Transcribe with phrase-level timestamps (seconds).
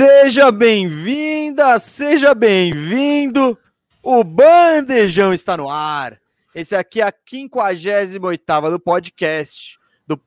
[0.00, 3.58] Seja bem-vinda, seja bem-vindo.
[4.02, 6.18] O Bandejão está no ar.
[6.54, 10.18] Esse aqui é a 58 do podcast, do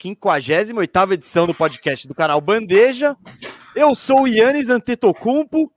[0.00, 3.14] 58 edição do podcast do canal Bandeja.
[3.76, 5.70] Eu sou o Yannis Antetokounmpo,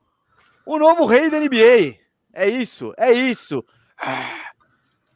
[0.65, 1.97] o novo rei da NBA.
[2.31, 3.61] É isso, é isso.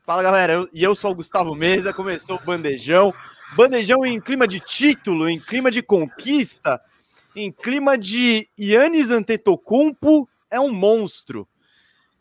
[0.03, 1.93] Fala galera, eu, e eu sou o Gustavo Mesa.
[1.93, 3.13] Começou o Bandejão.
[3.55, 6.81] Bandejão em clima de título, em clima de conquista
[7.35, 11.47] em clima de Yannis Antetokounmpo é um monstro.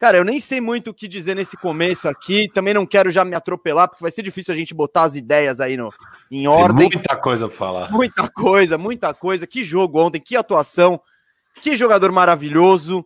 [0.00, 2.48] Cara, eu nem sei muito o que dizer nesse começo aqui.
[2.54, 5.60] Também não quero já me atropelar, porque vai ser difícil a gente botar as ideias
[5.60, 5.92] aí no,
[6.30, 6.88] em ordem.
[6.88, 7.92] Tem muita coisa pra falar.
[7.92, 9.46] Muita coisa, muita coisa.
[9.46, 10.98] Que jogo ontem, que atuação,
[11.60, 13.04] que jogador maravilhoso.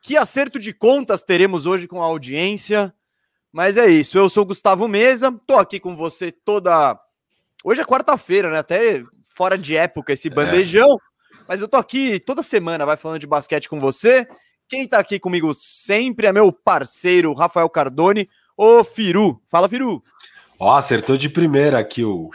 [0.00, 2.94] Que acerto de contas teremos hoje com a audiência.
[3.52, 4.16] Mas é isso.
[4.16, 6.96] Eu sou o Gustavo Mesa, tô aqui com você toda.
[7.64, 8.58] Hoje é quarta-feira, né?
[8.58, 10.30] Até fora de época esse é.
[10.30, 10.88] bandejão.
[10.88, 11.11] É.
[11.52, 14.26] Mas eu tô aqui toda semana, vai falando de basquete com você.
[14.66, 19.38] Quem tá aqui comigo sempre é meu parceiro, Rafael Cardone, o Firu.
[19.50, 20.02] Fala, Firu.
[20.58, 22.30] Ó, acertou de primeira aqui o.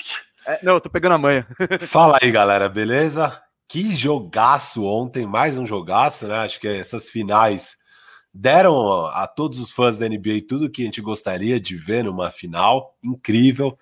[0.45, 1.47] É, não, eu tô pegando a manha.
[1.87, 3.41] Fala aí, galera, beleza?
[3.67, 6.35] Que jogaço ontem, mais um jogaço, né?
[6.35, 7.75] Acho que essas finais
[8.31, 12.29] deram a todos os fãs da NBA tudo que a gente gostaria de ver numa
[12.29, 12.95] final.
[13.03, 13.75] Incrível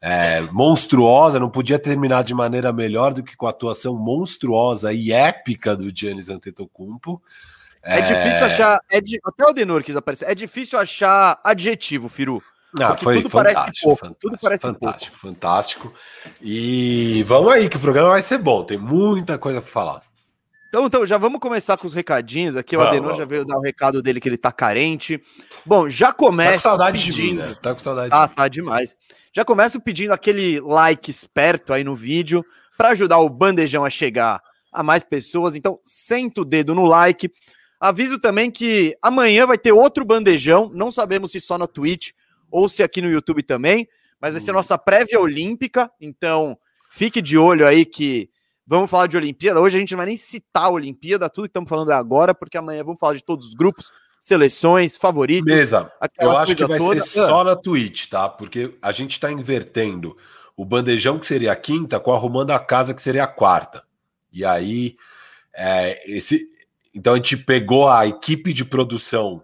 [0.00, 5.12] é, monstruosa, não podia terminar de maneira melhor do que com a atuação monstruosa e
[5.12, 7.20] épica do Giannis Antetokounmpo.
[7.82, 9.18] É, é difícil achar, é di...
[9.24, 12.42] até o Denor quis aparecer, é difícil achar adjetivo, Firu.
[12.78, 15.34] Ah, foi tudo fantástico, pouco, fantástico, tudo parece fantástico, pouco.
[15.34, 15.94] fantástico.
[16.42, 20.02] E vamos aí que o programa vai ser bom, tem muita coisa para falar.
[20.68, 22.76] Então, então, já vamos começar com os recadinhos aqui.
[22.76, 25.18] O Adenor já veio dar o recado dele que ele tá carente.
[25.64, 26.50] Bom, já começa.
[26.50, 27.14] Tá com saudade pedindo...
[27.14, 27.56] de mim, né?
[27.62, 28.10] Tá com saudade.
[28.12, 28.94] Ah, de tá demais.
[29.38, 32.44] Já começo pedindo aquele like esperto aí no vídeo
[32.76, 35.54] para ajudar o bandejão a chegar a mais pessoas.
[35.54, 37.30] Então, senta o dedo no like.
[37.78, 40.72] Aviso também que amanhã vai ter outro bandejão.
[40.74, 42.10] Não sabemos se só na Twitch
[42.50, 43.86] ou se aqui no YouTube também,
[44.20, 44.54] mas vai ser hum.
[44.54, 45.88] nossa prévia olímpica.
[46.00, 46.58] Então,
[46.90, 48.28] fique de olho aí que
[48.66, 49.60] vamos falar de Olimpíada.
[49.60, 52.34] Hoje a gente não vai nem citar a Olimpíada, tudo que estamos falando é agora,
[52.34, 55.44] porque amanhã vamos falar de todos os grupos seleções, favoritos.
[55.44, 55.92] Beleza.
[56.18, 57.00] Eu acho que vai toda.
[57.00, 58.28] ser só na Twitch, tá?
[58.28, 60.16] Porque a gente está invertendo
[60.56, 63.84] o bandejão, que seria a quinta, com arrumando a casa, que seria a quarta.
[64.32, 64.96] E aí,
[65.54, 66.48] é, esse.
[66.94, 69.42] Então a gente pegou a equipe de produção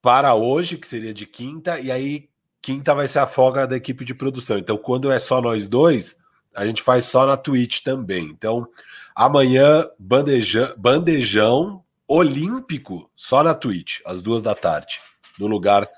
[0.00, 2.28] para hoje, que seria de quinta, e aí
[2.60, 4.56] quinta vai ser a folga da equipe de produção.
[4.56, 6.16] Então, quando é só nós dois,
[6.54, 8.26] a gente faz só na Twitch também.
[8.26, 8.66] Então,
[9.14, 15.00] amanhã, bandejão, bandejão olímpico só na Twitch, às duas da tarde,
[15.38, 15.88] no lugar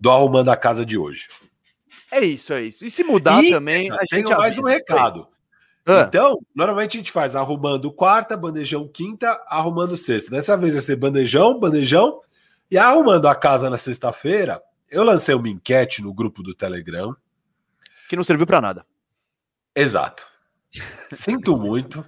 [0.00, 1.28] do Arrumando a Casa de hoje.
[2.10, 2.86] É isso, é isso.
[2.86, 5.28] E se mudar e, também, a gente mais um recado.
[5.84, 6.04] Ah.
[6.08, 10.30] Então, normalmente a gente faz arrumando quarta, bandejão quinta, arrumando sexta.
[10.30, 12.22] Dessa vez vai ser bandejão, bandejão.
[12.70, 17.14] E arrumando a casa na sexta-feira, eu lancei uma enquete no grupo do Telegram.
[18.08, 18.86] Que não serviu para nada.
[19.74, 20.26] Exato.
[21.10, 22.04] Sinto muito.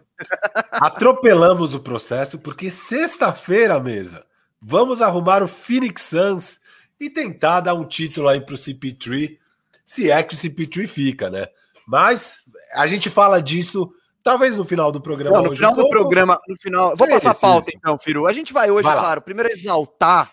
[0.72, 4.24] Atropelamos o processo porque sexta-feira, mesa,
[4.60, 6.60] vamos arrumar o Phoenix Suns
[6.98, 9.38] e tentar dar um título aí pro CP3,
[9.86, 11.48] se é que o CP3 fica, né?
[11.86, 12.38] Mas
[12.74, 13.92] a gente fala disso
[14.22, 15.58] talvez no final do programa Não, no hoje.
[15.58, 16.96] final do programa, no final.
[16.96, 18.26] Vou passar a pauta então, Firu.
[18.26, 20.30] A gente vai hoje, vai claro, primeiro exaltar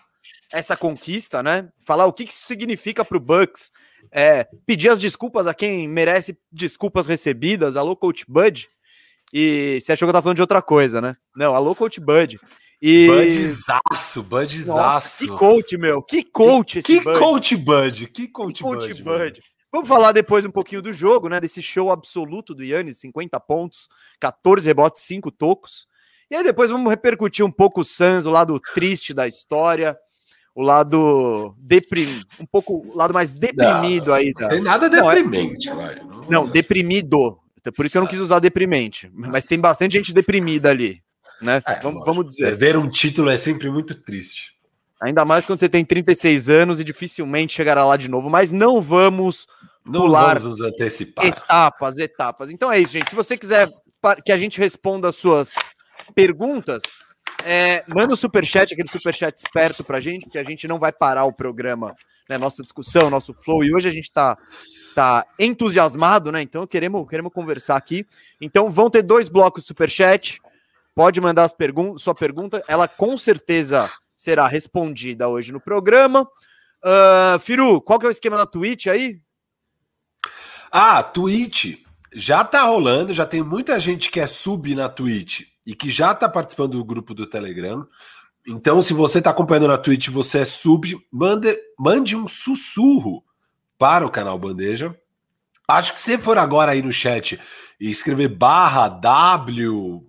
[0.52, 1.68] essa conquista, né?
[1.84, 3.70] Falar o que, que isso significa pro Bucks.
[4.10, 7.76] É, pedir as desculpas a quem merece desculpas recebidas.
[7.76, 8.68] Alô, Coach Bud.
[9.32, 11.16] E você achou que eu tava falando de outra coisa, né?
[11.36, 12.38] Não, alô, Coach Bud.
[12.80, 13.06] E...
[13.08, 15.26] Budzaço, Budzaço.
[15.26, 16.02] Que coach, meu.
[16.02, 17.18] Que coach que, esse que Bud.
[17.18, 18.06] Coach Bud.
[18.08, 19.02] Que coach, que coach Bud.
[19.02, 19.42] Bud.
[19.70, 21.40] Vamos falar depois um pouquinho do jogo, né?
[21.40, 23.88] Desse show absoluto do Yannis, 50 pontos,
[24.18, 25.86] 14 rebotes, 5 tocos.
[26.30, 29.98] E aí depois vamos repercutir um pouco o Suns, o lado triste da história,
[30.54, 34.32] o lado deprim, um pouco o lado mais deprimido não, aí?
[34.38, 36.02] Não tem nada deprimente, não, é...
[36.02, 37.38] não, não, deprimido.
[37.60, 39.10] Então, por isso que eu não quis usar deprimente.
[39.12, 41.02] Mas tem bastante gente deprimida ali.
[41.40, 41.62] Né?
[41.66, 42.46] É, vamos, vamos dizer.
[42.46, 44.56] Perder um título é sempre muito triste.
[45.00, 48.28] Ainda mais quando você tem 36 anos e dificilmente chegará lá de novo.
[48.28, 49.46] Mas não vamos
[49.86, 51.26] não pular vamos antecipar.
[51.26, 52.50] etapas, etapas.
[52.50, 53.10] Então é isso, gente.
[53.10, 53.68] Se você quiser
[54.24, 55.54] que a gente responda as suas
[56.14, 56.82] perguntas,
[57.44, 61.24] é, manda o superchat, aquele superchat esperto pra gente, porque a gente não vai parar
[61.24, 61.94] o programa,
[62.28, 63.64] né, nossa discussão, nosso flow.
[63.64, 64.36] E hoje a gente tá
[64.94, 66.42] tá entusiasmado, né?
[66.42, 68.06] Então queremos, queremos conversar aqui.
[68.40, 70.40] Então vão ter dois blocos superchat.
[70.94, 76.28] Pode mandar as pergun sua pergunta, ela com certeza será respondida hoje no programa.
[76.82, 79.20] Uh, Firu, qual que é o esquema da Twitch aí?
[80.70, 81.78] Ah, Twitch
[82.12, 86.12] já tá rolando, já tem muita gente que é sub na Twitch e que já
[86.12, 87.86] está participando do grupo do Telegram.
[88.48, 93.22] Então, se você está acompanhando na Twitch, você é sub, mande, mande um sussurro
[93.78, 94.98] para o canal Bandeja.
[95.68, 97.38] Acho que se for agora aí no chat
[97.78, 100.02] e escrever barra W,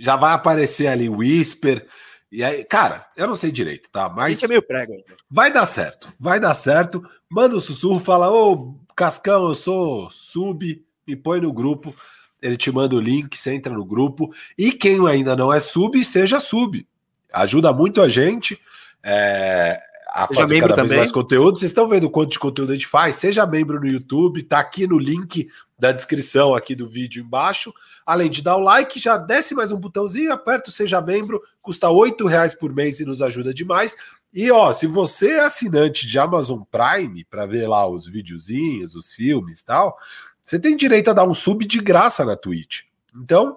[0.00, 1.84] já vai aparecer ali Whisper.
[2.30, 4.08] E aí, cara, eu não sei direito, tá?
[4.08, 4.40] Mas.
[4.44, 4.92] é meio prego.
[5.28, 7.04] Vai dar certo, vai dar certo.
[7.28, 11.92] Manda um sussurro, fala: Ô, Cascão, eu sou sub, me põe no grupo.
[12.40, 14.32] Ele te manda o link, você entra no grupo.
[14.56, 16.86] E quem ainda não é sub, seja sub.
[17.32, 18.58] Ajuda muito a gente.
[19.02, 19.80] É,
[20.10, 21.58] a seja fazer cada vez mais conteúdo.
[21.58, 23.16] Vocês estão vendo quanto de conteúdo a gente faz?
[23.16, 25.48] Seja membro no YouTube, tá aqui no link
[25.78, 27.72] da descrição aqui do vídeo embaixo.
[28.04, 31.88] Além de dar o like, já desce mais um botãozinho, aperta o Seja Membro, custa
[31.88, 33.96] R$ reais por mês e nos ajuda demais.
[34.32, 39.12] E ó, se você é assinante de Amazon Prime para ver lá os videozinhos, os
[39.12, 39.96] filmes e tal,
[40.40, 42.82] você tem direito a dar um sub de graça na Twitch.
[43.14, 43.56] Então,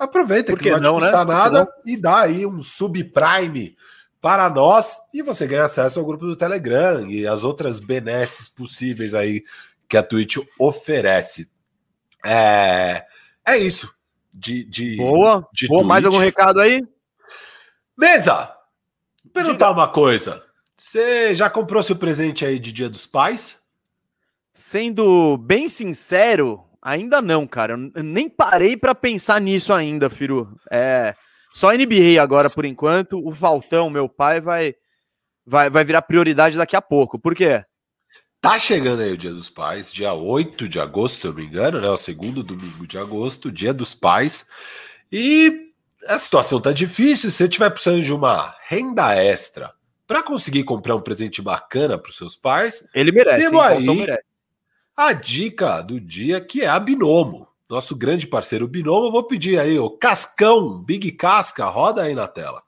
[0.00, 1.34] aproveita que, que não vai te custar né?
[1.34, 3.76] nada e dá aí um sub Prime
[4.20, 9.14] para nós e você ganha acesso ao grupo do Telegram e as outras benesses possíveis
[9.14, 9.44] aí
[9.88, 11.50] que a Twitch oferece.
[12.24, 13.04] É,
[13.46, 13.94] é isso.
[14.32, 15.46] De, de, boa.
[15.52, 15.84] De boa.
[15.84, 16.82] Mais algum recado aí?
[17.96, 18.54] Mesa!
[19.24, 19.80] Vou perguntar Diga.
[19.80, 20.42] uma coisa.
[20.76, 23.60] Você já comprou seu presente aí de Dia dos Pais?
[24.54, 27.78] Sendo bem sincero, ainda não, cara.
[27.94, 30.56] Eu nem parei para pensar nisso ainda, Firu.
[30.70, 31.14] É,
[31.52, 33.18] só NBA agora por enquanto.
[33.18, 34.74] O Valtão, meu pai, vai,
[35.44, 37.18] vai, vai virar prioridade daqui a pouco.
[37.18, 37.64] Por quê?
[38.40, 41.46] Tá chegando aí o Dia dos Pais, dia 8 de agosto, se eu não me
[41.46, 41.88] engano, né?
[41.90, 44.46] O segundo domingo de agosto, Dia dos Pais.
[45.12, 45.70] E
[46.06, 47.28] a situação tá difícil.
[47.28, 49.72] Se você tiver precisando de uma renda extra
[50.06, 53.44] para conseguir comprar um presente bacana para os seus pais, ele merece.
[53.44, 54.29] Temos aí merece.
[55.06, 59.06] A dica do dia que é a Binomo nosso grande parceiro Binomo.
[59.06, 62.62] Eu vou pedir aí o Cascão, Big Casca, roda aí na tela.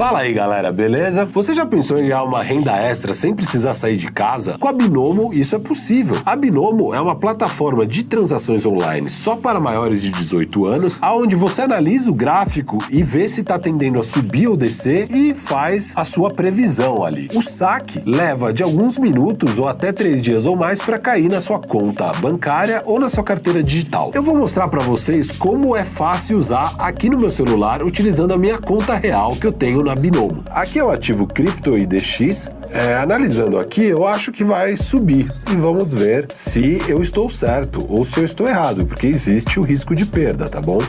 [0.00, 1.26] Fala aí galera, beleza?
[1.26, 4.56] Você já pensou em ganhar uma renda extra sem precisar sair de casa?
[4.58, 6.16] Com a Binomo isso é possível.
[6.24, 11.36] A Binomo é uma plataforma de transações online só para maiores de 18 anos, aonde
[11.36, 15.92] você analisa o gráfico e vê se está tendendo a subir ou descer e faz
[15.94, 17.28] a sua previsão ali.
[17.34, 21.42] O saque leva de alguns minutos ou até três dias ou mais para cair na
[21.42, 24.12] sua conta bancária ou na sua carteira digital.
[24.14, 28.38] Eu vou mostrar para vocês como é fácil usar aqui no meu celular utilizando a
[28.38, 30.42] minha conta real que eu tenho na Binomo.
[30.48, 32.50] Aqui é o ativo Crypto IDX.
[32.72, 37.86] É, analisando aqui, eu acho que vai subir e vamos ver se eu estou certo
[37.86, 40.80] ou se eu estou errado, porque existe o risco de perda, tá bom?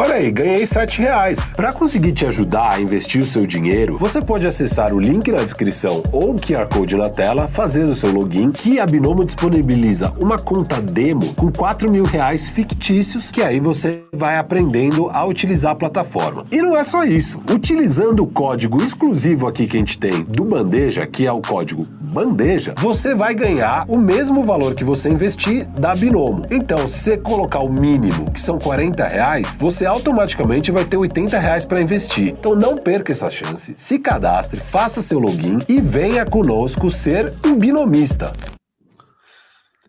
[0.00, 1.50] Olha aí, ganhei 7 reais.
[1.56, 5.42] Para conseguir te ajudar a investir o seu dinheiro, você pode acessar o link na
[5.42, 10.14] descrição ou o QR Code na tela, fazer o seu login, que a Binomo disponibiliza
[10.20, 15.72] uma conta demo com 4 mil reais fictícios, que aí você vai aprendendo a utilizar
[15.72, 16.46] a plataforma.
[16.52, 17.40] E não é só isso.
[17.52, 21.88] Utilizando o código exclusivo aqui que a gente tem do Bandeja, que é o código
[22.00, 26.46] Bandeja, você vai ganhar o mesmo valor que você investir da Binomo.
[26.52, 31.38] Então, se você colocar o mínimo, que são 40 reais, você automaticamente vai ter 80
[31.38, 32.28] reais para investir.
[32.28, 33.74] Então não perca essa chance.
[33.76, 38.32] Se cadastre, faça seu login e venha conosco ser um binomista.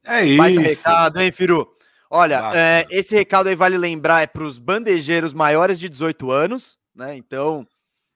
[0.04, 0.38] É isso.
[0.38, 1.68] Vai recado, hein, Firu?
[2.10, 6.80] Olha, é, esse recado aí vale lembrar é para os bandejeiros maiores de 18 anos,
[6.96, 7.16] né?
[7.16, 7.68] Então,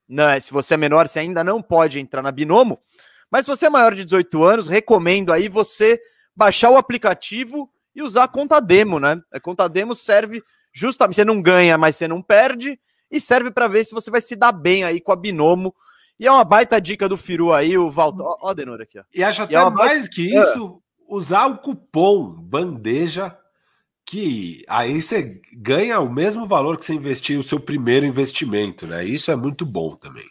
[0.10, 2.80] né, se você é menor, você ainda não pode entrar na Binomo.
[3.30, 6.02] Mas se você é maior de 18 anos, recomendo aí você
[6.36, 9.22] baixar o aplicativo e usar a conta demo, né?
[9.32, 13.68] A conta demo serve justamente você não ganha, mas você não perde, e serve para
[13.68, 15.74] ver se você vai se dar bem aí com a Binomo.
[16.20, 18.24] E é uma baita dica do Firu aí, o Valdo.
[18.24, 19.04] Ó, ó Denor aqui, ó.
[19.14, 20.10] E acho até e é mais baita...
[20.10, 23.38] que isso, usar o cupom bandeja,
[24.06, 29.06] que aí você ganha o mesmo valor que você investiu o seu primeiro investimento, né?
[29.06, 30.26] Isso é muito bom também.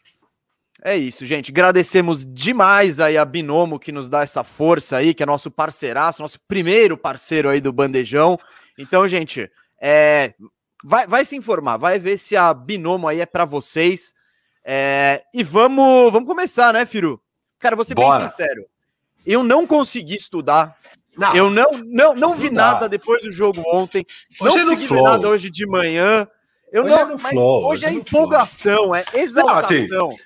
[0.84, 1.52] É isso, gente.
[1.52, 6.20] Agradecemos demais aí a Binomo que nos dá essa força aí, que é nosso parceiraço,
[6.20, 8.36] nosso primeiro parceiro aí do Bandejão.
[8.76, 9.48] Então, gente,
[9.84, 10.32] é,
[10.84, 14.14] vai, vai se informar, vai ver se a Binomo aí é para vocês.
[14.64, 17.20] É, e vamos, vamos começar, né, Firu?
[17.58, 18.20] Cara, vou ser Bora.
[18.20, 18.64] bem sincero.
[19.26, 20.76] Eu não consegui estudar.
[21.18, 21.34] Não.
[21.34, 24.06] Eu não, não, não vi nada depois do jogo ontem.
[24.40, 26.28] Hoje não é consegui ver nada hoje de manhã.
[26.72, 28.94] Eu hoje não, é mas flow, hoje é, é empolgação, flow.
[28.94, 29.86] é exaltação.
[29.88, 30.16] Não, assim,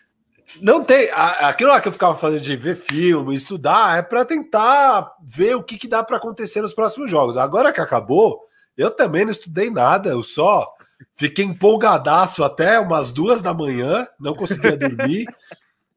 [0.61, 1.11] não tem.
[1.11, 5.63] Aquilo lá que eu ficava fazendo de ver filme, estudar, é para tentar ver o
[5.63, 7.37] que, que dá para acontecer nos próximos jogos.
[7.37, 8.46] Agora que acabou,
[8.77, 10.73] eu também não estudei nada, eu só
[11.15, 15.27] fiquei empolgadaço até umas duas da manhã, não conseguia dormir.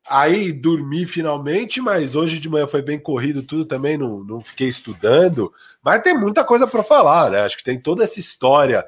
[0.09, 4.67] Aí dormi finalmente, mas hoje de manhã foi bem corrido tudo também, não, não fiquei
[4.67, 5.53] estudando.
[5.83, 7.41] Mas tem muita coisa para falar, né?
[7.41, 8.83] Acho que tem toda essa história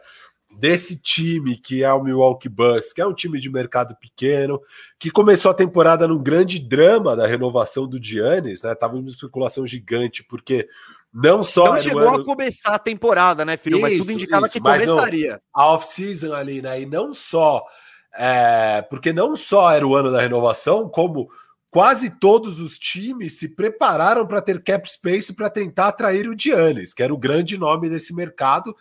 [0.50, 4.60] desse time que é o Milwaukee Bucks, que é um time de mercado pequeno,
[4.98, 8.74] que começou a temporada num grande drama da renovação do Giannis, né?
[8.74, 10.68] Tava uma especulação gigante, porque
[11.14, 11.74] não só.
[11.74, 12.22] Não chegou ano...
[12.22, 13.78] a começar a temporada, né, filho?
[13.78, 15.34] Isso, mas tudo indicava isso, que começaria.
[15.34, 16.82] Não, a off-season ali, né?
[16.82, 17.66] E não só
[18.14, 21.30] é, porque não só era o ano da renovação, como
[21.70, 26.94] quase todos os times se prepararam para ter cap space para tentar atrair o Giannis,
[26.94, 28.76] que era o grande nome desse mercado.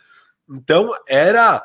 [0.49, 1.63] Então era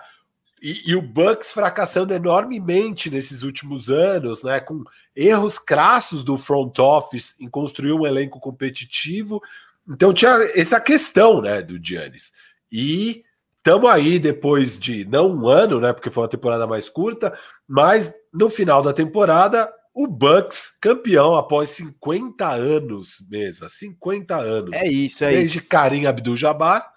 [0.62, 6.78] e, e, o Bucks fracassando enormemente nesses últimos anos, né, com erros crassos do front
[6.78, 9.42] office em construir um elenco competitivo.
[9.88, 12.33] Então tinha essa questão, né, do Giannis.
[12.71, 13.25] E
[13.66, 15.93] Estamos aí depois de não um ano, né?
[15.93, 21.71] Porque foi uma temporada mais curta, mas no final da temporada, o Bucks campeão após
[21.71, 23.69] 50 anos, mesa.
[23.69, 24.71] 50 anos.
[24.73, 25.69] É isso, é Desde isso.
[25.69, 26.88] Karim Abdul-Jabbar.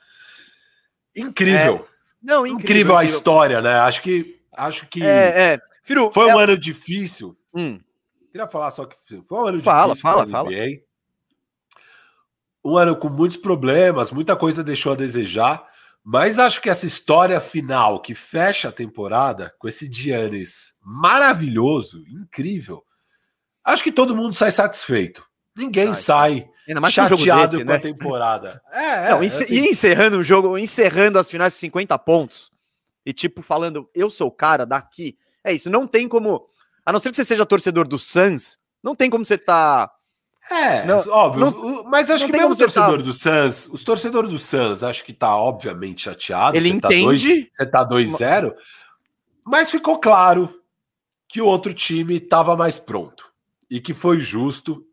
[1.15, 1.87] Incrível.
[1.87, 1.89] É...
[2.21, 3.79] Não, incrível, incrível, a história, né?
[3.79, 5.59] Acho que acho que é, é.
[5.81, 6.43] Firu, foi um é...
[6.43, 7.35] ano difícil.
[7.51, 7.79] Hum.
[8.31, 10.01] Queria falar só que foi um ano fala, difícil.
[10.03, 10.49] Fala, fala, fala.
[12.63, 15.67] Um ano com muitos problemas, muita coisa deixou a desejar.
[16.03, 22.83] Mas acho que essa história final que fecha a temporada com esse Giannis maravilhoso, incrível,
[23.63, 25.23] acho que todo mundo sai satisfeito.
[25.55, 27.77] Ninguém sai, Ainda mais chateado desse, com né?
[27.77, 28.61] a temporada.
[28.71, 29.53] É, Não, é, assim...
[29.53, 32.51] E encerrando o jogo, encerrando as finais com 50 pontos,
[33.05, 35.17] e tipo, falando, eu sou o cara daqui.
[35.43, 36.47] É isso, não tem como.
[36.85, 39.91] A não ser que você seja torcedor do Suns, não tem como você tá
[40.49, 41.51] é, não, óbvio.
[41.51, 43.03] Não, mas acho que mesmo o torcedor tá...
[43.03, 46.57] do Suns, os torcedores do Suns, acho que tá obviamente chateado.
[46.57, 47.51] Ele você tá entende.
[47.55, 48.53] Tá dois, você tá 2-0.
[49.45, 50.59] Mas ficou claro
[51.27, 53.25] que o outro time estava mais pronto
[53.69, 54.83] e que foi justo.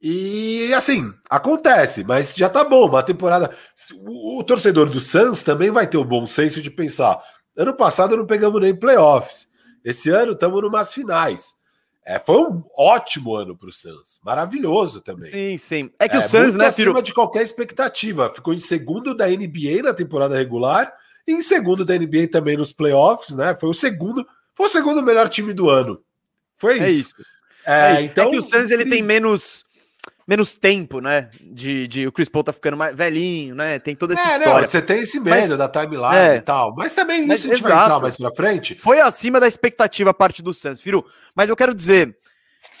[0.00, 2.88] E assim, acontece, mas já tá bom.
[2.88, 3.50] Uma temporada.
[4.06, 7.20] O, o torcedor do Suns também vai ter o bom senso de pensar:
[7.56, 9.48] ano passado não pegamos nem playoffs.
[9.84, 11.54] Esse ano estamos numas finais.
[12.04, 15.30] É, foi um ótimo ano para o Suns, maravilhoso também.
[15.30, 15.90] Sim, sim.
[16.00, 19.82] É que é, o Suns, né, acima de qualquer expectativa, ficou em segundo da NBA
[19.84, 20.92] na temporada regular
[21.26, 23.54] e em segundo da NBA também nos playoffs, né?
[23.54, 26.02] Foi o segundo, foi o segundo melhor time do ano.
[26.56, 27.00] Foi é isso.
[27.00, 27.14] isso.
[27.64, 29.64] É, é, então, é que o Suns ele tem menos
[30.26, 31.30] menos tempo, né?
[31.40, 33.78] De, de o Chris Paul tá ficando mais velhinho, né?
[33.78, 34.62] Tem toda essa é, história.
[34.62, 36.74] Não, você tem esse medo mas, da timeline é, e tal.
[36.74, 37.74] Mas também mas, isso a gente exato.
[37.74, 38.74] vai entrar mais pra frente.
[38.76, 41.04] Foi acima da expectativa a parte do Suns, Firu.
[41.34, 42.16] Mas eu quero dizer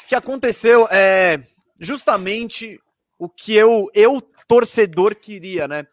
[0.06, 1.40] que aconteceu é
[1.80, 2.80] justamente
[3.18, 5.86] o que eu, eu torcedor, queria, né?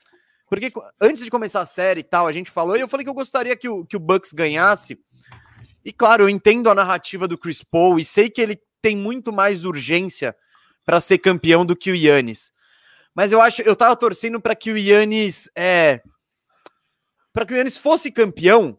[0.49, 3.09] Porque antes de começar a série e tal, a gente falou, e eu falei que
[3.09, 4.99] eu gostaria que o, que o Bucks ganhasse.
[5.85, 9.31] E claro, eu entendo a narrativa do Chris Paul e sei que ele tem muito
[9.31, 10.35] mais urgência
[10.89, 12.51] para ser campeão do que o Yannis.
[13.13, 16.01] Mas eu acho, eu tava torcendo para que o Yannis é
[17.31, 18.75] para que o Yannis fosse campeão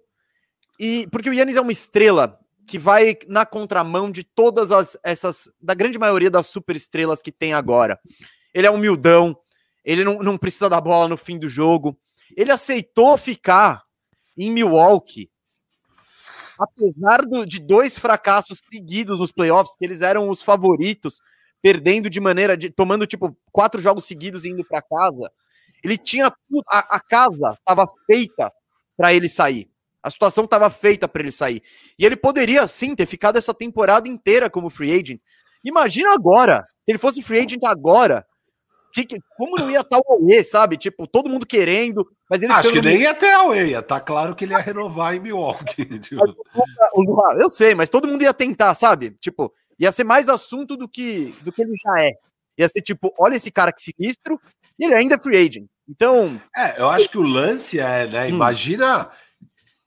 [0.77, 2.37] e porque o Yannis é uma estrela
[2.67, 7.53] que vai na contramão de todas as essas da grande maioria das superestrelas que tem
[7.53, 7.97] agora.
[8.53, 9.39] Ele é humildão,
[9.85, 11.97] ele não, não precisa da bola no fim do jogo.
[12.37, 13.85] Ele aceitou ficar
[14.37, 15.31] em Milwaukee
[16.59, 21.21] apesar do, de dois fracassos seguidos nos playoffs, que eles eram os favoritos
[21.63, 25.31] perdendo de maneira de tomando tipo quatro jogos seguidos indo para casa.
[25.83, 28.53] Ele tinha tudo, a, a casa estava feita
[28.97, 29.71] para ele sair.
[30.03, 31.63] A situação estava feita para ele sair.
[31.99, 35.21] E ele poderia sim ter ficado essa temporada inteira como free agent.
[35.65, 38.27] Imagina agora, se ele fosse free agent agora,
[38.93, 40.77] que, que, como não ia estar o Aue, sabe?
[40.77, 44.35] Tipo, todo mundo querendo, mas ele Acho que nem ia ter Aue, ia tá claro
[44.35, 45.85] que ele ia renovar em Milwaukee.
[46.01, 46.25] Tipo.
[47.39, 49.17] Eu sei, mas todo mundo ia tentar, sabe?
[49.21, 52.13] Tipo, ia ser mais assunto do que, do que ele já é.
[52.59, 54.39] Ia ser tipo, olha esse cara que sinistro,
[54.79, 55.67] e ele ainda é free agent.
[55.89, 56.41] Então.
[56.55, 58.27] É, eu acho que o lance é, né?
[58.27, 58.29] Hum.
[58.29, 59.11] Imagina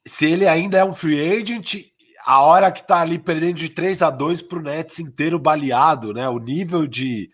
[0.05, 1.85] se ele ainda é um free agent,
[2.25, 6.27] a hora que tá ali perdendo de 3 a 2 pro Nets inteiro baleado, né?
[6.27, 7.29] O nível de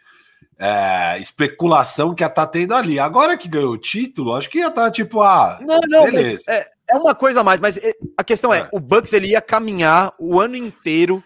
[0.59, 2.99] é, especulação que ia tá tendo ali.
[2.99, 6.43] Agora que ganhou o título, acho que ia estar tá, tipo, ah, não, não, beleza.
[6.49, 9.29] É, é, uma coisa a mais, mas é, a questão é, é, o Bucks ele
[9.29, 11.23] ia caminhar o ano inteiro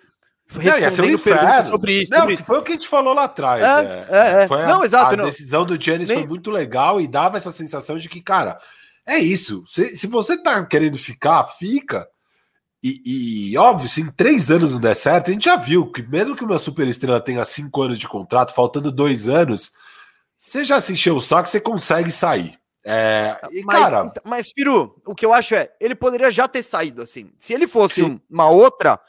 [0.48, 2.12] respondendo perguntas sobre isso.
[2.12, 2.44] Não, sobre isso.
[2.44, 3.64] foi o que a gente falou lá atrás.
[3.64, 4.48] É, é, é.
[4.48, 5.26] Foi não, a, exato, a não.
[5.26, 6.20] decisão do Giannis Nem...
[6.20, 8.58] foi muito legal e dava essa sensação de que, cara,
[9.06, 9.64] é isso.
[9.68, 12.08] Se, se você tá querendo ficar, fica.
[12.84, 16.04] E, e, óbvio, se em três anos não der certo, a gente já viu que
[16.04, 19.72] mesmo que uma superestrela tenha cinco anos de contrato, faltando dois anos,
[20.38, 22.60] você já se encheu o saco, você consegue sair.
[22.86, 26.62] É, e, mas, cara, mas, Firu, o que eu acho é, ele poderia já ter
[26.62, 27.32] saído assim.
[27.40, 28.20] Se ele fosse sim.
[28.30, 29.00] uma outra,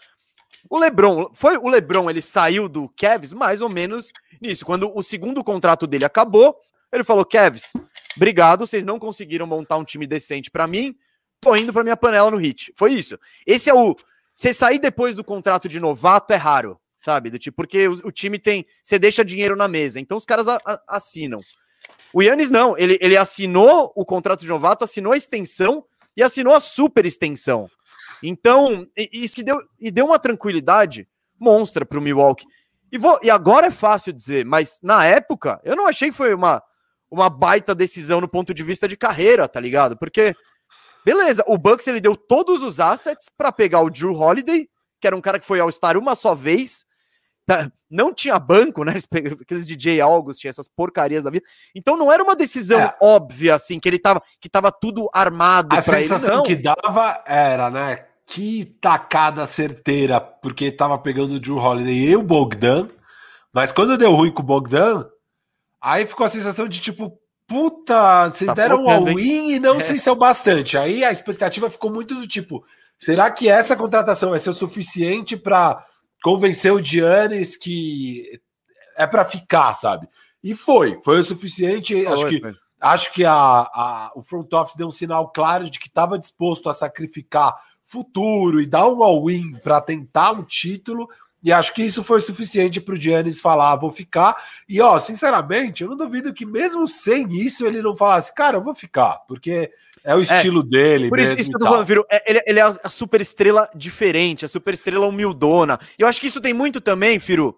[0.75, 4.67] O LeBron, foi o LeBron, ele saiu do Cavs mais ou menos nisso.
[4.67, 6.61] Quando o segundo contrato dele acabou,
[6.93, 7.73] ele falou: "Cavs,
[8.17, 10.97] obrigado, vocês não conseguiram montar um time decente para mim,
[11.41, 12.73] tô indo para minha panela no Hit".
[12.75, 13.17] Foi isso.
[13.47, 13.97] Esse é o
[14.35, 17.31] você sair depois do contrato de novato é raro, sabe?
[17.31, 20.49] Do tipo, porque o, o time tem, você deixa dinheiro na mesa, então os caras
[20.49, 21.39] a, a, assinam.
[22.13, 25.85] O Yannis não, ele, ele assinou o contrato de novato, assinou a extensão
[26.17, 27.71] e assinou a super extensão.
[28.27, 31.07] Então, isso que deu, e deu uma tranquilidade
[31.39, 32.47] monstra para o Milwaukee.
[32.91, 36.33] E, vou, e agora é fácil dizer, mas na época eu não achei que foi
[36.33, 36.63] uma,
[37.11, 39.97] uma baita decisão no ponto de vista de carreira, tá ligado?
[39.97, 40.35] Porque,
[41.05, 44.69] beleza, o Bucks ele deu todos os assets para pegar o Drew Holiday,
[45.01, 46.87] que era um cara que foi ao Star uma só vez,
[47.45, 48.95] tá, não tinha banco, né?
[49.43, 51.45] Aqueles DJ August, tinha essas porcarias da vida.
[51.75, 52.97] Então não era uma decisão é.
[53.03, 55.77] óbvia, assim, que ele tava, que tava tudo armado.
[55.77, 58.07] A sensação ele, que dava era, né?
[58.27, 62.89] Que tacada certeira, porque tava pegando o Drew Holiday e o Bogdan,
[63.53, 65.07] mas quando deu ruim com o Bogdan,
[65.81, 69.81] aí ficou a sensação de tipo, puta, vocês tá deram um all-in e não é.
[69.81, 70.77] sei se é o bastante.
[70.77, 72.65] Aí a expectativa ficou muito do tipo,
[72.99, 75.85] será que essa contratação vai ser o suficiente para
[76.23, 78.41] convencer o Giannis que
[78.97, 80.09] é para ficar, sabe?
[80.43, 81.95] E foi, foi o suficiente.
[81.95, 82.55] Foi, acho que foi.
[82.81, 86.69] acho que a, a, o front office deu um sinal claro de que estava disposto
[86.69, 87.55] a sacrificar
[87.95, 91.09] futuro e dar um all-in para tentar um título.
[91.43, 94.35] E acho que isso foi suficiente para o Giannis falar, ah, vou ficar.
[94.69, 98.63] E, ó, sinceramente, eu não duvido que mesmo sem isso ele não falasse, cara, eu
[98.63, 99.71] vou ficar, porque
[100.03, 101.09] é o é, estilo é, dele.
[101.11, 103.69] Por isso, isso que eu tô falando, Viro, é, ele, ele, é a super estrela
[103.75, 105.79] diferente, a super estrela humildona.
[105.99, 107.55] E eu acho que isso tem muito também, Firo,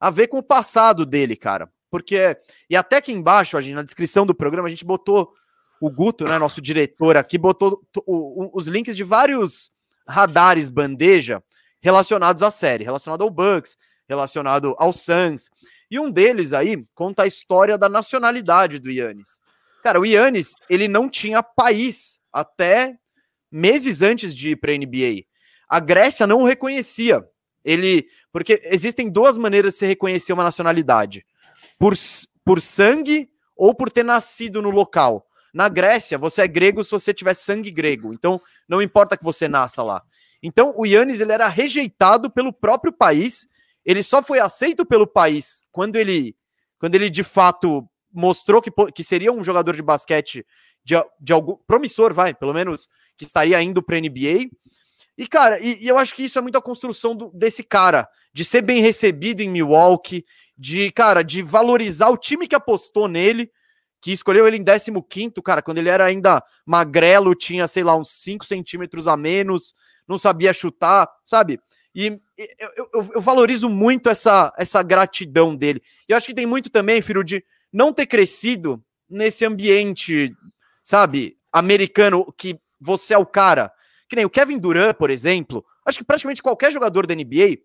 [0.00, 1.70] a ver com o passado dele, cara.
[1.88, 2.36] Porque,
[2.68, 5.32] e até aqui embaixo, a gente, na descrição do programa, a gente botou
[5.80, 7.80] o Guto, né, nosso diretor aqui, botou
[8.52, 9.70] os links de vários
[10.08, 11.42] radares bandeja
[11.80, 13.76] relacionados à série, relacionado ao Bucks,
[14.08, 15.50] relacionado ao Suns.
[15.90, 19.40] E um deles aí conta a história da nacionalidade do Yannis.
[19.82, 22.98] Cara, o Yannis, ele não tinha país até
[23.50, 25.24] meses antes de ir para a NBA.
[25.68, 27.24] A Grécia não o reconhecia.
[27.64, 31.24] Ele, porque existem duas maneiras de se reconhecer uma nacionalidade:
[31.78, 31.94] por,
[32.44, 35.26] por sangue ou por ter nascido no local.
[35.52, 38.12] Na Grécia, você é grego se você tiver sangue grego.
[38.12, 40.02] Então, não importa que você nasça lá.
[40.42, 43.46] Então, o Yannis ele era rejeitado pelo próprio país.
[43.84, 46.36] Ele só foi aceito pelo país quando ele,
[46.78, 50.44] quando ele de fato mostrou que, que seria um jogador de basquete
[50.84, 54.50] de, de algum promissor, vai, pelo menos que estaria indo para NBA.
[55.16, 58.08] E cara, e, e, eu acho que isso é muito a construção do, desse cara,
[58.32, 60.24] de ser bem recebido em Milwaukee,
[60.56, 63.50] de cara, de valorizar o time que apostou nele
[64.00, 68.10] que escolheu ele em 15, cara, quando ele era ainda magrelo, tinha, sei lá, uns
[68.12, 69.74] 5 centímetros a menos,
[70.06, 71.60] não sabia chutar, sabe?
[71.94, 75.82] E eu, eu, eu, valorizo muito essa, essa gratidão dele.
[76.08, 80.32] E eu acho que tem muito também, filho, de não ter crescido nesse ambiente,
[80.84, 83.72] sabe, americano, que você é o cara.
[84.08, 85.64] Que nem o Kevin Durant, por exemplo.
[85.84, 87.58] Acho que praticamente qualquer jogador da NBA,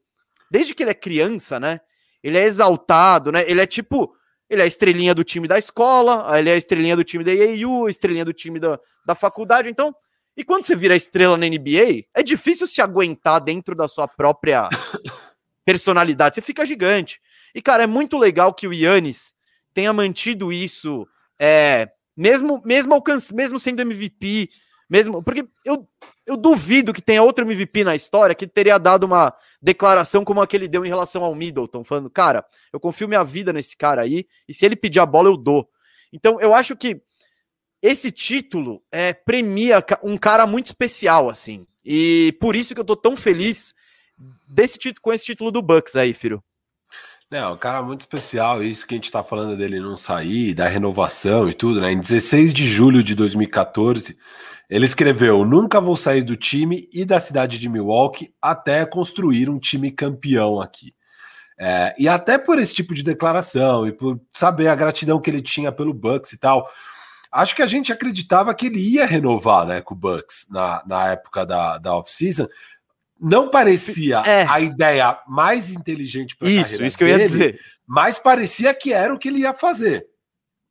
[0.50, 1.80] desde que ele é criança, né?
[2.24, 3.44] Ele é exaltado, né?
[3.48, 4.16] Ele é tipo
[4.50, 7.34] ele é a estrelinha do time da escola, ele é a estrelinha do time da
[7.34, 9.70] EAU, a estrelinha do time da, da faculdade.
[9.70, 9.96] Então,
[10.36, 14.68] e quando você vira estrela na NBA, é difícil se aguentar dentro da sua própria
[15.66, 16.36] personalidade.
[16.36, 17.22] Você fica gigante.
[17.54, 19.34] E, cara, é muito legal que o Yannis
[19.74, 21.08] tenha mantido isso,
[21.40, 24.50] é, mesmo, mesmo, alcance, mesmo sendo MVP,
[24.90, 25.24] mesmo.
[25.24, 25.88] Porque eu,
[26.26, 30.48] eu duvido que tenha outro MVP na história que teria dado uma declaração como a
[30.48, 34.02] que ele deu em relação ao Middleton, falando, cara, eu confio minha vida nesse cara
[34.02, 35.70] aí, e se ele pedir a bola, eu dou.
[36.12, 37.02] Então, eu acho que
[37.82, 41.68] esse título é, premia um cara muito especial, assim.
[41.84, 43.74] E por isso que eu tô tão feliz
[44.48, 46.42] desse título, com esse título do Bucks aí, Firo.
[47.30, 50.68] É, um cara muito especial, isso que a gente tá falando dele não sair, da
[50.68, 51.92] renovação e tudo, né?
[51.92, 54.16] Em 16 de julho de 2014,
[54.74, 59.60] ele escreveu: Nunca vou sair do time e da cidade de Milwaukee até construir um
[59.60, 60.96] time campeão aqui.
[61.60, 65.44] É, e até por esse tipo de declaração e por saber a gratidão que ele
[65.44, 66.68] tinha pelo Bucks e tal,
[67.32, 71.12] acho que a gente acreditava que ele ia renovar né, com o Bucks na, na
[71.12, 72.48] época da, da off-season.
[73.22, 74.44] Não parecia é.
[74.50, 77.60] a ideia mais inteligente para Isso, isso que eu ia dizer.
[77.86, 80.08] Mas parecia que era o que ele ia fazer.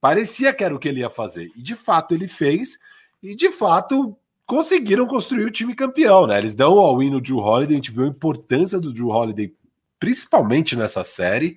[0.01, 1.53] Parecia que era o que ele ia fazer.
[1.55, 2.77] E de fato ele fez
[3.23, 6.39] e de fato conseguiram construir o time campeão, né?
[6.39, 9.55] Eles dão ao win no Drew Holiday, a gente viu a importância do Drew Holiday,
[9.99, 11.57] principalmente nessa série.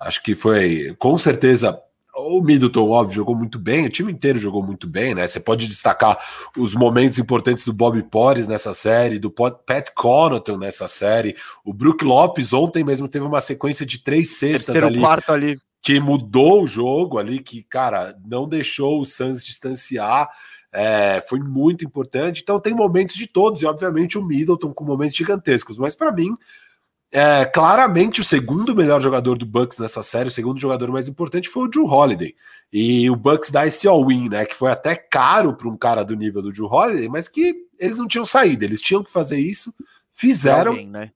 [0.00, 1.78] Acho que foi com certeza
[2.14, 5.26] o Middleton, óbvio, jogou muito bem, o time inteiro jogou muito bem, né?
[5.26, 6.18] Você pode destacar
[6.56, 11.36] os momentos importantes do Bob Porres nessa série, do Pat Connaughton nessa série.
[11.64, 16.62] O Brook Lopes ontem mesmo teve uma sequência de três cestas ali, ali, que mudou
[16.62, 20.28] o jogo ali, que, cara, não deixou o Suns distanciar.
[20.72, 22.40] É, foi muito importante.
[22.42, 25.76] Então tem momentos de todos, e obviamente o Middleton com momentos gigantescos.
[25.76, 26.36] Mas para mim,
[27.10, 31.48] é, claramente o segundo melhor jogador do Bucks nessa série, o segundo jogador mais importante
[31.48, 32.34] foi o Drew Holiday.
[32.72, 34.46] E o Bucks dá esse all-in, né?
[34.46, 37.98] Que foi até caro para um cara do nível do Drew Holiday, mas que eles
[37.98, 39.74] não tinham saída, eles tinham que fazer isso,
[40.10, 40.72] fizeram.
[40.72, 41.10] Alguém, né?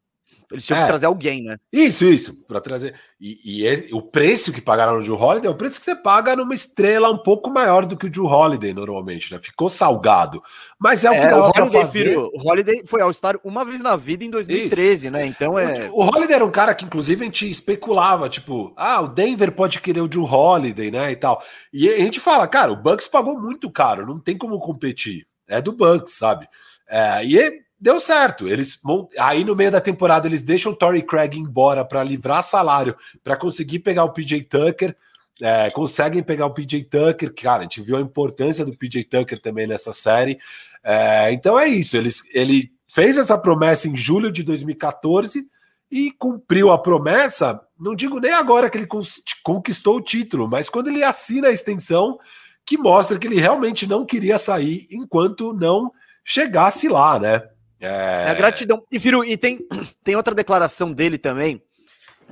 [0.51, 0.83] Eles tinham é.
[0.83, 1.57] que trazer alguém, né?
[1.73, 2.95] Isso, isso, para trazer.
[3.21, 6.37] E, e, o preço que pagaram no Drew Holiday é o preço que você paga
[6.37, 9.41] numa estrela um pouco maior do que o Drew Holiday normalmente, né?
[9.43, 10.43] Ficou salgado.
[10.79, 12.05] Mas é o que é, dava para fazer.
[12.05, 15.11] Filho, o Holiday foi ao Star uma vez na vida em 2013, isso.
[15.11, 15.27] né?
[15.27, 15.91] Então é.
[15.91, 19.51] O, o Holiday era um cara que, inclusive, a gente especulava, tipo, ah, o Denver
[19.53, 21.11] pode querer o Drew Holiday, né?
[21.11, 21.43] E tal.
[21.73, 25.27] E a gente fala, cara, o Bucks pagou muito caro, não tem como competir.
[25.49, 26.49] É do Bucks, sabe?
[26.89, 28.49] É, e deu certo.
[28.49, 28.79] Eles
[29.19, 33.37] aí no meio da temporada eles deixam o Tory Craig embora para livrar salário, para
[33.37, 34.97] conseguir pegar o PJ Tucker.
[35.41, 39.41] É, conseguem pegar o PJ Tucker, cara, a gente viu a importância do PJ Tucker
[39.41, 40.39] também nessa série.
[40.83, 41.97] É, então é isso.
[41.97, 45.47] Eles, ele fez essa promessa em julho de 2014
[45.91, 47.61] e cumpriu a promessa.
[47.79, 48.89] Não digo nem agora que ele
[49.43, 52.19] conquistou o título, mas quando ele assina a extensão,
[52.65, 55.93] que mostra que ele realmente não queria sair enquanto não
[56.25, 57.43] chegasse lá, né?
[57.81, 58.31] É...
[58.31, 58.83] é gratidão.
[58.91, 59.59] E, Firu, e tem,
[60.03, 61.63] tem outra declaração dele também,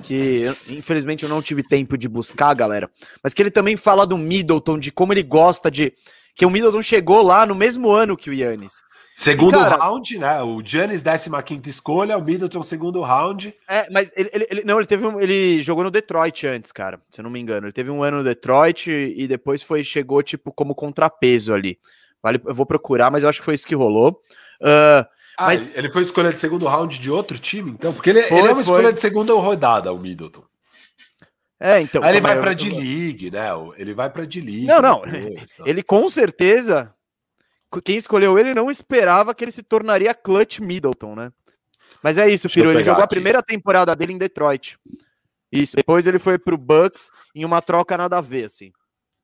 [0.03, 2.89] que infelizmente eu não tive tempo de buscar, galera,
[3.23, 5.93] mas que ele também fala do Middleton, de como ele gosta de.
[6.35, 8.83] Que o Middleton chegou lá no mesmo ano que o Yannis.
[9.15, 10.41] Segundo e, cara, round, né?
[10.41, 13.55] O Giannis, 15 escolha, o Middleton, segundo round.
[13.65, 16.99] É, mas ele, ele, ele, não, ele teve um, ele jogou no Detroit antes, cara,
[17.09, 17.65] se eu não me engano.
[17.65, 21.79] Ele teve um ano no Detroit e depois foi chegou, tipo, como contrapeso ali.
[22.21, 24.21] Vale, eu vou procurar, mas eu acho que foi isso que rolou.
[24.61, 25.05] Uh,
[25.37, 27.93] ah, mas ele foi escolha de segundo round de outro time, então?
[27.93, 28.61] Porque ele, foi, ele é uma foi.
[28.61, 30.43] escolha de segunda rodada, o Middleton.
[31.59, 32.03] É, então.
[32.03, 33.47] Aí ele vai para D-League, né?
[33.77, 34.65] Ele vai para D-League.
[34.65, 35.01] Não, não.
[35.01, 35.63] Depois, tá.
[35.65, 36.93] Ele com certeza.
[37.83, 41.31] Quem escolheu ele não esperava que ele se tornaria clutch Middleton, né?
[42.01, 42.71] Mas é isso, Firo.
[42.71, 43.03] Ele jogou aqui.
[43.03, 44.77] a primeira temporada dele em Detroit.
[45.51, 45.75] Isso.
[45.75, 48.71] Depois ele foi pro Bucks em uma troca nada a ver, assim.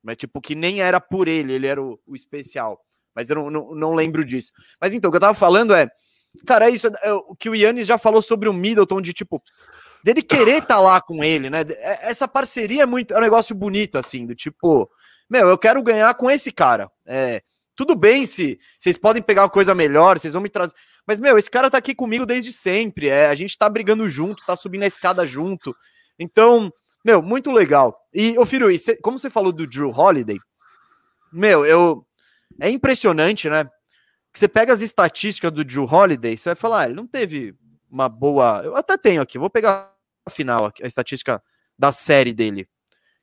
[0.03, 2.83] Mas, tipo, que nem era por ele, ele era o, o especial.
[3.15, 4.51] Mas eu não, não, não, lembro disso.
[4.79, 5.89] Mas então, o que eu tava falando é.
[6.45, 9.43] Cara, é isso é, o que o Yannis já falou sobre o Middleton, de tipo,
[10.03, 11.61] dele querer estar tá lá com ele, né?
[11.67, 13.13] É, essa parceria é muito.
[13.13, 14.89] É um negócio bonito, assim, do tipo,
[15.29, 16.89] meu, eu quero ganhar com esse cara.
[17.05, 17.41] É,
[17.75, 20.73] tudo bem se vocês podem pegar uma coisa melhor, vocês vão me trazer.
[21.05, 23.07] Mas, meu, esse cara tá aqui comigo desde sempre.
[23.07, 25.75] É, a gente tá brigando junto, tá subindo a escada junto.
[26.19, 26.71] Então,
[27.03, 27.97] meu, muito legal.
[28.13, 28.67] E, ô Firu,
[29.01, 30.37] como você falou do Drew Holiday,
[31.31, 32.05] meu, eu
[32.61, 33.65] é impressionante, né?
[34.31, 37.55] Que você pega as estatísticas do Drew Holiday, você vai falar, ah, ele não teve
[37.89, 38.61] uma boa.
[38.63, 39.91] Eu até tenho aqui, vou pegar
[40.25, 41.43] a final, a estatística
[41.77, 42.69] da série dele.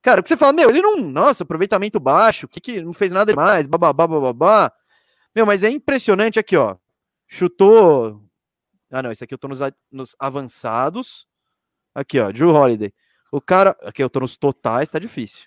[0.03, 0.98] Cara, o que você fala, meu, ele não.
[0.98, 4.72] Nossa, aproveitamento baixo, que, que não fez nada demais, bababá, bababá.
[5.35, 6.77] Meu, mas é impressionante aqui, ó.
[7.27, 8.20] Chutou.
[8.90, 11.29] Ah, não, esse aqui eu tô nos, nos avançados.
[11.94, 12.92] Aqui, ó, Drew Holiday.
[13.31, 13.77] O cara.
[13.83, 15.46] Aqui eu tô nos totais, tá difícil.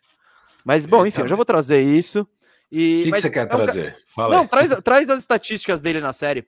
[0.63, 2.25] Mas, bom, enfim, eu já vou trazer isso.
[2.71, 3.97] E, o que, você quer é trazer?
[4.15, 6.47] Fala não, traz, traz as estatísticas dele na série.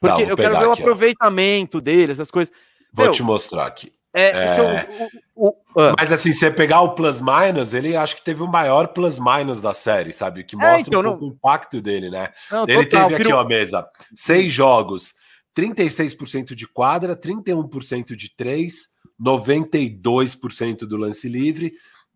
[0.00, 1.80] Porque tá, eu quero ver aqui, o aproveitamento ó.
[1.80, 2.54] dele, essas coisas.
[2.92, 3.92] Vou Meu, te mostrar aqui.
[4.14, 4.86] É, é...
[5.34, 5.94] O, o, o, uh.
[5.98, 9.60] Mas assim, você pegar o plus minus, ele acho que teve o maior plus minus
[9.60, 10.40] da série, sabe?
[10.40, 11.20] O que é, mostra é, então, um não...
[11.20, 12.32] o impacto dele, né?
[12.50, 15.14] Não, ele total, teve aqui, ó, mesa, seis jogos,
[15.56, 18.86] 36% de quadra, 31% de três,
[19.20, 21.72] 92% do lance livre,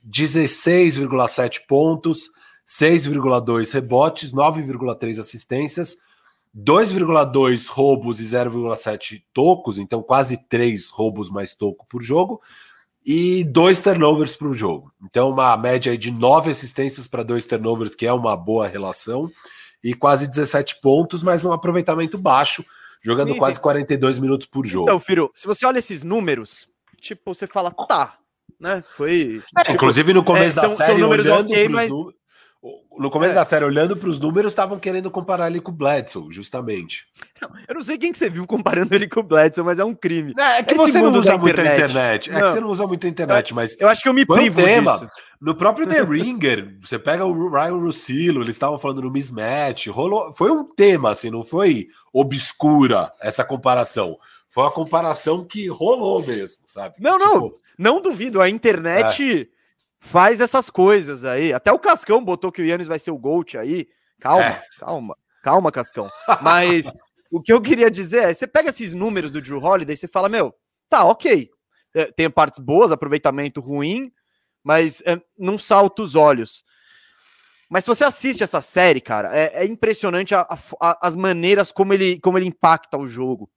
[0.08, 2.30] 16,7 pontos,
[2.66, 5.96] 6,2 rebotes, 9,3 assistências,
[6.56, 12.40] 2,2 roubos e 0,7 tocos, então quase 3 roubos mais toco por jogo,
[13.04, 14.92] e 2 turnovers por jogo.
[15.02, 19.30] Então, uma média de 9 assistências para 2 turnovers, que é uma boa relação,
[19.82, 22.64] e quase 17 pontos, mas num aproveitamento baixo,
[23.02, 24.84] jogando quase 42 minutos por jogo.
[24.84, 26.68] Então, Firo, se você olha esses números,
[27.00, 28.18] tipo, você fala, tá,
[28.60, 28.84] né?
[28.96, 29.42] Foi.
[29.58, 31.92] É, tipo, inclusive no começo é, da são, série, são números ok, mas.
[32.96, 33.34] No começo é.
[33.34, 37.06] da série, olhando para os números, estavam querendo comparar ele com o Bledsoe, justamente.
[37.40, 39.84] Não, eu não sei quem que você viu comparando ele com o Bledsoe, mas é
[39.84, 40.32] um crime.
[40.38, 42.30] É, é que Esse você não usa muito a internet.
[42.30, 43.80] É que você não usa muito a internet, mas.
[43.80, 45.08] Eu acho que eu me privo tema, disso.
[45.40, 50.32] No próprio The Ringer, você pega o Ryan Russillo, eles estavam falando no mismatch, rolou,
[50.32, 54.16] foi um tema, assim, não foi obscura essa comparação.
[54.48, 56.94] Foi uma comparação que rolou mesmo, sabe?
[57.00, 58.40] Não, tipo, não, não duvido.
[58.40, 59.50] A internet.
[59.58, 59.61] É
[60.02, 61.52] faz essas coisas aí.
[61.52, 63.88] Até o Cascão botou que o Yannis vai ser o GOAT aí.
[64.20, 64.62] Calma, é.
[64.78, 66.10] calma, calma, Cascão.
[66.42, 66.90] Mas
[67.30, 70.08] o que eu queria dizer é, você pega esses números do Drew Holiday e você
[70.08, 70.52] fala, meu,
[70.90, 71.48] tá, ok.
[71.94, 74.12] É, tem partes boas, aproveitamento ruim,
[74.62, 76.64] mas é, não salta os olhos.
[77.70, 80.40] Mas se você assiste essa série, cara, é, é impressionante a,
[80.80, 83.48] a, as maneiras como ele, como ele impacta o jogo.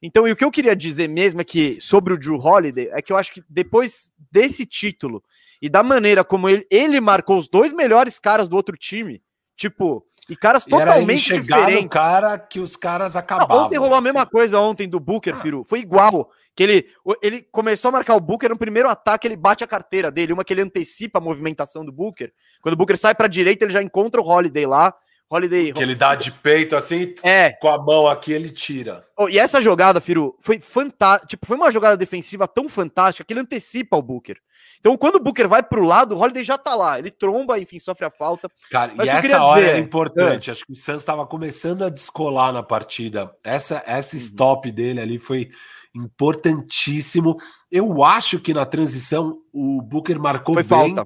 [0.00, 3.02] Então, e o que eu queria dizer mesmo é que sobre o Drew Holiday é
[3.02, 5.22] que eu acho que depois desse título
[5.62, 9.22] e da maneira como ele, ele marcou os dois melhores caras do outro time,
[9.56, 11.88] tipo, e caras totalmente diferentes.
[11.88, 13.56] cara que os caras acabavam.
[13.56, 14.08] Não, ontem rolou assim.
[14.08, 15.64] a mesma coisa ontem do Booker, Firu.
[15.64, 16.30] Foi igual.
[16.54, 16.86] Que ele,
[17.22, 20.44] ele começou a marcar o Booker no primeiro ataque, ele bate a carteira dele, uma
[20.44, 22.30] que ele antecipa a movimentação do Booker.
[22.60, 24.94] Quando o Booker sai para direita, ele já encontra o Holiday lá.
[25.30, 25.72] Holiday.
[25.72, 27.52] Que ele dá de peito assim, é.
[27.52, 29.02] com a mão aqui ele tira.
[29.16, 31.26] Oh, e essa jogada, Firu, foi fantástica.
[31.26, 34.36] Tipo, foi uma jogada defensiva tão fantástica que ele antecipa o Booker.
[34.82, 36.98] Então, quando o Booker vai pro lado, o Holiday já tá lá.
[36.98, 38.50] Ele tromba, enfim, sofre a falta.
[38.68, 40.50] Cara, Mas e essa hora dizer, é importante.
[40.50, 40.52] É.
[40.52, 43.32] Acho que o Santos estava começando a descolar na partida.
[43.44, 44.22] Essa, essa uhum.
[44.22, 45.50] stop dele ali foi
[45.94, 47.36] importantíssimo.
[47.70, 50.96] Eu acho que na transição o Booker marcou foi bem.
[50.96, 51.04] Falta.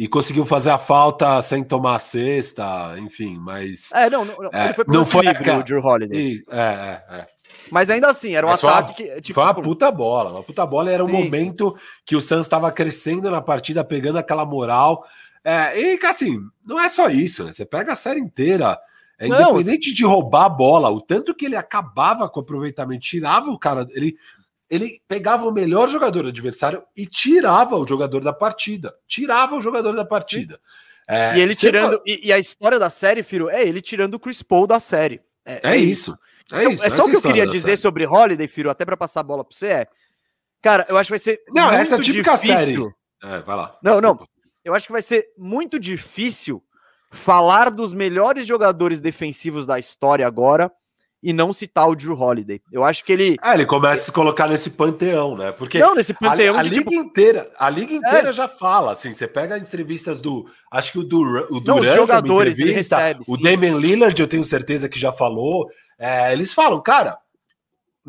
[0.00, 3.92] E conseguiu fazer a falta sem tomar a cesta, enfim, mas.
[3.92, 6.42] É, não, não, é, foi não foi o Drew Holiday.
[6.48, 7.26] É, é, é.
[7.70, 9.20] Mas ainda assim, era um Mas ataque que.
[9.20, 10.30] Tipo, foi uma puta bola.
[10.30, 10.90] Uma puta bola.
[10.90, 11.84] Era um sim, momento sim.
[12.06, 15.04] que o Santos estava crescendo na partida, pegando aquela moral.
[15.44, 17.52] É, e assim, não é só isso, né?
[17.52, 18.80] Você pega a série inteira.
[19.18, 23.50] É, independente de roubar a bola, o tanto que ele acabava com o aproveitamento, tirava
[23.50, 24.16] o cara, ele,
[24.70, 28.94] ele pegava o melhor jogador do adversário e tirava o jogador da partida.
[29.06, 30.60] Tirava o jogador da partida.
[31.08, 32.00] É, e ele tirando.
[32.06, 35.20] E, e, a história da série, Firo, é ele tirando o Chris Paul da série.
[35.44, 36.16] É, é, é isso.
[36.52, 37.76] É, isso, é só o que eu queria dizer série.
[37.78, 39.88] sobre Holiday, Firo, até para passar a bola para você é.
[40.62, 41.42] Cara, eu acho que vai ser.
[41.48, 42.56] Não, essa é típica difícil.
[42.56, 43.34] série.
[43.34, 43.76] É, vai lá.
[43.82, 44.22] Não, Desculpa.
[44.22, 44.28] não.
[44.64, 46.62] Eu acho que vai ser muito difícil
[47.10, 50.70] falar dos melhores jogadores defensivos da história agora
[51.22, 52.60] e não citar o Drew Holiday.
[52.72, 53.36] Eu acho que ele.
[53.42, 55.52] É, ele começa a se colocar nesse panteão, né?
[55.52, 56.94] Porque não, nesse panteão a, a liga tipo...
[56.94, 58.32] inteira, a liga inteira é.
[58.32, 61.78] já fala, assim, você pega as entrevistas do, acho que o, do, o Durant, não,
[61.80, 66.80] os jogadores, recebe, o Damian Lillard, eu tenho certeza que já falou, é, eles falam,
[66.82, 67.18] cara,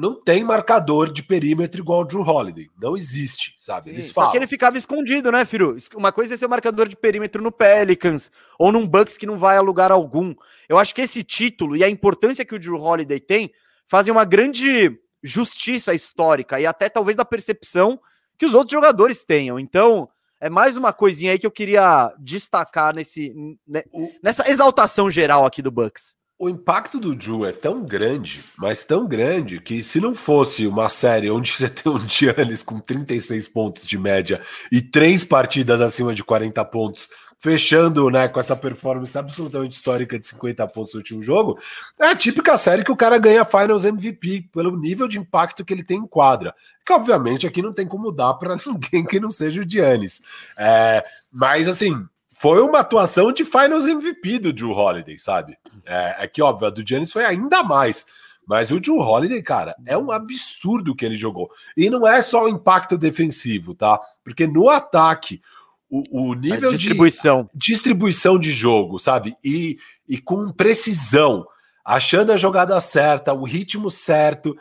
[0.02, 2.68] não tem marcador de perímetro igual o Drew Holiday.
[2.82, 3.84] Não existe, sabe?
[3.86, 4.30] Sim, Eles falam.
[4.30, 5.78] Só que ele ficava escondido, né, Firu?
[5.94, 9.58] Uma coisa é ser marcador de perímetro no Pelicans ou num Bucks que não vai
[9.58, 10.34] a lugar algum.
[10.68, 13.54] Eu acho que esse título e a importância que o Drew Holiday tem
[13.88, 18.00] fazem uma grande justiça histórica e até talvez da percepção
[18.40, 19.60] que os outros jogadores tenham.
[19.60, 20.10] Então,
[20.40, 23.36] é mais uma coisinha aí que eu queria destacar nesse,
[23.68, 23.84] né,
[24.24, 29.08] nessa exaltação geral aqui do Bucks o impacto do Drew é tão grande, mas tão
[29.08, 33.86] grande, que se não fosse uma série onde você tem um Giannis com 36 pontos
[33.86, 39.76] de média e três partidas acima de 40 pontos, fechando né, com essa performance absolutamente
[39.76, 41.60] histórica de 50 pontos no último jogo,
[42.00, 45.72] é a típica série que o cara ganha Finals MVP pelo nível de impacto que
[45.72, 46.56] ele tem em quadra.
[46.84, 50.24] Que obviamente aqui não tem como dar para ninguém que não seja o Giannis.
[50.58, 52.04] É, mas assim,
[52.42, 55.56] foi uma atuação de Finals MVP do Drew Holiday, sabe?
[55.86, 58.08] É, é que, óbvio, a do Giannis foi ainda mais.
[58.48, 61.52] Mas o Drew Holiday, cara, é um absurdo que ele jogou.
[61.78, 64.00] E não é só o impacto defensivo, tá?
[64.24, 65.40] Porque no ataque,
[65.88, 67.48] o, o nível distribuição.
[67.54, 69.36] de distribuição de jogo, sabe?
[69.44, 69.78] E,
[70.10, 71.46] e com precisão,
[71.86, 74.58] achando a jogada certa, o ritmo certo,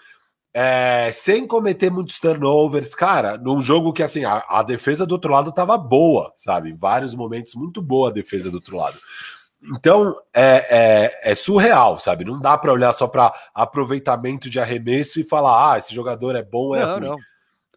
[0.52, 5.32] é, sem cometer muitos turnovers, cara, num jogo que assim, a, a, defesa do outro
[5.32, 6.70] lado tava boa, sabe?
[6.70, 8.98] Em vários momentos, muito boa a defesa do outro lado.
[9.74, 12.24] Então é, é, é surreal, sabe?
[12.24, 16.42] Não dá para olhar só para aproveitamento de arremesso e falar, ah, esse jogador é
[16.42, 17.08] bom, é não, ruim.
[17.08, 17.16] Não.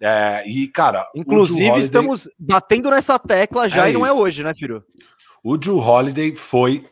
[0.01, 1.83] É, e, cara, inclusive Holiday...
[1.83, 4.83] estamos batendo nessa tecla já é e não é hoje, né, Firo?
[5.43, 6.89] O Drew Holiday foi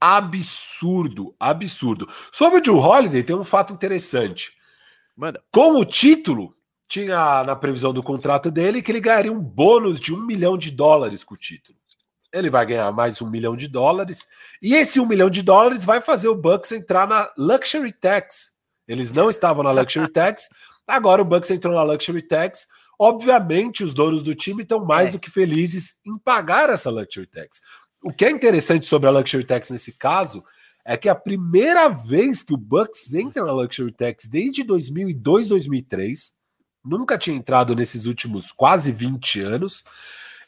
[0.00, 2.08] absurdo, absurdo.
[2.32, 4.59] Sobre o Drew Holiday, tem um fato interessante.
[5.16, 5.42] Manda.
[5.52, 6.54] Com o título,
[6.88, 10.70] tinha na previsão do contrato dele que ele ganharia um bônus de um milhão de
[10.70, 11.78] dólares com o título.
[12.32, 14.26] Ele vai ganhar mais um milhão de dólares.
[14.62, 18.50] E esse um milhão de dólares vai fazer o Bucks entrar na Luxury Tax.
[18.86, 20.48] Eles não estavam na Luxury Tax.
[20.86, 22.66] Agora o Bucks entrou na Luxury Tax.
[22.98, 25.12] Obviamente, os donos do time estão mais é.
[25.12, 27.60] do que felizes em pagar essa Luxury Tax.
[28.02, 30.44] O que é interessante sobre a Luxury Tax nesse caso
[30.84, 35.48] é que é a primeira vez que o Bucks entra na Luxury Tax desde 2002,
[35.48, 36.32] 2003,
[36.84, 39.84] nunca tinha entrado nesses últimos quase 20 anos.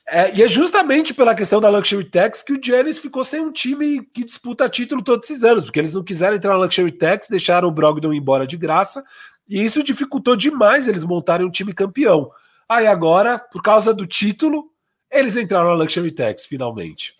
[0.08, 3.52] É, e é justamente pela questão da Luxury Tax que o Giannis ficou sem um
[3.52, 7.28] time que disputa título todos esses anos, porque eles não quiseram entrar na Luxury Tax,
[7.28, 9.04] deixaram o Brogdon embora de graça,
[9.48, 12.30] e isso dificultou demais eles montarem um time campeão.
[12.68, 14.70] Aí agora, por causa do título,
[15.10, 17.14] Eles entraram na Luxury Tax, finalmente.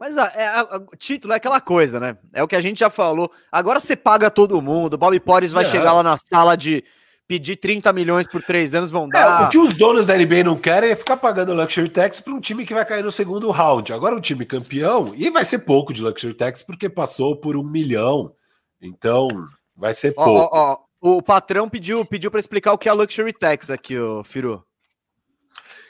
[0.00, 2.16] Mas a, é, a, a, título é aquela coisa, né?
[2.32, 3.30] É o que a gente já falou.
[3.50, 4.94] Agora você paga todo mundo.
[4.94, 5.70] O Bobby Porres vai é.
[5.70, 6.84] chegar lá na sala de
[7.26, 9.42] pedir 30 milhões por três anos, vão dar.
[9.42, 12.32] É, o que os donos da NBA não querem é ficar pagando Luxury Tax para
[12.32, 13.92] um time que vai cair no segundo round.
[13.92, 17.64] Agora, um time campeão, e vai ser pouco de Luxury Tax porque passou por um
[17.64, 18.32] milhão.
[18.80, 19.28] Então,
[19.76, 20.48] vai ser pouco.
[20.56, 23.98] Ó, ó, o patrão pediu, pediu para explicar o que é a Luxury Tax aqui,
[23.98, 24.64] o Firu.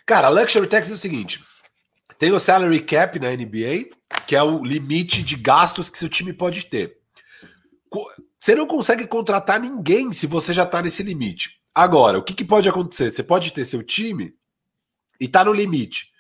[0.07, 1.45] Cara, a Luxury Tax é o seguinte:
[2.19, 3.91] tem o salary cap na NBA,
[4.27, 6.99] que é o limite de gastos que seu time pode ter.
[8.39, 11.61] Você não consegue contratar ninguém se você já está nesse limite.
[11.75, 13.11] Agora, o que, que, pode acontecer?
[13.11, 14.35] Você pode ter seu time
[15.21, 16.11] e tá no limite.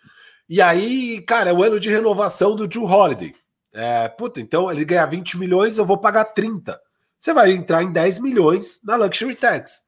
[0.48, 3.34] E aí, cara, é o ano de renovação do Drew Holiday.
[3.72, 6.80] É, puta, então ele ganha 20 milhões, eu vou pagar 30.
[7.18, 9.82] Você vai entrar em 10 milhões na Luxury Tax.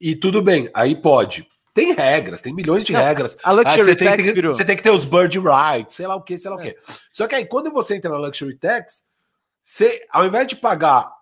[0.00, 1.46] E tudo bem, aí pode.
[1.72, 3.36] Tem regras, tem milhões de não, regras.
[3.44, 4.52] A Luxury você Tax tem, virou.
[4.52, 6.60] Você tem que ter os bird rights, sei lá o que, sei lá é.
[6.60, 6.76] o que.
[7.12, 9.04] Só que aí, quando você entra na Luxury Tax,
[9.64, 11.12] você, ao invés de pagar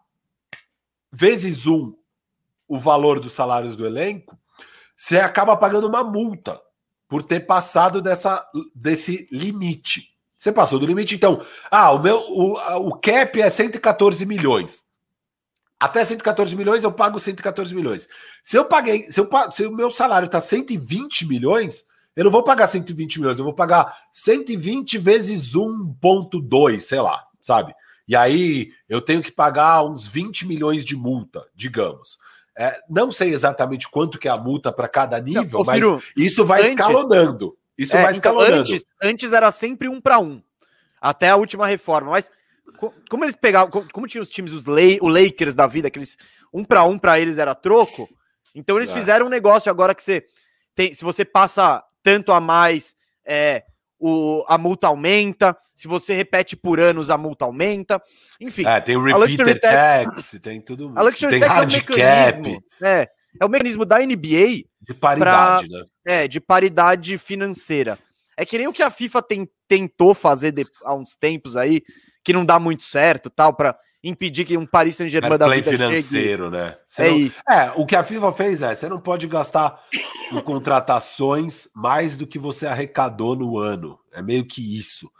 [1.13, 1.95] vezes um
[2.67, 4.39] o valor dos salários do elenco,
[4.97, 6.61] você acaba pagando uma multa
[7.09, 10.15] por ter passado dessa, desse limite.
[10.37, 11.45] Você passou do limite, então.
[11.71, 14.88] Ah, o meu o, o cap é 114 milhões.
[15.81, 18.09] Até 114 milhões eu pago 114 milhões.
[18.43, 21.85] Se eu paguei, se, eu, se o meu salário está 120 milhões,
[22.17, 27.73] eu não vou pagar 120 milhões, eu vou pagar 120 vezes 1.2, sei lá, sabe?
[28.09, 32.19] E aí eu tenho que pagar uns 20 milhões de multa, digamos.
[32.59, 35.81] É, não sei exatamente quanto que é a multa para cada nível, não, mas
[36.17, 37.57] isso vai antes, escalonando.
[37.79, 38.53] Isso é, vai então, escalonando.
[38.53, 40.43] Então, antes, antes era sempre um para um,
[41.01, 42.11] até a última reforma.
[42.11, 42.33] Mas
[43.09, 46.17] como eles pegavam, como, como tinha os times, os Lay, o Lakers da vida, aqueles
[46.53, 48.09] um para um para eles era troco.
[48.55, 48.93] Então eles é.
[48.93, 50.25] fizeram um negócio agora que você
[50.75, 52.95] tem, se você passa tanto a mais,
[53.27, 53.65] é,
[53.99, 55.57] o, a multa aumenta.
[55.75, 58.01] Se você repete por anos, a multa aumenta.
[58.41, 58.65] Enfim.
[58.67, 60.93] É, tem o repeater tax, tax, tem tudo.
[60.97, 62.65] A luxury tem tax hard é um mecanismo.
[62.81, 63.09] É,
[63.41, 65.85] é o mecanismo da NBA de paridade, pra, né?
[66.07, 67.99] É, de paridade financeira.
[68.38, 71.83] É que nem o que a FIFA tem, tentou fazer de, há uns tempos aí,
[72.22, 76.44] que não dá muito certo, tal, para impedir que um Paris Saint-Germain da vida financeiro,
[76.44, 76.57] chegue.
[76.57, 76.77] né?
[76.87, 77.16] Você é não...
[77.18, 77.42] isso.
[77.51, 79.83] É, o que a FIFA fez é, você não pode gastar
[80.33, 83.98] em contratações mais do que você arrecadou no ano.
[84.12, 85.11] É meio que isso.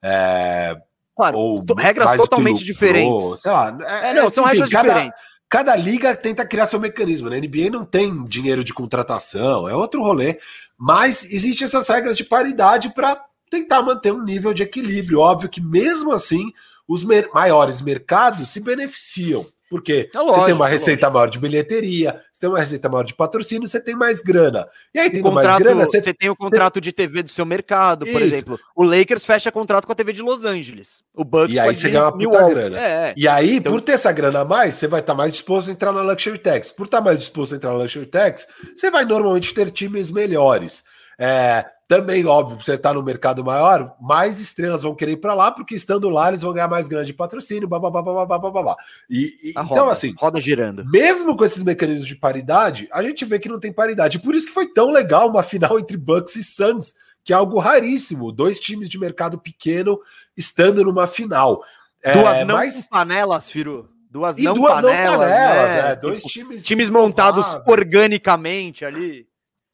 [0.00, 0.76] É...
[1.16, 3.40] Claro, Ou regras totalmente diferentes.
[3.40, 3.76] Sei lá.
[3.82, 5.22] É, é não, são enfim, regras cada, diferentes.
[5.48, 7.28] Cada liga tenta criar seu mecanismo.
[7.28, 7.40] Né?
[7.40, 10.38] NBA não tem dinheiro de contratação, é outro rolê.
[10.80, 15.20] Mas existem essas regras de paridade para tentar manter um nível de equilíbrio.
[15.20, 16.50] Óbvio que mesmo assim
[16.88, 19.46] os mer maiores mercados se beneficiam.
[19.68, 22.58] Porque é lógico, você tem uma é receita é maior de bilheteria, você tem uma
[22.58, 24.66] receita maior de patrocínio, você tem mais grana.
[24.94, 26.02] E aí, tem mais grana, você...
[26.02, 26.14] você...
[26.14, 26.80] tem o contrato você...
[26.80, 28.34] de TV do seu mercado, por Isso.
[28.34, 28.60] exemplo.
[28.74, 31.04] O Lakers fecha contrato com a TV de Los Angeles.
[31.14, 32.78] O Bucks E aí você ganha uma puta grana.
[32.78, 33.14] É, é.
[33.16, 33.72] E aí, então...
[33.72, 36.00] por ter essa grana a mais, você vai estar tá mais disposto a entrar na
[36.00, 36.70] Luxury Tax.
[36.70, 40.10] Por estar tá mais disposto a entrar na Luxury Tax, você vai normalmente ter times
[40.10, 40.84] melhores.
[41.22, 45.52] É, também, óbvio, você está no mercado maior, mais estrelas vão querer ir para lá,
[45.52, 48.62] porque estando lá eles vão ganhar mais grande patrocínio, blá, blá, blá, blá, blá, blá,
[48.62, 48.76] blá.
[49.10, 50.82] E, e então, roda, assim, roda girando.
[50.86, 54.18] Mesmo com esses mecanismos de paridade, a gente vê que não tem paridade.
[54.18, 57.58] Por isso que foi tão legal uma final entre Bucks e Suns, que é algo
[57.58, 58.32] raríssimo.
[58.32, 60.00] Dois times de mercado pequeno
[60.34, 61.62] estando numa final.
[62.02, 62.86] Duas é, não mas...
[62.86, 63.90] panelas, Firo.
[64.10, 65.90] Duas e não duas panelas, não panelas, né?
[65.92, 69.29] é, dois tipo, times times montados organicamente ali.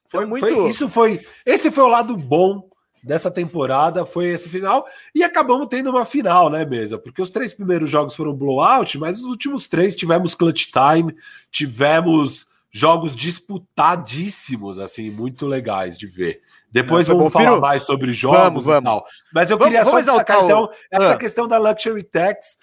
[0.06, 0.46] Foi, muito.
[0.46, 1.20] Foi, isso foi.
[1.44, 2.68] Esse foi o lado bom
[3.02, 4.84] dessa temporada, foi esse final.
[5.14, 6.98] E acabamos tendo uma final, né, mesa?
[6.98, 11.14] Porque os três primeiros jogos foram blowout, mas os últimos três tivemos clutch time,
[11.50, 16.42] tivemos jogos disputadíssimos, assim, muito legais de ver.
[16.70, 17.60] Depois Não, vamos bom, falar filho?
[17.60, 18.82] mais sobre jogos vamos, vamos.
[18.82, 19.06] e tal.
[19.32, 21.16] Mas eu vamos, queria só destacar, então, essa ah.
[21.16, 22.58] questão da Luxury Tax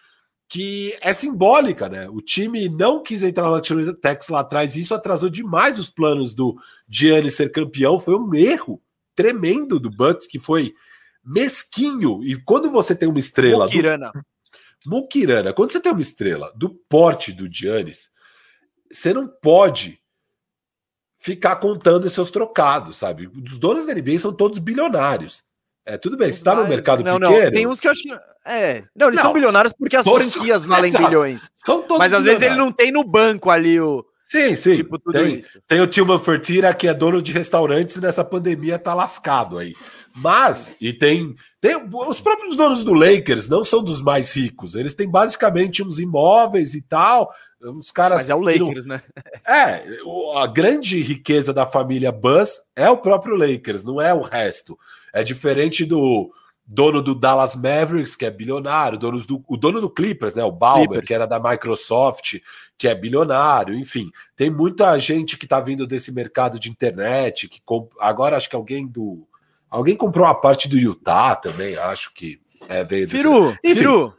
[0.53, 2.07] que é simbólica, né?
[2.07, 6.35] O time não quis entrar na Luxury Tax lá atrás, isso atrasou demais os planos
[6.35, 6.55] do
[6.87, 7.99] Giannis ser campeão.
[7.99, 8.79] Foi um erro
[9.15, 10.75] tremendo do Bucks, que foi
[11.25, 12.23] mesquinho.
[12.23, 13.65] E quando você tem uma estrela.
[13.65, 14.11] Mukirana.
[14.11, 14.21] Do...
[14.85, 15.53] Mukirana.
[15.53, 18.11] Quando você tem uma estrela do porte do Giannis,
[18.91, 19.99] você não pode
[21.17, 23.25] ficar contando seus trocados, sabe?
[23.25, 25.43] Os donos da NBA são todos bilionários.
[25.85, 27.43] É, tudo bem, você tá no mercado não, pequeno.
[27.43, 28.13] Não, tem uns que eu acho que.
[28.45, 28.83] É.
[28.95, 31.49] Não, eles não, são bilionários porque as franquias valem exato, bilhões.
[31.53, 34.05] São todos Mas às vezes ele não tem no banco ali o.
[34.23, 34.77] Sim, sim.
[34.77, 35.61] Tipo, tudo tem, isso.
[35.67, 39.75] Tem o Tilman Fertira, que é dono de restaurantes e nessa pandemia tá lascado aí.
[40.15, 41.75] Mas, e tem, tem.
[41.91, 44.75] Os próprios donos do Lakers não são dos mais ricos.
[44.75, 47.29] Eles têm basicamente uns imóveis e tal.
[47.61, 48.19] Os caras.
[48.19, 49.01] Mas é o Lakers, né?
[49.45, 49.83] É,
[50.37, 54.77] a grande riqueza da família Buzz é o próprio Lakers, não é o resto.
[55.13, 56.33] É diferente do
[56.65, 60.43] dono do Dallas Mavericks, que é bilionário, dono do, o dono do Clippers, né?
[60.43, 61.07] O Bauer, Clippers.
[61.07, 62.39] que era da Microsoft,
[62.77, 64.09] que é bilionário, enfim.
[64.35, 67.91] Tem muita gente que está vindo desse mercado de internet, que comp...
[67.99, 69.27] agora acho que alguém do.
[69.69, 72.39] Alguém comprou uma parte do Utah também, acho que
[72.69, 73.23] é, veio desse...
[73.23, 74.13] Firu, enfim, Firu.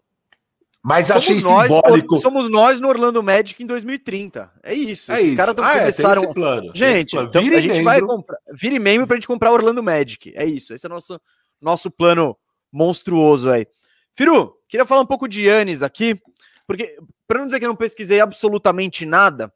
[0.87, 2.19] Mas somos achei nós, simbólico.
[2.19, 4.53] Somos nós no Orlando Magic em 2030.
[4.63, 5.11] É isso.
[5.11, 5.37] É Esses isso.
[5.37, 6.25] caras ah, começaram.
[6.25, 6.73] É, plano.
[6.75, 7.29] Gente, plano.
[7.29, 7.85] Então, a gente membro.
[7.85, 8.39] vai comprar.
[8.53, 10.35] Vire membro pra gente comprar Orlando Magic.
[10.37, 10.75] É isso.
[10.75, 11.19] Esse é nosso
[11.59, 12.37] nosso plano
[12.71, 13.67] monstruoso aí.
[14.13, 16.21] Firu, queria falar um pouco de Yannis aqui,
[16.67, 19.51] porque para não dizer que eu não pesquisei absolutamente nada,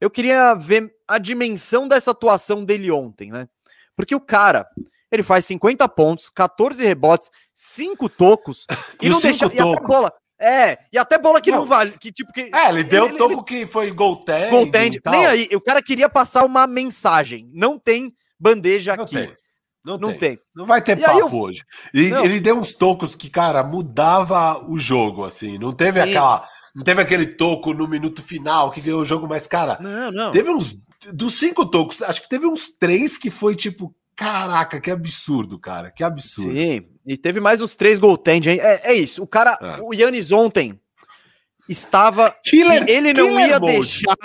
[0.00, 3.48] eu queria ver a dimensão dessa atuação dele ontem, né?
[3.96, 4.68] Porque o cara,
[5.10, 8.64] ele faz 50 pontos, 14 rebotes, 5 tocos
[9.00, 9.58] e, e não deixa tocos.
[9.58, 11.92] e até bola é, e até bola que não, não vale.
[11.92, 14.50] Que, tipo, que, é, ele deu ele, toco ele, que foi goaltend.
[14.50, 15.00] Goaltend.
[15.06, 17.48] Nem aí, o cara queria passar uma mensagem.
[17.52, 19.14] Não tem bandeja não aqui.
[19.14, 19.36] Tem.
[19.84, 20.18] Não, não tem.
[20.18, 20.38] tem.
[20.54, 21.32] Não vai ter e papo eu...
[21.32, 21.62] hoje.
[21.94, 25.58] Ele, ele, deu uns tocos que, cara, mudava o jogo, assim.
[25.58, 26.10] Não teve Sim.
[26.10, 26.48] aquela.
[26.74, 30.30] Não teve aquele toco no minuto final que ganhou o jogo, mas, cara, não, não.
[30.30, 30.74] teve uns.
[31.12, 35.90] Dos cinco tocos, acho que teve uns três que foi tipo, caraca, que absurdo, cara.
[35.90, 36.52] Que absurdo.
[36.52, 38.58] Sim, e teve mais uns três goaltend, hein?
[38.60, 39.22] É, é isso.
[39.22, 39.80] O cara, é.
[39.80, 40.80] o Yannis ontem
[41.68, 42.30] estava.
[42.44, 43.72] Killer, ele não ia mode.
[43.72, 44.16] deixar.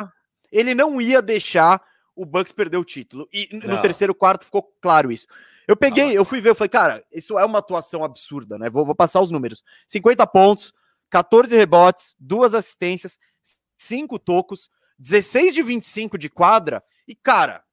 [0.51, 1.81] Ele não ia deixar
[2.15, 3.27] o Bucks perder o título.
[3.31, 3.75] E não.
[3.75, 5.27] no terceiro quarto ficou claro isso.
[5.67, 8.69] Eu peguei, ah, eu fui ver, eu falei, cara, isso é uma atuação absurda, né?
[8.69, 10.73] Vou, vou passar os números: 50 pontos,
[11.09, 13.19] 14 rebotes, duas assistências,
[13.75, 16.81] 5 tocos, 16 de 25 de quadra.
[17.07, 17.63] E, cara,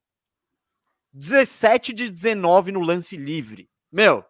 [1.15, 3.69] 17 de 19 no lance livre.
[3.91, 4.23] Meu,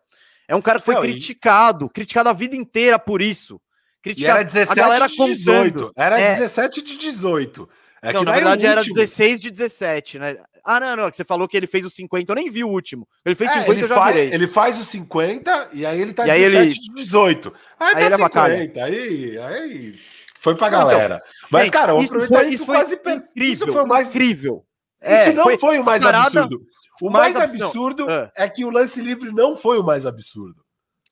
[0.48, 1.90] é um cara que foi Não, criticado, e...
[1.90, 3.60] criticado a vida inteira por isso.
[4.02, 4.38] Criticado.
[4.38, 5.92] E era 17 a galera de 18.
[5.98, 6.36] Era é.
[6.36, 7.70] 17 de 18.
[8.04, 10.38] É não, na verdade era 16 de 17, né?
[10.64, 12.70] Ah, não, não, que você falou que ele fez o 50, eu nem vi o
[12.70, 13.08] último.
[13.26, 14.34] Ele fez 50 é, ele eu já faz, virei.
[14.34, 16.68] Ele faz o 50 e aí ele tá e 17 ele...
[16.70, 17.54] de 18.
[17.80, 20.00] Aí, aí tá ele 50, é aí, aí
[20.40, 21.16] foi pra galera.
[21.16, 22.96] Então, Mas, cara, o aproveitamento isso foi, quase...
[22.96, 24.10] Incrível, isso foi mais...
[24.10, 24.66] incrível.
[25.14, 26.42] Isso é, não foi, foi o mais parada...
[26.42, 26.66] absurdo.
[27.02, 28.32] O mais, mais absurdo é.
[28.36, 30.64] é que o lance livre não foi o mais absurdo.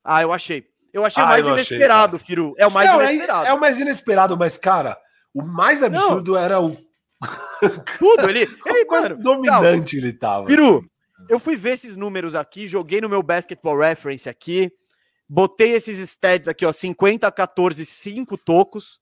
[0.04, 0.66] Ah, eu achei.
[0.94, 2.54] Eu achei ah, mais eu inesperado, achei, Firu.
[2.58, 3.46] É o mais não, é inesperado.
[3.46, 4.98] É, é, o mais inesperado, mas, cara,
[5.34, 6.40] o mais absurdo não.
[6.40, 6.78] era o.
[7.98, 8.42] Tudo, ele.
[8.66, 10.08] ele mano, dominante calma.
[10.08, 10.48] ele tava.
[10.48, 11.26] Firu, assim.
[11.30, 14.72] eu fui ver esses números aqui, joguei no meu basketball reference aqui,
[15.28, 19.00] botei esses stats aqui, ó, 50, 14, 5 tocos.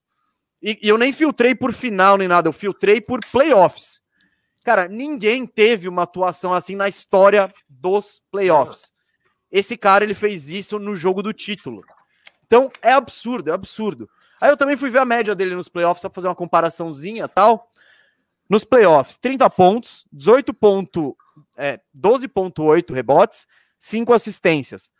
[0.62, 4.01] E, e eu nem filtrei por final nem nada, eu filtrei por playoffs.
[4.64, 8.92] Cara, ninguém teve uma atuação assim na história dos playoffs.
[9.50, 11.84] Esse cara, ele fez isso no jogo do título.
[12.46, 14.08] Então, é absurdo, é absurdo.
[14.40, 17.28] Aí eu também fui ver a média dele nos playoffs, só pra fazer uma comparaçãozinha
[17.28, 17.70] tal.
[18.48, 21.16] Nos playoffs, 30 pontos, 18 ponto,
[21.56, 23.46] é, 12.8 rebotes,
[23.78, 24.90] 5 assistências.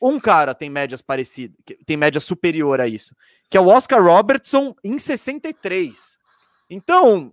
[0.00, 1.56] Um cara tem médias parecidas,
[1.86, 3.14] tem média superior a isso,
[3.48, 6.18] que é o Oscar Robertson em 63.
[6.68, 7.32] Então,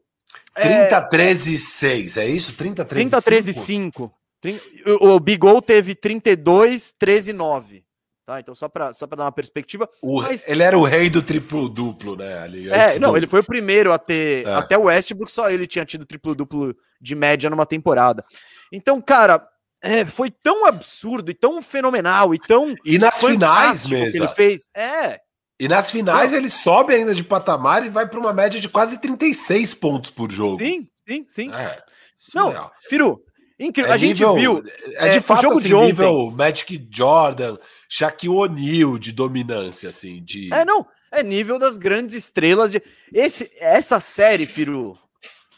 [0.56, 2.56] 30, 13, 6, é isso?
[2.56, 4.14] 30, 13, 30, 13, 5.
[4.44, 4.62] 5.
[5.00, 7.84] O, o Bigol teve 32, 13, 9.
[8.26, 9.90] Tá, então só para só dar uma perspectiva.
[10.02, 10.48] O, mas...
[10.48, 12.40] Ele era o rei do triplo-duplo, né?
[12.40, 13.18] Ali, é, não, do...
[13.18, 14.48] ele foi o primeiro a ter.
[14.48, 14.54] É.
[14.54, 18.24] Até o Westbrook, só ele tinha tido triplo-duplo de média numa temporada.
[18.72, 19.46] Então, cara,
[19.82, 22.74] é, foi tão absurdo e tão fenomenal e tão.
[22.86, 24.24] E nas finais mesmo.
[24.24, 24.70] Ele fez.
[24.74, 25.20] É,
[25.60, 29.00] e nas finais ele sobe ainda de patamar e vai para uma média de quase
[29.00, 30.58] 36 pontos por jogo.
[30.58, 31.52] Sim, sim, sim.
[31.54, 31.84] É,
[32.34, 33.22] não, Firu,
[33.60, 33.92] incrível.
[33.92, 34.64] É a gente nível, viu.
[34.96, 35.88] É de é, fato jogo assim, de ontem.
[35.88, 40.24] nível Magic Jordan, Shaquille O'Neal de dominância, assim.
[40.24, 40.54] De...
[40.54, 40.86] É, não.
[41.12, 42.72] É nível das grandes estrelas.
[42.72, 42.82] de
[43.14, 44.98] Esse, Essa série, Firu.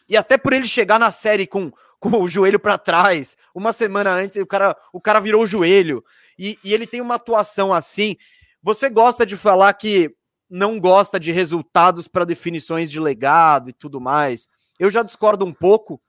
[0.08, 4.12] E até por ele chegar na série com, com o joelho para trás, uma semana
[4.12, 6.04] antes, o cara, o cara virou o joelho.
[6.38, 8.18] E, e ele tem uma atuação assim.
[8.66, 10.10] Você gosta de falar que
[10.50, 14.50] não gosta de resultados para definições de legado e tudo mais.
[14.80, 16.02] Eu já discordo um pouco.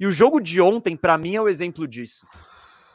[0.00, 2.24] E o jogo de ontem, para mim, é o exemplo disso.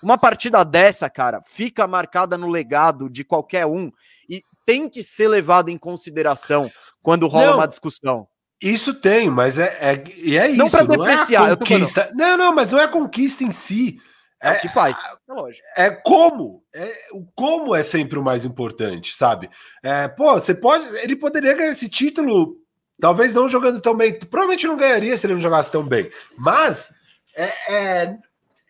[0.01, 3.91] Uma partida dessa, cara, fica marcada no legado de qualquer um
[4.27, 6.71] e tem que ser levada em consideração
[7.03, 8.27] quando rola não, uma discussão.
[8.59, 10.75] Isso tem, mas é, é, e é não isso.
[10.75, 12.09] Não para depreciar, não é conquista.
[12.15, 14.01] Não, não, mas não é a conquista em si.
[14.43, 14.97] É, é o que faz.
[14.99, 15.65] É, lógico.
[15.77, 16.61] é como.
[16.73, 19.49] É, o como é sempre o mais importante, sabe?
[19.81, 20.85] É, pô, você pode.
[20.97, 22.57] Ele poderia ganhar esse título,
[22.99, 24.19] talvez não jogando tão bem.
[24.19, 26.11] Provavelmente não ganharia se ele não jogasse tão bem.
[26.37, 26.93] Mas
[27.35, 28.17] é, é,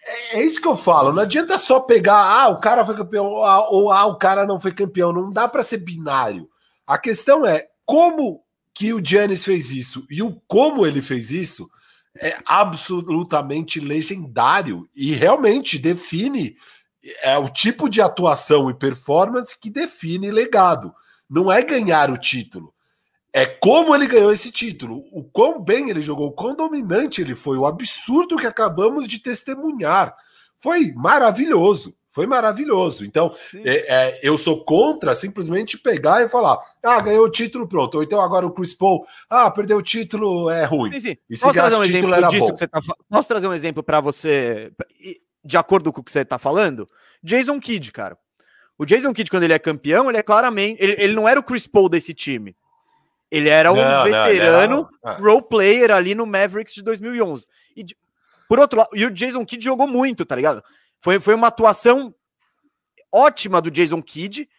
[0.05, 1.11] é, é isso que eu falo.
[1.11, 4.45] Não adianta só pegar, ah, o cara foi campeão, ou, ah, ou ah, o cara
[4.45, 5.11] não foi campeão.
[5.11, 6.47] Não dá para ser binário.
[6.85, 8.43] A questão é como
[8.75, 11.69] que o Giannis fez isso e o como ele fez isso
[12.19, 16.55] é absolutamente legendário e realmente define
[17.21, 20.93] é o tipo de atuação e performance que define legado.
[21.29, 22.73] Não é ganhar o título.
[23.33, 27.35] É como ele ganhou esse título, o quão bem ele jogou, o quão dominante ele
[27.35, 30.15] foi, o absurdo que acabamos de testemunhar.
[30.59, 31.97] Foi maravilhoso.
[32.13, 33.03] Foi maravilhoso.
[33.03, 33.35] Então,
[33.65, 37.95] é, é, eu sou contra simplesmente pegar e falar: ah, ganhou o título, pronto.
[37.95, 40.91] Ou então agora o Chris Paul, ah, perdeu o título, é ruim.
[40.93, 41.17] Sim, sim.
[41.27, 42.53] E se Posso trazer um exemplo era disso bom.
[42.53, 44.71] que você tá Posso trazer um exemplo para você,
[45.43, 46.87] de acordo com o que você está falando?
[47.23, 48.15] Jason Kidd, cara.
[48.77, 50.81] O Jason Kidd, quando ele é campeão, ele é claramente.
[50.83, 52.55] Ele, ele não era o Chris Paul desse time.
[53.31, 55.19] Ele era um não, veterano não, era...
[55.19, 57.47] role player ali no Mavericks de 2011.
[57.75, 57.83] E,
[58.47, 60.63] por outro lado, e o Jason Kidd jogou muito, tá ligado?
[61.03, 62.15] Foi, foi uma atuação
[63.11, 64.49] ótima do Jason Kidd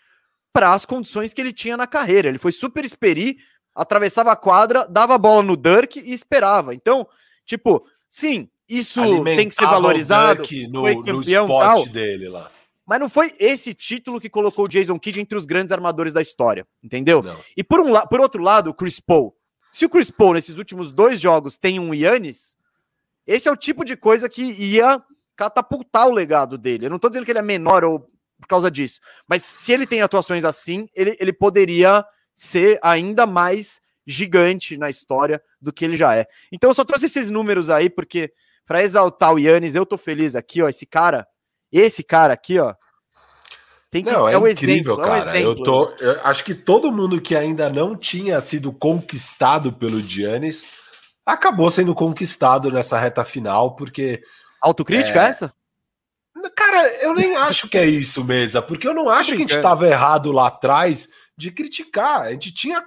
[0.53, 2.29] para as condições que ele tinha na carreira.
[2.29, 3.39] Ele foi super experi,
[3.75, 6.75] atravessava a quadra, dava a bola no Dirk e esperava.
[6.75, 7.09] Então,
[7.47, 10.43] tipo, sim, isso Alimentava tem que ser valorizado.
[10.69, 12.51] No, foi campeão no tal, dele lá.
[12.87, 16.21] Mas não foi esse título que colocou o Jason Kidd entre os grandes armadores da
[16.21, 17.23] história, entendeu?
[17.23, 17.41] Não.
[17.57, 19.35] E por, um, por outro lado, o Chris Paul.
[19.73, 22.55] Se o Chris Paul, nesses últimos dois jogos, tem um Yannis,
[23.27, 25.03] esse é o tipo de coisa que ia
[25.37, 26.87] catapultar o legado dele.
[26.87, 28.11] Eu não estou dizendo que ele é menor ou
[28.41, 32.05] por causa disso, mas se ele tem atuações assim, ele, ele poderia
[32.35, 36.27] ser ainda mais gigante na história do que ele já é.
[36.53, 38.33] Então eu só trouxe esses números aí porque
[38.67, 41.27] para exaltar o Yannis, eu tô feliz aqui, ó, esse cara,
[41.71, 42.75] esse cara aqui, ó,
[43.91, 45.09] tem que, não, é, é um incrível, exemplo, cara.
[45.09, 48.73] É um exemplo, eu tô, eu acho que todo mundo que ainda não tinha sido
[48.73, 50.67] conquistado pelo Giannis
[51.25, 54.23] acabou sendo conquistado nessa reta final, porque
[54.65, 55.29] Autocrítica é...
[55.29, 55.55] essa?
[56.57, 59.55] Cara, eu nem acho que é isso, mesa, porque eu não acho que a gente
[59.55, 62.23] estava errado lá atrás de criticar.
[62.23, 62.85] A gente tinha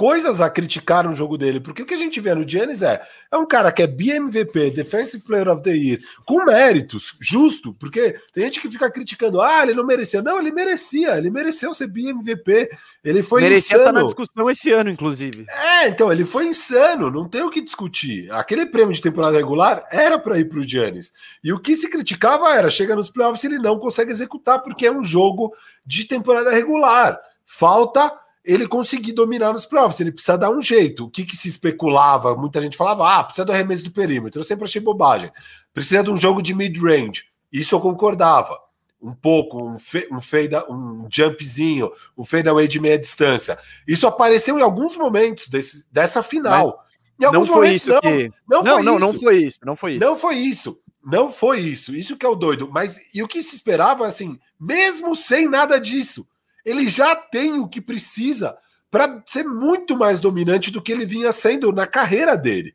[0.00, 3.02] coisas a criticar no jogo dele, porque o que a gente vê no Giannis é,
[3.30, 8.18] é um cara que é BMVP, Defensive Player of the Year, com méritos, justo, porque
[8.32, 10.22] tem gente que fica criticando, ah, ele não merecia.
[10.22, 12.70] Não, ele merecia, ele mereceu ser BMVP,
[13.04, 13.92] ele foi merecia insano.
[13.92, 15.44] Tá na discussão esse ano, inclusive.
[15.50, 18.32] É, então, ele foi insano, não tem o que discutir.
[18.32, 21.12] Aquele prêmio de temporada regular era para ir pro Giannis.
[21.44, 24.90] E o que se criticava era, chega nos playoffs ele não consegue executar, porque é
[24.90, 27.20] um jogo de temporada regular.
[27.44, 30.00] Falta ele conseguir dominar nos playoffs.
[30.00, 31.04] Ele precisa dar um jeito.
[31.04, 32.34] O que, que se especulava?
[32.34, 34.40] Muita gente falava: ah, precisa do arremesso do perímetro.
[34.40, 35.30] Eu sempre achei bobagem.
[35.72, 37.24] Precisa de um jogo de mid-range.
[37.52, 38.58] Isso eu concordava.
[39.02, 43.58] Um pouco, um, fe, um, fade, um jumpzinho, um fadeaway de meia distância.
[43.88, 46.84] Isso apareceu em alguns momentos desse, dessa final.
[47.18, 48.30] não foi isso não, que...
[48.46, 49.58] não, não, não, não, foi isso.
[49.64, 50.04] Não foi isso.
[50.04, 50.80] Não foi isso.
[51.02, 51.96] Não foi isso.
[51.96, 52.68] Isso que é o doido.
[52.70, 56.26] Mas e o que se esperava, assim, mesmo sem nada disso,
[56.64, 58.56] ele já tem o que precisa
[58.90, 62.74] para ser muito mais dominante do que ele vinha sendo na carreira dele.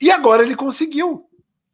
[0.00, 1.26] E agora ele conseguiu.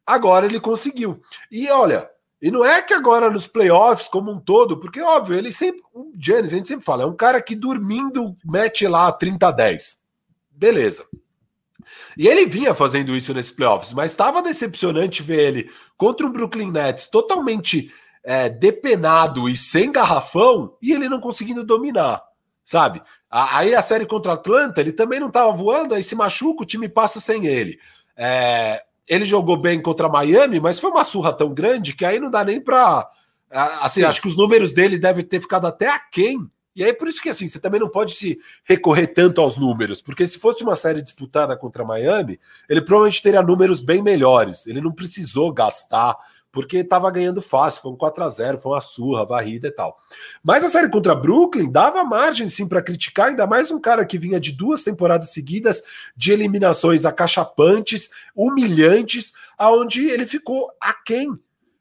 [0.07, 1.21] Agora ele conseguiu.
[1.51, 2.09] E olha,
[2.41, 6.13] e não é que agora nos playoffs como um todo, porque óbvio, ele sempre, o
[6.17, 10.05] Giannis, a gente sempre fala, é um cara que dormindo mete lá 30 a 10.
[10.51, 11.07] Beleza.
[12.17, 16.71] E ele vinha fazendo isso nesses playoffs, mas estava decepcionante ver ele contra o Brooklyn
[16.71, 17.93] Nets totalmente
[18.27, 22.21] é, depenado e sem garrafão e ele não conseguindo dominar,
[22.65, 23.01] sabe?
[23.31, 26.89] Aí a série contra Atlanta, ele também não estava voando, aí se machuca, o time
[26.89, 27.79] passa sem ele.
[28.17, 32.29] É, ele jogou bem contra Miami, mas foi uma surra tão grande que aí não
[32.29, 33.09] dá nem para.
[33.49, 34.07] Assim, Sim.
[34.07, 36.41] acho que os números dele devem ter ficado até aquém.
[36.75, 40.03] E aí, por isso que assim, você também não pode se recorrer tanto aos números,
[40.03, 44.67] porque se fosse uma série disputada contra Miami, ele provavelmente teria números bem melhores.
[44.67, 46.17] Ele não precisou gastar
[46.57, 49.95] porque estava ganhando fácil, foi um 4 a 0 foi uma surra, varrida e tal.
[50.43, 54.17] Mas a série contra Brooklyn dava margem sim para criticar, ainda mais um cara que
[54.17, 55.83] vinha de duas temporadas seguidas
[56.17, 61.39] de eliminações acachapantes, humilhantes, aonde ele ficou aquém.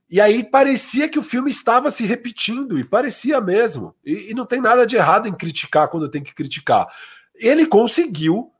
[0.10, 3.96] E aí parecia que o filme estava se repetindo, e parecia mesmo.
[4.06, 6.86] E, e não tem nada de errado em criticar quando tem que criticar.
[7.34, 8.52] Ele conseguiu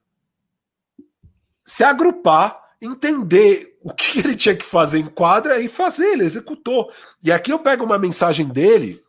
[1.62, 6.92] se agrupar entender o que ele tinha que fazer em quadra e fazer, ele executou.
[7.24, 9.00] E aqui eu pego uma mensagem dele,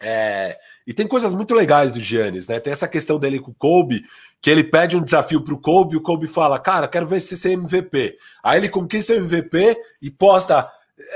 [0.00, 2.58] é, e tem coisas muito legais do Giannis, né?
[2.58, 4.02] Tem essa questão dele com o Kobe,
[4.40, 7.50] que ele pede um desafio pro Kobe, o Kobe fala, cara, quero ver se você
[7.50, 8.16] é MVP.
[8.42, 10.66] Aí ele conquista o MVP e posta,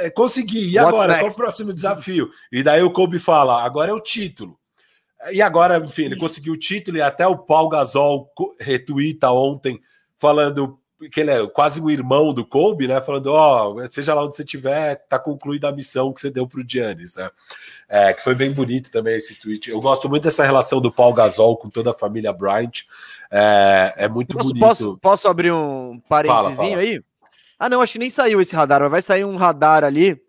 [0.01, 1.18] é, consegui, e agora?
[1.20, 2.30] Qual o próximo desafio?
[2.53, 4.59] E daí o Kobe fala, agora é o título.
[5.32, 8.30] E agora, enfim, ele conseguiu o título e até o Paul Gasol
[8.61, 9.80] retuita ontem
[10.18, 10.78] falando
[11.11, 13.01] que ele é quase o irmão do Kobe, né?
[13.01, 16.47] Falando, ó, oh, seja lá onde você estiver, tá concluída a missão que você deu
[16.47, 17.31] pro Giannis, né?
[17.89, 19.71] É, que foi bem bonito também esse tweet.
[19.71, 22.83] Eu gosto muito dessa relação do Paul Gasol com toda a família Bryant.
[23.31, 24.61] É, é muito posso, bonito.
[24.61, 27.03] Posso, posso abrir um parênteses aí?
[27.59, 30.21] Ah, não, acho que nem saiu esse radar, mas vai sair um radar ali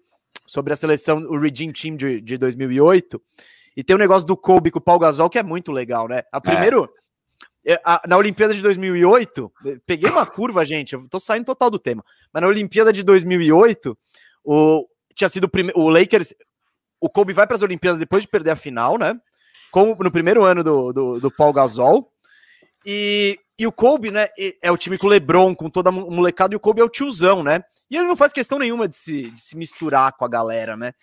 [0.47, 3.22] sobre a seleção, o Redeem Team de, de 2008.
[3.76, 6.07] E tem o um negócio do Kobe com o Paul Gasol que é muito legal,
[6.07, 6.24] né?
[6.32, 7.04] A primeiro, é.
[7.84, 9.51] A, na Olimpíada de 2008,
[9.86, 12.03] peguei uma curva, gente, eu tô saindo total do tema.
[12.32, 13.97] Mas na Olimpíada de 2008,
[14.43, 16.34] o, tinha sido o, o Lakers,
[16.99, 19.20] o Kobe vai para as Olimpíadas depois de perder a final, né?
[19.72, 22.11] Como no primeiro ano do, do, do Paul Gasol.
[22.86, 24.28] E, e o Kobe, né,
[24.61, 26.89] é o time com o LeBron, com toda a molecada, e o Kobe é o
[26.89, 27.63] tiozão, né?
[27.89, 30.93] E ele não faz questão nenhuma de se, de se misturar com a galera, né?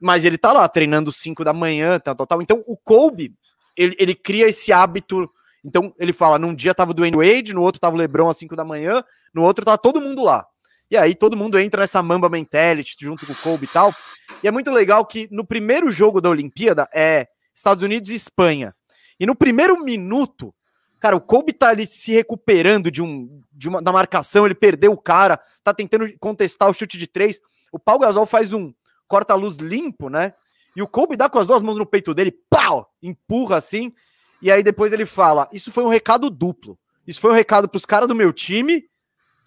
[0.00, 2.42] Mas ele tá lá treinando 5 da manhã, tal, tal, tal.
[2.42, 3.34] Então o Kobe,
[3.76, 5.30] ele, ele cria esse hábito.
[5.68, 8.38] Então ele fala: num dia tava o Dwayne Wade, no outro tava o LeBron às
[8.38, 9.04] 5 da manhã,
[9.34, 10.46] no outro tava todo mundo lá.
[10.90, 13.94] E aí todo mundo entra nessa mamba mentality junto com o Kobe e tal.
[14.42, 18.74] E é muito legal que no primeiro jogo da Olimpíada é Estados Unidos e Espanha.
[19.20, 20.54] E no primeiro minuto,
[20.98, 24.92] cara, o Kobe tá ali se recuperando de um de uma da marcação, ele perdeu
[24.92, 27.40] o cara, tá tentando contestar o chute de três.
[27.70, 28.72] O Paul Gasol faz um
[29.06, 30.32] corta-luz limpo, né?
[30.74, 33.92] E o Kobe dá com as duas mãos no peito dele, pau, empurra assim.
[34.40, 36.78] E aí depois ele fala: Isso foi um recado duplo.
[37.06, 38.84] Isso foi um recado para os caras do meu time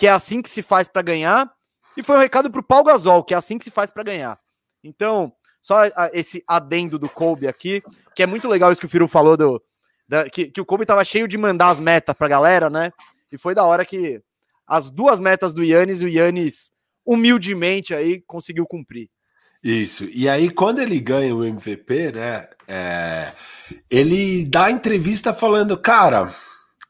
[0.02, 1.48] que é assim que se faz para ganhar,
[1.96, 4.02] e foi um recado para o Paul Gasol, que é assim que se faz para
[4.02, 4.40] ganhar.
[4.84, 5.32] Então,
[5.62, 5.82] só
[6.12, 7.84] esse adendo do Kobe aqui,
[8.16, 9.62] que é muito legal isso que o Firu falou do
[10.08, 12.92] da, que, que, o Kobe tava cheio de mandar as metas pra galera, né?
[13.32, 14.20] E foi da hora que
[14.66, 16.72] as duas metas do Yannis, o Yannis
[17.06, 19.08] humildemente aí conseguiu cumprir.
[19.64, 20.06] Isso.
[20.12, 22.48] E aí, quando ele ganha o MVP, né?
[22.68, 23.32] É,
[23.90, 26.34] ele dá entrevista falando, cara,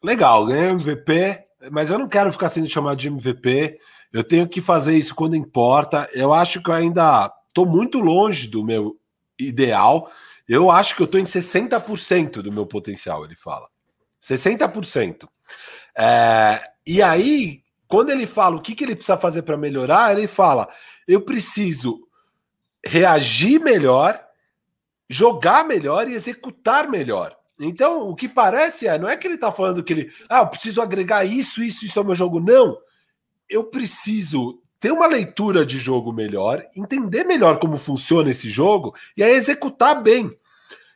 [0.01, 3.77] legal, ganhei o MVP, mas eu não quero ficar sendo chamado de MVP.
[4.13, 6.09] Eu tenho que fazer isso quando importa.
[6.13, 8.97] Eu acho que eu ainda estou muito longe do meu
[9.39, 10.09] ideal.
[10.47, 13.67] Eu acho que eu estou em 60% do meu potencial, ele fala.
[14.21, 15.27] 60%.
[15.97, 20.27] É, e aí, quando ele fala o que, que ele precisa fazer para melhorar, ele
[20.27, 20.69] fala:
[21.07, 22.07] eu preciso
[22.85, 24.19] reagir melhor,
[25.09, 27.35] jogar melhor e executar melhor.
[27.59, 30.47] Então, o que parece é, não é que ele está falando que ele, ah, eu
[30.47, 32.39] preciso agregar isso, isso, isso ao meu jogo.
[32.39, 32.77] Não.
[33.47, 39.23] Eu preciso ter uma leitura de jogo melhor, entender melhor como funciona esse jogo e
[39.23, 40.35] aí executar bem.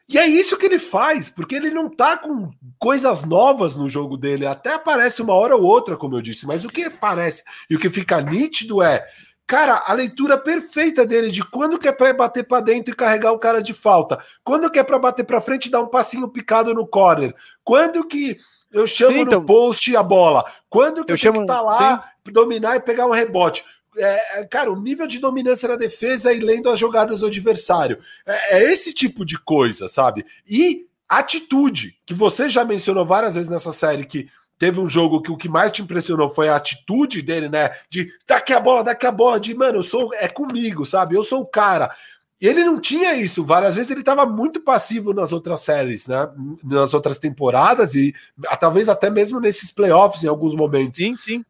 [0.10, 4.18] E é isso que ele faz, porque ele não tá com coisas novas no jogo
[4.18, 4.46] dele.
[4.46, 7.80] Até aparece uma hora ou outra, como eu disse, mas o que aparece e o
[7.80, 9.06] que fica nítido é
[9.48, 13.32] Cara, a leitura perfeita dele de quando que é para bater para dentro e carregar
[13.32, 16.28] o cara de falta, quando que é para bater para frente e dar um passinho
[16.28, 17.34] picado no corner,
[17.64, 18.38] quando que
[18.72, 22.04] eu chamo sim, então, no post a bola, quando que eu, chamo, que tá lá
[22.26, 22.34] sim.
[22.34, 23.64] dominar e pegar um rebote.
[23.98, 28.00] É, é, cara, o nível de dominância na defesa e lendo as jogadas do adversário.
[28.26, 30.26] É, é esse tipo de coisa, sabe?
[30.46, 34.28] E atitude, que você já mencionou várias vezes nessa série, que
[34.58, 37.72] Teve um jogo que o que mais te impressionou foi a atitude dele, né?
[37.90, 41.16] De daqui a bola, daqui a bola, de mano, eu sou é comigo, sabe?
[41.16, 41.94] Eu sou o cara.
[42.40, 43.46] Ele não tinha isso.
[43.46, 46.30] Várias vezes ele estava muito passivo nas outras séries, né?
[46.64, 48.14] Nas outras temporadas e
[48.60, 51.00] talvez até mesmo nesses playoffs em alguns momentos.
[51.00, 51.46] Sim, sim.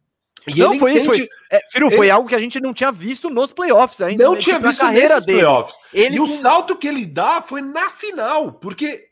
[0.48, 1.12] E não, foi entende...
[1.12, 1.18] isso.
[1.18, 1.96] Foi, é, Firo, ele...
[1.96, 4.24] foi algo que a gente não tinha visto nos playoffs ainda.
[4.24, 5.40] Não tinha visto na carreira dele.
[5.40, 5.76] playoffs.
[5.94, 9.06] Ele e o salto que ele dá foi na final, porque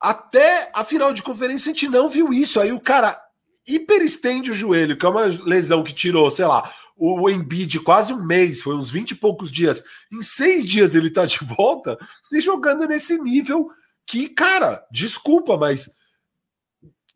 [0.00, 2.60] até a final de conferência a gente não viu isso.
[2.60, 3.20] Aí o cara
[3.66, 8.24] hiperestende o joelho, que é uma lesão que tirou, sei lá, o Embiid quase um
[8.24, 9.84] mês, foi uns 20 e poucos dias.
[10.10, 11.98] Em seis dias ele tá de volta
[12.32, 13.68] e jogando nesse nível
[14.06, 15.94] que, cara, desculpa, mas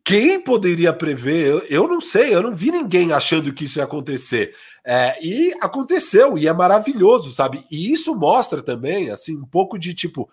[0.03, 1.47] quem poderia prever?
[1.47, 4.55] Eu, eu não sei, eu não vi ninguém achando que isso ia acontecer.
[4.85, 7.63] É, e aconteceu, e é maravilhoso, sabe?
[7.71, 10.29] E isso mostra também, assim, um pouco de tipo.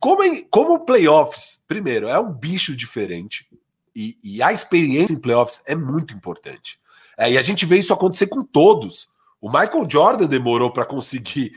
[0.00, 3.48] Como, em, como playoffs, primeiro, é um bicho diferente.
[3.98, 6.78] E, e a experiência em playoffs é muito importante.
[7.16, 9.08] É, e a gente vê isso acontecer com todos.
[9.40, 11.50] O Michael Jordan demorou para conseguir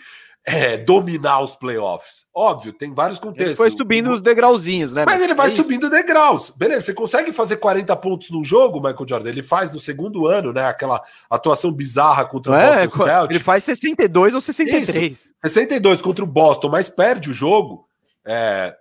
[0.44, 2.26] é, dominar os playoffs.
[2.34, 3.46] Óbvio, tem vários contextos.
[3.46, 4.14] Ele foi subindo o...
[4.14, 5.06] os degrauzinhos, né?
[5.06, 6.50] Mas, ele vai é subindo degraus.
[6.50, 9.30] Beleza, você consegue fazer 40 pontos num jogo, Michael Jordan?
[9.30, 10.66] Ele faz no segundo ano, né?
[10.66, 13.36] Aquela atuação bizarra contra o é, Boston Celtics.
[13.36, 15.12] Ele faz 62 ou 63.
[15.12, 17.88] Isso, 62 contra o Boston, mas perde o jogo.
[18.26, 18.76] É,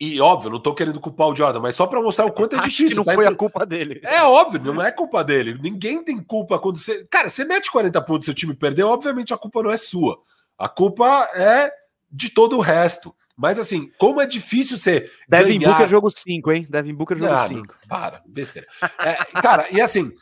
[0.00, 2.58] e óbvio, não tô querendo culpar o Jordan, mas só para mostrar o quanto é
[2.60, 2.88] Acho difícil.
[2.88, 3.34] Que não tá foi entre...
[3.34, 4.00] a culpa dele.
[4.02, 5.58] É óbvio, não é culpa dele.
[5.62, 7.04] Ninguém tem culpa quando você.
[7.04, 10.18] Cara, você mete 40 pontos e seu time perdeu, obviamente a culpa não é sua.
[10.58, 11.72] A culpa é
[12.10, 13.14] de todo o resto.
[13.36, 15.10] Mas assim, como é difícil ser.
[15.28, 15.72] Devin ganhar...
[15.72, 16.66] Booker jogo 5, hein?
[16.68, 17.74] Devin Booker jogo 5.
[17.88, 18.66] Para, besteira.
[18.98, 20.12] É, cara, e assim.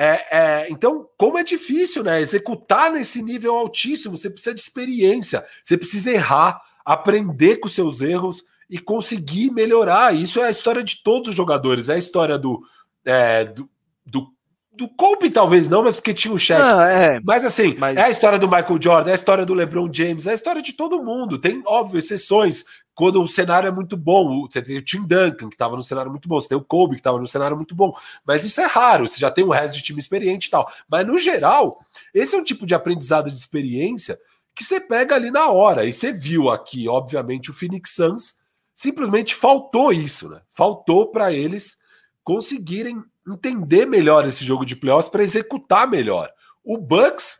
[0.00, 2.20] É, é, então, como é difícil, né?
[2.20, 8.44] Executar nesse nível altíssimo, você precisa de experiência, você precisa errar, aprender com seus erros
[8.68, 10.14] e conseguir melhorar.
[10.14, 12.62] Isso é a história de todos os jogadores, é a história do,
[13.04, 13.68] é, do,
[14.04, 14.28] do
[14.78, 16.62] do Kobe talvez não, mas porque tinha o cheque.
[16.88, 17.20] é.
[17.24, 17.96] Mas assim, mas...
[17.96, 20.62] é a história do Michael Jordan, é a história do LeBron James, é a história
[20.62, 21.36] de todo mundo.
[21.36, 22.64] Tem, óbvio, exceções.
[22.94, 26.10] Quando o cenário é muito bom, você tem o Tim Duncan, que estava no cenário
[26.10, 27.92] muito bom, você tem o Kobe, que estava no cenário muito bom.
[28.24, 30.70] Mas isso é raro, você já tem o resto de time experiente e tal.
[30.88, 31.80] Mas no geral,
[32.14, 34.16] esse é um tipo de aprendizado de experiência
[34.54, 35.84] que você pega ali na hora.
[35.84, 38.34] E você viu aqui, obviamente, o Phoenix Suns
[38.78, 40.40] simplesmente faltou isso, né?
[40.52, 41.76] Faltou para eles
[42.22, 46.30] conseguirem entender melhor esse jogo de playoffs para executar melhor.
[46.62, 47.38] O Bucks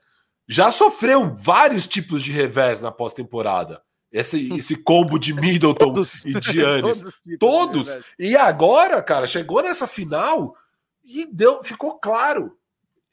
[0.48, 3.80] já sofreu vários tipos de revés na pós-temporada.
[4.10, 7.02] Esse, esse combo de Middleton todos, e Giannis.
[7.38, 7.86] todos.
[7.86, 7.98] todos.
[8.18, 10.56] E agora, cara, chegou nessa final
[11.04, 12.58] e deu, ficou claro.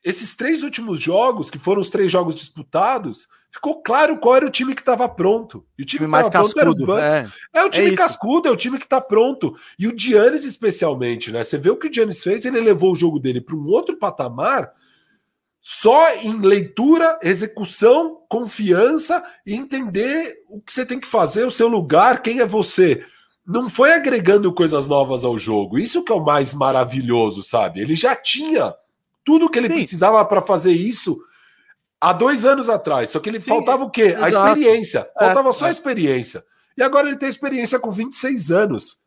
[0.03, 4.49] Esses três últimos jogos, que foram os três jogos disputados, ficou claro qual era o
[4.49, 5.65] time que estava pronto.
[5.77, 6.97] E o time, time mais cascudo.
[6.97, 7.27] É.
[7.53, 7.63] é.
[7.63, 9.55] o time é cascudo, é o time que está pronto.
[9.79, 11.41] E o Giannis, especialmente, né?
[11.41, 13.97] Você vê o que o Giannis fez, ele levou o jogo dele para um outro
[13.97, 14.71] patamar
[15.61, 21.67] só em leitura, execução, confiança e entender o que você tem que fazer, o seu
[21.67, 23.03] lugar, quem é você.
[23.47, 25.79] Não foi agregando coisas novas ao jogo.
[25.79, 27.79] Isso que é o mais maravilhoso, sabe?
[27.79, 28.75] Ele já tinha
[29.23, 29.75] tudo que ele Sim.
[29.75, 31.17] precisava para fazer isso
[32.05, 33.09] há dois anos atrás.
[33.09, 34.13] Só que ele Sim, faltava o quê?
[34.13, 34.23] Exato.
[34.23, 35.07] A experiência.
[35.17, 36.43] Faltava é, só a experiência.
[36.77, 38.97] E agora ele tem experiência com 26 anos.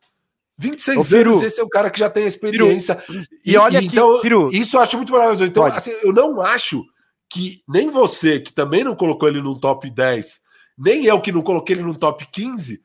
[0.58, 3.02] 26 Ô, anos, esse é o cara que já tem a experiência.
[3.44, 4.50] E, e, olha e, aqui, então, Firu.
[4.52, 5.44] isso eu acho muito maravilhoso.
[5.44, 6.84] Então, assim, eu não acho
[7.30, 10.40] que nem você, que também não colocou ele no top 10,
[10.76, 12.82] nem eu que não coloquei ele no top 15,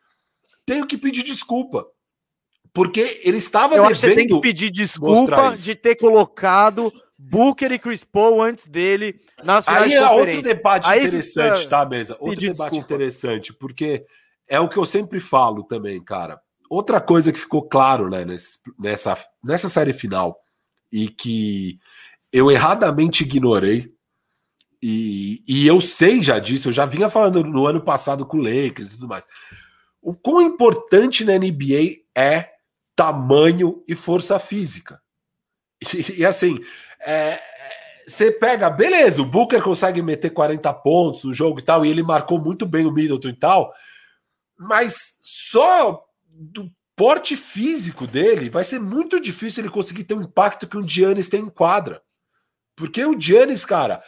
[0.65, 1.87] tenho que pedir desculpa.
[2.71, 3.91] Porque ele estava eu devendo.
[3.91, 6.91] Acho que você tem que pedir desculpa de ter colocado
[7.29, 11.85] Booker e Chris Paul antes dele nas finais Aí é outro debate Aí interessante, tá,
[11.85, 12.17] mesa?
[12.19, 12.75] Outro debate desculpa.
[12.77, 14.05] interessante, porque
[14.47, 16.39] é o que eu sempre falo também, cara.
[16.69, 18.25] Outra coisa que ficou claro né,
[18.77, 20.37] nessa, nessa série final
[20.91, 21.79] e que
[22.31, 23.93] eu erradamente ignorei,
[24.81, 28.41] e, e eu sei já disso, eu já vinha falando no ano passado com o
[28.41, 29.25] Lakers e tudo mais.
[30.01, 32.49] O quão importante na NBA é
[32.95, 35.01] tamanho e força física.
[36.17, 36.59] E, assim,
[36.99, 37.39] é,
[38.07, 42.03] você pega, beleza, o Booker consegue meter 40 pontos no jogo e tal, e ele
[42.03, 43.73] marcou muito bem o Middleton e tal,
[44.57, 50.67] mas só do porte físico dele vai ser muito difícil ele conseguir ter o impacto
[50.67, 52.01] que o Giannis tem em quadra.
[52.75, 54.01] Porque o Giannis, cara,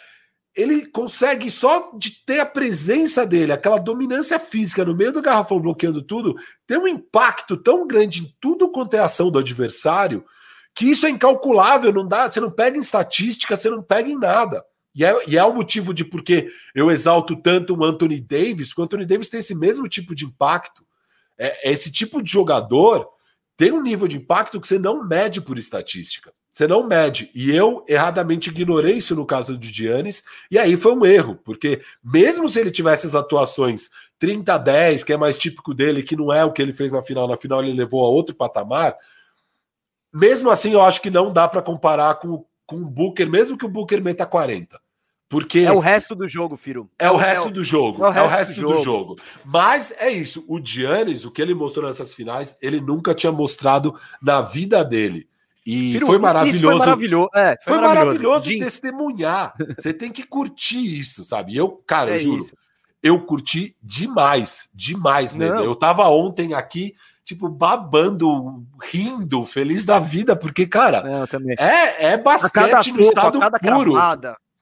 [0.55, 5.59] ele consegue só de ter a presença dele, aquela dominância física no meio do garrafão
[5.59, 10.25] bloqueando tudo, ter um impacto tão grande em tudo quanto é ação do adversário,
[10.75, 14.19] que isso é incalculável, não dá, você não pega em estatística, você não pega em
[14.19, 14.63] nada.
[14.93, 18.81] E é, e é o motivo de porque eu exalto tanto o Anthony Davis, porque
[18.81, 20.85] o Anthony Davis tem esse mesmo tipo de impacto.
[21.37, 23.07] É, esse tipo de jogador
[23.57, 26.33] tem um nível de impacto que você não mede por estatística.
[26.51, 27.29] Você não mede.
[27.35, 31.81] E eu erradamente ignorei isso no caso do Giannis, e aí foi um erro, porque
[32.01, 36.15] mesmo se ele tivesse as atuações 30 a 10, que é mais típico dele, que
[36.15, 38.95] não é o que ele fez na final, na final ele levou a outro patamar,
[40.15, 43.65] mesmo assim, eu acho que não dá para comparar com, com o Booker, mesmo que
[43.65, 44.79] o Booker meta 40.
[45.27, 46.89] Porque é o resto do jogo, Firo.
[46.97, 48.05] É o resto é o, do jogo.
[48.05, 48.75] É o resto, é o resto do, jogo.
[48.75, 49.15] do, jogo.
[49.43, 50.45] Mas é isso.
[50.47, 55.27] O Giannis, o que ele mostrou nessas finais, ele nunca tinha mostrado na vida dele.
[55.65, 56.77] E Firo, foi maravilhoso.
[56.77, 57.29] Foi maravilhoso.
[57.35, 59.53] É, foi, foi maravilhoso, maravilhoso testemunhar.
[59.77, 61.57] Você tem que curtir isso, sabe?
[61.57, 62.53] Eu, cara, é eu juro, isso.
[63.03, 65.59] eu curti demais, demais mesmo.
[65.59, 65.65] Não.
[65.65, 66.95] Eu tava ontem aqui
[67.25, 71.03] tipo, babando, rindo, feliz da vida, porque, cara,
[71.57, 73.97] é, é basquete no estado puro.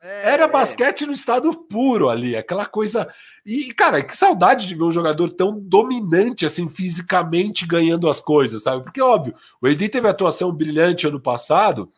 [0.01, 0.47] É, Era é.
[0.47, 3.07] basquete no estado puro ali, aquela coisa.
[3.45, 8.63] E, cara, que saudade de ver um jogador tão dominante, assim, fisicamente ganhando as coisas,
[8.63, 8.83] sabe?
[8.83, 11.91] Porque, óbvio, o Edi teve atuação brilhante ano passado,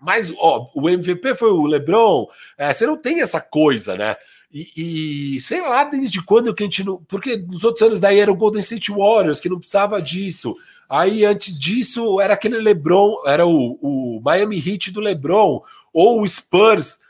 [0.00, 2.26] mas, ó, o MVP foi o LeBron.
[2.58, 4.16] É, você não tem essa coisa, né?
[4.54, 6.98] E, e, sei lá desde quando que a gente não.
[7.08, 10.56] Porque nos outros anos daí era o Golden State Warriors, que não precisava disso.
[10.88, 15.60] Aí antes disso era aquele LeBron, era o, o Miami Heat do LeBron,
[15.92, 17.00] ou o Spurs,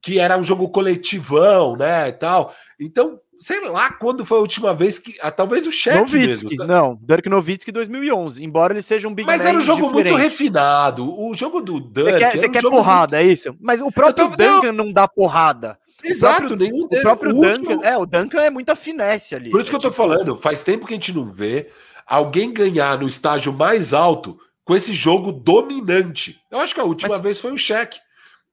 [0.00, 2.08] que era um jogo coletivão, né?
[2.08, 2.54] E tal.
[2.80, 5.14] Então, sei lá quando foi a última vez que.
[5.20, 6.56] Ah, talvez o Shaq mesmo.
[6.56, 6.66] Tá?
[6.66, 10.10] Não, Dirk Nowitzki 2011, embora ele seja um big Mas era um jogo diferente.
[10.10, 11.20] muito refinado.
[11.20, 12.12] O jogo do Dirk.
[12.12, 13.28] Você quer, você quer porrada, muito...
[13.28, 13.54] é isso?
[13.60, 14.36] Mas o próprio tô...
[14.36, 15.78] Duncan não dá porrada.
[16.04, 17.84] Exato, próprio, nenhum O próprio o Duncan, último...
[17.84, 19.50] é, o Duncan é muita finesse ali.
[19.50, 21.70] Por isso que eu tô falando, faz tempo que a gente não vê
[22.06, 26.40] alguém ganhar no estágio mais alto com esse jogo dominante.
[26.50, 27.22] Eu acho que a última mas...
[27.22, 27.98] vez foi o cheque.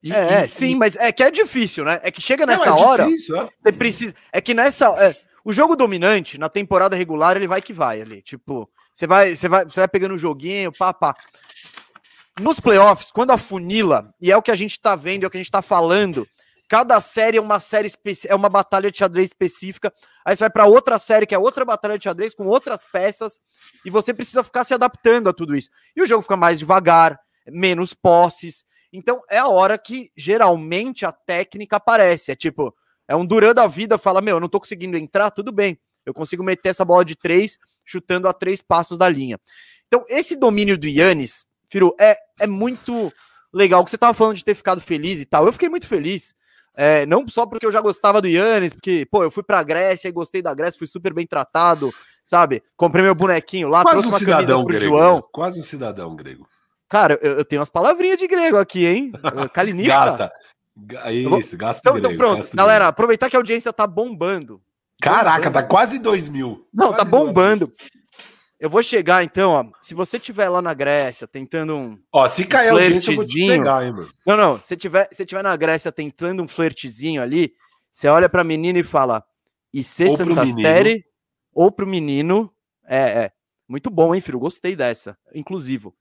[0.03, 0.75] E, é, e, sim, e...
[0.75, 1.99] mas é que é difícil, né?
[2.03, 3.49] É que chega nessa não, é hora, difícil, é.
[3.61, 4.15] você precisa.
[4.31, 4.87] É que nessa.
[4.97, 8.21] É, o jogo dominante, na temporada regular, ele vai que vai ali.
[8.21, 11.15] Tipo, você vai, você vai, você vai pegando o joguinho, pá, pá.
[12.39, 15.29] nos playoffs, quando a funila, e é o que a gente tá vendo, é o
[15.29, 16.27] que a gente tá falando,
[16.71, 17.91] cada série é uma série
[18.29, 19.93] é uma batalha de xadrez específica.
[20.23, 23.41] Aí você vai para outra série que é outra batalha de xadrez com outras peças
[23.83, 25.69] e você precisa ficar se adaptando a tudo isso.
[25.93, 28.63] E o jogo fica mais devagar, menos posses.
[28.93, 32.31] Então é a hora que geralmente a técnica aparece.
[32.31, 32.73] É tipo,
[33.05, 35.77] é um Duran da vida, fala: Meu, eu não tô conseguindo entrar, tudo bem.
[36.05, 39.37] Eu consigo meter essa bola de três, chutando a três passos da linha.
[39.89, 43.11] Então, esse domínio do Yannis, Firu, é, é muito
[43.51, 43.85] legal.
[43.85, 45.45] Você tava falando de ter ficado feliz e tal.
[45.45, 46.33] Eu fiquei muito feliz.
[46.75, 50.07] É, não só porque eu já gostava do Yannis, porque, pô, eu fui pra Grécia
[50.07, 51.93] e gostei da Grécia, fui super bem tratado,
[52.25, 52.63] sabe?
[52.77, 55.15] Comprei meu bonequinho lá, Quase um cidadão grego, João.
[55.17, 55.23] Né?
[55.31, 56.47] Quase um cidadão grego.
[56.87, 59.11] Cara, eu, eu, tenho umas palavrinhas de grego aqui, hein?
[59.53, 59.91] Kalinista.
[59.93, 60.31] Gasta.
[61.39, 62.89] Isso, gasta então, então, pronto, galera, grego.
[62.89, 64.61] aproveitar que a audiência tá bombando.
[65.01, 65.53] Caraca, bombando.
[65.53, 66.67] tá quase 2 mil.
[66.73, 67.71] Não, tá quase tá bombando.
[68.61, 69.65] Eu vou chegar, então, ó.
[69.81, 71.99] Se você tiver lá na Grécia tentando um.
[72.13, 74.13] Ó, se cair um audiência, eu vou te pegar, hein, mano.
[74.23, 74.61] Não, não.
[74.61, 77.55] Se tiver, se tiver na Grécia tentando um flertezinho ali,
[77.91, 79.25] você olha pra menina e fala.
[79.73, 81.03] E se Santasteri
[81.51, 82.53] ou pro menino.
[82.85, 83.31] É, é.
[83.67, 84.37] Muito bom, hein, filho?
[84.37, 85.17] Gostei dessa.
[85.33, 85.95] Inclusivo.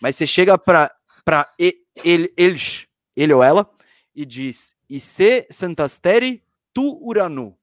[0.00, 0.94] Mas você chega pra,
[1.24, 2.86] pra ele, eles,
[3.16, 3.68] ele ou ela,
[4.14, 7.58] e diz: E se Santasteri tu Uranu.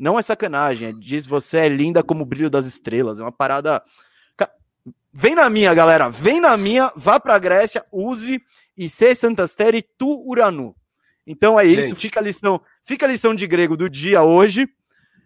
[0.00, 3.20] Não é sacanagem, é, diz você é linda como o brilho das estrelas.
[3.20, 3.82] É uma parada.
[5.12, 6.08] Vem na minha, galera.
[6.08, 8.40] Vem na minha, vá pra Grécia, use
[8.74, 10.74] e se Santasteri tu Uranu.
[11.26, 12.00] Então é isso, Gente.
[12.00, 14.66] fica a lição, fica a lição de grego do dia hoje.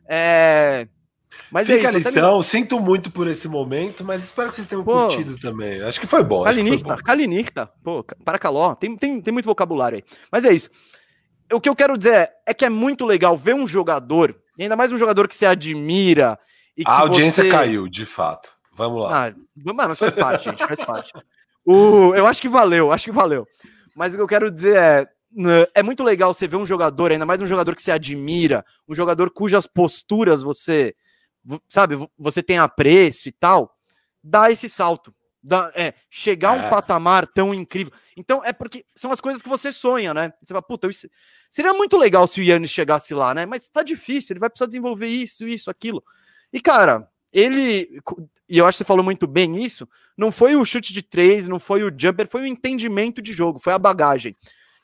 [0.08, 0.88] É...
[1.50, 4.68] Mas Fica é isso, a lição, sinto muito por esse momento, mas espero que vocês
[4.68, 5.82] tenham pô, curtido também.
[5.82, 6.44] Acho que foi bom.
[6.44, 10.04] Kalinikta, Kalinikta, pô, para caló, tem, tem, tem muito vocabulário aí.
[10.30, 10.70] Mas é isso.
[11.52, 14.62] O que eu quero dizer é, é que é muito legal ver um jogador, e
[14.62, 16.38] ainda mais um jogador que você admira.
[16.76, 17.50] E a audiência você...
[17.50, 18.52] caiu, de fato.
[18.72, 19.28] Vamos lá.
[19.28, 19.34] Ah,
[19.72, 21.12] mano, faz parte, gente, faz parte.
[21.64, 23.46] O, eu acho que valeu, acho que valeu.
[23.96, 25.08] Mas o que eu quero dizer é,
[25.74, 28.94] é muito legal você ver um jogador, ainda mais um jogador que você admira, um
[28.94, 30.94] jogador cujas posturas você
[31.68, 33.74] sabe, você tem apreço e tal,
[34.22, 35.14] dá esse salto.
[35.46, 36.70] Dá, é, chegar a um é.
[36.70, 37.92] patamar tão incrível.
[38.16, 40.32] Então, é porque são as coisas que você sonha, né?
[40.42, 41.06] Você fala, puta, isso,
[41.50, 43.44] seria muito legal se o Yannis chegasse lá, né?
[43.44, 46.02] Mas tá difícil, ele vai precisar desenvolver isso, isso, aquilo.
[46.50, 48.00] E, cara, ele,
[48.48, 49.86] e eu acho que você falou muito bem isso,
[50.16, 53.58] não foi o chute de três, não foi o jumper, foi o entendimento de jogo,
[53.58, 54.34] foi a bagagem.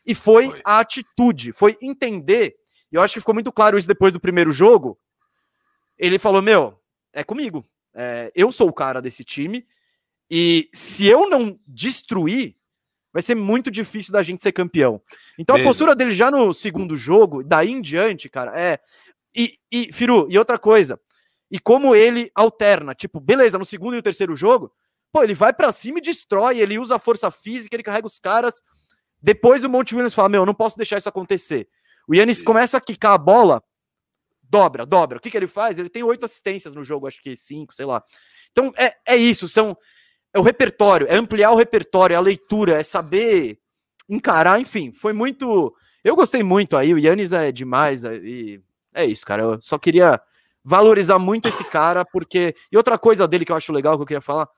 [0.05, 0.61] E foi, foi.
[0.63, 2.57] a atitude, foi entender.
[2.93, 4.99] E eu acho que ficou muito claro isso depois do primeiro jogo,
[5.97, 6.79] ele falou: Meu,
[7.13, 7.65] é comigo.
[7.95, 9.67] É, eu sou o cara desse time.
[10.31, 12.57] E se eu não destruir,
[13.13, 15.03] vai ser muito difícil da gente ser campeão.
[15.39, 15.69] Então Mesmo.
[15.69, 18.79] a postura dele já no segundo jogo, daí em diante, cara, é.
[19.35, 21.01] E, e, Firu, e outra coisa.
[21.51, 24.73] E como ele alterna, tipo, beleza, no segundo e no terceiro jogo,
[25.13, 28.19] pô, ele vai para cima e destrói, ele usa a força física, ele carrega os
[28.19, 28.63] caras.
[29.21, 31.69] Depois o Monte Williams fala: Meu, não posso deixar isso acontecer.
[32.09, 33.63] O Yannis começa a quicar a bola
[34.43, 35.19] dobra, dobra.
[35.19, 35.79] O que, que ele faz?
[35.79, 38.03] Ele tem oito assistências no jogo, acho que cinco, sei lá.
[38.51, 39.77] Então é, é isso, são
[40.33, 43.59] é o repertório, é ampliar o repertório, é a leitura, é saber
[44.09, 45.75] encarar, enfim, foi muito.
[46.03, 48.61] Eu gostei muito aí, o Yannis é demais, é, e
[48.95, 49.43] é isso, cara.
[49.43, 50.21] Eu só queria
[50.65, 52.55] valorizar muito esse cara, porque.
[52.71, 54.49] E outra coisa dele que eu acho legal que eu queria falar,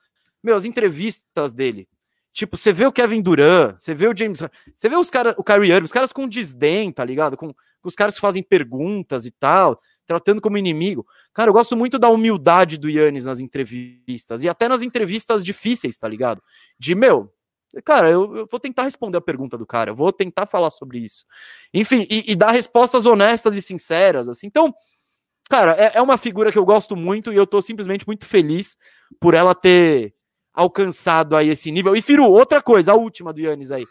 [0.43, 1.89] meu, as entrevistas dele.
[2.33, 4.41] Tipo, você vê o Kevin Durant, você vê o James,
[4.75, 7.37] você vê os caras, o Kyrie Irving, os caras com desdém, tá ligado?
[7.37, 9.79] Com, com os caras que fazem perguntas e tal,
[10.13, 11.07] tratando como inimigo.
[11.33, 15.97] Cara, eu gosto muito da humildade do Yannis nas entrevistas, e até nas entrevistas difíceis,
[15.97, 16.43] tá ligado?
[16.79, 17.33] De, meu,
[17.83, 20.99] cara, eu, eu vou tentar responder a pergunta do cara, eu vou tentar falar sobre
[20.99, 21.25] isso.
[21.73, 24.47] Enfim, e, e dar respostas honestas e sinceras, assim.
[24.47, 24.75] Então,
[25.49, 28.77] cara, é, é uma figura que eu gosto muito e eu tô simplesmente muito feliz
[29.19, 30.15] por ela ter
[30.53, 31.97] alcançado aí esse nível.
[31.97, 33.87] E, Firu, outra coisa, a última do Yannis aí.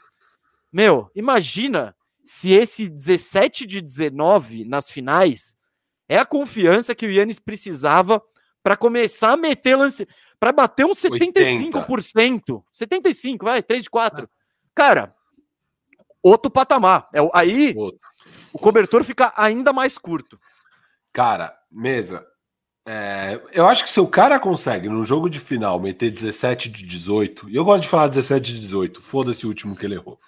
[0.71, 5.55] Meu, imagina se esse 17 de 19 nas finais
[6.11, 8.21] é a confiança que o Yannis precisava
[8.61, 10.05] para começar a meter lance,
[10.37, 11.85] para bater uns 75%.
[11.87, 12.63] 80.
[12.73, 14.29] 75, vai, 3 de 4.
[14.75, 15.15] Cara,
[16.21, 17.07] outro patamar.
[17.13, 17.97] É, aí outro.
[18.51, 20.37] o cobertor fica ainda mais curto.
[21.13, 22.27] Cara, mesa.
[22.85, 26.85] É, eu acho que se o cara consegue num jogo de final meter 17 de
[26.85, 30.19] 18, e eu gosto de falar 17 de 18, foda-se o último que ele errou.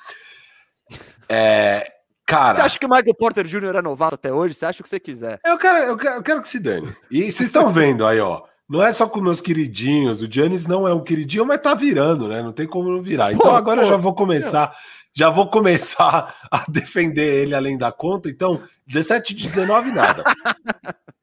[1.27, 1.92] É,
[2.26, 2.55] cara.
[2.55, 3.76] Você acha que o Michael Porter Jr.
[3.78, 4.53] é novato até hoje?
[4.53, 5.39] Você acha o que você quiser?
[5.45, 6.95] Eu quero, eu quero, eu quero que se dane.
[7.09, 8.43] E vocês estão vendo aí, ó.
[8.69, 10.21] Não é só com meus queridinhos.
[10.21, 12.41] O Giannis não é um queridinho, mas tá virando, né?
[12.41, 13.34] Não tem como não virar.
[13.34, 14.76] Então pô, agora pô, eu já vou começar.
[15.13, 18.30] Já vou começar a defender ele além da conta.
[18.30, 20.24] Então, 17 de 19, nada.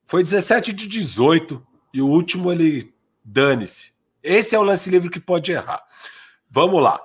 [0.04, 1.60] Foi 17 de 18.
[1.92, 2.94] E o último ele
[3.24, 3.92] dane-se.
[4.22, 5.82] Esse é o lance livre que pode errar.
[6.48, 7.00] Vamos lá.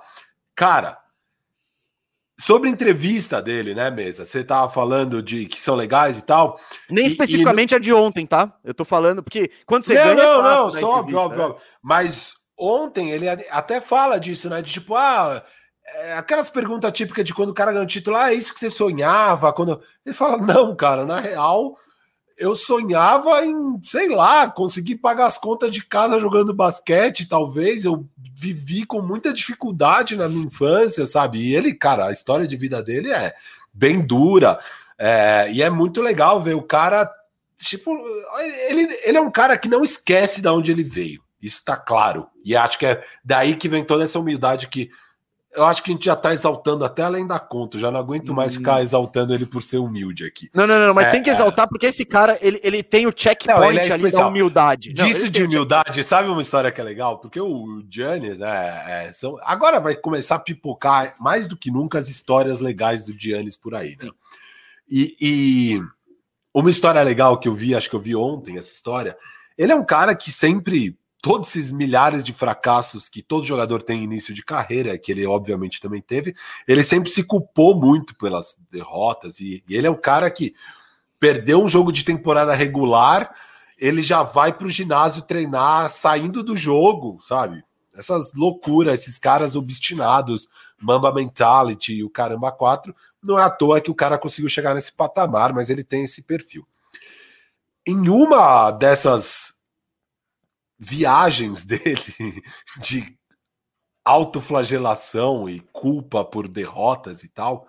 [0.54, 0.98] Cara,
[2.38, 4.24] sobre a entrevista dele, né, Mesa?
[4.24, 6.60] Você tava falando de que são legais e tal.
[6.90, 7.74] Nem e, especificamente e...
[7.74, 8.52] a de ontem, tá?
[8.64, 10.16] Eu tô falando, porque quando você não, ganha.
[10.16, 11.44] Não, é não, só óbvio, óbvio, né?
[11.44, 11.62] óbvio.
[11.82, 14.62] Mas ontem ele até fala disso, né?
[14.62, 15.42] De tipo, ah.
[15.88, 18.58] É, aquelas perguntas típicas de quando o cara ganha o título, ah, é isso que
[18.58, 19.52] você sonhava?
[19.52, 19.80] Quando...
[20.04, 21.78] Ele fala, não, cara, na real,
[22.36, 27.84] eu sonhava em, sei lá, conseguir pagar as contas de casa jogando basquete, talvez.
[27.84, 31.38] Eu vivi com muita dificuldade na minha infância, sabe?
[31.38, 33.34] E ele, cara, a história de vida dele é
[33.72, 34.58] bem dura.
[34.98, 37.10] É, e é muito legal ver o cara.
[37.56, 37.90] Tipo,
[38.68, 41.22] ele, ele é um cara que não esquece de onde ele veio.
[41.40, 42.26] Isso tá claro.
[42.44, 44.90] E acho que é daí que vem toda essa humildade que
[45.56, 47.78] eu acho que a gente já tá exaltando até além da conta.
[47.78, 48.58] Já não aguento mais hum.
[48.58, 50.50] ficar exaltando ele por ser humilde aqui.
[50.54, 51.32] Não, não, não, mas é, tem que é.
[51.32, 51.68] exaltar é...
[51.68, 54.92] porque esse cara, ele, ele tem o checkpoint é ali da humildade.
[54.92, 57.18] Disso de humildade, sabe uma história que é legal?
[57.18, 59.38] Porque o Giannis, né, é, são...
[59.42, 63.74] agora vai começar a pipocar mais do que nunca as histórias legais do Giannis por
[63.74, 64.10] aí, né?
[64.88, 65.82] E, e
[66.54, 69.16] uma história legal que eu vi, acho que eu vi ontem essa história,
[69.56, 70.96] ele é um cara que sempre
[71.26, 75.80] todos esses milhares de fracassos que todo jogador tem início de carreira, que ele obviamente
[75.80, 76.36] também teve,
[76.68, 80.54] ele sempre se culpou muito pelas derrotas e, e ele é o cara que
[81.18, 83.34] perdeu um jogo de temporada regular,
[83.76, 87.64] ele já vai para o ginásio treinar saindo do jogo, sabe?
[87.92, 90.46] Essas loucuras, esses caras obstinados,
[90.80, 94.76] Mamba Mentality e o Caramba 4, não é à toa que o cara conseguiu chegar
[94.76, 96.64] nesse patamar, mas ele tem esse perfil.
[97.84, 99.45] Em uma dessas
[100.78, 102.42] viagens dele
[102.80, 103.18] de
[104.04, 107.68] autoflagelação e culpa por derrotas e tal,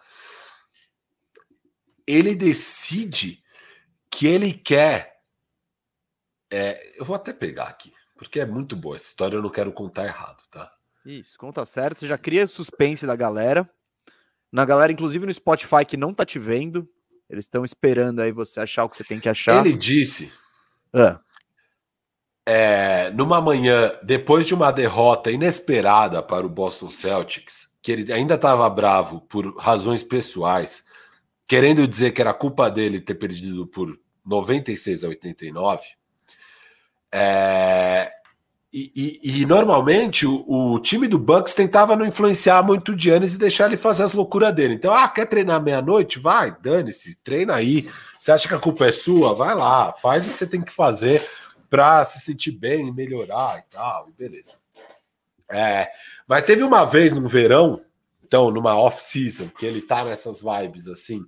[2.05, 3.41] ele decide
[4.11, 5.17] que ele quer.
[6.51, 9.71] É, eu vou até pegar aqui, porque é muito boa essa história, eu não quero
[9.73, 10.71] contar errado, tá?
[11.03, 11.99] Isso, conta certo.
[11.99, 13.69] Você já cria suspense da galera.
[14.51, 16.87] Na galera, inclusive no Spotify, que não tá te vendo.
[17.29, 19.65] Eles estão esperando aí você achar o que você tem que achar.
[19.65, 20.31] Ele disse
[20.93, 21.19] ah
[22.49, 28.35] é, numa manhã, depois de uma derrota inesperada para o Boston Celtics, que ele ainda
[28.35, 30.85] estava bravo por razões pessoais,
[31.45, 35.81] querendo dizer que era culpa dele ter perdido por 96 a 89,
[37.11, 38.13] é,
[38.71, 43.35] e, e, e, normalmente o, o, time do Bucks tentava não influenciar muito o Giannis
[43.35, 44.75] e deixar ele fazer as loucuras dele.
[44.75, 46.19] Então, ah, quer treinar meia-noite?
[46.19, 47.89] Vai, dane-se, treina aí.
[48.17, 49.33] Você acha que a culpa é sua?
[49.33, 51.21] Vai lá, faz o que você tem que fazer
[51.69, 54.55] para se sentir bem e melhorar e tal, e beleza.
[55.49, 55.89] É,
[56.27, 57.81] mas teve uma vez no verão,
[58.23, 61.25] então, numa off-season, que ele tá nessas vibes assim,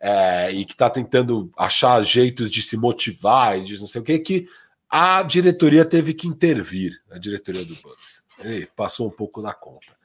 [0.00, 4.04] é, e que tá tentando achar jeitos de se motivar e de não sei o
[4.04, 4.48] que, que
[4.88, 8.22] a diretoria teve que intervir, a diretoria do Bucks.
[8.38, 9.96] Ele passou um pouco na conta.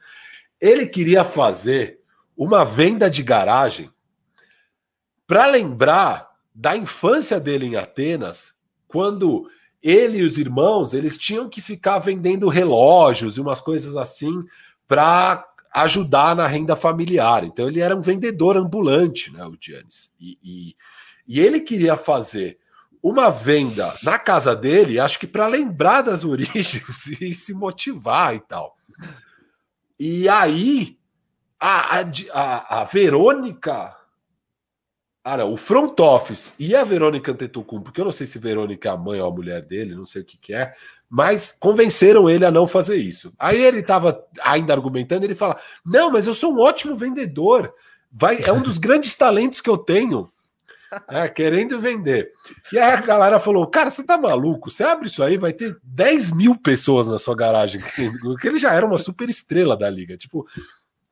[0.60, 2.00] Ele queria fazer
[2.36, 3.90] uma venda de garagem
[5.26, 8.54] para lembrar da infância dele em Atenas,
[8.88, 9.48] quando
[9.82, 14.40] ele e os irmãos, eles tinham que ficar vendendo relógios e umas coisas assim
[14.86, 17.44] para ajudar na renda familiar.
[17.44, 20.12] Então ele era um vendedor ambulante, né, o Giannis.
[20.20, 20.76] E, e,
[21.26, 22.58] e ele queria fazer
[23.02, 28.40] uma venda na casa dele, acho que para lembrar das origens e se motivar e
[28.40, 28.76] tal.
[29.98, 30.96] E aí
[31.58, 32.00] a,
[32.32, 33.96] a, a Verônica
[35.24, 38.92] Cara, o front office e a Verônica Antetokounmpo, porque eu não sei se Verônica é
[38.92, 40.74] a mãe ou a mulher dele, não sei o que, que é,
[41.08, 43.32] mas convenceram ele a não fazer isso.
[43.38, 47.72] Aí ele estava ainda argumentando, ele fala: "Não, mas eu sou um ótimo vendedor.
[48.10, 50.28] Vai, é um dos grandes talentos que eu tenho."
[51.08, 52.32] É, querendo vender.
[52.70, 54.70] E aí a galera falou: Cara, você tá maluco?
[54.70, 57.82] Você abre isso aí, vai ter 10 mil pessoas na sua garagem.
[58.20, 60.18] Porque ele já era uma super estrela da liga.
[60.18, 60.46] Tipo,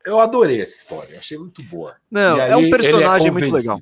[0.04, 1.96] eu adorei essa história, achei muito boa.
[2.10, 3.80] Não, aí, é um é personagem é muito legal.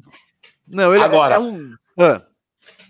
[0.67, 1.75] Não, ele Agora, é um.
[1.99, 2.23] Ah.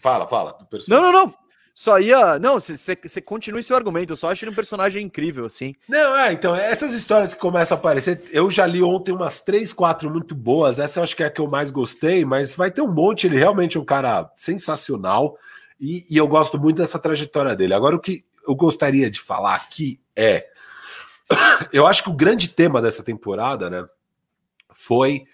[0.00, 0.52] Fala, fala.
[0.52, 1.04] Do personagem.
[1.04, 1.34] Não, não, não.
[1.74, 2.40] Só ia.
[2.40, 4.12] Não, você continue seu argumento.
[4.12, 5.76] Eu só acho ele um personagem incrível, assim.
[5.88, 8.24] Não, é, então, essas histórias que começam a aparecer.
[8.32, 10.80] Eu já li ontem umas três, quatro muito boas.
[10.80, 13.28] Essa eu acho que é a que eu mais gostei, mas vai ter um monte.
[13.28, 15.36] Ele realmente é um cara sensacional.
[15.80, 17.74] E, e eu gosto muito dessa trajetória dele.
[17.74, 20.48] Agora, o que eu gostaria de falar aqui é
[21.72, 23.84] eu acho que o grande tema dessa temporada, né,
[24.72, 25.24] foi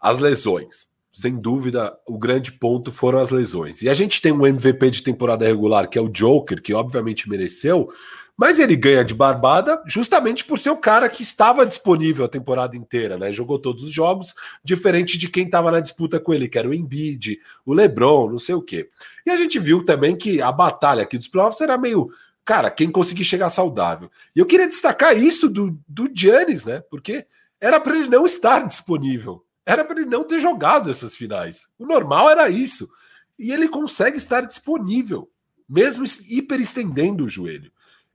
[0.00, 0.90] as lesões.
[1.10, 3.82] Sem dúvida, o grande ponto foram as lesões.
[3.82, 7.28] E a gente tem um MVP de temporada regular, que é o Joker, que obviamente
[7.28, 7.92] mereceu,
[8.36, 12.76] mas ele ganha de barbada justamente por ser o cara que estava disponível a temporada
[12.76, 13.30] inteira, né?
[13.30, 14.34] Jogou todos os jogos,
[14.64, 18.38] diferente de quem estava na disputa com ele, que era o Embiid, o LeBron, não
[18.38, 18.88] sei o quê.
[19.26, 22.10] E a gente viu também que a batalha aqui dos playoffs era meio
[22.44, 24.10] cara, quem conseguir chegar saudável.
[24.34, 26.80] E eu queria destacar isso do, do Giannis, né?
[26.90, 27.26] Porque
[27.60, 29.44] era para ele não estar disponível.
[29.64, 31.72] Era para ele não ter jogado essas finais.
[31.78, 32.90] O normal era isso.
[33.38, 35.30] E ele consegue estar disponível,
[35.68, 37.70] mesmo hiperestendendo o joelho.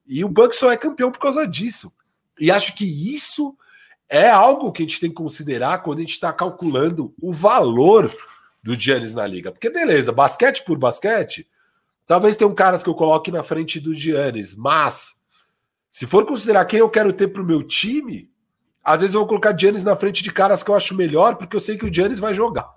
[0.06, 1.94] E o Bucks só é campeão por causa disso.
[2.40, 3.58] E acho que isso
[4.10, 8.14] é algo que a gente tem que considerar quando a gente está calculando o valor
[8.62, 9.52] do Giannis na liga.
[9.52, 11.48] Porque, beleza, basquete por basquete,
[12.08, 15.18] talvez tenha um caras que eu coloque na frente do Giannis, mas
[15.92, 18.30] se for considerar quem eu quero ter para o meu time,
[18.84, 21.56] às vezes eu vou colocar Giannis na frente de caras que eu acho melhor, porque
[21.56, 22.68] eu sei que o Giannis vai jogar.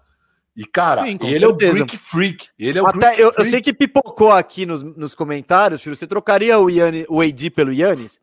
[0.57, 1.45] E, cara, Sim, ele certeza.
[1.45, 2.49] é o Greek Freak.
[2.59, 5.95] Ele é o Até eu, eu, sei que pipocou aqui nos, nos comentários, filho.
[5.95, 8.21] Você trocaria o, Yannis, o AD pelo Yannis?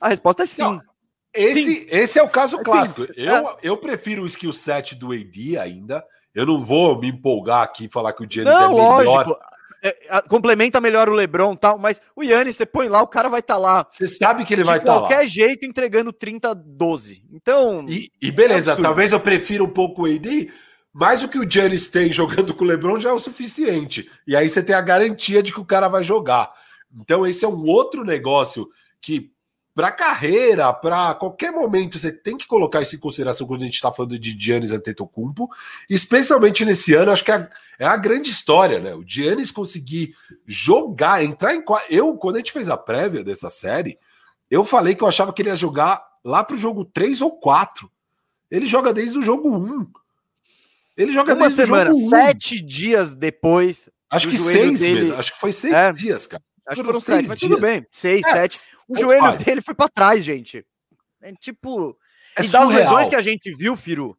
[0.00, 0.62] A resposta é sim.
[0.62, 0.82] Não,
[1.34, 3.06] esse, esse é o caso é clássico.
[3.16, 3.56] Eu, é.
[3.62, 6.04] eu prefiro o skill set do AD ainda.
[6.34, 9.26] Eu não vou me empolgar aqui e falar que o Giannis não, é melhor.
[9.26, 9.52] Lógico.
[9.84, 13.40] É, complementa melhor o LeBron tal, mas o Yannis, você põe lá, o cara vai
[13.40, 13.86] estar tá lá.
[13.90, 15.08] Você sabe que ele vai estar tá lá.
[15.08, 17.22] De qualquer jeito, entregando 30-12.
[17.32, 17.84] Então.
[17.88, 20.52] E, e beleza, é talvez eu prefira um pouco o AD,
[20.92, 24.08] mas o que o Giannis tem jogando com o LeBron já é o suficiente.
[24.24, 26.52] E aí você tem a garantia de que o cara vai jogar.
[27.00, 28.68] Então, esse é um outro negócio
[29.00, 29.31] que
[29.74, 33.74] para carreira, para qualquer momento, você tem que colocar isso em consideração quando a gente
[33.74, 35.48] está falando de Giannis Antetokounmpo,
[35.88, 37.48] especialmente nesse ano, acho que é,
[37.78, 38.94] é a grande história, né?
[38.94, 40.14] O Giannis conseguir
[40.46, 43.98] jogar, entrar em eu quando a gente fez a prévia dessa série,
[44.50, 47.32] eu falei que eu achava que ele ia jogar lá para o jogo 3 ou
[47.38, 47.90] 4.
[48.50, 49.90] Ele joga desde o jogo 1.
[50.94, 52.10] Ele joga Uma desde semana, o jogo 1.
[52.10, 53.88] sete dias depois.
[54.10, 55.00] Acho que seis, dele...
[55.04, 55.16] mesmo.
[55.16, 55.92] Acho que foi seis é.
[55.94, 56.42] dias, cara.
[56.66, 57.86] Acho que foram sete, mas tudo bem.
[57.90, 58.68] Seis, é, sete.
[58.88, 59.44] O joelho faz.
[59.44, 60.64] dele foi para trás, gente.
[61.22, 61.96] É tipo.
[62.36, 62.68] É e surreal.
[62.68, 64.16] das lesões que a gente viu, Firu,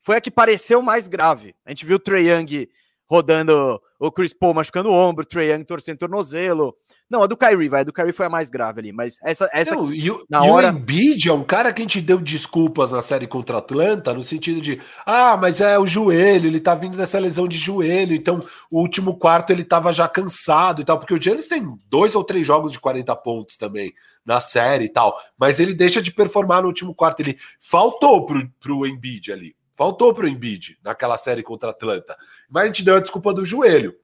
[0.00, 1.54] foi a que pareceu mais grave.
[1.64, 2.68] A gente viu o Trae Young
[3.06, 6.74] rodando o Chris Paul machucando o ombro, o Trae Young torcendo tornozelo.
[7.10, 7.80] Não, a do Kyrie, vai.
[7.80, 8.92] A do Kyrie foi a mais grave ali.
[8.92, 9.50] Mas essa.
[9.52, 10.72] essa Não, e, o, na e hora...
[10.72, 14.14] o Embiid é um cara que a gente deu desculpas na série contra a Atlanta,
[14.14, 18.14] no sentido de, ah, mas é o joelho, ele tá vindo dessa lesão de joelho,
[18.14, 22.14] então o último quarto ele tava já cansado e tal, porque o Giannis tem dois
[22.14, 23.92] ou três jogos de 40 pontos também
[24.24, 27.20] na série e tal, mas ele deixa de performar no último quarto.
[27.20, 29.54] Ele faltou pro, pro Embiid ali.
[29.80, 32.14] Faltou pro Embiid naquela série contra a Atlanta.
[32.50, 33.96] Mas a gente deu a desculpa do joelho.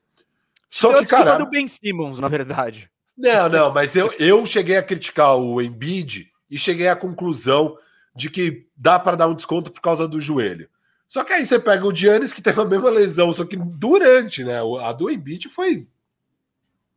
[0.70, 1.37] Só deu que, cara.
[1.37, 2.91] do Ben Simmons, na verdade.
[3.14, 7.77] Não, não, mas eu, eu cheguei a criticar o Embiid e cheguei à conclusão
[8.14, 10.66] de que dá para dar um desconto por causa do joelho.
[11.07, 14.45] Só que aí você pega o Giannis que teve a mesma lesão, só que durante,
[14.45, 14.61] né?
[14.81, 15.87] A do Embiid foi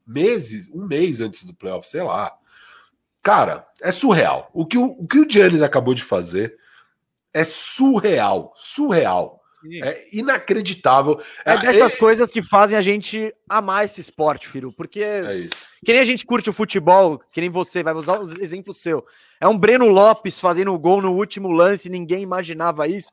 [0.07, 2.31] meses, um mês antes do playoff, sei lá.
[3.21, 4.49] Cara, é surreal.
[4.53, 6.57] O que o, o que o Giannis acabou de fazer
[7.33, 9.39] é surreal, surreal.
[9.61, 9.83] Sim.
[9.83, 11.19] É inacreditável.
[11.45, 11.97] É, é dessas é...
[11.97, 14.71] coisas que fazem a gente amar esse esporte, Firo.
[14.71, 15.47] Porque é
[15.83, 19.05] que nem a gente curte o futebol, que nem você, vai usar os exemplos seu.
[19.41, 23.11] É um Breno Lopes fazendo o gol no último lance, ninguém imaginava isso.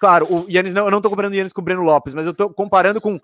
[0.00, 2.26] Claro, o Yannis, não, eu não tô comparando o Yannis com o Breno Lopes, mas
[2.26, 3.20] eu tô comparando com.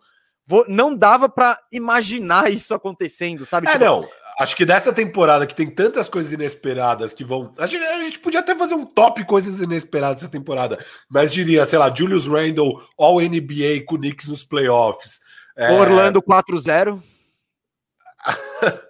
[0.67, 3.69] Não dava para imaginar isso acontecendo, sabe?
[3.69, 4.09] É, tipo, não.
[4.39, 7.53] Acho que dessa temporada que tem tantas coisas inesperadas que vão.
[7.59, 11.67] A gente, a gente podia até fazer um top coisas inesperadas essa temporada, mas diria,
[11.67, 15.21] sei lá, Julius Randle, All NBA com o Knicks nos playoffs.
[15.57, 15.73] É...
[15.73, 17.03] Orlando 4-0.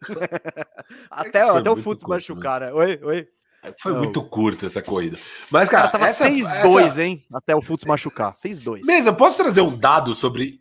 [1.10, 2.60] até é até o Futs machucar.
[2.60, 2.72] Né?
[2.72, 3.28] Oi, oi.
[3.80, 3.98] Foi Não.
[3.98, 5.18] muito curta essa corrida.
[5.50, 7.02] Mas, cara, cara tava 6-2, essa...
[7.02, 7.24] hein?
[7.32, 8.34] Até o Futs machucar.
[8.34, 8.82] 6-2.
[8.86, 10.60] Mesa, posso trazer um dado sobre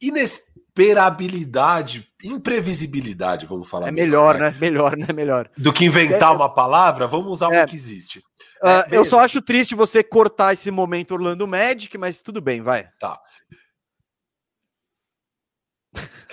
[0.00, 3.88] inesperabilidade, imprevisibilidade, vamos falar.
[3.88, 4.56] É melhor, né?
[4.60, 5.08] Melhor, né?
[5.14, 5.50] Melhor.
[5.56, 7.58] Do que inventar uma palavra, vamos usar é.
[7.58, 8.22] uma que existe.
[8.62, 12.88] Uh, eu só acho triste você cortar esse momento Orlando Magic, mas tudo bem, vai.
[12.98, 13.20] Tá.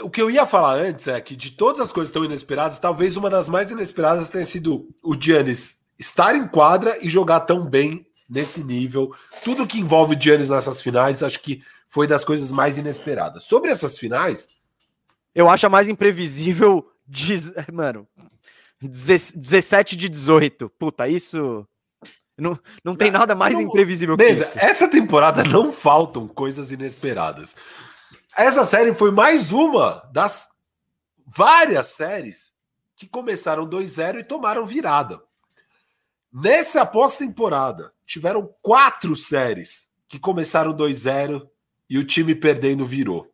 [0.02, 3.16] O que eu ia falar antes é que de todas as coisas tão inesperadas, talvez
[3.16, 8.06] uma das mais inesperadas tenha sido o Giannis estar em quadra e jogar tão bem
[8.30, 9.16] nesse nível.
[9.44, 13.44] Tudo que envolve Giannis nessas finais, acho que foi das coisas mais inesperadas.
[13.44, 14.50] Sobre essas finais.
[15.34, 16.92] Eu acho a mais imprevisível.
[17.08, 17.36] De,
[17.72, 18.08] mano,
[18.82, 20.70] 17 de 18.
[20.72, 21.68] Puta, isso.
[22.38, 24.52] Não, não tem nada mais não, imprevisível que isso.
[24.56, 27.56] Essa temporada não faltam coisas inesperadas.
[28.36, 30.50] Essa série foi mais uma das
[31.26, 32.54] várias séries
[32.96, 35.22] que começaram 2-0 e tomaram virada.
[36.32, 41.48] Nessa pós-temporada, tiveram quatro séries que começaram 2-0
[41.90, 43.32] e o time perdendo virou.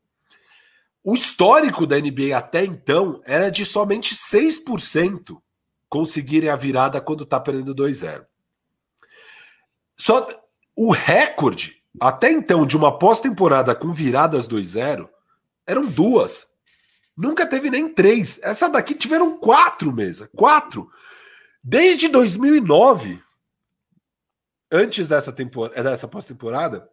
[1.03, 5.41] O histórico da NBA até então era de somente 6%
[5.90, 8.26] conseguirem a virada quando está perdendo 2-0.
[9.98, 10.28] Só
[10.76, 15.10] o recorde até então de uma pós-temporada com viradas 2-0
[15.65, 16.48] eram duas.
[17.15, 18.40] Nunca teve nem três.
[18.41, 20.30] Essa daqui tiveram quatro mesa.
[20.36, 20.90] Quatro.
[21.64, 23.22] Desde 2009,
[24.72, 26.90] antes dessa, temporada, dessa pós-temporada,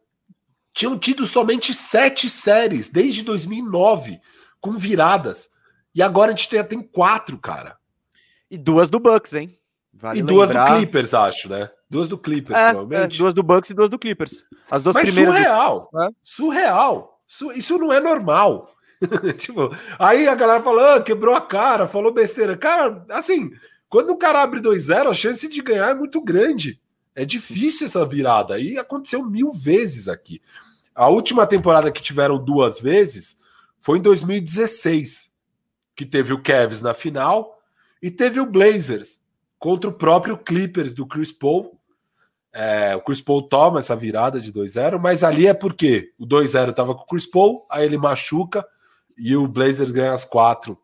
[0.73, 4.20] tinham tido somente sete séries desde 2009,
[4.61, 5.49] com viradas.
[5.95, 7.77] E agora a gente tem, tem quatro, cara.
[8.51, 9.59] E duas do Bucks, hein?
[9.93, 11.70] Vale e duas do Clippers, acho, né?
[11.90, 13.16] Duas do Clippers, é, provavelmente.
[13.16, 14.45] É, duas do Bucks e duas do Clippers.
[14.70, 15.35] As duas Mas primeiras.
[15.35, 15.90] Surreal.
[15.93, 16.03] Do...
[16.03, 16.11] É?
[16.23, 17.20] Surreal.
[17.55, 18.70] Isso não é normal.
[19.39, 22.57] tipo, aí a galera falou, ah, quebrou a cara, falou besteira.
[22.57, 23.51] Cara, assim,
[23.89, 26.81] quando o cara abre 2-0, a chance de ganhar é muito grande.
[27.19, 28.61] É difícil essa virada.
[28.61, 30.40] E aconteceu mil vezes aqui.
[30.95, 33.36] A última temporada que tiveram duas vezes
[33.81, 35.28] foi em 2016,
[35.97, 37.59] que teve o Cavs na final
[38.01, 39.20] e teve o Blazers
[39.59, 41.81] contra o próprio Clippers do Chris Paul.
[42.53, 46.70] É, o Chris Paul toma essa virada de 2-0, mas ali é porque o 2-0
[46.70, 48.65] estava com o Chris Paul, aí ele machuca
[49.16, 50.78] e o Blazers ganha as quatro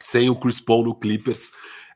[0.00, 1.50] sem o Chris Paul no Clippers.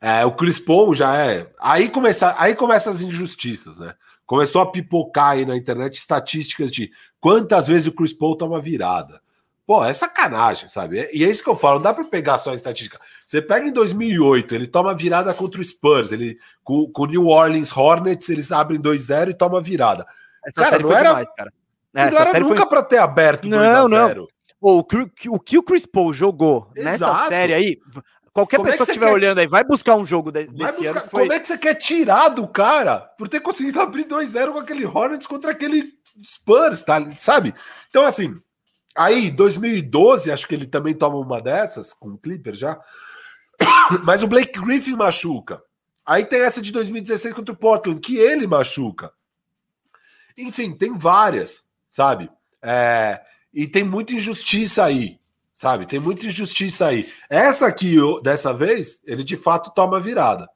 [0.07, 1.51] É, o Chris Paul já é.
[1.59, 3.95] Aí começa, aí começa as injustiças, né?
[4.27, 9.23] Começou a pipocar aí na internet estatísticas de quantas vezes o Chris Paul toma virada.
[9.67, 11.09] Pô, é sacanagem, sabe?
[11.11, 13.01] E é isso que eu falo, não dá para pegar só a estatística.
[13.25, 17.75] Você pega em 2008, ele toma virada contra o Spurs, ele com o New Orleans
[17.75, 20.07] Hornets, eles abrem 2-0 e toma virada.
[20.45, 21.53] Essa cara, série não foi era, demais, cara.
[21.95, 22.69] É, não era nunca foi...
[22.69, 24.27] para ter aberto 2x0.
[24.61, 24.79] O,
[25.29, 27.13] o que o Chris Paul jogou Exato.
[27.13, 27.79] nessa série aí,
[28.35, 29.13] qualquer como pessoa é que estiver quer...
[29.13, 31.01] olhando aí, vai buscar um jogo de, desse buscar...
[31.01, 31.09] ano.
[31.09, 31.23] Foi...
[31.23, 34.85] Como é que você quer tirar do cara por ter conseguido abrir 2-0 com aquele
[34.85, 37.01] Hornets contra aquele Spurs, tá?
[37.17, 37.55] Sabe?
[37.89, 38.39] Então, assim,
[38.95, 42.79] aí, 2012, acho que ele também toma uma dessas, com o Clipper já.
[44.05, 45.63] Mas o Blake Griffin machuca.
[46.05, 49.13] Aí tem essa de 2016 contra o Portland, que ele machuca.
[50.37, 52.31] Enfim, tem várias, sabe?
[52.61, 53.21] É,
[53.53, 55.19] e tem muita injustiça aí,
[55.65, 55.87] sabe?
[55.87, 57.11] Tem muita injustiça aí.
[57.27, 60.47] Essa aqui, dessa vez, ele de fato toma virada.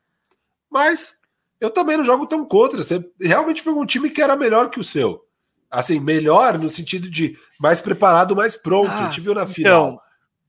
[0.71, 1.15] Mas
[1.59, 2.83] eu também não jogo tão contra.
[2.83, 5.25] Você realmente pegou um time que era melhor que o seu.
[5.71, 8.91] Assim, melhor no sentido de mais preparado, mais pronto.
[8.91, 9.89] Ah, te viu na final.
[9.89, 10.01] Então,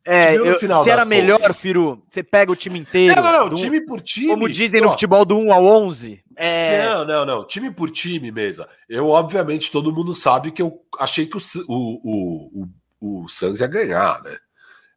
[0.05, 1.57] é, eu, se era melhor, contas.
[1.57, 3.15] Firu, você pega o time inteiro.
[3.15, 4.27] Não, não, não, do, time por time.
[4.27, 6.21] Como dizem ó, no futebol do 1 ao 11.
[6.35, 6.85] É...
[6.85, 8.67] Não, não, não, time por time, mesa.
[8.89, 12.65] Eu, obviamente, todo mundo sabe que eu achei que o, o,
[12.99, 14.37] o, o Suns ia ganhar, né?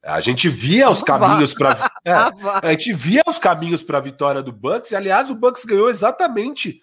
[0.04, 4.42] A gente via os caminhos para é, a gente via os caminhos para a vitória
[4.42, 4.90] do Bucks.
[4.90, 6.82] E, aliás, o Bucks ganhou exatamente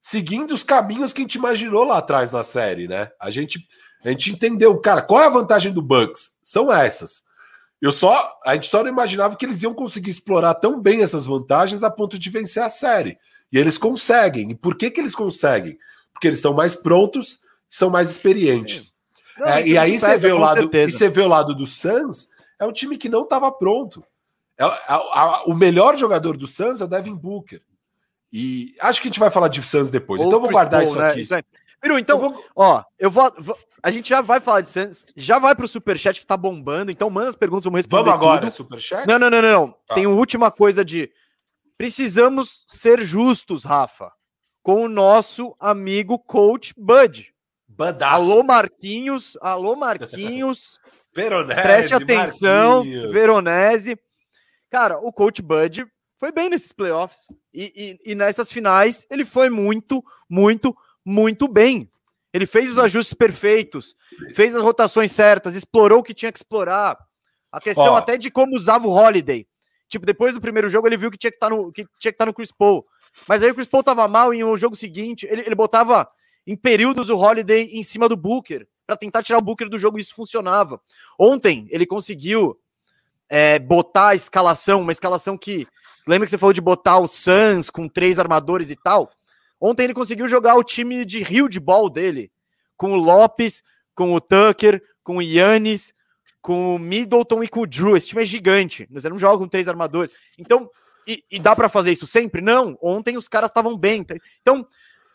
[0.00, 3.10] seguindo os caminhos que a gente imaginou lá atrás na série, né?
[3.18, 3.66] A gente
[4.04, 6.38] a gente entendeu, cara, qual é a vantagem do Bucks?
[6.42, 7.22] São essas.
[7.80, 11.26] Eu só, a gente só não imaginava que eles iam conseguir explorar tão bem essas
[11.26, 13.18] vantagens a ponto de vencer a série.
[13.52, 14.50] E eles conseguem.
[14.50, 15.78] E por que, que eles conseguem?
[16.12, 18.92] Porque eles estão mais prontos, são mais experientes.
[19.38, 22.28] Não, é, e aí você vê o lado, e você vê o lado do Suns,
[22.60, 24.04] é um time que não estava pronto.
[24.56, 27.62] É, a, a, o melhor jogador do Suns é o Devin Booker.
[28.32, 30.20] E acho que a gente vai falar de Suns depois.
[30.20, 31.08] Ou então eu vou guardar Paul, isso né?
[31.08, 31.20] aqui.
[31.22, 31.34] Isso
[31.98, 32.44] então, eu vou...
[32.54, 36.20] ó, eu vou, vou, A gente já vai falar de Santos, já vai pro superchat
[36.20, 38.04] que tá bombando, então manda as perguntas, vamos responder.
[38.04, 38.50] Vamos agora, tudo.
[38.50, 39.08] superchat?
[39.08, 39.50] Não, não, não, não.
[39.50, 39.76] não.
[39.86, 39.94] Tá.
[39.94, 41.10] Tem uma última coisa de.
[41.78, 44.12] Precisamos ser justos, Rafa,
[44.62, 47.32] com o nosso amigo coach Bud.
[47.66, 48.14] Budaço.
[48.14, 49.38] Alô, Marquinhos.
[49.40, 50.78] Alô, Marquinhos.
[51.22, 51.62] Veronese.
[51.62, 53.12] Preste atenção, Marquinhos.
[53.12, 53.98] Veronese.
[54.70, 55.86] Cara, o coach Bud
[56.18, 57.26] foi bem nesses playoffs.
[57.52, 61.90] E, e, e nessas finais, ele foi muito, muito, muito bem.
[62.32, 63.96] Ele fez os ajustes perfeitos,
[64.34, 66.96] fez as rotações certas, explorou o que tinha que explorar.
[67.50, 67.96] A questão Ó.
[67.96, 69.46] até de como usava o Holiday.
[69.88, 72.12] Tipo, depois do primeiro jogo, ele viu que tinha que estar tá no, que tinha
[72.12, 72.86] que estar tá no Chris Paul.
[73.26, 76.08] Mas aí o Chris Paul tava mal e no jogo seguinte, ele, ele botava
[76.46, 79.98] em períodos o Holiday em cima do Booker para tentar tirar o Booker do jogo
[79.98, 80.80] e isso funcionava.
[81.16, 82.58] Ontem ele conseguiu
[83.28, 85.64] é, botar a escalação, uma escalação que.
[86.08, 89.08] Lembra que você falou de botar o Suns com três armadores e tal?
[89.60, 92.32] Ontem ele conseguiu jogar o time de rio de ball dele,
[92.76, 93.62] com o Lopes,
[93.94, 95.94] com o Tucker, com o Yannis,
[96.42, 97.96] com o Middleton e com o Drew.
[97.96, 98.88] Esse time é gigante.
[98.90, 100.12] Nós não jogam com três armadores.
[100.36, 100.68] Então,
[101.06, 102.42] e, e dá para fazer isso sempre?
[102.42, 102.76] Não.
[102.82, 104.04] Ontem os caras estavam bem.
[104.40, 104.66] Então,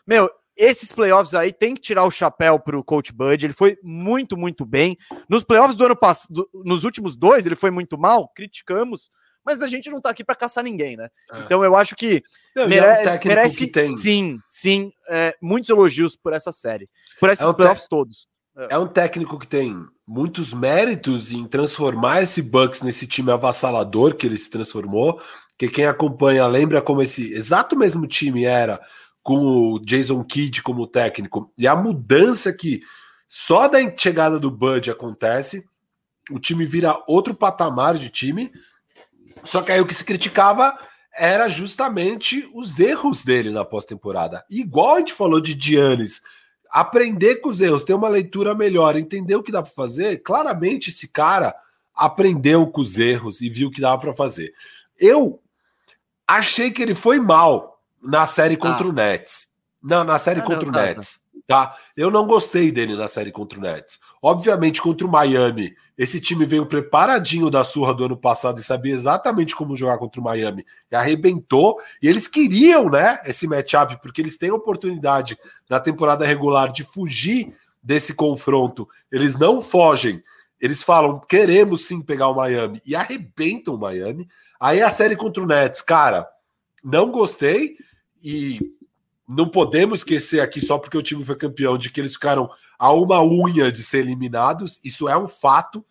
[0.06, 3.44] meu, esses playoffs aí tem que tirar o chapéu pro Coach Bud.
[3.44, 4.96] Ele foi muito, muito bem.
[5.28, 8.28] Nos playoffs do ano passado, nos últimos dois, ele foi muito mal.
[8.34, 9.10] Criticamos
[9.46, 11.08] mas a gente não tá aqui para caçar ninguém, né?
[11.32, 11.38] É.
[11.42, 12.20] Então eu acho que,
[12.54, 17.30] não, mere é um merece, que sim, sim, é, muitos elogios por essa série, por
[17.30, 18.26] esses é um playoffs todos.
[18.58, 18.74] É.
[18.74, 24.26] é um técnico que tem muitos méritos em transformar esse Bucks nesse time avassalador que
[24.26, 25.20] ele se transformou,
[25.56, 28.80] que quem acompanha lembra como esse exato mesmo time era
[29.26, 32.80] com o Jason Kidd como técnico, e a mudança que
[33.26, 35.68] só da chegada do Bud acontece,
[36.30, 38.52] o time vira outro patamar de time.
[39.42, 40.78] Só que aí o que se criticava
[41.12, 44.44] era justamente os erros dele na pós-temporada.
[44.48, 46.22] Igual a gente falou de Giannis,
[46.70, 50.22] aprender com os erros, ter uma leitura melhor, entender o que dá para fazer.
[50.22, 51.52] Claramente esse cara
[51.92, 54.54] aprendeu com os erros e viu o que dava para fazer.
[54.96, 55.42] Eu
[56.28, 57.75] achei que ele foi mal
[58.06, 58.88] na série contra ah.
[58.88, 59.48] o Nets.
[59.82, 61.20] Não, na série ah, contra não, o tá, Nets.
[61.46, 61.66] Tá.
[61.66, 61.76] tá?
[61.96, 64.00] Eu não gostei dele na série contra o Nets.
[64.22, 68.92] Obviamente, contra o Miami, esse time veio preparadinho da surra do ano passado e sabia
[68.92, 70.64] exatamente como jogar contra o Miami.
[70.90, 71.78] E arrebentou.
[72.02, 75.38] E eles queriam, né, esse matchup, porque eles têm a oportunidade
[75.68, 78.88] na temporada regular de fugir desse confronto.
[79.12, 80.22] Eles não fogem.
[80.60, 82.80] Eles falam, queremos sim pegar o Miami.
[82.84, 84.26] E arrebentam o Miami.
[84.58, 86.26] Aí a série contra o Nets, cara,
[86.82, 87.76] não gostei.
[88.28, 88.58] E
[89.28, 92.92] não podemos esquecer aqui, só porque o time foi campeão, de que eles ficaram a
[92.92, 94.80] uma unha de ser eliminados.
[94.84, 95.86] Isso é um fato.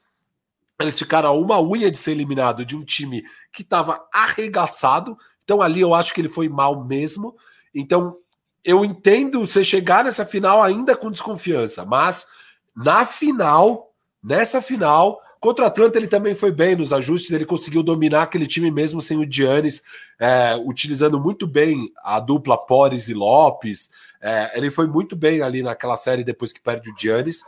[0.78, 5.18] Eles ficaram a uma unha de ser eliminado de um time que estava arregaçado.
[5.46, 7.38] Então ali eu acho que ele foi mal mesmo.
[7.74, 8.18] Então
[8.66, 12.28] eu entendo você chegar nessa final ainda com desconfiança, mas
[12.76, 17.84] na final, nessa final, Contra o Atlanta, ele também foi bem nos ajustes, ele conseguiu
[17.84, 19.84] dominar aquele time mesmo sem o Giannis,
[20.18, 23.92] é, utilizando muito bem a dupla Pores e Lopes.
[24.20, 27.44] É, ele foi muito bem ali naquela série depois que perde o Giannis.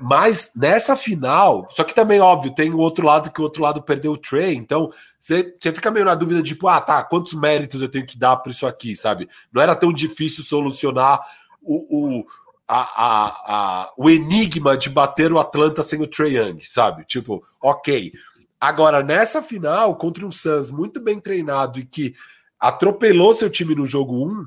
[0.00, 3.82] Mas nessa final, só que também, óbvio, tem o outro lado que o outro lado
[3.82, 4.90] perdeu o Trey, então
[5.20, 8.52] você, fica meio na dúvida, tipo, ah, tá, quantos méritos eu tenho que dar para
[8.52, 9.28] isso aqui, sabe?
[9.52, 11.20] Não era tão difícil solucionar
[11.60, 12.26] o, o
[12.66, 17.04] a, a, a, o enigma de bater o Atlanta sem o Trae Young, sabe?
[17.04, 18.12] Tipo, ok.
[18.60, 22.14] Agora, nessa final, contra um Suns muito bem treinado e que
[22.58, 24.46] atropelou seu time no jogo 1,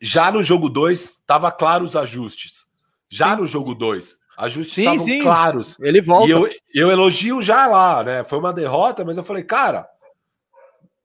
[0.00, 2.66] já no jogo 2 estava claro os ajustes.
[3.08, 3.40] Já sim.
[3.40, 5.22] no jogo 2, ajustes sim, estavam sim.
[5.22, 5.78] claros.
[5.80, 6.26] Ele volta.
[6.26, 8.24] E eu, eu elogio já lá, né?
[8.24, 9.88] Foi uma derrota, mas eu falei, cara,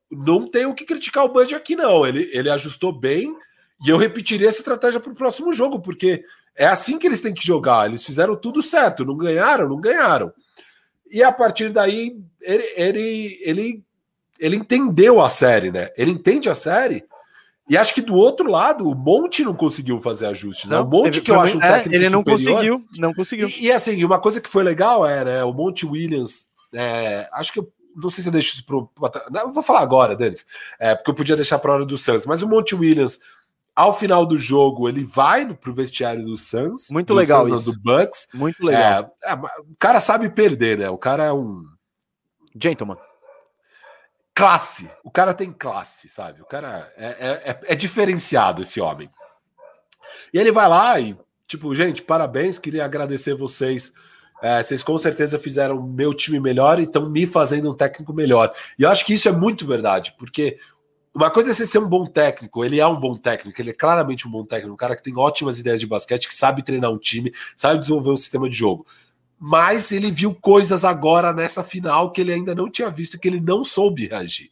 [0.09, 2.05] não tem o que criticar o Bud aqui, não.
[2.05, 3.35] Ele, ele ajustou bem
[3.83, 6.23] e eu repetiria essa estratégia para o próximo jogo, porque
[6.55, 7.87] é assim que eles têm que jogar.
[7.87, 10.31] Eles fizeram tudo certo, não ganharam, não ganharam.
[11.11, 13.83] E a partir daí, ele, ele, ele,
[14.39, 15.89] ele entendeu a série, né?
[15.97, 17.03] Ele entende a série.
[17.67, 20.79] E acho que do outro lado, o Monte não conseguiu fazer ajustes, né?
[20.79, 22.53] O Monte que eu acho um é, técnico Ele não superior.
[22.53, 23.49] conseguiu, não conseguiu.
[23.49, 25.43] E, e, assim, uma coisa que foi legal é, né?
[25.43, 28.91] O Monte Williams, é, acho que eu não sei se eu deixo isso pro.
[29.31, 30.45] Não, vou falar agora, Denis,
[30.79, 33.19] é, porque eu podia deixar para hora do Santos, mas o Monte Williams
[33.75, 36.89] ao final do jogo, ele vai pro vestiário do Suns.
[36.89, 37.71] Muito do legal Suns, isso.
[37.73, 38.27] Do Bucks.
[38.33, 39.13] Muito legal.
[39.23, 40.89] É, é, o cara sabe perder, né?
[40.89, 41.63] O cara é um...
[42.57, 42.97] Gentleman.
[44.33, 44.89] Classe.
[45.03, 46.41] O cara tem classe, sabe?
[46.41, 49.09] O cara é, é, é, é diferenciado, esse homem.
[50.33, 53.93] E ele vai lá e, tipo, gente, parabéns, queria agradecer vocês.
[54.41, 58.53] É, vocês com certeza fizeram meu time melhor e estão me fazendo um técnico melhor.
[58.77, 60.59] E eu acho que isso é muito verdade, porque
[61.15, 63.73] uma coisa é você ser um bom técnico, ele é um bom técnico, ele é
[63.73, 66.91] claramente um bom técnico, um cara que tem ótimas ideias de basquete, que sabe treinar
[66.91, 68.85] um time, sabe desenvolver um sistema de jogo.
[69.39, 73.39] Mas ele viu coisas agora nessa final que ele ainda não tinha visto, que ele
[73.39, 74.51] não soube reagir.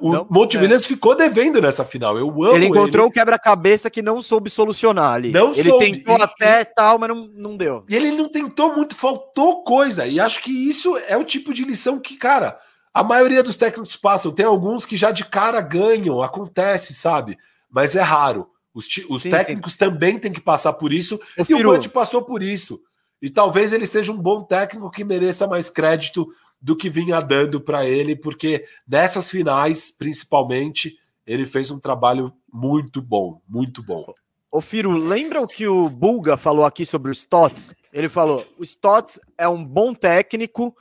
[0.00, 0.60] O não, Monte é.
[0.60, 2.18] Williams ficou devendo nessa final.
[2.18, 2.66] Eu amo ele.
[2.66, 5.30] encontrou o quebra-cabeça que não soube solucionar ali.
[5.30, 5.84] Não ele soube.
[5.84, 7.84] tentou até e, tal, mas não, não deu.
[7.88, 10.06] E ele não tentou muito, faltou coisa.
[10.06, 12.58] E acho que isso é o tipo de lição que, cara,
[12.92, 14.32] a maioria dos técnicos passam.
[14.32, 17.38] Tem alguns que já de cara ganham, acontece, sabe?
[17.70, 18.50] Mas é raro.
[18.74, 19.78] Os, os sim, técnicos sim.
[19.78, 21.20] também têm que passar por isso.
[21.36, 22.82] Eu e o Bud passou por isso.
[23.20, 26.26] E talvez ele seja um bom técnico que mereça mais crédito
[26.60, 33.00] do que vinha dando para ele, porque nessas finais, principalmente, ele fez um trabalho muito
[33.00, 34.12] bom, muito bom.
[34.50, 37.74] Ô Firo, lembra o que o Bulga falou aqui sobre o Stotts?
[37.92, 40.76] Ele falou: o Stotts é um bom técnico,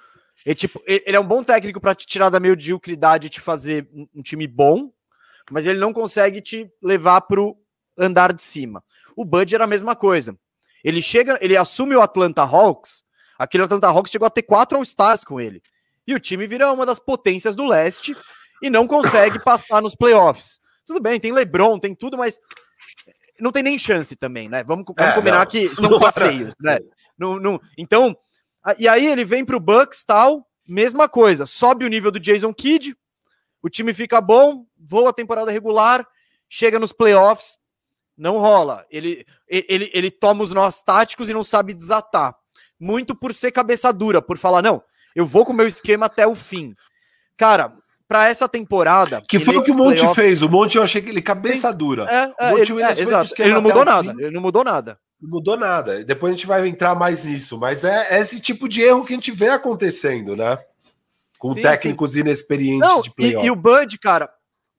[0.46, 3.88] ele, tipo, ele é um bom técnico para te tirar da mediocridade e te fazer
[4.14, 4.92] um time bom,
[5.50, 7.58] mas ele não consegue te levar pro
[7.98, 8.84] andar de cima.
[9.16, 10.38] O Bud era a mesma coisa.
[10.84, 13.04] Ele chega, ele assume o Atlanta Hawks.
[13.38, 15.62] Aquele Atlanta Hawks chegou a ter quatro All-Stars com ele.
[16.08, 18.16] E o time vira uma das potências do leste
[18.62, 20.60] e não consegue passar nos playoffs.
[20.86, 22.40] Tudo bem, tem LeBron, tem tudo, mas
[23.40, 24.64] não tem nem chance também, né?
[24.64, 26.80] Vamos, vamos é, combinar não, que são passeios, né?
[27.18, 28.18] Não, não, então,
[28.78, 31.46] e aí ele vem para o Bucks, tal, mesma coisa.
[31.46, 32.96] Sobe o nível do Jason Kidd,
[33.62, 36.06] o time fica bom, voa a temporada regular,
[36.50, 37.58] chega nos playoffs,
[38.18, 38.86] não rola.
[38.90, 42.36] Ele, ele, ele toma os nós táticos e não sabe desatar.
[42.80, 44.84] Muito por ser cabeça dura, por falar, não,
[45.16, 46.76] eu vou com o meu esquema até o fim.
[47.38, 47.74] Cara,
[48.08, 49.22] para essa temporada.
[49.28, 50.42] Que foi o que o Monte fez.
[50.42, 52.06] O Monte eu achei que ele cabeça dura.
[52.10, 53.34] É, é, ele, é, exato.
[53.40, 54.12] ele não mudou nada.
[54.18, 55.00] Ele não mudou nada.
[55.22, 56.04] Não mudou nada.
[56.04, 59.14] Depois a gente vai entrar mais nisso, mas é, é esse tipo de erro que
[59.14, 60.58] a gente vê acontecendo, né?
[61.38, 62.22] Com sim, técnicos sim.
[62.22, 63.44] inexperientes Não, de playoffs.
[63.44, 64.30] E, e o Bud, cara,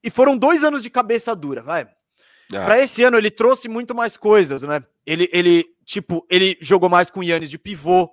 [0.03, 1.87] e foram dois anos de cabeça dura, vai.
[2.51, 2.65] É.
[2.65, 4.83] Para esse ano ele trouxe muito mais coisas, né?
[5.05, 8.09] Ele, ele, tipo, ele jogou mais com o Yannis de pivô,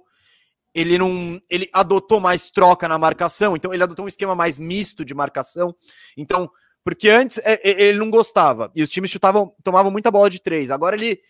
[0.73, 5.05] ele não, ele adotou mais troca na marcação, então ele adotou um esquema mais misto
[5.05, 5.75] de marcação.
[6.17, 6.49] Então,
[6.85, 10.41] porque antes é, é, ele não gostava e os times chutavam, tomavam muita bola de
[10.41, 10.71] três.
[10.71, 11.21] Agora ele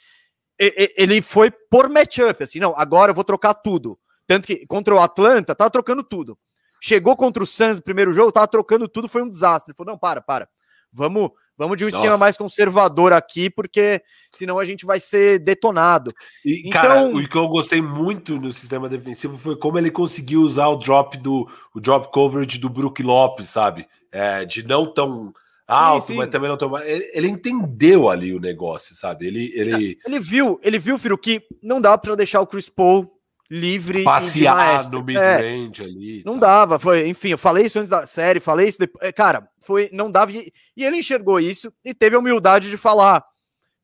[0.61, 3.99] ele foi por matchup, assim, não, agora eu vou trocar tudo.
[4.27, 6.39] Tanto que contra o Atlanta, tava trocando tudo.
[6.83, 9.71] Chegou contra o Suns no primeiro jogo, tava trocando tudo, foi um desastre.
[9.71, 10.49] Ele falou: não, para, para.
[10.93, 16.13] Vamos, vamos de um esquema mais conservador aqui, porque senão a gente vai ser detonado.
[16.45, 20.41] E, então, cara, o que eu gostei muito no sistema defensivo foi como ele conseguiu
[20.41, 23.87] usar o drop do o drop coverage do Brook Lopes, sabe?
[24.13, 25.33] É, de não tão
[25.75, 26.19] alto, sim, sim.
[26.19, 26.77] mas também não tão.
[26.79, 29.27] Ele, ele, entendeu ali o negócio, sabe?
[29.27, 29.99] Ele, ele...
[30.05, 33.11] ele viu, ele viu, Firo, que não dá para deixar o Chris Paul
[33.51, 34.05] livre.
[34.05, 36.23] Passear no mid-range é, ali.
[36.25, 36.47] Não tá.
[36.47, 39.07] dava, foi, enfim, eu falei isso antes da série, falei isso depois.
[39.07, 40.33] É, cara, foi, não dava.
[40.33, 43.25] E, e ele enxergou isso e teve a humildade de falar: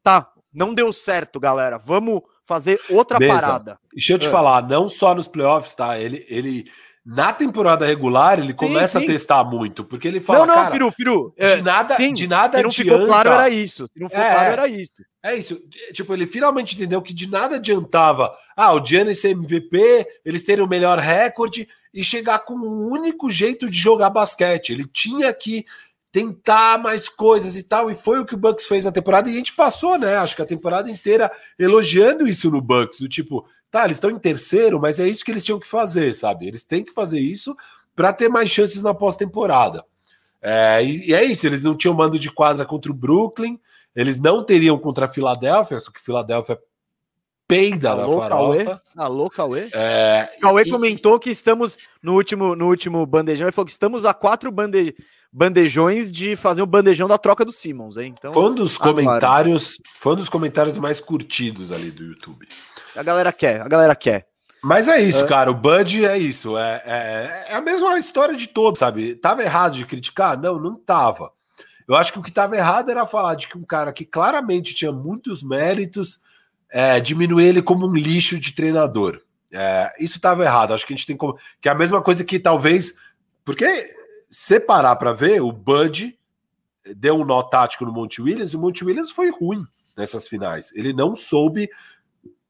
[0.02, 3.40] tá, não deu certo, galera, vamos fazer outra Beleza.
[3.40, 3.78] parada.
[3.92, 4.30] Deixa eu te é.
[4.30, 5.98] falar, não só nos playoffs, tá?
[5.98, 6.70] Ele, ele
[7.06, 9.04] na temporada regular, ele sim, começa sim.
[9.04, 10.40] a testar muito, porque ele fala.
[10.40, 11.34] Não, não, cara, Firu, Firu.
[11.38, 12.90] De é, nada, sim, de nada se não adianta.
[12.90, 13.86] ficou claro, era isso.
[13.86, 14.92] Se não ficou é, claro, era isso.
[15.22, 15.60] É isso.
[15.92, 18.34] Tipo, ele finalmente entendeu que de nada adiantava.
[18.56, 23.30] Ah, o Giannis ser MVP, eles terem o melhor recorde e chegar com um único
[23.30, 24.70] jeito de jogar basquete.
[24.70, 25.64] Ele tinha que
[26.16, 29.34] tentar mais coisas e tal, e foi o que o Bucks fez na temporada, e
[29.34, 30.16] a gente passou, né?
[30.16, 34.18] Acho que a temporada inteira elogiando isso no Bucks, do tipo, Tá, eles estão em
[34.18, 36.46] terceiro, mas é isso que eles tinham que fazer, sabe?
[36.46, 37.54] Eles têm que fazer isso
[37.94, 39.84] para ter mais chances na pós-temporada.
[40.40, 43.60] É, e, e, é isso, eles não tinham mando de quadra contra o Brooklyn,
[43.94, 46.58] eles não teriam contra a Filadélfia, só que Filadélfia
[47.46, 48.64] peida Alô, na farofa.
[48.64, 48.80] Cauê?
[48.96, 49.68] Alô, Cauê?
[49.72, 54.04] É, Cauê e, comentou que estamos no último, no último bandejão, ele falou que estamos
[54.04, 54.94] a quatro bande,
[55.32, 58.14] bandejões de fazer o bandejão da troca do Simmons, hein?
[58.18, 62.48] Então, foi um dos comentários, foi um dos comentários mais curtidos ali do YouTube.
[62.94, 64.26] A galera quer, a galera quer.
[64.62, 65.26] Mas é isso, é.
[65.28, 65.50] cara.
[65.50, 66.58] O Bud é isso.
[66.58, 69.14] É, é, é, a mesma história de todos, sabe?
[69.14, 70.40] Tava errado de criticar?
[70.40, 71.30] Não, não tava.
[71.86, 74.74] Eu acho que o que tava errado era falar de que um cara que claramente
[74.74, 76.18] tinha muitos méritos,
[76.70, 79.20] é, diminuir ele como um lixo de treinador.
[79.52, 80.74] É, isso tava errado.
[80.74, 81.38] Acho que a gente tem como.
[81.60, 82.94] Que é a mesma coisa que talvez.
[83.44, 83.88] Porque
[84.30, 86.18] separar para ver, o Bud
[86.94, 89.64] deu um nó tático no Monte Williams e o Monte Williams foi ruim
[89.96, 90.72] nessas finais.
[90.74, 91.70] Ele não soube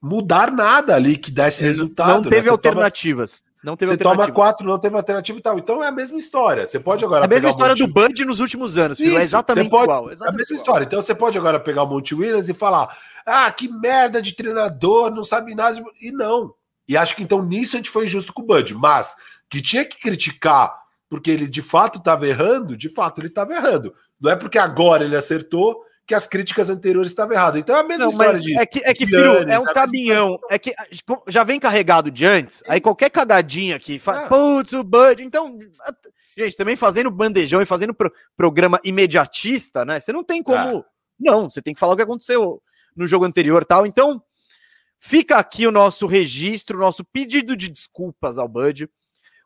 [0.00, 2.24] mudar nada ali que desse resultado.
[2.24, 2.50] Não teve né?
[2.50, 3.42] alternativas.
[3.66, 5.58] Não teve você toma quatro, não teve alternativa e tal.
[5.58, 6.68] Então é a mesma história.
[6.68, 7.22] Você pode agora.
[7.22, 9.18] É a mesma história do Band nos últimos anos, filho.
[9.18, 9.82] É exatamente pode...
[9.82, 10.08] igual.
[10.08, 10.62] Exatamente é a mesma igual.
[10.62, 10.84] história.
[10.84, 15.10] Então você pode agora pegar o Monte Williams e falar: ah, que merda de treinador,
[15.10, 15.74] não sabe nada.
[15.74, 15.82] De...
[16.00, 16.54] E não.
[16.88, 18.72] E acho que então nisso a gente foi injusto com o Bud.
[18.72, 19.16] Mas
[19.50, 20.72] que tinha que criticar
[21.08, 23.92] porque ele de fato estava errando, de fato ele estava errando.
[24.20, 27.60] Não é porque agora ele acertou que as críticas anteriores estavam erradas.
[27.60, 28.56] Então é a mesma não, história de.
[28.56, 30.38] É que, é que filho, é um caminhão.
[30.48, 30.74] É que
[31.26, 34.28] já vem carregado de antes, aí qualquer cagadinha aqui, fala, é.
[34.28, 35.22] putz, o Bud.
[35.22, 35.58] Então,
[36.38, 39.98] gente, também fazendo bandejão e fazendo pro, programa imediatista, né?
[39.98, 40.78] Você não tem como.
[40.78, 40.84] É.
[41.18, 42.62] Não, você tem que falar o que aconteceu
[42.94, 43.84] no jogo anterior tal.
[43.84, 44.22] Então,
[44.98, 48.88] fica aqui o nosso registro, o nosso pedido de desculpas ao Bud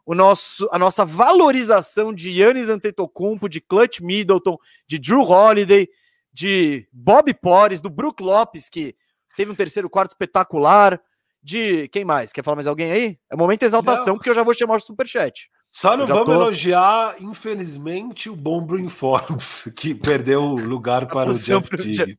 [0.05, 5.89] o nosso, a nossa valorização de Yannis Antetokounmpo, de Clutch Middleton, de Drew Holiday,
[6.33, 8.95] de Bob Porres, do Brook Lopes, que
[9.37, 11.01] teve um terceiro quarto espetacular,
[11.43, 12.33] de quem mais?
[12.33, 13.19] Quer falar mais alguém aí?
[13.31, 14.15] É momento de exaltação, não.
[14.17, 15.49] porque eu já vou chamar o superchat.
[15.73, 16.33] Só não vamos tô...
[16.33, 22.19] elogiar, infelizmente, o bom Brin Forbes, que perdeu o lugar para o Jeff Tigg.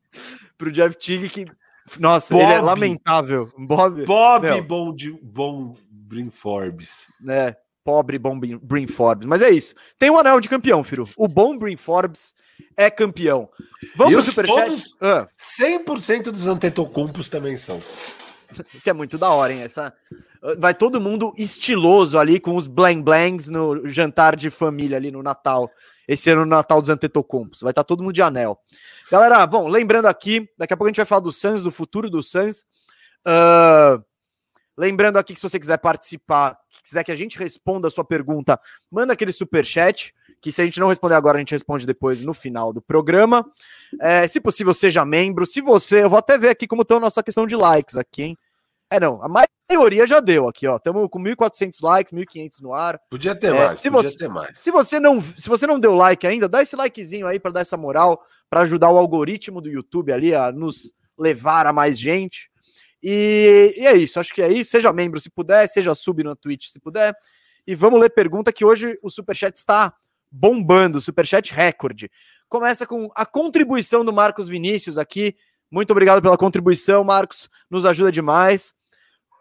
[0.57, 1.45] Para o Jeff Tigg, que.
[1.99, 3.49] Nossa, Bob, ele é lamentável.
[3.57, 7.07] Bob, Bob bom, de, bom Brin Forbes.
[7.27, 9.27] É, pobre bom Brin Forbes.
[9.27, 9.75] Mas é isso.
[9.97, 11.07] Tem um anel de campeão, Firo.
[11.17, 12.33] O bom Brin Forbes
[12.75, 13.49] é campeão.
[13.95, 14.83] Vamos pro superchat?
[15.01, 15.27] Ah.
[15.39, 17.81] 100% dos antetocumpos também são.
[18.83, 19.61] que é muito da hora, hein?
[19.61, 19.93] Essa...
[20.57, 25.21] Vai todo mundo estiloso ali com os blang blangs no jantar de família ali no
[25.21, 25.69] Natal.
[26.07, 27.61] Esse ano no Natal dos Antetocumpos.
[27.61, 28.59] Vai estar tá todo mundo de anel.
[29.11, 32.09] Galera, bom, lembrando aqui, daqui a pouco a gente vai falar do Suns, do futuro
[32.09, 32.65] do Suns.
[33.25, 34.03] Uh,
[34.81, 38.59] lembrando aqui que se você quiser participar, quiser que a gente responda a sua pergunta,
[38.89, 42.19] manda aquele super chat que se a gente não responder agora, a gente responde depois
[42.21, 43.45] no final do programa.
[44.01, 45.45] É, se possível, seja membro.
[45.45, 48.23] Se você, eu vou até ver aqui como está a nossa questão de likes aqui,
[48.23, 48.37] hein?
[48.89, 49.29] É, não, a
[49.69, 50.77] maioria já deu aqui, ó.
[50.77, 52.99] Estamos com 1.400 likes, 1.500 no ar.
[53.09, 54.59] Podia ter é, mais, se podia você, ter mais.
[54.59, 57.61] Se você, não, se você não deu like ainda, dá esse likezinho aí para dar
[57.61, 62.50] essa moral, para ajudar o algoritmo do YouTube ali a nos levar a mais gente.
[63.03, 64.71] E, e, é isso, acho que é isso.
[64.71, 67.15] Seja membro se puder, seja sub na Twitch se puder.
[67.65, 69.93] E vamos ler pergunta que hoje o Superchat está
[70.29, 72.09] bombando, Superchat recorde.
[72.47, 75.35] Começa com a contribuição do Marcos Vinícius aqui.
[75.69, 77.49] Muito obrigado pela contribuição, Marcos.
[77.69, 78.73] Nos ajuda demais.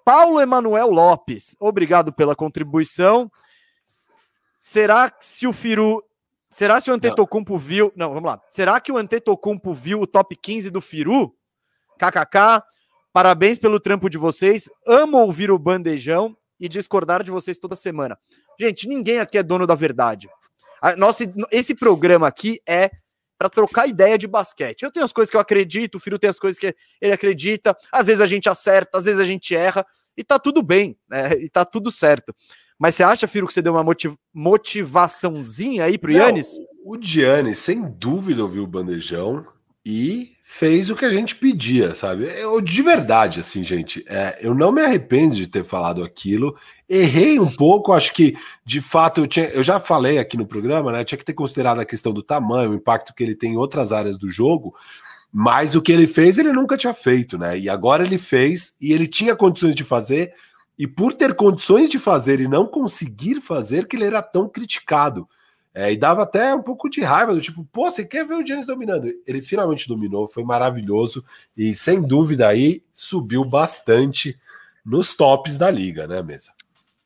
[0.04, 3.30] Paulo Emanuel Lopes, obrigado pela contribuição.
[4.58, 6.04] Será que se o Firu.
[6.50, 7.92] Será se o Antetokounmpo viu.
[7.94, 8.42] Não, vamos lá.
[8.50, 11.34] Será que o Antetokounmpo viu o top 15 do Firu?
[11.96, 12.62] KKK.
[13.12, 14.70] Parabéns pelo trampo de vocês.
[14.86, 18.18] Amo ouvir o bandejão e discordar de vocês toda semana.
[18.58, 20.28] Gente, ninguém aqui é dono da verdade.
[20.96, 22.90] nossa, esse programa aqui é
[23.38, 24.82] para trocar ideia de basquete.
[24.82, 27.74] Eu tenho as coisas que eu acredito, o filho tem as coisas que ele acredita.
[27.90, 29.84] Às vezes a gente acerta, às vezes a gente erra
[30.14, 31.32] e tá tudo bem, né?
[31.40, 32.34] E tá tudo certo.
[32.78, 36.58] Mas você acha, Firo, que você deu uma motiv motivaçãozinha aí pro Yannis?
[36.84, 39.46] O Giannis, sem dúvida, ouviu o bandejão
[39.84, 42.24] e fez o que a gente pedia, sabe?
[42.24, 46.56] Eu, de verdade, assim, gente, é, eu não me arrependo de ter falado aquilo.
[46.88, 50.90] Errei um pouco, acho que de fato eu, tinha, eu já falei aqui no programa,
[50.90, 51.04] né?
[51.04, 53.92] Tinha que ter considerado a questão do tamanho, o impacto que ele tem em outras
[53.92, 54.74] áreas do jogo.
[55.32, 57.56] Mas o que ele fez, ele nunca tinha feito, né?
[57.56, 60.32] E agora ele fez e ele tinha condições de fazer.
[60.76, 65.28] E por ter condições de fazer e não conseguir fazer, que ele era tão criticado.
[65.72, 68.44] É, e dava até um pouco de raiva, do tipo, pô, você quer ver o
[68.44, 69.08] Giannis dominando?
[69.24, 71.24] Ele finalmente dominou, foi maravilhoso
[71.56, 74.36] e sem dúvida aí subiu bastante
[74.84, 76.50] nos tops da liga, né, mesa?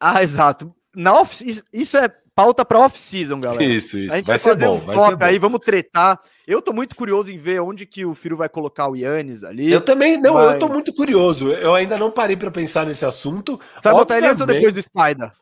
[0.00, 0.74] Ah, exato.
[0.94, 3.62] Na off, isso é pauta para off-season, galera.
[3.62, 4.12] Isso, isso.
[4.12, 4.76] A gente vai, vai ser bom.
[4.76, 5.24] Um vai ser bom.
[5.24, 6.20] aí, vamos tretar.
[6.46, 9.70] Eu tô muito curioso em ver onde que o Firo vai colocar o Yannis ali.
[9.70, 10.54] Eu também, não, mas...
[10.54, 11.52] eu tô muito curioso.
[11.52, 13.58] Eu ainda não parei para pensar nesse assunto.
[13.78, 15.32] Você vai botar ele antes ou depois do Spider?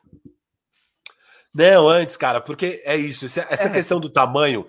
[1.54, 3.26] Não, antes, cara, porque é isso.
[3.26, 3.70] Essa é.
[3.70, 4.66] questão do tamanho.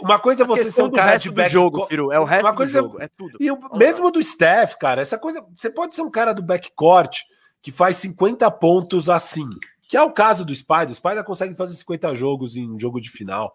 [0.00, 3.02] Uma coisa é você ser um cara de back jogo, é o resto do jogo,
[3.02, 3.36] é tudo.
[3.40, 7.20] E o, mesmo do Steph, cara, essa coisa, você pode ser um cara do backcourt
[7.60, 9.48] que faz 50 pontos assim,
[9.88, 10.90] que é o caso do Spider.
[10.90, 13.54] O Spider consegue fazer 50 jogos em jogo de final.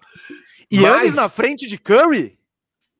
[0.69, 2.37] E Mas, antes na frente de Curry,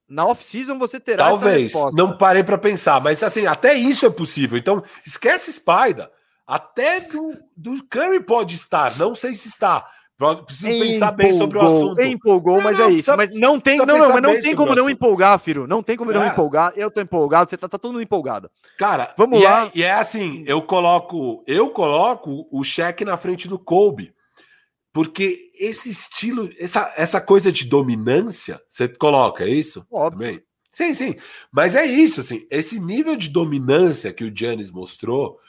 [0.07, 4.57] na off-season você terá talvez, Não parei para pensar, mas assim, até isso é possível.
[4.57, 6.09] Então, esquece Spider.
[6.49, 9.87] Até do, do Curry pode estar, não sei se está.
[10.17, 12.01] Preciso empolgou, pensar bem sobre o assunto.
[12.01, 13.15] Empolgou, não, mas não, é isso.
[13.15, 15.67] mas não tem, não, não, mas não tem como não empolgar, Firo.
[15.67, 16.15] Não tem como é.
[16.15, 16.73] não empolgar.
[16.75, 18.49] Eu tô empolgado, você tá, tá todo mundo empolgado.
[18.79, 19.67] Cara, vamos e lá.
[19.67, 24.11] É, e é assim, eu coloco, eu coloco o cheque na frente do Kobe.
[24.91, 29.85] Porque esse estilo, essa, essa coisa de dominância, você coloca, é isso?
[29.89, 30.19] Óbvio.
[30.19, 30.43] Também?
[30.71, 31.15] Sim, sim.
[31.51, 35.39] Mas é isso, assim, esse nível de dominância que o Giannis mostrou,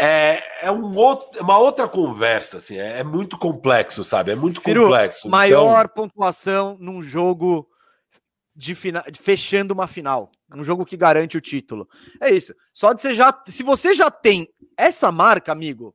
[0.00, 4.30] é, é um outro, uma outra conversa, assim, é, é muito complexo, sabe?
[4.30, 5.28] É muito Firu, complexo.
[5.28, 5.94] Maior então...
[5.94, 7.68] pontuação num jogo
[8.54, 11.88] de final, fechando uma final, um jogo que garante o título.
[12.20, 12.54] É isso.
[12.72, 15.94] Só de você já, se você já tem essa marca, amigo,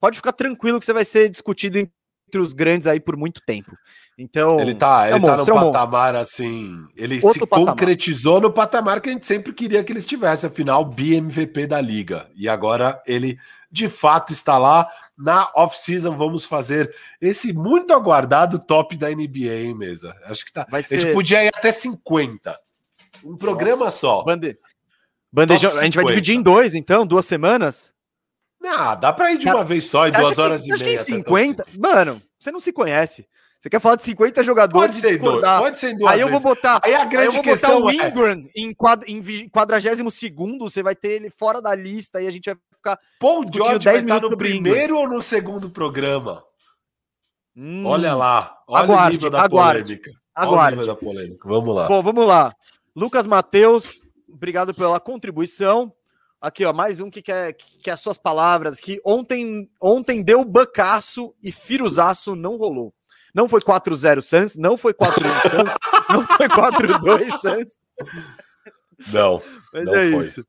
[0.00, 3.76] pode ficar tranquilo que você vai ser discutido entre os grandes aí por muito tempo.
[4.18, 7.72] Então, ele tá, é ele tá monstro, no é patamar assim, ele Outro se patamar.
[7.72, 12.28] concretizou no patamar que a gente sempre queria que ele estivesse, afinal, BMVP da liga.
[12.34, 13.38] E agora ele
[13.70, 14.86] de fato está lá.
[15.16, 20.14] Na off-season vamos fazer esse muito aguardado top da NBA, hein, mesa?
[20.26, 20.66] Acho que tá.
[20.68, 20.96] Vai ser...
[20.96, 22.58] A gente podia ir até 50.
[23.24, 23.98] Um programa Nossa.
[23.98, 24.22] só.
[24.22, 24.58] Bande...
[25.32, 27.94] Bandejão, a gente vai dividir em dois, então, duas semanas.
[28.60, 30.98] Não, dá para ir de uma vez só, em duas horas que, e meia.
[30.98, 33.26] Que 50, mano, você não se conhece.
[33.62, 35.60] Você quer falar de 50 jogadores pode e discordar.
[35.60, 37.88] Dois, pode ser Aí eu vou botar, aí a grande aí eu vou botar o
[37.88, 38.60] é Ingram é...
[38.60, 42.46] em, quad, em 42 segundo, você vai ter ele fora da lista e a gente
[42.46, 46.42] vai ficar Paul George 10 vai estar no primeiro ou no segundo programa?
[47.56, 50.10] Hum, olha lá, olha aguarde, o nível da aguarde, polêmica.
[50.34, 50.58] Aguarde.
[50.58, 51.48] Olha o nível da polêmica.
[51.48, 51.86] Vamos lá.
[51.86, 52.56] Bom, vamos lá.
[52.96, 55.94] Lucas Mateus, obrigado pela contribuição.
[56.40, 58.80] Aqui, ó, mais um que quer, que quer as suas palavras.
[58.80, 62.92] Que ontem, ontem deu bacaço e firuzaço não rolou.
[63.34, 65.10] Não foi 4-0 Suns, não foi 4-1
[65.50, 65.74] Suns,
[66.10, 67.72] não foi 4-2 Suns.
[69.12, 69.42] Não.
[69.72, 70.24] Mas não é foi.
[70.24, 70.46] isso.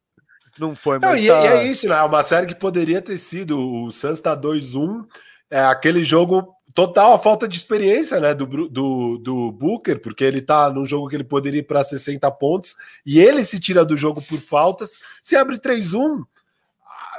[0.60, 1.22] Não foi, mas.
[1.22, 1.44] Não, tá...
[1.44, 1.96] e, é isso, né?
[1.96, 3.60] É uma série que poderia ter sido.
[3.60, 5.06] O Suns tá 2-1.
[5.50, 10.42] É aquele jogo total a falta de experiência né, do, do, do Booker, porque ele
[10.42, 13.96] tá num jogo que ele poderia ir para 60 pontos e ele se tira do
[13.96, 15.00] jogo por faltas.
[15.22, 16.24] Se abre 3-1,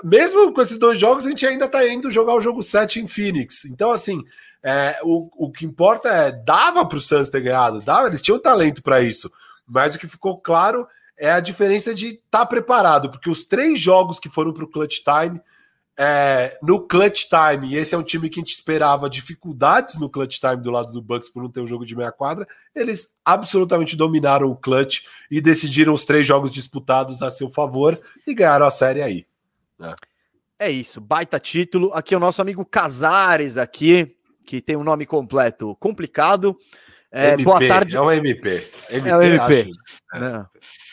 [0.05, 3.09] mesmo com esses dois jogos, a gente ainda tá indo jogar o jogo 7 em
[3.09, 3.65] Phoenix.
[3.65, 4.23] Então, assim,
[4.63, 8.39] é, o, o que importa é dava para o Suns ter ganhado, dava, eles tinham
[8.39, 9.33] talento para isso.
[9.67, 10.87] Mas o que ficou claro
[11.17, 14.69] é a diferença de estar tá preparado, porque os três jogos que foram para o
[14.69, 15.41] clutch time
[15.97, 20.11] é, no clutch time, e esse é um time que a gente esperava dificuldades no
[20.11, 23.15] clutch time do lado do Bucks por não ter um jogo de meia quadra, eles
[23.25, 28.67] absolutamente dominaram o clutch e decidiram os três jogos disputados a seu favor e ganharam
[28.67, 29.27] a série aí.
[29.79, 29.95] Né?
[30.59, 31.93] É isso, baita título.
[31.93, 36.57] Aqui é o nosso amigo Casares aqui, que tem um nome completo complicado.
[37.17, 37.97] É, MP, boa tarde.
[37.97, 38.69] É o MP.
[38.91, 39.41] MP é o MP.
[39.41, 39.55] Acho,
[40.15, 40.19] é.
[40.21, 40.47] Não,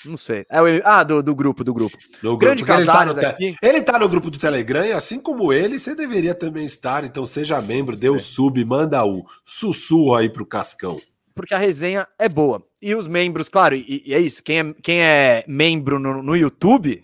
[0.05, 0.45] não, sei.
[0.51, 1.97] É o, ah, do, do grupo, do grupo.
[2.21, 2.77] Do Grande grupo.
[2.77, 3.55] Casares ele tá, aqui.
[3.61, 7.03] ele tá no grupo do Telegram e assim como ele, você deveria também estar.
[7.03, 10.99] Então seja membro, dê o um sub, manda o sussurro aí pro Cascão.
[11.33, 12.63] Porque a resenha é boa.
[12.79, 14.43] E os membros, claro, e, e é isso.
[14.43, 17.03] Quem é, quem é membro no, no YouTube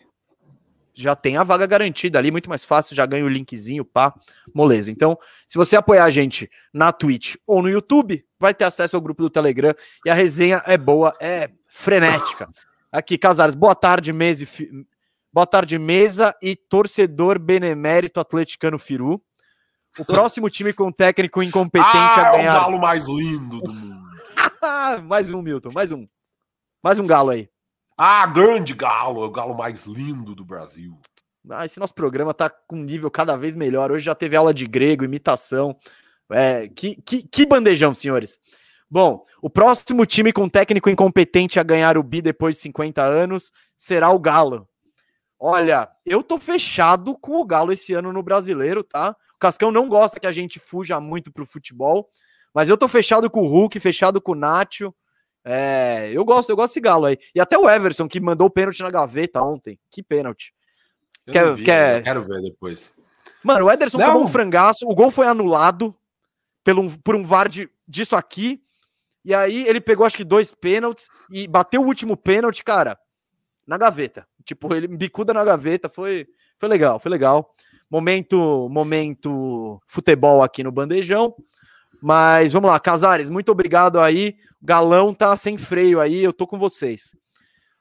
[1.01, 4.13] já tem a vaga garantida ali, muito mais fácil, já ganha o linkzinho, pá,
[4.53, 4.91] moleza.
[4.91, 5.17] Então,
[5.47, 9.21] se você apoiar a gente na Twitch ou no YouTube, vai ter acesso ao grupo
[9.21, 9.75] do Telegram
[10.05, 12.47] e a resenha é boa, é frenética.
[12.91, 14.47] Aqui, Casares, boa tarde, mesa e,
[15.31, 19.21] boa tarde, mesa e torcedor benemérito atleticano Firu.
[19.99, 22.55] O próximo time com técnico incompetente ah, a ganhar.
[22.55, 24.07] É o galo mais lindo do mundo.
[25.05, 26.07] mais um, Milton, mais um.
[26.83, 27.49] Mais um galo aí.
[27.97, 30.99] Ah, grande galo, é o galo mais lindo do Brasil.
[31.49, 33.91] Ah, esse nosso programa tá com um nível cada vez melhor.
[33.91, 35.75] Hoje já teve aula de grego, imitação.
[36.29, 38.37] É, que, que, que bandejão, senhores.
[38.89, 43.51] Bom, o próximo time com técnico incompetente a ganhar o bi depois de 50 anos
[43.75, 44.67] será o Galo.
[45.39, 49.15] Olha, eu tô fechado com o Galo esse ano no brasileiro, tá?
[49.35, 52.09] O Cascão não gosta que a gente fuja muito pro futebol,
[52.53, 54.93] mas eu tô fechado com o Hulk, fechado com o Nacho.
[55.49, 57.17] É, eu gosto, eu gosto desse galo aí.
[57.33, 59.79] E até o Everson, que mandou o pênalti na gaveta ontem.
[59.89, 60.53] Que pênalti.
[61.25, 62.03] Quer, vi, quer...
[62.03, 62.93] Quero ver depois.
[63.41, 65.95] Mano, o Ederson tomou um frangaço, o gol foi anulado
[66.65, 68.61] pelo, por um VAR de, disso aqui.
[69.23, 72.99] E aí ele pegou acho que dois pênaltis e bateu o último pênalti, cara,
[73.65, 74.27] na gaveta.
[74.43, 77.53] Tipo, ele bicuda na gaveta, foi, foi legal, foi legal.
[77.89, 81.33] Momento, momento futebol aqui no bandejão.
[82.01, 84.37] Mas vamos lá, Casares, muito obrigado aí.
[84.61, 87.15] Galão tá sem freio aí, eu tô com vocês.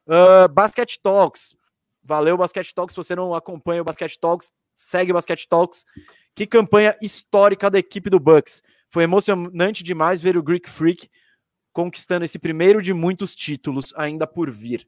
[0.06, 1.56] Uh, Basket Talks.
[2.02, 2.94] Valeu, Basket Talks.
[2.94, 5.84] Se você não acompanha o Basket Talks, segue o Basket Talks.
[6.34, 8.62] Que campanha histórica da equipe do Bucks.
[8.90, 11.10] Foi emocionante demais ver o Greek Freak
[11.72, 14.86] conquistando esse primeiro de muitos títulos ainda por vir.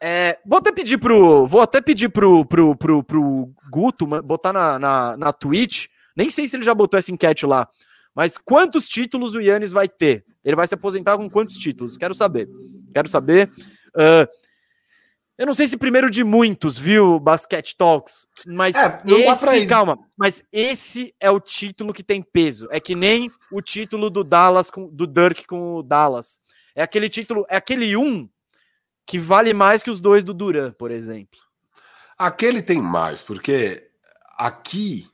[0.00, 4.78] É, vou até pedir pro, vou até pedir pro, pro, pro, pro Guto botar na,
[4.78, 5.86] na, na Twitch.
[6.14, 7.68] Nem sei se ele já botou essa enquete lá.
[8.16, 10.24] Mas quantos títulos o Yannis vai ter?
[10.42, 11.98] Ele vai se aposentar com quantos títulos?
[11.98, 12.48] Quero saber.
[12.94, 13.50] Quero saber.
[13.94, 14.26] Uh,
[15.36, 20.42] eu não sei se primeiro de muitos, viu, Basket Talks, mas é, esse, calma, mas
[20.50, 22.66] esse é o título que tem peso.
[22.70, 26.40] É que nem o título do Dallas com, do Dirk com o Dallas.
[26.74, 28.26] É aquele título, é aquele um
[29.04, 31.38] que vale mais que os dois do Duran, por exemplo.
[32.16, 33.90] Aquele tem mais, porque
[34.38, 35.06] aqui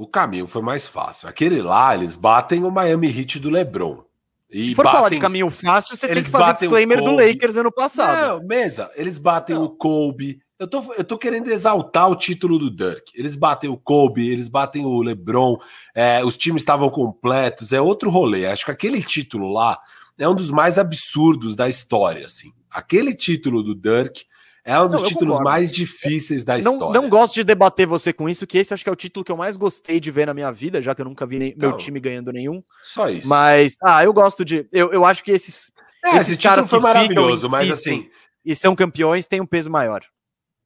[0.00, 1.28] o caminho foi mais fácil.
[1.28, 4.02] Aquele lá, eles batem o Miami Heat do LeBron.
[4.50, 7.54] E Se for batem, falar de caminho fácil, você tem que fazer disclaimer do Lakers
[7.54, 8.40] ano passado.
[8.40, 8.90] Não, mesa.
[8.94, 9.64] Eles batem Não.
[9.64, 10.40] o Kobe.
[10.58, 13.12] Eu tô, eu tô querendo exaltar o título do Dirk.
[13.14, 15.58] Eles batem o Kobe, eles batem o LeBron.
[15.94, 17.70] É, os times estavam completos.
[17.70, 18.46] É outro rolê.
[18.46, 19.78] Acho que aquele título lá
[20.16, 22.24] é um dos mais absurdos da história.
[22.24, 22.52] Assim.
[22.70, 24.24] Aquele título do Dirk
[24.70, 27.00] é um dos não, títulos mais difíceis da não, história.
[27.00, 29.32] Não gosto de debater você com isso, que esse acho que é o título que
[29.32, 31.70] eu mais gostei de ver na minha vida, já que eu nunca vi nem, então,
[31.70, 32.62] meu time ganhando nenhum.
[32.80, 33.28] Só isso.
[33.28, 34.68] Mas, ah, eu gosto de.
[34.70, 35.72] Eu, eu acho que esses,
[36.04, 38.08] é, esses esse caras foi maravilhoso, mas assim.
[38.44, 40.04] E são campeões, têm um peso maior.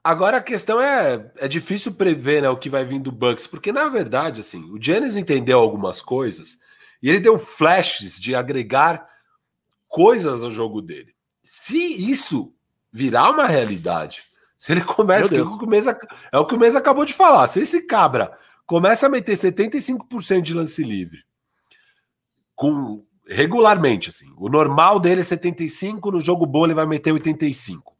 [0.05, 3.73] Agora a questão é, é difícil prever né, o que vai vir do Bucks, porque
[3.73, 6.59] na verdade, assim, o Giannis entendeu algumas coisas
[7.03, 9.09] e ele deu flashes de agregar
[9.89, 11.15] coisas ao jogo dele.
[11.43, 12.53] Se isso
[12.95, 14.23] virar uma realidade,
[14.57, 15.99] se ele começa, é o, que o Mesa,
[16.31, 18.33] é o que o Mesa acabou de falar, se esse cabra
[18.65, 21.19] começa a meter 75% de lance livre,
[22.55, 27.93] com regularmente, assim, o normal dele é 75, no jogo bom ele vai meter 85.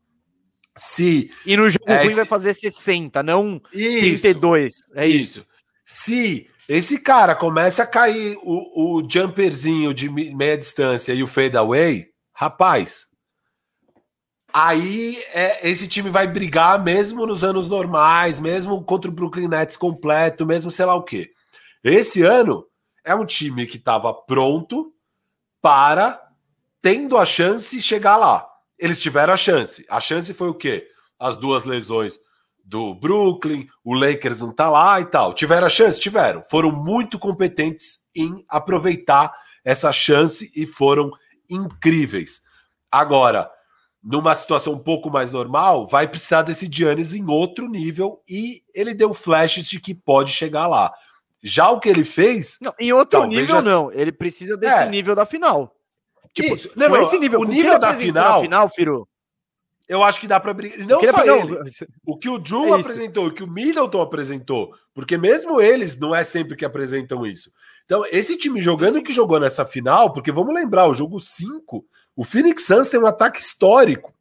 [0.77, 2.17] Se e no jogo é, ruim se...
[2.17, 4.75] vai fazer 60, não isso, 32.
[4.95, 5.41] É isso.
[5.41, 5.47] isso.
[5.85, 12.09] Se esse cara começa a cair o, o jumperzinho de meia distância e o fadeaway,
[12.33, 13.09] rapaz,
[14.57, 19.77] Aí é, esse time vai brigar mesmo nos anos normais, mesmo contra o Brooklyn Nets
[19.77, 21.33] completo, mesmo sei lá o quê.
[21.83, 22.65] Esse ano
[23.05, 24.95] é um time que estava pronto
[25.61, 26.23] para,
[26.81, 28.47] tendo a chance, chegar lá.
[28.79, 29.85] Eles tiveram a chance.
[29.89, 30.87] A chance foi o quê?
[31.19, 32.21] As duas lesões
[32.65, 35.35] do Brooklyn, o Lakers não tá lá e tal.
[35.35, 35.99] Tiveram a chance?
[35.99, 36.45] Tiveram.
[36.45, 41.11] Foram muito competentes em aproveitar essa chance e foram
[41.51, 42.43] incríveis.
[42.89, 43.51] Agora,
[44.05, 48.93] numa situação um pouco mais normal, vai precisar desse Giannis em outro nível e ele
[48.93, 50.93] deu flashes de que pode chegar lá.
[51.43, 52.59] Já o que ele fez.
[52.61, 53.91] Não, em outro nível, não.
[53.93, 54.89] Ele precisa desse é.
[54.89, 55.75] nível da final.
[56.35, 56.71] Tipo, Isso.
[56.75, 57.41] Não, não, esse nível.
[57.41, 58.43] O nível da final.
[58.43, 59.09] final, Firo,
[59.89, 60.79] eu acho que dá para brigar.
[60.87, 61.59] Não só ele.
[62.05, 66.15] O que o Drew é apresentou, o que o Middleton apresentou, porque mesmo eles não
[66.15, 67.51] é sempre que apresentam isso.
[67.85, 71.85] Então, esse time jogando o que jogou nessa final, porque vamos lembrar, o jogo 5,
[72.17, 74.13] o Phoenix Suns tem um ataque histórico.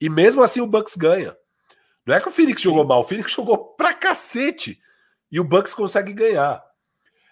[0.00, 1.36] E mesmo assim o Bucks ganha.
[2.04, 4.78] Não é que o Phoenix jogou mal, o Phoenix jogou pra cacete.
[5.30, 6.62] E o Bucks consegue ganhar.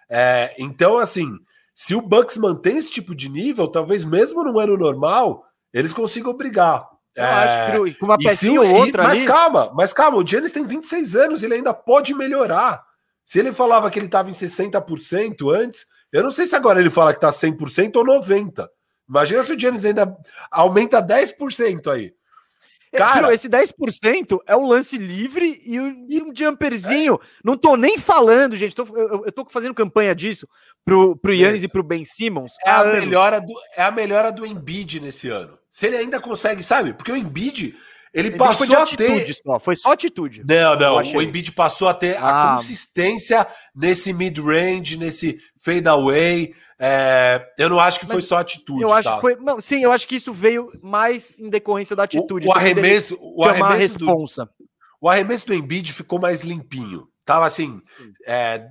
[0.09, 1.29] É, então, assim,
[1.75, 6.35] se o Bucks mantém esse tipo de nível, talvez mesmo no ano normal, eles consigam
[6.35, 6.89] brigar.
[7.15, 9.27] Eu é, acho, com uma pecinha ou outra Mas ali...
[9.27, 12.85] calma, mas calma, o Giannis tem 26 anos, ele ainda pode melhorar.
[13.25, 16.91] Se ele falava que ele estava em 60% antes, eu não sei se agora ele
[16.91, 18.69] fala que está 100% ou 90%.
[19.09, 20.17] Imagina se o Giannis ainda
[20.51, 22.13] aumenta 10% aí.
[22.95, 27.15] É, Cara, esse 10% é o lance livre e, um jumperzinho.
[27.15, 27.29] É.
[27.43, 28.75] Não tô nem falando, gente.
[28.75, 30.49] Tô, eu, eu tô fazendo campanha disso
[30.85, 31.67] pro, pro Yannis é.
[31.67, 32.53] e pro Ben Simmons.
[32.65, 35.59] É a, melhora do, é a melhora do Embiid nesse ano.
[35.69, 36.93] Se ele ainda consegue, sabe?
[36.93, 37.75] Porque o Embiid,
[38.15, 39.35] ele, ele passou a ter.
[39.35, 40.45] Só, foi só atitude.
[40.47, 40.97] Não, não.
[40.99, 42.53] O Embiid passou a ter ah.
[42.53, 46.55] a consistência nesse mid-range, nesse fade-away.
[46.79, 48.83] É, eu não acho que Mas foi só atitude.
[48.83, 49.17] Eu acho tá?
[49.17, 49.37] que foi.
[49.37, 52.47] Não, sim, eu acho que isso veio mais em decorrência da atitude.
[52.47, 54.25] O, o arremesso, o arremesso do,
[55.01, 57.09] o arremesso do Embiid ficou mais limpinho.
[57.25, 57.81] Tava assim.
[58.25, 58.69] É,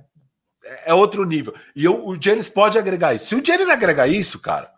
[0.86, 1.54] é outro nível.
[1.76, 3.26] E eu, o Janis pode agregar isso.
[3.26, 4.72] Se o Janis agregar isso, cara,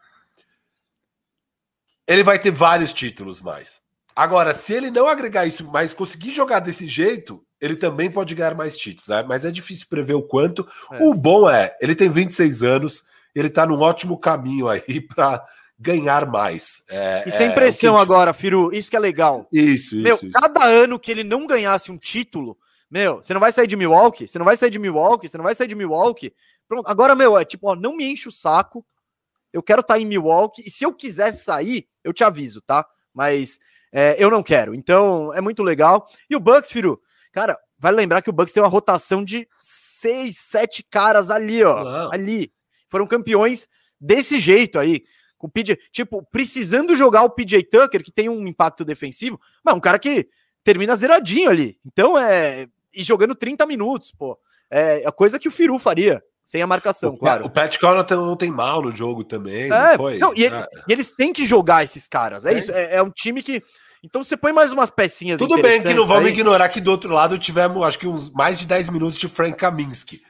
[2.09, 3.86] ele vai ter vários títulos mais.
[4.17, 8.55] Agora, se ele não agregar isso, mas conseguir jogar desse jeito, ele também pode ganhar
[8.55, 9.09] mais títulos.
[9.09, 9.23] Né?
[9.29, 10.67] Mas é difícil prever o quanto.
[10.91, 11.03] É.
[11.05, 13.05] O bom é, ele tem 26 anos
[13.37, 15.45] ele está num ótimo caminho aí para
[15.79, 16.83] ganhar mais.
[16.89, 19.47] É, e sem é, pressão agora, Firu, isso que é legal.
[19.53, 20.31] Isso, meu, isso.
[20.31, 22.57] Cada ano que ele não ganhasse um título,
[22.91, 25.45] meu, você não vai sair de Milwaukee, você não vai sair de Milwaukee, você não
[25.45, 26.33] vai sair de Milwaukee.
[26.67, 28.85] Pronto, agora, meu, é tipo, ó, não me enche o saco.
[29.53, 32.87] Eu quero estar tá em Milwaukee e se eu quisesse sair, eu te aviso, tá?
[33.13, 33.59] Mas
[33.99, 34.75] é, eu não quero.
[34.75, 36.07] Então, é muito legal.
[36.29, 37.01] E o Bucks, Firu,
[37.33, 41.83] cara, vai lembrar que o Bucks tem uma rotação de seis, sete caras ali, ó.
[41.83, 42.11] Uau.
[42.13, 42.53] Ali
[42.91, 43.67] foram campeões
[43.99, 45.03] desse jeito aí.
[45.39, 49.75] Com o PJ, tipo, precisando jogar o PJ Tucker, que tem um impacto defensivo, mas
[49.75, 50.29] um cara que
[50.63, 51.79] termina zeradinho ali.
[51.85, 52.69] Então é.
[52.93, 54.39] E jogando 30 minutos, pô.
[54.71, 57.47] É a coisa que o Firu faria, sem a marcação, o, claro.
[57.47, 59.65] O Pat Connaughton não tem mal no jogo também.
[59.65, 60.69] É, não não, e, ele, é.
[60.89, 62.45] e, eles têm que jogar esses caras.
[62.45, 62.59] É, é.
[62.59, 62.73] isso.
[62.73, 63.63] É, é, um time que.
[64.07, 65.39] Então você põe mais umas pecinhas.
[65.39, 66.33] Tudo bem que não vamos aí.
[66.33, 69.57] ignorar que do outro lado tivemos, acho que uns mais de 10 minutos de Frank
[69.57, 70.23] Kaminsky.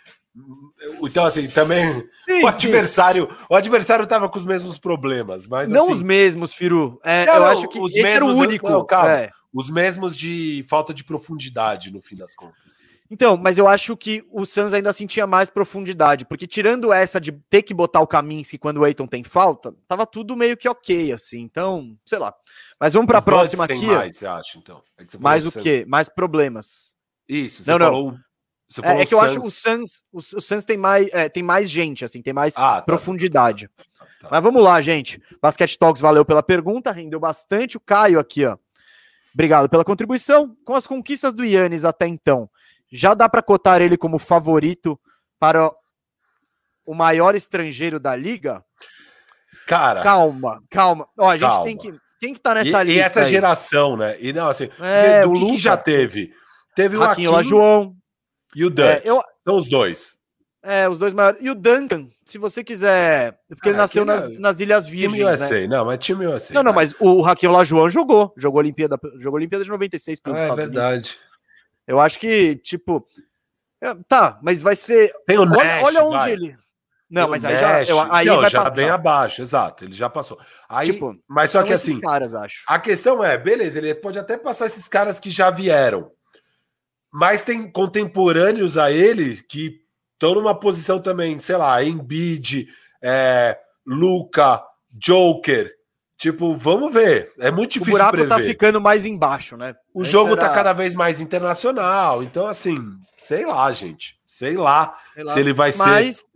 [1.02, 3.44] Então, assim, também sim, o adversário, sim.
[3.48, 7.00] o adversário estava com os mesmos problemas, mas não assim, os mesmos, Firu.
[7.02, 8.68] É, não, eu não, acho que os mesmos, era o único.
[8.68, 9.30] Não, calma, é.
[9.52, 12.82] Os mesmos de falta de profundidade, no fim das contas.
[13.10, 17.32] Então, mas eu acho que o Suns ainda sentia mais profundidade, porque tirando essa de
[17.48, 21.12] ter que botar o Kaminsky quando o Eiton tem falta, tava tudo meio que ok,
[21.12, 21.40] assim.
[21.40, 22.34] Então, sei lá.
[22.80, 23.86] Mas vamos para a próxima aqui.
[23.86, 24.82] Mais, você acha, então?
[24.98, 25.84] É mais o quê?
[25.86, 26.94] Mais problemas.
[27.28, 28.26] Isso, você não, falou não.
[28.82, 31.42] É, é, que eu acho que o Suns, o, o Suns tem mais, é, tem
[31.42, 33.68] mais gente, assim, tem mais ah, tá, profundidade.
[33.76, 35.22] Tá, tá, tá, Mas vamos lá, gente.
[35.40, 37.76] Basket Talks valeu pela pergunta, rendeu bastante.
[37.76, 38.58] O Caio aqui, ó.
[39.32, 40.56] Obrigado pela contribuição.
[40.64, 42.50] Com as conquistas do Yannis até então,
[42.90, 44.98] já dá para cotar ele como favorito
[45.38, 45.70] para
[46.84, 48.64] o maior estrangeiro da liga?
[49.66, 51.08] Cara, calma, calma.
[51.18, 51.64] Ó, a gente calma.
[51.64, 52.98] tem que quem que tá nessa e, lista?
[52.98, 53.26] E essa aí?
[53.26, 54.16] geração, né?
[54.20, 56.32] E não assim, é, do o que, que já teve?
[56.74, 57.94] Teve o Joaquim João,
[58.54, 58.88] e o Dunk.
[58.88, 59.22] É, eu...
[59.46, 60.18] São os dois.
[60.62, 61.40] É, os dois maiores.
[61.40, 63.38] E o Duncan, se você quiser.
[63.48, 65.14] Porque ah, ele nasceu nas, nas Ilhas Virgens.
[65.14, 65.66] Time USA, né?
[65.68, 66.54] não, mas time USA.
[66.54, 68.34] Não, não, mas o Raquel Lajoan jogou.
[68.36, 70.92] Jogou a Olimpíada, jogou a Olimpíada de 96 pelos ah, é Estados é verdade.
[70.94, 71.18] Unidos.
[71.86, 73.06] Eu acho que, tipo.
[74.08, 75.12] Tá, mas vai ser.
[75.26, 76.32] Tem o olha, Nash, olha onde vai.
[76.32, 76.58] ele.
[77.08, 79.84] Não, mas aí já, eu, aí não, já bem abaixo, exato.
[79.84, 80.40] Ele já passou.
[80.68, 82.64] Aí, tipo, mas só que assim, caras, acho.
[82.66, 86.10] a questão é, beleza, ele pode até passar esses caras que já vieram.
[87.12, 89.80] Mas tem contemporâneos a ele que
[90.14, 92.66] estão numa posição também, sei lá, Embiid,
[93.00, 93.56] é,
[93.86, 95.75] Luca, Joker.
[96.18, 97.32] Tipo, vamos ver.
[97.38, 98.42] É muito difícil o buraco tá prever.
[98.42, 99.76] tá ficando mais embaixo, né?
[99.92, 100.48] O Antes jogo tá era...
[100.48, 102.22] tá cada vez mais internacional.
[102.22, 102.78] Então, assim,
[103.18, 104.18] sei lá, gente.
[104.26, 105.32] Sei lá, sei lá.
[105.32, 106.16] se ele vai Mas...
[106.16, 106.26] ser.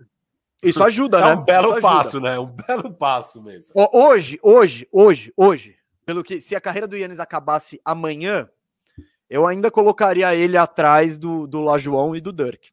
[0.62, 1.31] Isso ajuda, é né?
[1.31, 2.39] É um belo passo, né?
[2.39, 3.73] Um belo passo mesmo.
[3.74, 8.47] Hoje, hoje, hoje, hoje, pelo que se a carreira do Yannis acabasse amanhã,
[9.28, 12.70] eu ainda colocaria ele atrás do, do Lajoão e do Dirk.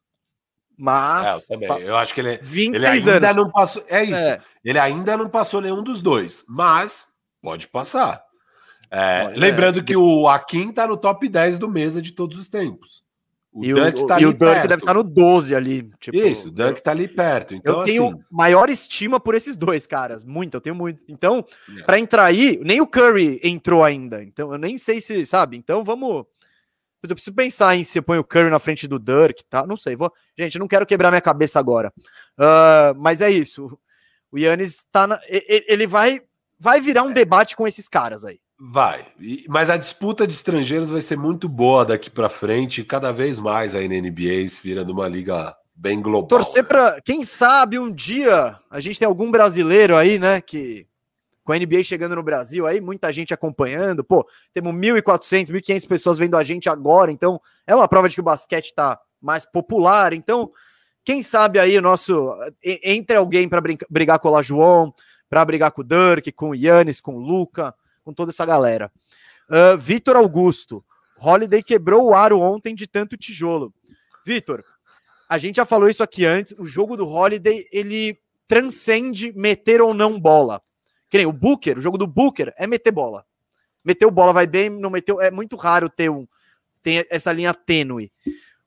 [0.76, 1.48] Mas.
[1.48, 1.82] É, eu, também.
[1.82, 3.44] eu acho que ele, 26 ele ainda anos.
[3.44, 3.82] não passou.
[3.88, 4.14] É isso.
[4.14, 4.40] É.
[4.64, 6.44] Ele ainda não passou nenhum dos dois.
[6.48, 7.06] Mas
[7.42, 8.22] pode passar.
[8.90, 13.06] É, lembrando que o Akin tá no top 10 do mesa de todos os tempos.
[13.52, 15.90] O e Dunk, o, tá e o Dunk deve estar tá no 12 ali.
[15.98, 17.54] Tipo, Isso, o Dunk tá ali perto.
[17.54, 18.20] Então, eu tenho assim...
[18.30, 20.22] maior estima por esses dois caras.
[20.22, 21.02] Muito, eu tenho muito.
[21.08, 21.44] Então,
[21.76, 21.82] é.
[21.82, 24.22] para entrar aí, nem o Curry entrou ainda.
[24.22, 25.56] Então, eu nem sei se, sabe?
[25.56, 26.24] Então, vamos.
[27.02, 29.66] Eu preciso pensar em se eu ponho o Curry na frente do Dirk, tá?
[29.66, 29.96] Não sei.
[29.96, 30.12] Vou...
[30.38, 31.92] Gente, eu não quero quebrar minha cabeça agora.
[32.38, 33.78] Uh, mas é isso.
[34.30, 35.20] O Yannis tá na...
[35.28, 36.22] ele vai
[36.58, 37.14] vai virar um é.
[37.14, 38.40] debate com esses caras aí.
[38.60, 39.06] Vai,
[39.48, 43.72] mas a disputa de estrangeiros vai ser muito boa daqui para frente, cada vez mais
[43.72, 46.26] aí na NBA, virando uma liga bem global.
[46.26, 46.68] Torcer né?
[46.68, 50.88] para, quem sabe um dia a gente tem algum brasileiro aí, né, que
[51.44, 56.18] com a NBA chegando no Brasil aí, muita gente acompanhando, pô, temos 1.400, 1.500 pessoas
[56.18, 60.12] vendo a gente agora, então é uma prova de que o basquete tá mais popular,
[60.12, 60.50] então
[61.08, 64.92] quem sabe aí o nosso entre alguém para brigar com o João,
[65.26, 67.74] para brigar com o Dirk, com o Yannis, com o Luca,
[68.04, 68.92] com toda essa galera.
[69.48, 70.84] Uh, Vitor Augusto,
[71.18, 73.72] Holiday quebrou o aro ontem de tanto tijolo.
[74.22, 74.62] Vitor,
[75.26, 79.94] a gente já falou isso aqui antes, o jogo do Holiday, ele transcende meter ou
[79.94, 80.60] não bola.
[81.08, 83.24] Que nem o Booker, o jogo do Booker é meter bola.
[83.82, 86.28] Meteu bola, vai bem, não meteu, é muito raro ter um
[86.82, 88.12] tem essa linha tênue.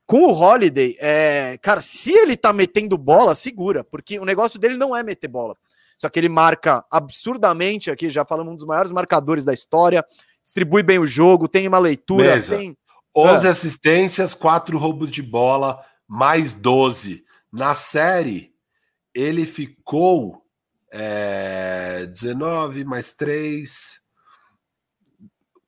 [0.06, 4.76] Com o Holiday, é, cara, se ele tá metendo bola, segura, porque o negócio dele
[4.76, 5.56] não é meter bola.
[5.96, 10.04] Só que ele marca absurdamente aqui, já falamos um dos maiores marcadores da história,
[10.44, 12.56] distribui bem o jogo, tem uma leitura, Mesa.
[12.56, 12.76] tem
[13.16, 13.50] 11 ah.
[13.50, 17.24] assistências, 4 roubos de bola, mais 12.
[17.52, 18.52] Na série,
[19.14, 20.44] ele ficou
[20.90, 24.02] é, 19 mais 3.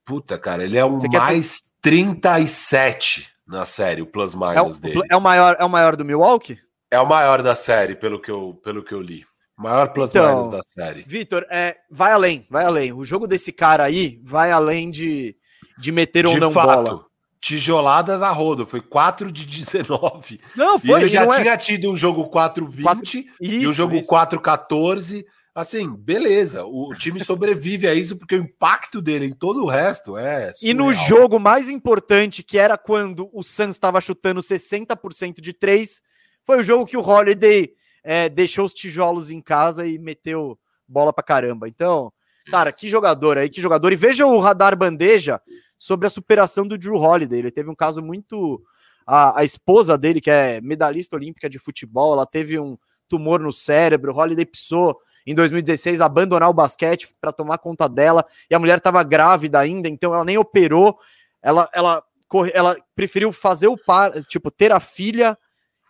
[0.04, 1.90] Puta, cara, ele é um mais ter...
[1.90, 5.00] 37 na série, o plus minus é o, dele.
[5.10, 6.58] É o maior, é o maior do Milwaukee?
[6.90, 9.24] É o maior da série, pelo que eu, pelo que eu li.
[9.56, 11.04] Maior plus então, minus da série.
[11.06, 12.92] Vitor, é, vai além, vai além.
[12.92, 15.36] O jogo desse cara aí vai além de,
[15.78, 17.04] de meter ou não fato, bola.
[17.40, 20.40] Tijoladas a rodo, foi 4 de 19.
[20.56, 20.88] Não, foi.
[20.88, 21.56] E ele já é tinha é...
[21.56, 23.24] tido um jogo 4-20 4...
[23.40, 25.24] e um jogo 4-14.
[25.54, 26.64] Assim, beleza.
[26.64, 30.52] O time sobrevive a isso porque o impacto dele em todo o resto é.
[30.52, 30.70] Surreal.
[30.70, 36.02] E no jogo mais importante, que era quando o Suns estava chutando 60% de 3,
[36.44, 37.72] foi o jogo que o Holiday
[38.02, 41.68] é, deixou os tijolos em casa e meteu bola pra caramba.
[41.68, 42.12] Então,
[42.50, 43.92] cara, que jogador aí, que jogador.
[43.92, 45.40] E veja o radar bandeja
[45.78, 47.38] sobre a superação do Drew Holiday.
[47.38, 48.62] Ele teve um caso muito.
[49.06, 52.78] A, a esposa dele, que é medalhista olímpica de futebol, ela teve um
[53.08, 54.12] tumor no cérebro.
[54.12, 58.24] O Holiday precisou, em 2016, abandonar o basquete para tomar conta dela.
[58.50, 60.98] E a mulher estava grávida ainda, então ela nem operou.
[61.42, 62.02] Ela, ela,
[62.52, 65.36] ela preferiu fazer o par, tipo, ter a filha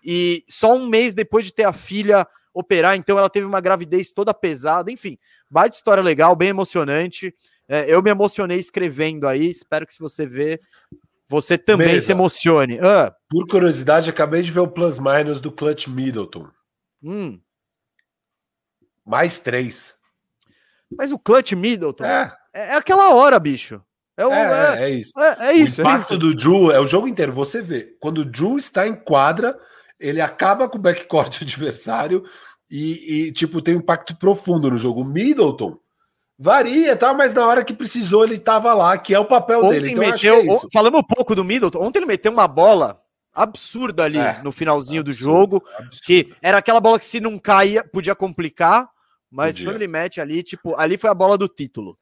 [0.05, 4.13] e só um mês depois de ter a filha operar, então ela teve uma gravidez
[4.13, 5.19] toda pesada, enfim,
[5.51, 7.35] baita história legal, bem emocionante.
[7.67, 10.61] É, eu me emocionei escrevendo aí, espero que se você ver,
[11.29, 12.07] você também Beleza.
[12.07, 12.79] se emocione.
[12.81, 13.13] Ah.
[13.29, 16.49] Por curiosidade, acabei de ver o plus minus do Clutch Middleton.
[17.03, 17.41] Hum.
[19.05, 19.95] Mais três.
[20.97, 23.83] Mas o Clutch Middleton é, é aquela hora, bicho.
[24.17, 25.21] É, o, é, é, é isso.
[25.21, 25.81] É, é isso.
[25.81, 27.33] O impacto é do Drew é o jogo inteiro.
[27.33, 29.59] Você vê, quando o Drew está em quadra,
[29.99, 32.25] ele acaba com o backcourt adversário
[32.71, 35.01] e, e, tipo, tem um impacto profundo no jogo.
[35.01, 35.79] O Middleton
[36.39, 37.13] varia, tá?
[37.13, 39.91] Mas na hora que precisou, ele tava lá, que é o papel ontem dele.
[39.93, 43.01] Então, meteu, é falando um pouco do Middleton, ontem ele meteu uma bola
[43.33, 46.05] absurda ali é, no finalzinho absurdo, do jogo, absurdo.
[46.05, 48.89] que era aquela bola que se não caia, podia complicar,
[49.35, 51.99] mas quando ele mete ali, tipo, ali foi a bola do título.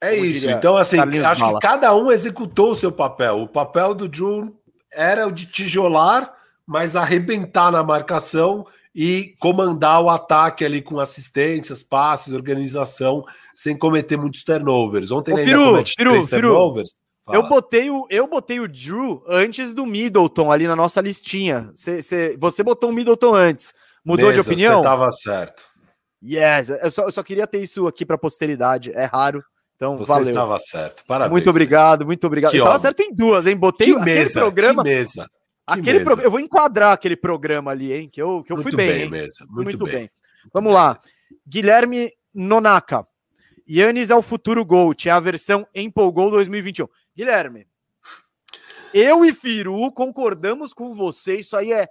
[0.00, 0.50] É isso.
[0.50, 1.58] Então, assim, Carlinhos acho Bala.
[1.58, 3.40] que cada um executou o seu papel.
[3.40, 4.54] O papel do Drew
[4.92, 6.32] era o de tijolar
[6.66, 14.16] mas arrebentar na marcação e comandar o ataque ali com assistências, passes, organização, sem cometer
[14.16, 15.12] muitos turnovers.
[15.12, 16.90] Ontem Ô, Firu, ainda Firu, Firu, turnovers.
[17.28, 21.70] Eu botei, o, eu botei o Drew antes do Middleton ali na nossa listinha.
[21.74, 23.72] Cê, cê, você botou o Middleton antes.
[24.04, 24.74] Mudou Mesa, de opinião?
[24.74, 25.64] Você estava certo.
[26.26, 28.90] Yes, eu só, eu só queria ter isso aqui para posteridade.
[28.92, 29.44] É raro.
[29.76, 30.28] Então, você valeu.
[30.28, 31.04] estava certo.
[31.06, 31.30] Parabéns.
[31.30, 32.50] Muito obrigado, muito obrigado.
[32.50, 33.56] Que eu tava certo em duas, hein?
[33.56, 34.82] Botei que mesa, programa.
[34.82, 35.30] Que mesa.
[35.66, 36.20] Aquele pro...
[36.20, 38.08] Eu vou enquadrar aquele programa ali, hein?
[38.10, 39.08] Que eu, que eu fui bem.
[39.08, 39.94] bem muito, muito bem.
[39.94, 40.10] bem.
[40.52, 40.98] Vamos lá.
[41.46, 43.06] Guilherme Nonaka.
[43.68, 46.86] Yannis é o futuro GOAT, é a versão Empolgou 2021.
[47.16, 47.66] Guilherme,
[48.94, 51.88] eu e Firu concordamos com você, isso aí é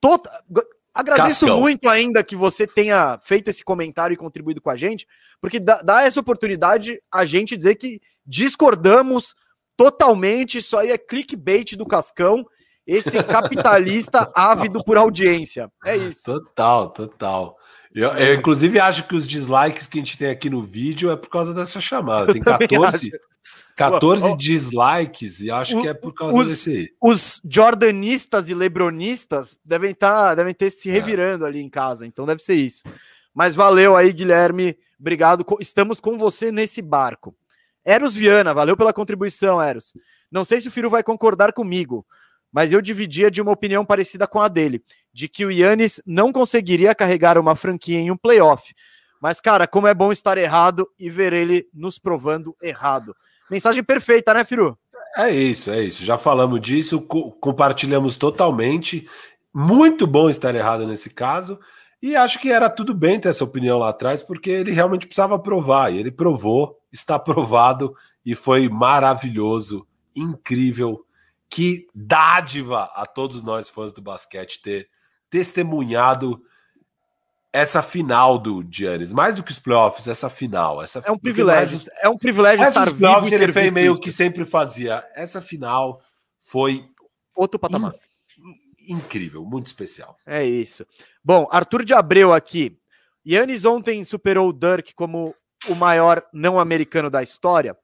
[0.00, 0.32] total.
[0.96, 1.60] Agradeço Cascão.
[1.60, 5.06] muito ainda que você tenha feito esse comentário e contribuído com a gente,
[5.40, 9.34] porque dá, dá essa oportunidade a gente dizer que discordamos
[9.76, 12.46] totalmente, isso aí é clickbait do Cascão
[12.86, 15.70] esse capitalista ávido por audiência.
[15.84, 16.24] É isso.
[16.24, 17.56] Total, total.
[17.92, 21.16] Eu, eu, inclusive, acho que os dislikes que a gente tem aqui no vídeo é
[21.16, 22.32] por causa dessa chamada.
[22.32, 23.10] Tem 14,
[23.76, 26.94] 14 dislikes e acho o, que é por causa os, desse.
[27.00, 30.92] Os jordanistas e lebronistas devem, tá, devem ter se é.
[30.92, 31.48] revirando é.
[31.48, 32.82] ali em casa, então deve ser isso.
[33.34, 34.76] Mas valeu aí, Guilherme.
[34.98, 35.44] Obrigado.
[35.60, 37.36] Estamos com você nesse barco.
[37.84, 39.92] Eros Viana, valeu pela contribuição, Eros.
[40.30, 42.04] Não sei se o Firo vai concordar comigo,
[42.50, 44.82] mas eu dividia de uma opinião parecida com a dele,
[45.12, 48.74] de que o Yannis não conseguiria carregar uma franquia em um playoff.
[49.20, 53.14] Mas, cara, como é bom estar errado e ver ele nos provando errado.
[53.50, 54.76] Mensagem perfeita, né, Firu?
[55.16, 56.04] É isso, é isso.
[56.04, 59.08] Já falamos disso, co compartilhamos totalmente.
[59.52, 61.58] Muito bom estar errado nesse caso.
[62.02, 65.38] E acho que era tudo bem ter essa opinião lá atrás, porque ele realmente precisava
[65.38, 65.92] provar.
[65.92, 67.94] E ele provou, está provado
[68.24, 71.04] e foi maravilhoso, incrível.
[71.48, 74.88] Que dádiva a todos nós fãs do basquete ter
[75.30, 76.42] testemunhado
[77.56, 81.78] essa final do Giannis, mais do que os playoffs, essa final, essa é um privilégio,
[81.78, 84.00] mais, é um privilégio estar vivo ele fez meio isso.
[84.02, 85.02] que sempre fazia.
[85.14, 86.02] Essa final
[86.38, 86.84] foi
[87.34, 87.94] outro patamar.
[88.86, 90.18] In, incrível, muito especial.
[90.26, 90.86] É isso.
[91.24, 92.76] Bom, Arthur de Abreu aqui.
[93.26, 95.34] Yannis ontem superou o Dirk como
[95.66, 97.74] o maior não americano da história.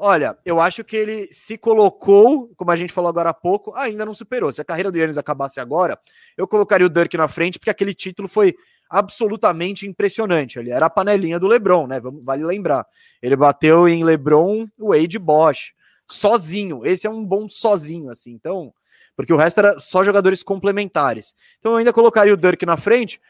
[0.00, 4.06] Olha, eu acho que ele se colocou, como a gente falou agora há pouco, ainda
[4.06, 4.52] não superou.
[4.52, 5.98] Se a carreira do Yannis acabasse agora,
[6.36, 8.54] eu colocaria o Dirk na frente, porque aquele título foi
[8.88, 10.58] absolutamente impressionante.
[10.58, 12.00] Ele era a panelinha do LeBron, né?
[12.00, 12.86] Vale lembrar.
[13.22, 15.72] Ele bateu em LeBron, Wade Bosch,
[16.06, 16.84] sozinho.
[16.86, 18.32] Esse é um bom sozinho, assim.
[18.32, 18.72] Então,
[19.14, 21.34] porque o resto era só jogadores complementares.
[21.58, 23.20] Então, eu ainda colocaria o Dirk na frente,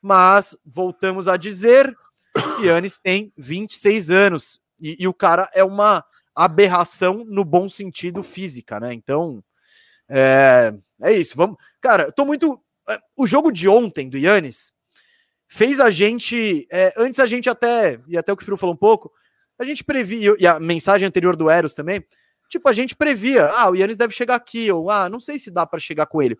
[0.00, 1.94] mas voltamos a dizer:
[2.60, 6.04] Yannis tem 26 anos e, e o cara é uma
[6.34, 8.92] aberração no bom sentido física, né?
[8.92, 9.42] Então,
[10.08, 11.36] é, é isso.
[11.36, 12.60] Vamos, cara, eu tô muito.
[12.88, 14.72] É, o jogo de ontem do Yannis
[15.54, 16.66] fez a gente.
[16.70, 19.12] É, antes a gente até, e até o que o Firu falou um pouco,
[19.56, 22.04] a gente previa, e a mensagem anterior do Eros também,
[22.48, 25.52] tipo, a gente previa, ah, o Yannis deve chegar aqui, ou ah, não sei se
[25.52, 26.36] dá para chegar com ele.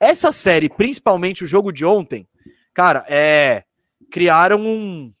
[0.00, 2.26] Essa série, principalmente o jogo de ontem,
[2.74, 3.64] cara, é.
[4.10, 5.14] Criaram um.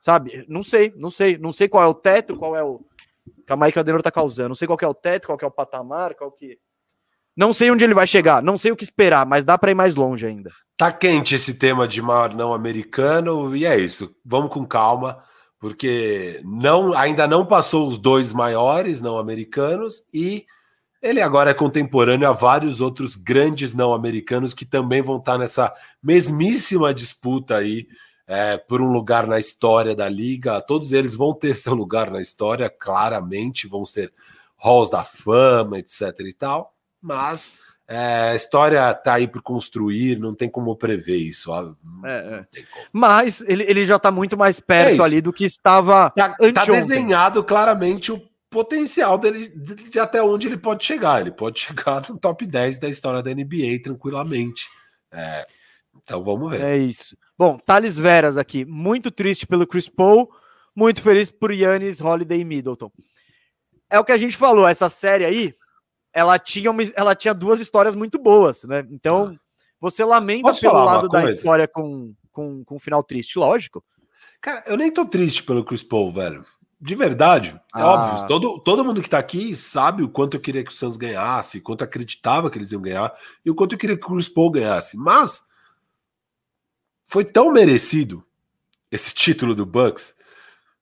[0.00, 2.80] Sabe, não sei, não sei, não sei qual é o teto, qual é o.
[3.44, 4.48] Calma aí que o Adenor tá causando.
[4.48, 6.58] Não sei qual é o teto, qual é o patamar, qual que.
[7.38, 9.74] Não sei onde ele vai chegar, não sei o que esperar, mas dá para ir
[9.74, 10.50] mais longe ainda.
[10.76, 14.12] Tá quente esse tema de maior não americano e é isso.
[14.24, 15.22] Vamos com calma,
[15.60, 20.46] porque não ainda não passou os dois maiores não americanos e
[21.00, 25.72] ele agora é contemporâneo a vários outros grandes não americanos que também vão estar nessa
[26.02, 27.86] mesmíssima disputa aí
[28.26, 30.60] é, por um lugar na história da liga.
[30.60, 34.12] Todos eles vão ter seu lugar na história, claramente, vão ser
[34.56, 36.02] halls da fama, etc.
[36.18, 37.52] e tal mas
[37.88, 41.50] é, a história tá aí por construir, não tem como prever isso.
[42.04, 42.46] É, é.
[42.92, 46.10] Mas ele, ele já está muito mais perto é ali do que estava.
[46.10, 48.20] Tá, tá desenhado claramente o
[48.50, 51.22] potencial dele de, de, até onde ele pode chegar.
[51.22, 54.68] Ele pode chegar no top 10 da história da NBA tranquilamente.
[55.10, 55.46] É,
[55.96, 56.60] então vamos ver.
[56.60, 57.16] É isso.
[57.38, 60.28] Bom, Thales Veras aqui, muito triste pelo Chris Paul,
[60.76, 62.90] muito feliz por Yannis, Holiday e Middleton.
[63.88, 65.54] É o que a gente falou, essa série aí,
[66.18, 68.84] ela tinha, uma, ela tinha duas histórias muito boas, né?
[68.90, 69.40] Então, ah.
[69.80, 73.84] você lamenta Posso pelo lado da história com, com, com um final triste, lógico.
[74.40, 76.44] Cara, eu nem tô triste pelo Chris Paul, velho.
[76.80, 77.86] De verdade, é ah.
[77.86, 78.26] óbvio.
[78.26, 81.60] Todo, todo mundo que tá aqui sabe o quanto eu queria que o Suns ganhasse,
[81.60, 83.12] quanto acreditava que eles iam ganhar
[83.44, 84.96] e o quanto eu queria que o Chris Paul ganhasse.
[84.96, 85.44] Mas
[87.08, 88.24] foi tão merecido
[88.90, 90.16] esse título do Bucks,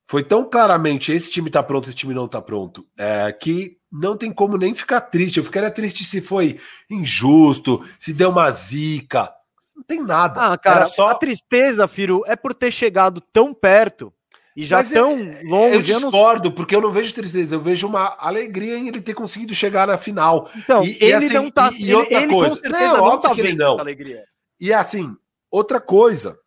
[0.07, 4.17] foi tão claramente esse time tá pronto, esse time não tá pronto, é, que não
[4.17, 5.39] tem como nem ficar triste.
[5.39, 6.59] Eu ficaria triste se foi
[6.91, 9.33] injusto, se deu uma zica.
[9.75, 10.53] Não tem nada.
[10.53, 14.13] Ah, cara, Era só a tristeza, Firo, é por ter chegado tão perto
[14.57, 15.75] e já Mas tão é, longe.
[15.75, 16.57] Eu discordo, eu não...
[16.57, 19.99] porque eu não vejo tristeza, eu vejo uma alegria em ele ter conseguido chegar na
[19.99, 20.49] final.
[20.57, 21.71] Então, e, ele e assim, não tá.
[21.73, 23.73] E, e outra ele, coisa, com certeza não, não tá vendo não.
[23.75, 24.25] essa alegria.
[24.59, 25.15] E assim,
[25.51, 26.39] outra coisa.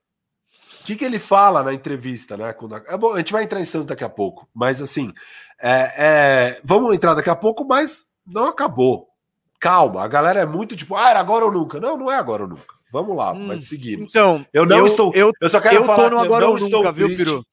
[0.89, 2.51] O que, que ele fala na entrevista, né?
[2.51, 5.13] Quando, é bom, a gente vai entrar em Santos daqui a pouco, mas assim,
[5.61, 9.07] é, é, vamos entrar daqui a pouco, mas não acabou.
[9.59, 11.79] Calma, a galera é muito tipo, ah, era agora ou nunca.
[11.79, 12.73] Não, não é agora ou nunca.
[12.91, 14.09] Vamos lá, hum, mas seguimos.
[14.09, 15.11] Então, eu não eu, estou.
[15.13, 17.23] Eu, eu só quero eu falar no agora eu não estou nunca, triste.
[17.23, 17.43] viu,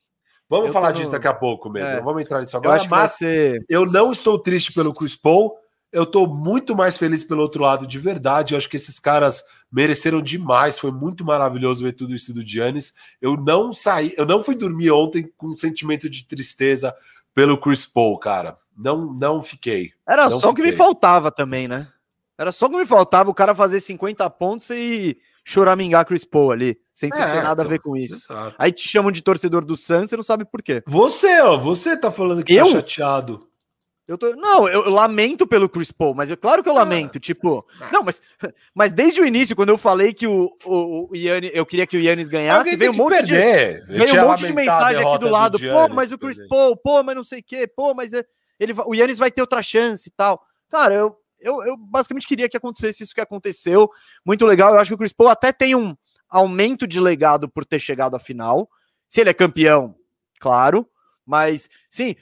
[0.49, 1.13] Vamos eu falar disso no...
[1.13, 1.89] daqui a pouco mesmo.
[1.89, 2.01] É.
[2.01, 2.83] Vamos entrar nisso agora.
[2.89, 3.63] mas ser...
[3.69, 5.59] eu não estou triste pelo Chris Paul.
[5.97, 8.53] Eu estou muito mais feliz pelo outro lado de verdade.
[8.53, 9.43] Eu acho que esses caras
[9.73, 10.79] mereceram demais.
[10.79, 12.93] Foi muito maravilhoso ver tudo isso do Giannis.
[13.19, 16.95] Eu não saí, eu não fui dormir ontem com um sentimento de tristeza
[17.35, 18.59] pelo Chris Paul, cara.
[18.77, 19.93] Não, não fiquei.
[20.07, 21.89] Era não só o que me faltava também, né?
[22.37, 26.79] Era só que me faltava o cara fazer 50 pontos e choramingar Chris Paul ali,
[26.93, 28.17] sem é, ter nada então, a ver com isso.
[28.17, 28.55] Exato.
[28.59, 30.83] Aí te chamam de torcedor do Suns, você não sabe por quê.
[30.87, 32.67] Você, ó, você tá falando que tá eu?
[32.67, 33.49] tá chateado.
[34.07, 36.79] Eu tô, não, eu, eu, lamento pelo Chris Paul, mas eu, claro que eu ah.
[36.79, 38.23] lamento, tipo, não, mas,
[38.73, 41.97] mas desde o início, quando eu falei que o, o, o Yannis, eu queria que
[41.97, 43.85] o Yannis ganhasse, veio um monte perder.
[43.85, 46.77] de veio um monte de mensagem aqui do lado, do pô, mas o Chris Paul,
[46.77, 48.25] pô, mas não sei o quê, pô, mas é,
[48.61, 50.41] ele, o Yannis vai ter outra chance e tal.
[50.71, 53.91] Cara, eu, eu, eu basicamente queria que acontecesse isso que aconteceu,
[54.25, 55.97] muito legal, eu acho que o Chris Paul até tem um
[56.29, 58.71] aumento de legado por ter chegado à final,
[59.09, 59.97] se ele é campeão,
[60.39, 60.89] claro,
[61.27, 62.15] mas sim,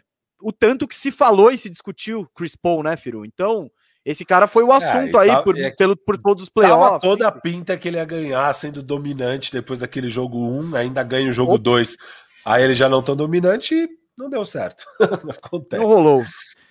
[0.44, 3.24] o tanto que se falou e se discutiu Chris Paul, né, Firu?
[3.24, 3.70] Então,
[4.04, 6.84] esse cara foi o é, assunto é, aí por, é, pelo, por todos os playoffs.
[6.84, 11.02] Tava toda a pinta que ele ia ganhar sendo dominante depois daquele jogo 1, ainda
[11.02, 11.96] ganha o jogo 2.
[12.44, 13.88] Aí ele já não tão dominante e
[14.18, 14.84] não deu certo.
[15.42, 15.82] Acontece.
[15.82, 16.22] Não rolou.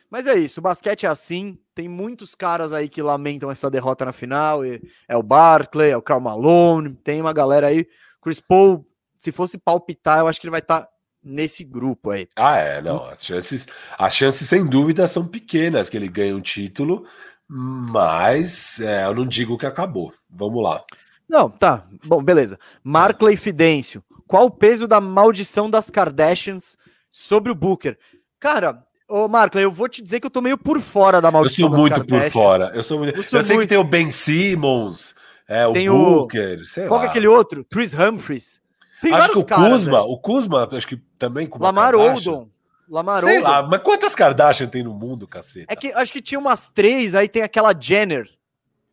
[0.07, 1.57] Mas é isso, o basquete é assim.
[1.73, 4.63] Tem muitos caras aí que lamentam essa derrota na final.
[4.63, 7.87] é o Barclay, é o Karl Malone, tem uma galera aí.
[8.21, 8.85] Chris Paul,
[9.17, 10.92] se fosse palpitar, eu acho que ele vai estar tá
[11.23, 12.27] nesse grupo aí.
[12.35, 13.05] Ah, é, não.
[13.05, 13.67] As chances,
[13.97, 17.05] as chances sem dúvida são pequenas que ele ganhe um título,
[17.47, 20.13] mas é, eu não digo que acabou.
[20.29, 20.83] Vamos lá.
[21.27, 21.85] Não, tá.
[22.05, 22.59] Bom, beleza.
[22.83, 24.03] Markley Fidêncio.
[24.27, 26.77] Qual o peso da maldição das Kardashians
[27.09, 27.97] sobre o Booker?
[28.39, 31.65] Cara, Ô, Markley, eu vou te dizer que eu tô meio por fora da maldição.
[31.65, 32.71] Eu sou muito por fora.
[32.73, 33.15] Eu, sou muito...
[33.15, 33.67] eu, sou eu sei muito...
[33.67, 35.13] que tem o Ben Simmons,
[35.47, 36.87] é, o tem Booker, o...
[36.87, 37.05] Qual lá.
[37.05, 37.65] é aquele outro?
[37.65, 38.59] Chris Humphries.
[39.03, 42.47] Tem acho que o caras, Kuzma, o Kuzma, acho que também com Lamar Odom.
[42.89, 43.49] Lamar Sei Odom.
[43.49, 45.65] lá, mas quantas Kardashian tem no mundo, cacete?
[45.67, 48.29] É que acho que tinha umas três, aí tem aquela Jenner.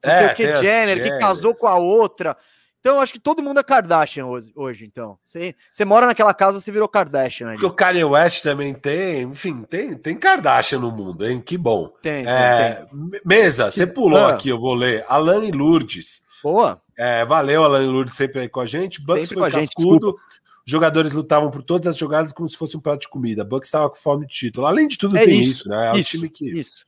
[0.05, 2.37] Não é, sei o que, Jenner, Jenner, que casou com a outra.
[2.81, 5.16] Então, acho que todo mundo é Kardashian hoje, hoje então.
[5.24, 7.51] Você, você mora naquela casa, você virou Kardashian.
[7.51, 7.57] Ali.
[7.57, 11.41] Porque o Kanye West também tem, enfim, tem, tem Kardashian no mundo, hein?
[11.41, 11.93] Que bom.
[12.03, 13.20] Tem, é, tem.
[13.24, 14.32] Mesa, você pulou ah.
[14.32, 15.05] aqui, eu vou ler.
[15.09, 16.28] Alan e Lourdes.
[16.42, 16.80] Boa.
[16.96, 19.00] É, valeu, Alan Lourdes, sempre aí com a gente.
[19.00, 20.16] Bucks sempre foi com cascudo.
[20.64, 23.44] Jogadores lutavam por todas as jogadas como se fosse um prato de comida.
[23.44, 24.66] Bucks estava com fome de título.
[24.66, 25.88] Além de tudo, é tem isso, isso né?
[25.88, 26.50] É um isso, time que.
[26.50, 26.86] Isso.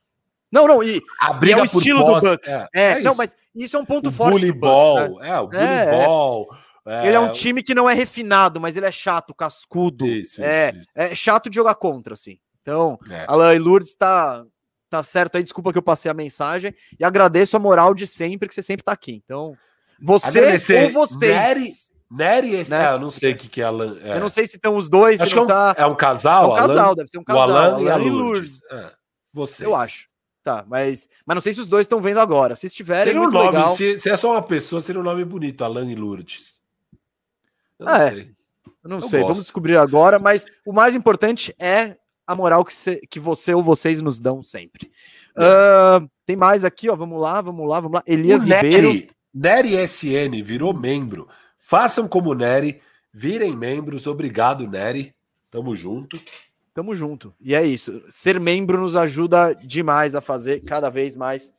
[0.50, 2.48] Não, não, e, a briga é o estilo do Bucks.
[2.48, 4.32] É, é, é não, mas isso é um ponto o forte.
[4.32, 5.30] Bully ball, né?
[5.30, 6.56] é, o bully é, ball.
[6.84, 7.06] É.
[7.06, 10.06] Ele é um time que não é refinado, mas ele é chato, cascudo.
[10.06, 12.38] Isso, é, isso, é chato de jogar contra, assim.
[12.60, 12.98] Então.
[13.26, 14.44] Alan Lourdes está
[14.92, 15.42] tá certo aí.
[15.42, 16.74] Desculpa que eu passei a mensagem.
[16.98, 19.22] E agradeço a moral de sempre, que você sempre tá aqui.
[19.24, 19.56] Então,
[20.00, 20.96] você Agradecer.
[20.96, 21.20] ou vocês.
[21.20, 21.70] Nery,
[22.10, 22.88] Nery esse, né?
[22.88, 23.98] Ah, eu não sei o que, que é Alan.
[24.02, 24.16] É.
[24.16, 25.20] Eu não sei se estão os dois.
[25.20, 25.74] Acho que é um, tá...
[25.78, 26.50] é um casal.
[26.50, 27.48] É um casal, Alan, deve ser um casal.
[27.48, 28.60] O Alan, Alan e a Lourdes.
[28.70, 28.92] É,
[29.32, 29.68] vocês.
[29.68, 30.10] Eu acho.
[30.44, 32.56] Tá, mas, mas não sei se os dois estão vendo agora.
[32.56, 33.68] Se estiverem, seria um nome, legal.
[33.70, 36.60] Se, se, é só uma pessoa, seria um nome bonito, Alan e Lourdes.
[37.78, 38.30] Eu não é, sei.
[38.82, 39.28] Eu não eu sei, gosto.
[39.28, 41.96] vamos descobrir agora, mas o mais importante é
[42.32, 44.90] a moral que, se, que você ou vocês nos dão sempre.
[45.36, 46.96] Uh, tem mais aqui, ó.
[46.96, 48.02] Vamos lá, vamos lá, vamos lá.
[48.06, 48.88] Elias o Ribeiro.
[48.88, 51.28] Nery, Nery SN virou membro.
[51.58, 52.80] Façam como Nery,
[53.12, 54.06] virem membros.
[54.06, 55.14] Obrigado, Nery.
[55.50, 56.18] Tamo junto.
[56.74, 57.34] Tamo junto.
[57.40, 58.02] E é isso.
[58.08, 61.52] Ser membro nos ajuda demais a fazer cada vez mais.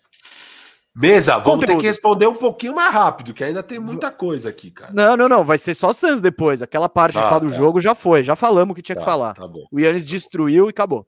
[0.96, 1.68] Mesa, vamos Conteúdo.
[1.68, 4.94] ter que responder um pouquinho mais rápido, que ainda tem muita coisa aqui, cara.
[4.94, 5.44] Não, não, não.
[5.44, 6.62] Vai ser só Sans depois.
[6.62, 7.56] Aquela parte ah, falar do tá.
[7.56, 8.22] jogo já foi.
[8.22, 9.34] Já falamos o que tinha tá, que falar.
[9.34, 11.08] Tá o Yannis destruiu e acabou.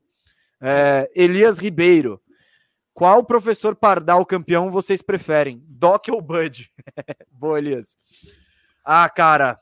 [0.59, 2.19] É, Elias Ribeiro.
[2.95, 5.61] Qual professor Pardal campeão vocês preferem?
[5.67, 6.71] Doc ou Bud?
[7.29, 7.97] Boa, Elias.
[8.83, 9.59] Ah, cara,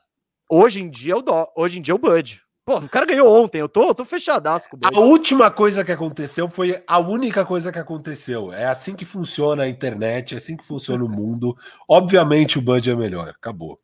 [0.48, 2.43] hoje em dia é o Do, hoje em dia é o Bud.
[2.64, 4.80] Pô, o cara ganhou ontem, eu tô, eu tô fechadaço com o.
[4.82, 8.50] A última coisa que aconteceu foi a única coisa que aconteceu.
[8.50, 11.54] É assim que funciona a internet, é assim que funciona o mundo.
[11.86, 13.78] Obviamente o Bud é melhor, acabou.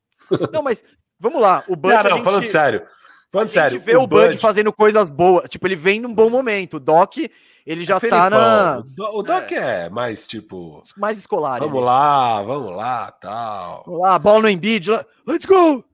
[0.51, 0.83] Não, mas
[1.19, 1.93] vamos lá, o Bud.
[1.93, 2.25] Não, não, gente...
[2.25, 2.87] falando sério.
[3.31, 3.79] Falando a sério.
[3.79, 5.51] gente vê o, o Bud, fazendo coisas boas.
[5.51, 6.79] Tipo, ele vem num bom momento.
[6.79, 7.19] O Doc,
[7.67, 8.79] ele já é tá na.
[9.13, 9.85] O Doc é.
[9.85, 9.91] é.
[9.91, 10.83] mais tipo.
[10.97, 11.61] Mais escolar.
[11.61, 13.83] Vamos lá, vamos lá, tal.
[13.85, 14.89] Vamos lá, bola no Embiid.
[15.27, 15.85] Let's go!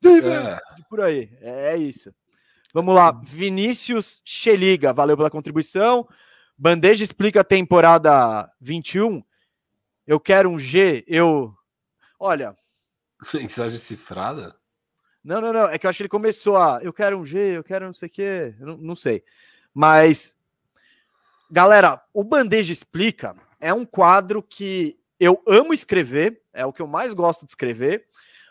[0.00, 0.60] Defense!
[0.60, 0.76] É.
[0.88, 1.28] Por aí.
[1.40, 2.14] É, é isso.
[2.76, 3.10] Vamos lá.
[3.10, 6.06] Vinícius Cheliga, valeu pela contribuição.
[6.58, 9.24] Bandeja explica a temporada 21.
[10.06, 11.56] Eu quero um G, eu.
[12.20, 12.54] Olha.
[13.32, 14.54] Mensagem cifrada?
[15.24, 15.70] Não, não, não.
[15.70, 16.78] É que eu acho que ele começou a.
[16.82, 18.54] Eu quero um G, eu quero não sei o quê.
[18.58, 19.24] Não, não sei.
[19.72, 20.36] Mas,
[21.50, 26.86] galera, o Bandeja Explica é um quadro que eu amo escrever, é o que eu
[26.86, 28.06] mais gosto de escrever,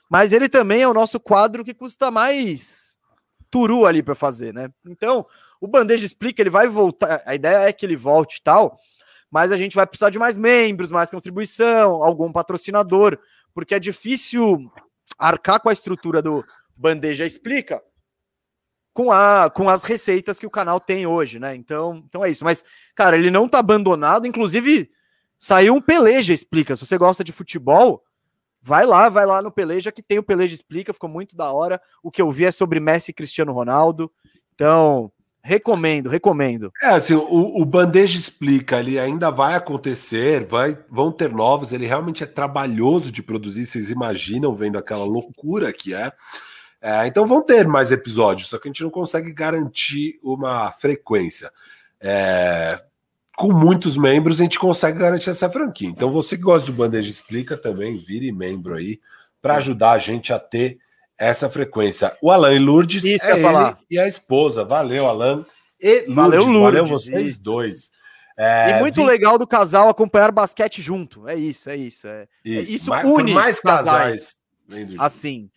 [0.10, 2.85] mas ele também é o nosso quadro que custa mais
[3.56, 4.70] turu ali para fazer, né?
[4.86, 5.26] Então,
[5.62, 7.22] o Bandeja Explica, ele vai voltar.
[7.26, 8.78] A ideia é que ele volte e tal,
[9.32, 13.18] mas a gente vai precisar de mais membros, mais contribuição, algum patrocinador,
[13.54, 14.70] porque é difícil
[15.18, 16.44] arcar com a estrutura do,
[16.76, 17.82] Bandeja Explica
[18.94, 21.56] com, a, com as receitas que o canal tem hoje, né?
[21.56, 22.44] Então, então é isso.
[22.44, 24.92] Mas, cara, ele não tá abandonado, inclusive
[25.38, 26.76] Saiu um Peleja Explica.
[26.76, 28.04] Se você gosta de futebol,
[28.66, 31.80] vai lá, vai lá no Peleja, que tem o Peleja Explica, ficou muito da hora.
[32.02, 34.12] O que eu vi é sobre Messi e Cristiano Ronaldo.
[34.56, 35.12] Então,
[35.44, 36.72] recomendo, recomendo.
[36.82, 41.86] É, assim, o, o Bandeja Explica, ele ainda vai acontecer, vai, vão ter novos, ele
[41.86, 46.12] realmente é trabalhoso de produzir, vocês imaginam vendo aquela loucura que é.
[46.82, 51.52] É, então vão ter mais episódios, só que a gente não consegue garantir uma frequência.
[52.02, 52.82] É,
[53.36, 55.90] com muitos membros, a gente consegue garantir essa franquia.
[55.90, 59.00] Então, você que gosta do Bandeja Explica também, vire membro aí,
[59.42, 60.80] para ajudar a gente a ter
[61.18, 62.16] essa frequência.
[62.22, 63.78] O Alan e Lourdes Isso é falar.
[63.90, 64.64] e a esposa.
[64.64, 65.46] Valeu, Alan
[65.80, 66.16] e Lourdes.
[66.16, 66.62] Valeu, Lourdes.
[66.62, 67.44] Valeu vocês isso.
[67.44, 67.92] dois.
[68.38, 69.06] É, e muito vi...
[69.06, 71.28] legal do casal acompanhar basquete junto.
[71.28, 72.08] É isso, é isso.
[72.08, 74.40] É, isso, é isso mais, une mais casais.
[74.68, 75.50] casais assim.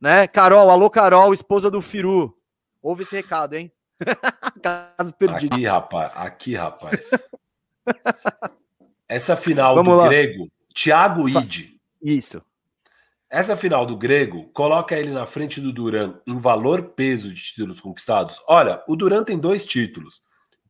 [0.00, 0.26] Né?
[0.26, 2.36] Carol, alô Carol, esposa do Firu.
[2.80, 3.72] Ouve esse recado, hein?
[4.62, 5.54] Caso perdido.
[5.54, 7.10] Aqui, rapaz, aqui, rapaz.
[9.08, 10.08] Essa final Vamos do lá.
[10.08, 11.78] grego, Thiago Ide.
[12.02, 12.42] Isso.
[13.28, 17.80] Essa final do grego coloca ele na frente do Duran em valor peso de títulos
[17.80, 18.42] conquistados.
[18.46, 20.22] Olha, o Duran tem dois títulos.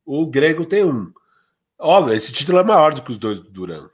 [0.05, 1.11] O grego tem um.
[1.77, 3.89] Óbvio, esse título é maior do que os dois do Duran.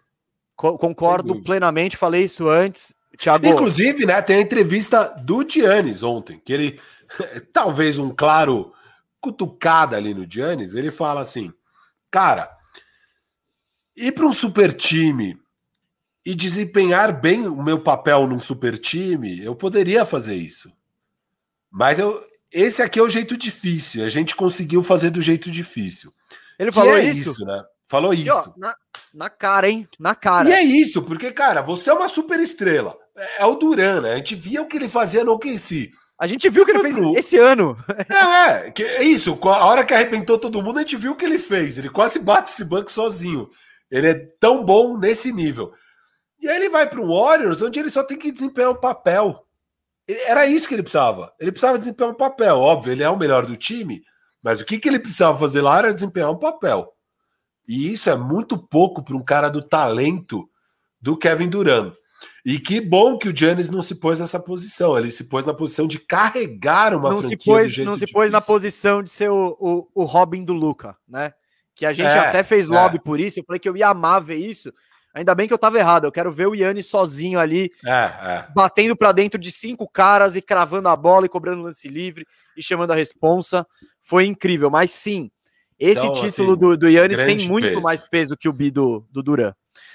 [0.56, 2.94] Concordo plenamente, falei isso antes.
[3.18, 3.48] Thiago...
[3.48, 6.80] Inclusive, né, tem a entrevista do Giannis ontem, que ele,
[7.52, 8.74] talvez um claro
[9.22, 11.54] cutucada ali no Giannis, ele fala assim,
[12.10, 12.50] cara,
[13.96, 15.38] ir para um super time
[16.26, 20.72] e desempenhar bem o meu papel num super time, eu poderia fazer isso.
[21.72, 26.14] Mas eu, esse aqui é o jeito difícil, a gente conseguiu fazer do jeito difícil.
[26.58, 27.32] Ele falou é isso?
[27.32, 27.46] isso?
[27.46, 27.64] né?
[27.86, 28.54] Falou e, isso.
[28.56, 28.76] Ó, na,
[29.14, 29.88] na, cara, hein?
[30.00, 30.48] Na cara.
[30.48, 32.96] E é isso, porque, cara, você é uma super estrela.
[33.18, 34.14] É, é o Duran, né?
[34.14, 35.92] A gente via o que ele fazia no OKC.
[36.20, 37.18] A gente viu o que ele fez pro...
[37.18, 37.78] esse ano.
[38.10, 39.40] É, é, que, é isso.
[39.42, 41.78] A hora que arrebentou todo mundo, a gente viu o que ele fez.
[41.78, 43.50] Ele quase bate esse banco sozinho.
[43.90, 45.74] Ele é tão bom nesse nível.
[46.42, 49.46] E aí ele vai para o Warriors, onde ele só tem que desempenhar um papel.
[50.08, 51.32] Era isso que ele precisava.
[51.40, 52.60] Ele precisava desempenhar um papel.
[52.60, 54.02] Óbvio, ele é o melhor do time,
[54.42, 56.92] mas o que, que ele precisava fazer lá era desempenhar um papel.
[57.68, 60.50] E isso é muito pouco para um cara do talento
[61.00, 61.94] do Kevin Durant.
[62.46, 64.98] E que bom que o Giannis não se pôs nessa posição.
[64.98, 68.32] Ele se pôs na posição de carregar uma não franquia se pôs, Não se pôs
[68.32, 71.34] na posição de ser o, o, o Robin do Luca, né?
[71.76, 73.00] Que a gente é, até fez lobby é.
[73.00, 73.40] por isso.
[73.40, 74.72] Eu falei que eu ia amar ver isso.
[75.14, 76.06] Ainda bem que eu tava errado.
[76.06, 78.48] Eu quero ver o Yannis sozinho ali, é, é.
[78.54, 82.26] batendo para dentro de cinco caras e cravando a bola e cobrando lance livre
[82.56, 83.66] e chamando a responsa.
[84.04, 84.70] Foi incrível.
[84.70, 85.32] Mas sim,
[85.80, 87.82] esse então, título assim, do, do Yannis tem muito peso.
[87.82, 89.54] mais peso que o bi do, do Duran.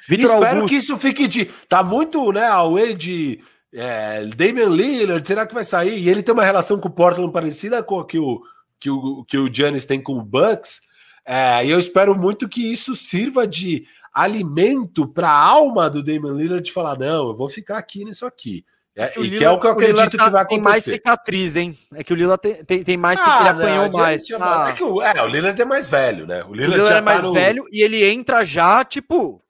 [0.09, 0.69] Vitor Espero Augusto.
[0.69, 1.47] que isso fique de.
[1.69, 3.41] Tá muito, né, away de
[3.73, 5.99] é, Damian Lillard, será que vai sair?
[5.99, 8.43] E ele tem uma relação com o Portland parecida com a que o,
[8.79, 10.83] que o, que o Giannis tem com o Bucks.
[11.27, 16.35] É, e eu espero muito que isso sirva de alimento para a alma do Damian
[16.35, 18.65] Lillard de falar: não, eu vou ficar aqui nisso aqui.
[18.97, 20.49] É, e Lila, que é o que eu acredito tá, que vai acontecer.
[20.49, 21.77] Tem mais cicatriz, hein?
[21.95, 24.23] É que o Lila tem, tem, tem mais ah, ele apanhou não, mais.
[24.41, 24.67] Ah.
[24.69, 26.45] É, que o, é, o Lillard é mais velho, né?
[26.45, 27.33] O Lillard, o Lillard é mais tá no...
[27.33, 29.44] velho e ele entra já, tipo,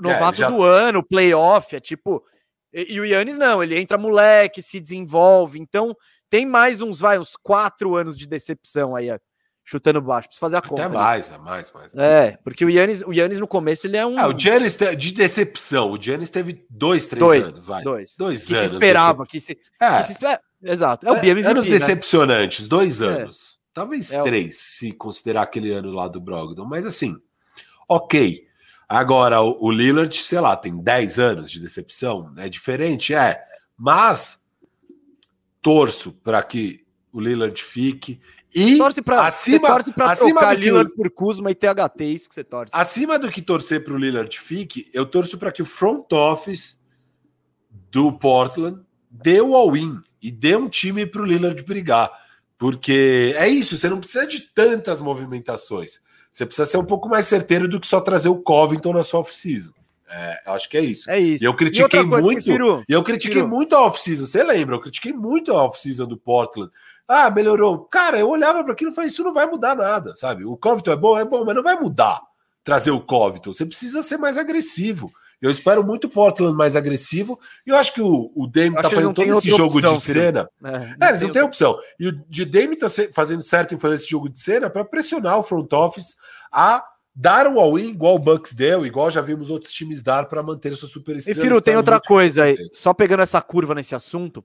[0.00, 0.50] novato é, já...
[0.50, 2.24] do ano, playoff, é tipo.
[2.72, 5.58] E, e, o Yannis não, ele entra moleque, se desenvolve.
[5.58, 5.96] Então
[6.30, 9.08] tem mais uns, vai, uns quatro anos de decepção aí,
[9.64, 10.28] chutando baixo.
[10.28, 10.84] Precisa fazer a conta.
[10.84, 11.94] Até mais, é mais, mais.
[11.94, 14.18] É, porque o Yannis, o Yannis no começo ele é um.
[14.18, 15.90] Ah, o Giannis de decepção.
[15.92, 17.82] O Giannis teve dois, três dois, anos, vai.
[17.82, 18.14] Dois.
[18.16, 18.68] Dois que anos.
[18.68, 19.98] Se esperava, que se, é.
[19.98, 20.40] que se espera.
[20.62, 21.06] Exato.
[21.06, 21.72] É o é, Anos né?
[21.72, 23.06] decepcionantes, dois é.
[23.06, 23.54] anos.
[23.54, 23.58] É.
[23.74, 26.64] Talvez é três, se considerar aquele ano lá do Brogdon.
[26.64, 27.16] Mas assim,
[27.88, 28.47] ok.
[28.88, 33.44] Agora, o, o Lillard, sei lá, tem 10 anos de decepção, é diferente, é.
[33.76, 34.42] Mas
[35.60, 38.20] torço para que o Lillard fique.
[38.54, 42.28] E torce pra, acima, torce pra acima do Lillard que, por Kuzma e THT, isso
[42.28, 42.74] que você torce.
[42.74, 46.80] Acima do que torcer para o Lillard fique, eu torço para que o front office
[47.90, 52.10] do Portland dê o all-in e dê um time para o Lillard brigar.
[52.56, 56.00] Porque é isso, você não precisa de tantas movimentações.
[56.30, 59.20] Você precisa ser um pouco mais certeiro do que só trazer o Covington na sua
[59.20, 59.72] off-season.
[60.10, 61.10] É, acho que é isso.
[61.10, 61.44] É isso.
[61.44, 62.42] E eu critiquei e muito.
[62.42, 63.48] Prefiro, eu critiquei prefiro.
[63.48, 64.24] muito a off-season.
[64.24, 64.76] Você lembra?
[64.76, 66.70] Eu critiquei muito a off-season do Portland.
[67.06, 67.80] Ah, melhorou.
[67.84, 70.44] Cara, eu olhava para aquilo e falei: isso não vai mudar nada, sabe?
[70.44, 72.22] O Covington é bom, é bom, mas não vai mudar
[72.64, 73.52] trazer o Covington.
[73.52, 75.10] Você precisa ser mais agressivo.
[75.40, 77.38] Eu espero muito o Portland mais agressivo.
[77.66, 80.48] E eu acho que o, o Dame tá fazendo todo esse jogo opção, de cena.
[80.64, 81.78] É, é, eles não têm opção.
[81.98, 85.38] E o de Dame tá fazendo certo em fazer esse jogo de cena para pressionar
[85.38, 86.16] o front office
[86.52, 86.84] a
[87.14, 90.74] dar o all-in igual o Bucks deu, igual já vimos outros times dar para manter
[90.76, 91.40] sua super estrela.
[91.40, 94.44] E Firo, tem outra coisa aí, só pegando essa curva nesse assunto.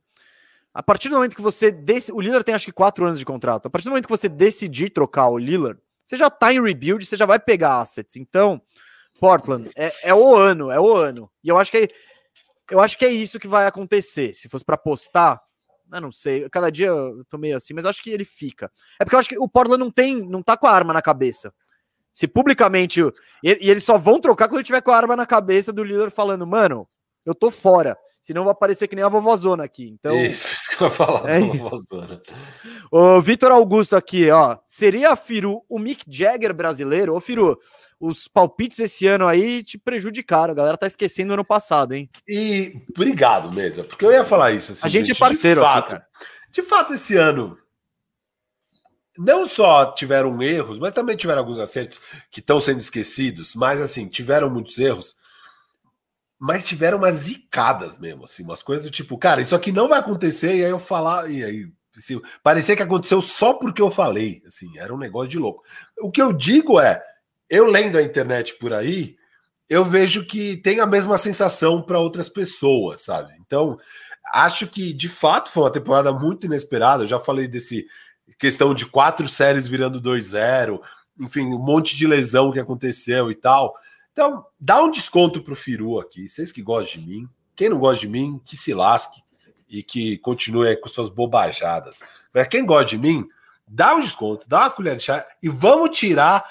[0.73, 1.71] A partir do momento que você.
[1.71, 2.09] Dec...
[2.11, 3.67] O Lillard tem acho que quatro anos de contrato.
[3.67, 7.05] A partir do momento que você decidir trocar o Lillard, você já tá em rebuild,
[7.05, 8.15] você já vai pegar assets.
[8.15, 8.59] Então,
[9.23, 11.31] Portland é, é o ano, é o ano.
[11.41, 11.87] E eu acho que é,
[12.69, 14.35] eu acho que é isso que vai acontecer.
[14.35, 15.41] Se fosse para apostar,
[15.93, 16.49] eu não sei.
[16.49, 18.69] Cada dia eu tô meio assim, mas acho que ele fica.
[18.99, 21.01] É porque eu acho que o Portland não tem, não tá com a arma na
[21.01, 21.53] cabeça.
[22.13, 22.99] Se publicamente.
[23.41, 25.85] E, e eles só vão trocar quando ele tiver com a arma na cabeça do
[25.85, 26.85] líder falando, mano,
[27.25, 27.97] eu tô fora.
[28.23, 29.89] Senão vai parecer que nem a vovozona aqui.
[29.89, 32.21] Então, isso, isso que eu ia falar, é vovozona.
[32.89, 34.57] O Vitor Augusto aqui, ó.
[34.65, 37.13] Seria, Firu, o Mick Jagger brasileiro?
[37.13, 37.59] Ô, Firu,
[37.99, 40.53] os palpites esse ano aí te prejudicaram.
[40.53, 42.09] A galera tá esquecendo ano passado, hein?
[42.25, 44.71] E obrigado, mesa, porque eu ia falar isso.
[44.71, 46.05] Assim, a gente, gente é parceiro de fato, aqui,
[46.49, 47.57] de fato, esse ano
[49.17, 51.99] não só tiveram erros, mas também tiveram alguns acertos
[52.31, 55.21] que estão sendo esquecidos, mas assim, tiveram muitos erros
[56.43, 59.99] mas tiveram umas zicadas mesmo, assim, umas coisas do tipo, cara, isso aqui não vai
[59.99, 64.43] acontecer, e aí eu falar, e aí assim, parecia que aconteceu só porque eu falei,
[64.45, 65.63] assim, era um negócio de louco.
[66.01, 67.01] O que eu digo é,
[67.49, 69.15] eu lendo a internet por aí,
[69.69, 73.31] eu vejo que tem a mesma sensação para outras pessoas, sabe?
[73.39, 73.77] Então,
[74.33, 77.03] acho que de fato foi uma temporada muito inesperada.
[77.03, 77.87] Eu já falei desse
[78.37, 80.81] questão de quatro séries virando 2-0,
[81.21, 83.73] enfim, um monte de lesão que aconteceu e tal.
[84.13, 86.29] Então, dá um desconto pro Firu aqui.
[86.29, 87.29] Vocês que gostam de mim.
[87.55, 89.21] Quem não gosta de mim, que se lasque
[89.67, 92.01] e que continue aí com suas bobajadas.
[92.31, 93.27] Mas quem gosta de mim,
[93.67, 96.45] dá um desconto, dá uma colher de chá e vamos tirar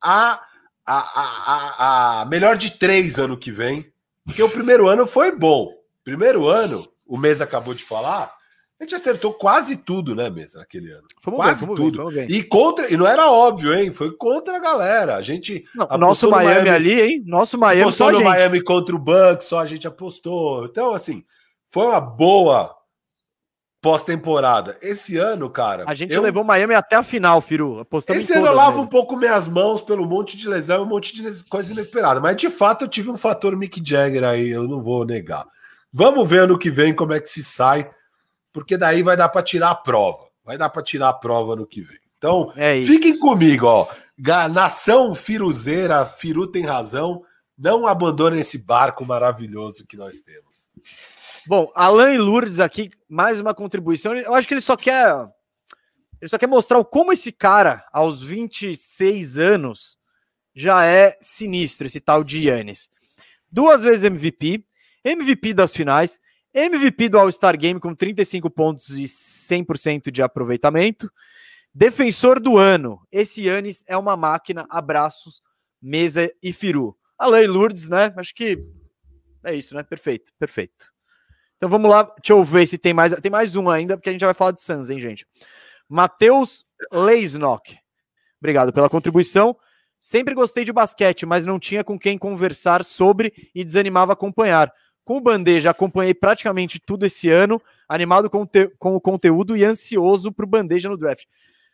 [0.00, 0.42] a,
[0.84, 3.90] a, a, a, melhor de três ano que vem.
[4.24, 5.72] Porque o primeiro ano foi bom.
[6.04, 8.32] Primeiro ano, o mês acabou de falar,
[8.78, 11.06] a gente acertou quase tudo, né, mesa, naquele ano.
[11.22, 12.10] Fomos quase bem, tudo.
[12.10, 13.90] Bem, e contra, e não era óbvio, hein?
[13.90, 15.16] Foi contra a galera.
[15.16, 15.64] A gente.
[15.74, 17.22] Não, nosso Miami, Miami, ali, hein?
[17.24, 18.26] Nosso Miami apostou no gente.
[18.26, 20.66] Miami contra o Bucks, só a gente apostou.
[20.66, 21.24] Então, assim,
[21.68, 22.76] foi uma boa
[23.80, 24.76] pós-temporada.
[24.82, 25.84] Esse ano, cara.
[25.86, 26.20] A gente eu...
[26.20, 27.80] levou Miami até a final, Firu.
[27.80, 31.14] Apostamos Esse ano eu lavo um pouco minhas mãos pelo monte de lesão, um monte
[31.14, 32.20] de coisa inesperada.
[32.20, 35.46] Mas de fato eu tive um fator Mick Jagger aí, eu não vou negar.
[35.90, 37.88] Vamos ver ano que vem como é que se sai
[38.56, 40.30] porque daí vai dar para tirar a prova.
[40.42, 41.98] Vai dar para tirar a prova no que vem.
[42.16, 43.86] Então, é fiquem comigo, ó.
[44.50, 47.22] Nação Firuzeira, Firu tem razão.
[47.58, 50.70] Não abandonem esse barco maravilhoso que nós temos.
[51.46, 54.16] Bom, Alain Lourdes aqui, mais uma contribuição.
[54.16, 55.06] Eu acho que ele só quer.
[56.18, 59.98] Ele só quer mostrar como esse cara, aos 26 anos,
[60.54, 62.88] já é sinistro, esse tal de Yannis.
[63.52, 64.64] Duas vezes MVP,
[65.04, 66.18] MVP das finais,
[66.58, 71.12] MVP do All-Star Game com 35 pontos e 100% de aproveitamento.
[71.74, 73.06] Defensor do ano.
[73.12, 74.66] Esse Yannis é uma máquina.
[74.70, 75.42] Abraços,
[75.82, 76.96] Mesa e Firu.
[77.18, 78.10] Alain Lourdes, né?
[78.16, 78.58] Acho que
[79.44, 79.82] é isso, né?
[79.82, 80.90] Perfeito, perfeito.
[81.58, 83.14] Então vamos lá, deixa eu ver se tem mais.
[83.16, 85.26] Tem mais um ainda, porque a gente já vai falar de Suns, hein, gente?
[85.86, 87.76] Matheus Leisnock.
[88.40, 89.54] Obrigado pela contribuição.
[90.00, 94.72] Sempre gostei de basquete, mas não tinha com quem conversar sobre e desanimava acompanhar
[95.06, 99.64] com o Bandeja, acompanhei praticamente tudo esse ano, animado com, te, com o conteúdo e
[99.64, 101.26] ansioso pro Bandeja no draft.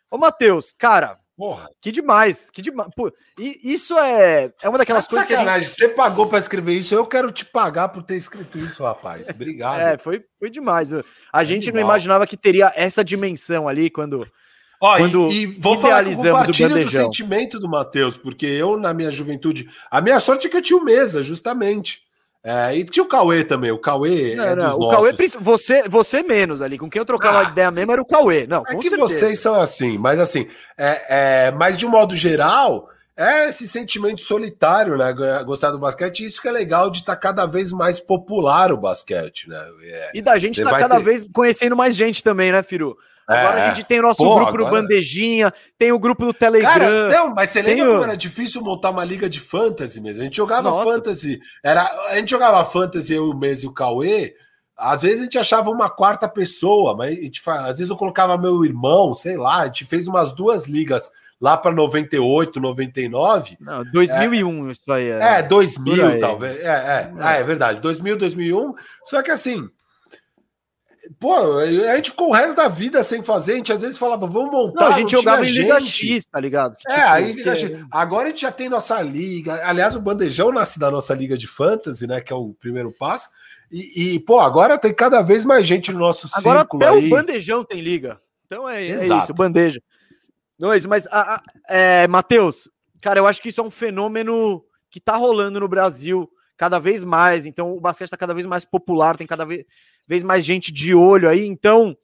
[0.09, 1.67] Ô, Matheus, cara, Porra.
[1.81, 2.91] Que demais, que demais.
[2.95, 5.61] Pô, e isso é, é uma daquelas coisas sacanagem.
[5.61, 5.65] que.
[5.65, 5.75] Gente...
[5.75, 9.27] Você pagou para escrever isso, eu quero te pagar por ter escrito isso, rapaz.
[9.31, 9.79] Obrigado.
[9.79, 10.91] é, foi, foi demais.
[11.33, 14.27] A gente não imaginava que teria essa dimensão ali quando.
[14.79, 18.93] Ó, quando e, e vou falar que compartilho do sentimento do Matheus, porque eu, na
[18.93, 22.02] minha juventude, a minha sorte é que eu tinha o mesa, justamente.
[22.43, 23.71] É, e tinha o Cauê também.
[23.71, 26.77] O Cauê não, é não, o Cauê, você, você menos ali.
[26.77, 28.45] Com quem eu trocava ah, ideia mesmo era o Cauê.
[28.45, 28.97] Não, é que certeza.
[28.97, 30.47] vocês são assim, mas assim,
[30.77, 35.13] é, é, mas de um modo geral, é esse sentimento solitário, né?
[35.45, 38.77] Gostar do basquete, isso que é legal de estar tá cada vez mais popular o
[38.77, 39.63] basquete, né?
[39.83, 41.03] É, e da gente estar tá cada ter...
[41.03, 42.97] vez conhecendo mais gente também, né, Firu?
[43.27, 43.65] Agora é.
[43.65, 44.65] a gente tem o nosso Pô, grupo agora...
[44.65, 46.71] do Bandejinha, tem o grupo do Telegram.
[46.71, 47.91] Cara, não, mas você lembra o...
[47.93, 50.21] como era difícil montar uma liga de fantasy mesmo?
[50.21, 50.83] A gente jogava Nossa.
[50.83, 54.35] fantasy, era, a gente jogava fantasy, eu, o Mês e o Cauê.
[54.75, 58.37] Às vezes a gente achava uma quarta pessoa, mas a gente, às vezes eu colocava
[58.37, 61.09] meu irmão, sei lá, a gente fez umas duas ligas
[61.39, 63.57] lá para 98, 99.
[63.59, 65.09] Não, 2001 é, isso aí.
[65.09, 66.59] É, é 2000 talvez.
[66.59, 67.39] É, é, é.
[67.39, 68.73] é verdade, 2000, 2001.
[69.05, 69.69] Só que assim,
[71.19, 74.25] Pô, a gente ficou o resto da vida sem fazer, a gente às vezes falava,
[74.25, 74.85] vamos montar.
[74.85, 76.77] Não, a gente jogava em Liga X, tá ligado?
[76.77, 77.85] Que, é, tipo, aí Liga X.
[77.91, 79.67] Agora a gente já tem nossa liga.
[79.67, 82.21] Aliás, o Bandejão nasce da nossa liga de fantasy, né?
[82.21, 83.29] Que é o primeiro passo.
[83.69, 86.83] E, e pô, agora tem cada vez mais gente no nosso agora círculo.
[86.83, 87.11] Agora até aí.
[87.11, 88.21] o Bandejão tem liga.
[88.45, 89.81] Então é, é isso, bandeja.
[90.57, 92.69] Não é isso, mas, a, a, é, Matheus,
[93.01, 97.03] cara, eu acho que isso é um fenômeno que tá rolando no Brasil cada vez
[97.03, 97.45] mais.
[97.45, 99.65] Então o basquete tá cada vez mais popular, tem cada vez
[100.07, 101.45] vez mais gente de olho aí.
[101.45, 101.97] Então,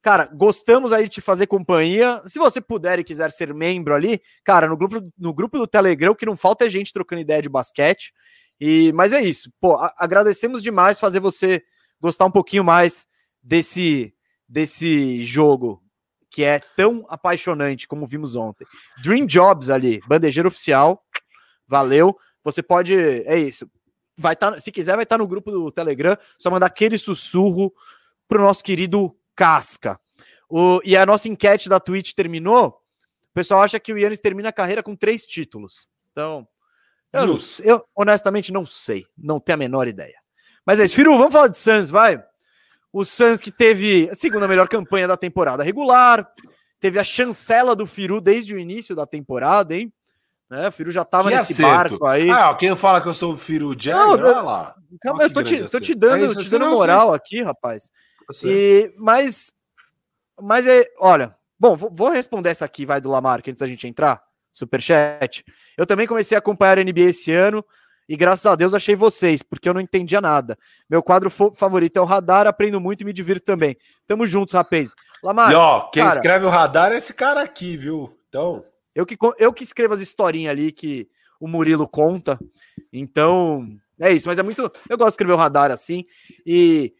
[0.00, 2.22] Cara, gostamos aí de te fazer companhia.
[2.24, 6.14] Se você puder e quiser ser membro ali, cara, no grupo, no grupo do Telegram,
[6.14, 8.12] que não falta é gente trocando ideia de basquete.
[8.60, 9.52] E, mas é isso.
[9.60, 11.62] Pô, a, agradecemos demais fazer você
[12.00, 13.06] gostar um pouquinho mais
[13.42, 14.14] desse,
[14.48, 15.82] desse jogo
[16.30, 18.66] que é tão apaixonante como vimos ontem.
[19.02, 21.04] Dream Jobs ali, bandejeiro oficial.
[21.66, 22.16] Valeu.
[22.52, 23.70] Você pode, é isso.
[24.16, 26.16] Vai tá, se quiser, vai estar tá no grupo do Telegram.
[26.38, 27.72] Só mandar aquele sussurro
[28.26, 29.98] pro nosso querido Casca.
[30.48, 32.68] O, e a nossa enquete da Twitch terminou.
[33.30, 35.86] O pessoal acha que o Yannis termina a carreira com três títulos.
[36.10, 36.48] Então,
[37.12, 39.06] eu, não, eu honestamente não sei.
[39.16, 40.18] Não tenho a menor ideia.
[40.66, 40.94] Mas é isso.
[40.94, 42.22] Firu, vamos falar de Suns, vai.
[42.92, 46.28] O Suns que teve a segunda melhor campanha da temporada regular.
[46.80, 49.92] Teve a chancela do Firu desde o início da temporada, hein?
[50.50, 50.68] Né?
[50.68, 51.98] O Firu já tava que nesse acerto.
[51.98, 52.30] barco aí.
[52.30, 54.74] Ah, quem fala que eu sou o Firu Jagger, olha lá.
[55.00, 57.90] Calma, eu tô te, tô te, dando, é te dando moral aqui, rapaz.
[58.44, 59.52] E, mas,
[60.40, 63.86] mas é, olha, bom, vou, vou responder essa aqui, vai do Lamarck, antes da gente
[63.86, 65.44] entrar, superchat.
[65.76, 67.64] Eu também comecei a acompanhar a NBA esse ano
[68.08, 70.58] e graças a Deus achei vocês, porque eu não entendia nada.
[70.88, 73.76] Meu quadro favorito é o Radar, aprendo muito e me divirto também.
[74.06, 74.94] Tamo juntos, rapaz.
[75.22, 78.16] Lamar, e ó, quem cara, escreve o Radar é esse cara aqui, viu?
[78.28, 78.64] Então,
[78.98, 81.08] eu que eu que escrevo as historinhas ali que
[81.40, 82.38] o Murilo conta.
[82.92, 83.68] Então,
[84.00, 86.04] é isso, mas é muito, eu gosto de escrever o Radar assim
[86.44, 86.92] e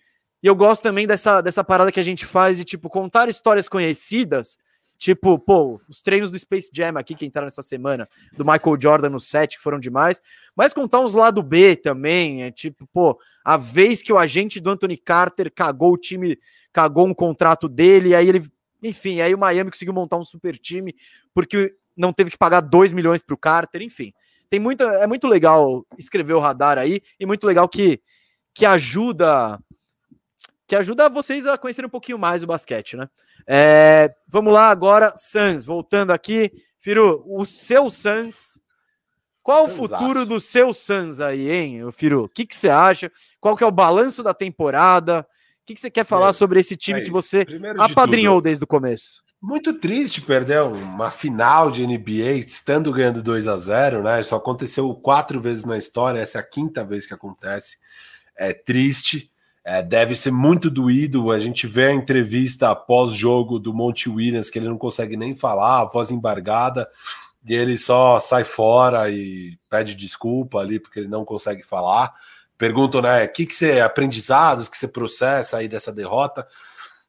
[0.43, 3.69] e eu gosto também dessa, dessa parada que a gente faz de, tipo, contar histórias
[3.69, 4.57] conhecidas.
[4.97, 9.11] Tipo, pô, os treinos do Space Jam aqui que entraram essa semana, do Michael Jordan
[9.11, 10.21] no set, que foram demais.
[10.57, 12.45] Mas contar uns lado B também.
[12.45, 16.39] É tipo, pô, a vez que o agente do Anthony Carter cagou o time,
[16.73, 18.49] cagou um contrato dele, aí ele.
[18.83, 20.95] Enfim, aí o Miami conseguiu montar um super time,
[21.35, 24.13] porque não teve que pagar 2 milhões pro Carter, enfim.
[24.49, 28.01] Tem muita, é muito legal escrever o radar aí, e muito legal que,
[28.55, 29.59] que ajuda
[30.67, 33.09] que ajuda vocês a conhecerem um pouquinho mais o basquete, né?
[33.47, 36.53] É, vamos lá agora, Suns, voltando aqui.
[36.79, 38.61] Firu, o seu Suns,
[39.43, 42.25] qual o futuro do seu Suns aí, hein, Firu?
[42.25, 43.11] O que, que você acha?
[43.41, 45.27] Qual que é o balanço da temporada?
[45.63, 47.47] O que, que você quer falar é, sobre esse time é que você
[47.79, 49.23] apadrinhou de desde o começo?
[49.41, 54.21] Muito triste perder uma final de NBA estando ganhando 2 a 0 né?
[54.21, 57.79] Isso aconteceu quatro vezes na história, essa é a quinta vez que acontece.
[58.37, 59.31] É triste.
[59.65, 61.31] É, deve ser muito doído.
[61.31, 65.83] A gente vê a entrevista pós-jogo do Monte Williams, que ele não consegue nem falar,
[65.83, 66.89] a voz embargada,
[67.47, 72.13] e ele só sai fora e pede desculpa ali porque ele não consegue falar.
[72.57, 76.45] Perguntam, né, o que, que você, aprendizados que você processa aí dessa derrota?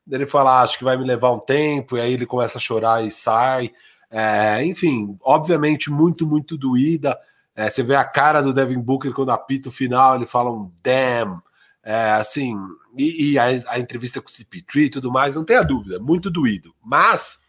[0.09, 2.61] Ele fala, ah, acho que vai me levar um tempo, e aí ele começa a
[2.61, 3.71] chorar e sai.
[4.09, 7.17] É, enfim, obviamente muito, muito doída.
[7.55, 10.71] É, você vê a cara do Devin Booker quando apita o final, ele fala um
[10.81, 11.41] damn.
[11.83, 12.55] É, assim,
[12.97, 16.29] e, e a, a, entrevista com o CP3 e tudo mais, não tenha dúvida, muito
[16.29, 16.73] doído.
[16.83, 17.41] Mas,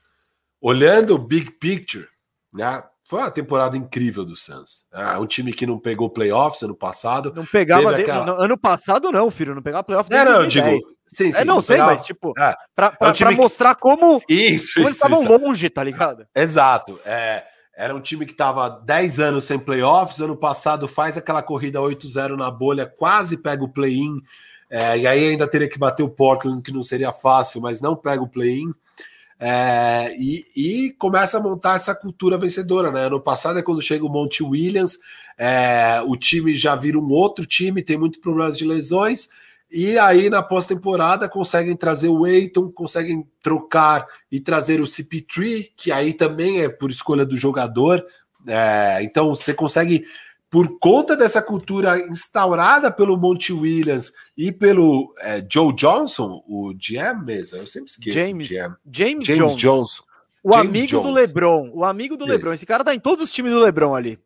[0.61, 2.07] olhando o big picture,
[2.53, 2.83] né?
[3.11, 4.85] Foi uma temporada incrível do Suns.
[4.93, 7.33] É um time que não pegou playoffs ano passado.
[7.35, 8.37] Não pegava aquela...
[8.37, 8.45] de...
[8.45, 10.17] ano passado não, filho, não pegava playoffs.
[10.17, 10.69] É, não, eu digo,
[11.09, 11.95] sim, sim, é, não, não sei, pegava...
[11.95, 15.69] mas tipo, é, para é um time mostrar como, isso, como isso, eles estavam longe,
[15.69, 16.25] tá ligado?
[16.33, 17.01] Exato.
[17.05, 17.43] É,
[17.77, 22.37] era um time que estava 10 anos sem playoffs, ano passado faz aquela corrida 8-0
[22.37, 24.23] na bolha, quase pega o play-in,
[24.71, 27.97] é, e aí ainda teria que bater o Portland, que não seria fácil, mas não
[27.97, 28.73] pega o play-in.
[29.43, 33.07] É, e, e, começa a montar essa cultura vencedora, né?
[33.07, 34.99] Ano passado é quando chega o Monte Williams,
[35.39, 39.31] é, o time já vira um outro time, tem muitos problemas de lesões,
[39.73, 45.93] e aí, na pós-temporada, conseguem trazer o Eiton, conseguem trocar e trazer o CP3, que
[45.93, 48.05] aí também é por escolha do jogador.
[48.49, 50.05] É, então, você consegue,
[50.51, 57.25] por conta dessa cultura instaurada pelo Monte Williams e pelo é, Joe Johnson, o GM
[57.25, 58.19] mesmo, eu sempre esqueço.
[58.19, 59.57] James, James, James Jones.
[59.57, 60.03] Johnson.
[60.43, 61.07] O James amigo Jones.
[61.07, 61.71] do LeBron.
[61.73, 62.53] O amigo do LeBron.
[62.53, 64.19] Esse cara tá em todos os times do LeBron ali.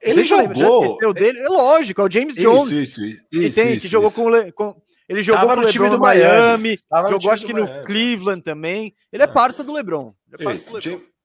[0.00, 0.54] Ele jogou.
[0.54, 1.38] Já esqueceu dele?
[1.40, 2.70] É lógico, é o James Jones.
[2.70, 3.54] Isso, isso, isso.
[3.56, 4.22] tem, isso, que jogou isso.
[4.22, 7.84] Com, com, Ele jogou Tava no time do Miami, Miami jogou acho que no Miami.
[7.84, 8.94] Cleveland também.
[9.12, 10.12] Ele é parça do LeBron.
[10.32, 11.15] É parça do LeBron.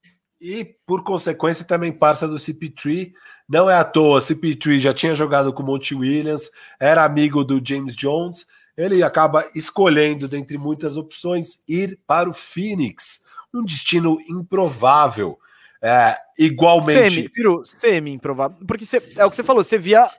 [0.42, 3.12] E, por consequência, também parça do CP3.
[3.48, 6.50] Não é à toa, CP3 já tinha jogado com o Monte Williams,
[6.80, 8.48] era amigo do James Jones.
[8.76, 13.20] Ele acaba escolhendo, dentre muitas opções, ir para o Phoenix.
[13.54, 15.38] Um destino improvável.
[15.80, 17.14] É, igualmente.
[17.14, 18.58] Semi, virou semi-improvável.
[18.66, 20.10] Porque cê, é o que você falou, você via.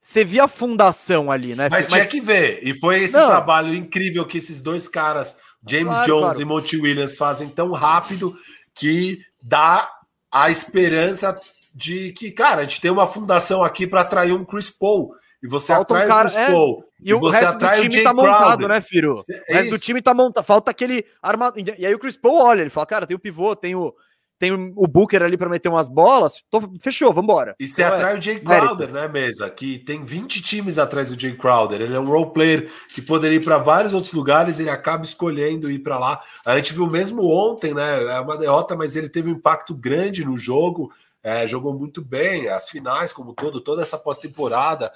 [0.00, 1.68] Você via a fundação ali, né?
[1.70, 2.60] Mas, Mas, tinha que ver.
[2.62, 3.26] E foi esse Não.
[3.26, 5.36] trabalho incrível que esses dois caras,
[5.68, 6.40] James claro, Jones claro.
[6.40, 8.34] e Monty Williams, fazem tão rápido
[8.80, 9.86] que dá
[10.32, 11.38] a esperança
[11.74, 15.14] de que, cara, a gente tem uma fundação aqui para atrair um Chris Paul.
[15.42, 16.80] e você Falta atrai um cara, o Chris Paul.
[16.80, 18.32] É, e, e, o você resto atrai do time tá Crowder.
[18.32, 19.14] montado, né, Firo?
[19.28, 20.44] É o resto do time tá montado.
[20.46, 21.58] Falta aquele armado.
[21.58, 23.94] E aí o Chris Paul olha, ele fala, cara, tem o pivô, tem o
[24.40, 27.54] tem o Booker ali para meter umas bolas, tô, fechou, vambora.
[27.60, 28.94] E você então, atrai é, o Jay Crowder, mérito.
[28.94, 29.50] né, mesa?
[29.50, 31.82] Que tem 20 times atrás do Jay Crowder.
[31.82, 35.70] Ele é um role player que poderia ir para vários outros lugares, ele acaba escolhendo
[35.70, 36.22] ir para lá.
[36.42, 38.02] A gente viu mesmo ontem, né?
[38.16, 40.90] É uma derrota, mas ele teve um impacto grande no jogo.
[41.22, 44.90] É, jogou muito bem, as finais como todo, toda essa pós-temporada.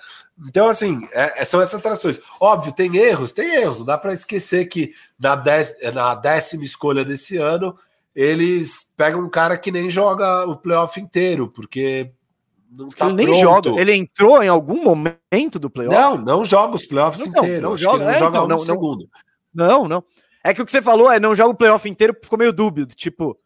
[0.49, 2.19] Então, assim, é, é são essas atrações.
[2.41, 3.81] Óbvio, tem erros, tem erros.
[3.81, 7.79] Não dá para esquecer que na, dez, na décima escolha desse ano
[8.15, 12.13] eles pegam um cara que nem joga o playoff inteiro, porque
[12.71, 13.41] não tá ele nem pronto.
[13.41, 13.81] joga.
[13.81, 15.97] Ele entrou em algum momento do playoff?
[15.97, 17.61] Não, não joga os playoffs inteiros.
[17.61, 19.09] Não, não joga, não é, joga então, um não, segundo.
[19.55, 20.05] Não, não.
[20.43, 22.87] É que o que você falou é não joga o playoff inteiro, ficou meio dúbio.
[22.87, 23.37] Tipo,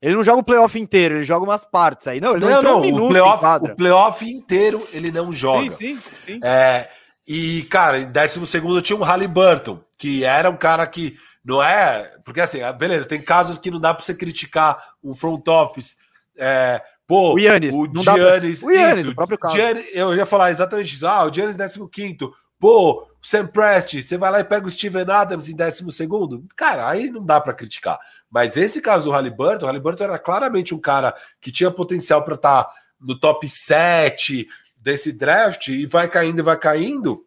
[0.00, 2.20] ele não joga o playoff inteiro, ele joga umas partes aí.
[2.20, 5.70] Não, ele não, não não, um minuto o playoff, o playoff inteiro ele não joga.
[5.70, 6.40] Sim, sim, sim.
[6.42, 6.88] É,
[7.26, 11.16] e, cara, em décimo segundo tinha um Halliburton, que era um cara que
[11.48, 12.14] não é.
[12.22, 15.96] Porque assim, ah, beleza, tem casos que não dá para você criticar um front office.
[16.36, 19.56] É, pô, o Giannis, o Giannis, o Giannis, isso, o próprio caso.
[19.56, 21.06] Giannis, eu ia falar exatamente isso.
[21.06, 22.18] Ah, o Giannis 15.
[22.60, 26.44] Pô, o Sam Prest, você vai lá e pega o Steven Adams em 12.
[26.54, 27.98] Cara, aí não dá para criticar.
[28.30, 32.34] Mas esse caso do Halliburton, o Halliburton era claramente um cara que tinha potencial para
[32.34, 34.46] estar tá no top 7
[34.76, 37.24] desse draft e vai caindo e vai caindo.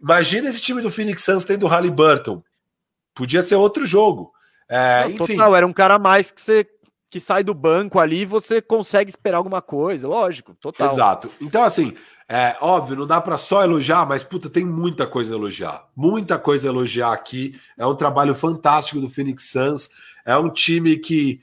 [0.00, 2.40] Imagina esse time do Phoenix Suns tendo o Halliburton.
[3.16, 4.32] Podia ser outro jogo.
[4.68, 5.26] É, Não.
[5.26, 6.66] Total, era um cara a mais que você
[7.08, 10.92] que sai do banco ali e você consegue esperar alguma coisa, lógico, total.
[10.92, 11.30] Exato.
[11.40, 11.94] Então, assim,
[12.28, 15.86] é óbvio, não dá para só elogiar, mas puta, tem muita coisa a elogiar.
[15.94, 17.58] Muita coisa a elogiar aqui.
[17.78, 19.88] É um trabalho fantástico do Phoenix Suns.
[20.24, 21.40] É um time que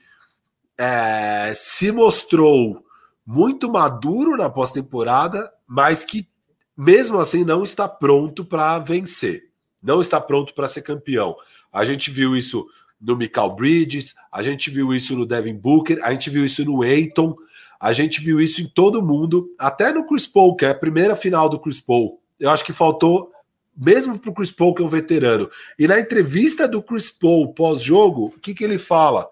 [0.78, 2.84] é, se mostrou
[3.26, 6.28] muito maduro na pós-temporada, mas que
[6.76, 9.50] mesmo assim não está pronto para vencer.
[9.82, 11.36] Não está pronto para ser campeão.
[11.74, 12.68] A gente viu isso
[13.02, 16.84] no Michael Bridges, a gente viu isso no Devin Booker, a gente viu isso no
[16.84, 17.36] Aiton,
[17.80, 21.16] a gente viu isso em todo mundo, até no Chris Paul, que é a primeira
[21.16, 22.22] final do Chris Paul.
[22.40, 23.30] Eu acho que faltou,
[23.76, 25.50] mesmo para o Chris Paul, que é um veterano.
[25.78, 29.30] E na entrevista do Chris Paul pós-jogo, o que, que ele fala?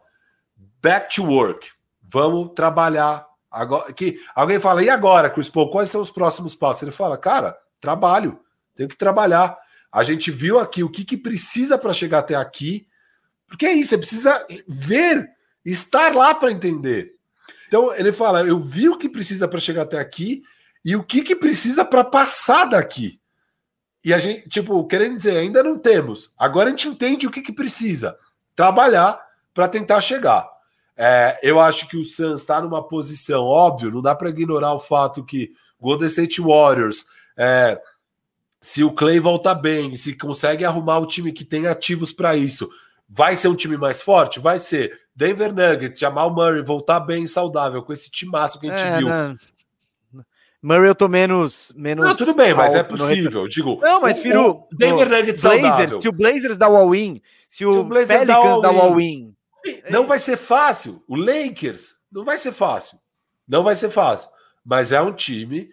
[0.81, 1.69] Back to work.
[2.01, 3.26] Vamos trabalhar.
[3.49, 6.84] Agora, que alguém fala, e agora, Chris Paul, quais são os próximos passos?
[6.84, 8.38] Ele fala, cara, trabalho,
[8.76, 9.57] tenho que trabalhar.
[9.91, 12.88] A gente viu aqui o que, que precisa para chegar até aqui,
[13.47, 15.30] porque é isso, você precisa ver,
[15.65, 17.13] estar lá para entender.
[17.68, 20.43] Então ele fala: eu vi o que precisa para chegar até aqui
[20.84, 23.19] e o que, que precisa para passar daqui.
[24.03, 26.34] E a gente, tipo, querendo dizer, ainda não temos.
[26.38, 28.18] Agora a gente entende o que, que precisa
[28.55, 29.22] trabalhar
[29.53, 30.49] para tentar chegar.
[30.97, 34.80] É, eu acho que o Suns está numa posição, óbvio, não dá para ignorar o
[34.80, 37.05] fato que Golden State Warriors
[37.38, 37.80] é,
[38.61, 42.69] se o Clay voltar bem, se consegue arrumar o time que tem ativos para isso,
[43.09, 44.39] vai ser um time mais forte?
[44.39, 45.01] Vai ser.
[45.15, 49.09] Denver Nuggets, Jamal Murray voltar bem saudável com esse timaço que a gente é, viu.
[49.09, 49.38] Não.
[50.61, 51.73] Murray eu tô menos.
[51.75, 53.47] menos não, tudo bem, mas é possível.
[53.47, 56.01] Digo, não, mas Firu, Denver Nuggets Blazers, saudável.
[56.01, 57.19] Se o Blazers dá o all-in,
[57.49, 59.35] se, o, se o Pelicans dá o all-in.
[59.89, 61.03] Não vai ser fácil.
[61.07, 62.99] O Lakers não vai ser fácil.
[63.47, 64.29] Não vai ser fácil.
[64.63, 65.69] Mas é um time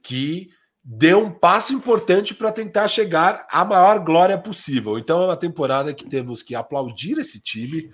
[0.00, 0.50] que
[0.84, 4.98] deu um passo importante para tentar chegar à maior glória possível.
[4.98, 7.90] Então é uma temporada que temos que aplaudir esse time.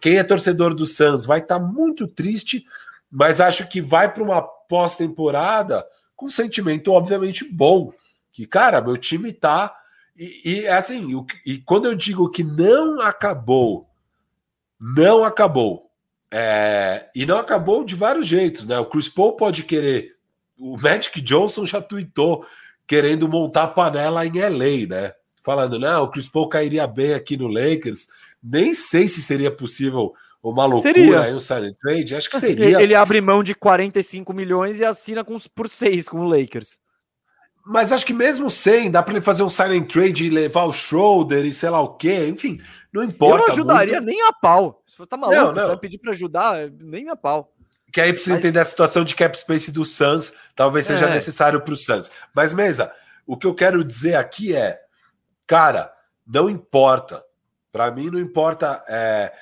[0.00, 2.64] Quem é torcedor do Suns vai estar tá muito triste,
[3.10, 5.84] mas acho que vai para uma pós-temporada
[6.14, 7.92] com um sentimento obviamente bom,
[8.32, 9.74] que cara, meu time tá
[10.16, 13.88] e, e assim, o, e quando eu digo que não acabou,
[14.80, 15.90] não acabou.
[16.30, 18.78] É, e não acabou de vários jeitos, né?
[18.78, 20.11] O Chris Paul pode querer
[20.62, 22.46] o Magic Johnson já tweetou
[22.86, 25.12] querendo montar panela em LA, né?
[25.42, 28.06] Falando, não, o Chris Paul cairia bem aqui no Lakers.
[28.40, 31.20] Nem sei se seria possível uma loucura seria.
[31.20, 32.14] aí o silent trade.
[32.14, 32.80] Acho que seria.
[32.80, 36.78] Ele abre mão de 45 milhões e assina com, por 6 com o Lakers.
[37.64, 40.72] Mas acho que mesmo sem, dá para ele fazer um silent trade e levar o
[40.72, 42.26] shoulder e sei lá o quê.
[42.26, 42.60] Enfim,
[42.92, 43.36] não importa.
[43.36, 44.06] Eu não ajudaria muito.
[44.06, 44.82] nem a pau.
[44.86, 45.60] Se você tá maluco, não, não.
[45.62, 47.51] você vai pedir para ajudar, nem a pau.
[47.92, 48.44] Que aí precisa Mas...
[48.44, 51.10] entender a situação de cap space do Suns, talvez seja é.
[51.14, 52.10] necessário para o Suns.
[52.34, 52.90] Mas, Mesa,
[53.26, 54.80] o que eu quero dizer aqui é,
[55.46, 55.92] cara,
[56.26, 57.22] não importa.
[57.70, 58.82] Para mim, não importa.
[58.88, 59.32] É,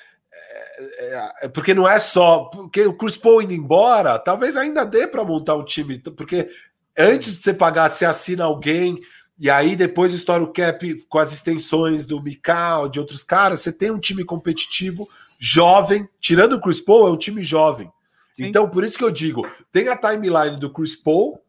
[0.99, 2.45] é, é, porque não é só.
[2.45, 5.99] Porque o Chris Paul indo embora, talvez ainda dê para montar um time.
[5.99, 6.49] Porque
[6.97, 8.99] antes de você pagar, você assina alguém.
[9.39, 13.61] E aí depois estoura o cap com as extensões do Mikal, de outros caras.
[13.61, 15.09] Você tem um time competitivo,
[15.39, 16.07] jovem.
[16.19, 17.91] Tirando o Chris Paul, é um time jovem.
[18.33, 18.45] Sim.
[18.45, 21.41] Então, por isso que eu digo, tem a timeline do Chris Paul,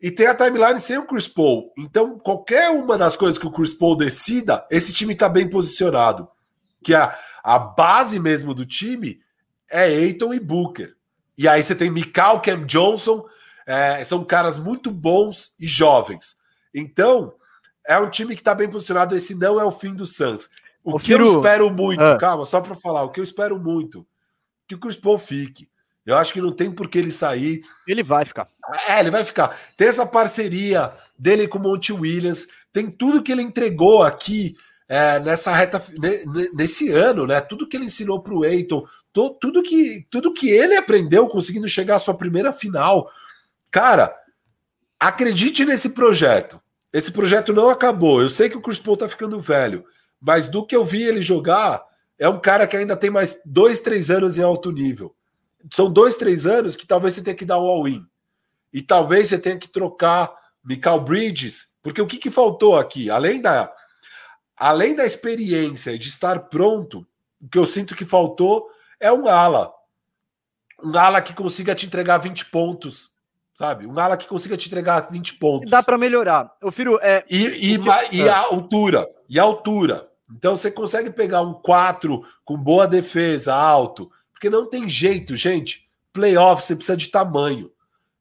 [0.00, 1.72] e tem a timeline sem o Chris Paul.
[1.76, 6.28] Então, qualquer uma das coisas que o Chris Paul decida, esse time está bem posicionado.
[6.82, 9.20] Que a, a base mesmo do time
[9.70, 10.94] é Aiton e Booker.
[11.36, 13.24] E aí você tem Mikal, Cam Johnson,
[13.66, 16.36] é, são caras muito bons e jovens.
[16.74, 17.34] Então,
[17.86, 19.16] é um time que está bem posicionado.
[19.16, 20.50] Esse não é o fim do Suns.
[20.84, 21.26] O, o que Firu...
[21.26, 22.18] eu espero muito, ah.
[22.18, 24.06] calma, só para falar, o que eu espero muito,
[24.68, 25.68] que o Chris Paul fique.
[26.06, 27.64] Eu acho que não tem por que ele sair.
[27.86, 28.48] Ele vai ficar.
[28.88, 29.58] É, ele vai ficar.
[29.76, 34.56] Tem essa parceria dele com o Monte Williams, tem tudo que ele entregou aqui
[34.88, 35.82] é, nessa reta
[36.54, 37.40] nesse ano, né?
[37.40, 41.96] Tudo que ele ensinou para o Eiton, tudo que tudo que ele aprendeu conseguindo chegar
[41.96, 43.10] à sua primeira final.
[43.68, 44.14] Cara,
[45.00, 46.60] acredite nesse projeto.
[46.92, 48.22] Esse projeto não acabou.
[48.22, 49.84] Eu sei que o Chris Paul tá ficando velho,
[50.20, 51.82] mas do que eu vi ele jogar,
[52.16, 55.15] é um cara que ainda tem mais dois, três anos em alto nível
[55.72, 58.06] são dois, três anos que talvez você tenha que dar um all-in.
[58.72, 63.08] E talvez você tenha que trocar Michael Bridges, porque o que, que faltou aqui?
[63.08, 63.72] Além da,
[64.56, 67.06] além da experiência de estar pronto,
[67.40, 68.68] o que eu sinto que faltou
[68.98, 69.72] é um ala.
[70.82, 73.10] Um ala que consiga te entregar 20 pontos,
[73.54, 73.86] sabe?
[73.86, 75.70] Um ala que consiga te entregar 20 pontos.
[75.70, 76.52] Dá para melhorar.
[76.60, 77.24] Eu firo, é...
[77.30, 78.16] E, e, que...
[78.16, 79.08] e a altura.
[79.28, 80.08] E a altura.
[80.30, 85.88] Então você consegue pegar um 4 com boa defesa, alto, porque não tem jeito, gente.
[86.12, 87.70] Playoff, você precisa de tamanho.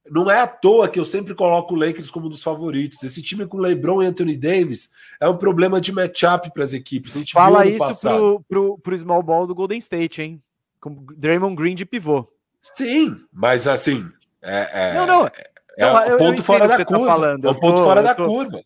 [0.09, 3.03] Não é à toa que eu sempre coloco o Lakers como um dos favoritos.
[3.03, 7.31] Esse time com LeBron e Anthony Davis é um problema de matchup para as equipes.
[7.31, 10.41] Fala isso pro, pro, pro small ball do Golden State, hein?
[10.79, 12.31] Com Draymond Green de pivô.
[12.61, 14.07] Sim, mas assim.
[14.41, 15.31] É, é, não, não.
[15.77, 17.05] É, um ponto fora da tá curva.
[17.05, 17.47] Tá falando.
[17.47, 18.25] É um ponto tô, fora da tô...
[18.25, 18.61] curva.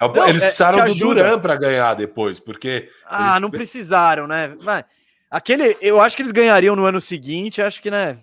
[0.00, 2.88] É não, Eles é, precisaram do Duran para ganhar depois, porque.
[3.04, 3.42] Ah, eles...
[3.42, 4.56] não precisaram, né?
[4.60, 4.84] Vai.
[5.34, 8.18] Aquele, eu acho que eles ganhariam no ano seguinte, acho que, né?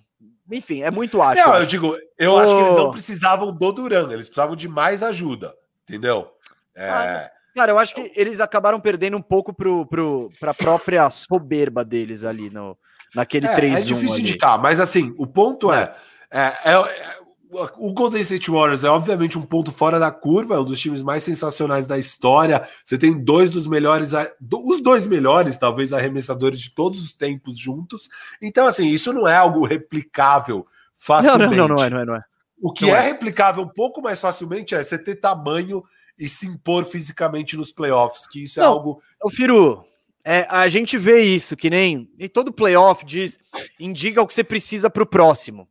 [0.49, 1.45] Enfim, é muito acho.
[1.45, 2.37] Não, eu digo, eu oh.
[2.37, 6.31] acho que eles não precisavam do Duran, eles precisavam de mais ajuda, entendeu?
[6.73, 6.89] É...
[6.89, 11.83] Ah, cara, eu acho que eles acabaram perdendo um pouco pro, pro, pra própria soberba
[11.83, 12.77] deles ali no,
[13.13, 14.21] naquele é, 3 É difícil ali.
[14.21, 15.93] indicar, mas assim, o ponto é,
[16.31, 17.20] é, é, é
[17.77, 21.03] o Golden State Warriors é obviamente um ponto fora da curva, é um dos times
[21.03, 22.67] mais sensacionais da história.
[22.85, 24.11] Você tem dois dos melhores,
[24.41, 28.09] os dois melhores, talvez, arremessadores de todos os tempos juntos.
[28.41, 30.65] Então, assim, isso não é algo replicável
[30.95, 31.55] facilmente.
[31.55, 32.23] Não, não, não, é, não é, não é.
[32.61, 35.83] O que é, é replicável um pouco mais facilmente é você ter tamanho
[36.17, 39.01] e se impor fisicamente nos playoffs, que isso é não, é algo.
[39.23, 39.83] O Firu,
[40.23, 42.09] é, a gente vê isso, que nem.
[42.19, 43.39] E todo playoff diz,
[43.79, 45.67] indica o que você precisa para o próximo.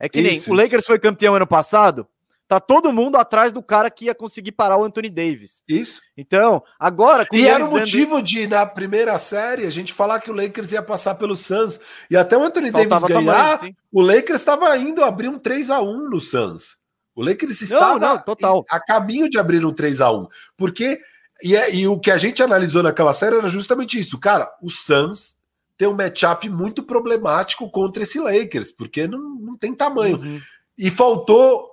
[0.00, 0.86] É que nem isso, o Lakers isso.
[0.86, 2.06] foi campeão ano passado,
[2.48, 5.62] tá todo mundo atrás do cara que ia conseguir parar o Anthony Davis.
[5.68, 6.00] Isso.
[6.16, 7.26] Então, agora.
[7.30, 8.24] e era o motivo dando...
[8.24, 11.78] de, na primeira série, a gente falar que o Lakers ia passar pelo Suns.
[12.10, 15.70] E até o Anthony Faltava Davis ganhar, tamanho, o Lakers estava indo abrir um 3
[15.70, 16.78] a 1 no Suns.
[17.14, 18.64] O Lakers estava não, não, total.
[18.70, 21.00] a caminho de abrir um 3 a 1 Porque.
[21.40, 24.18] E, é, e o que a gente analisou naquela série era justamente isso.
[24.18, 25.37] Cara, o Suns
[25.78, 30.18] tem um matchup muito problemático contra esse Lakers, porque não, não tem tamanho.
[30.18, 30.40] Uhum.
[30.76, 31.70] E faltou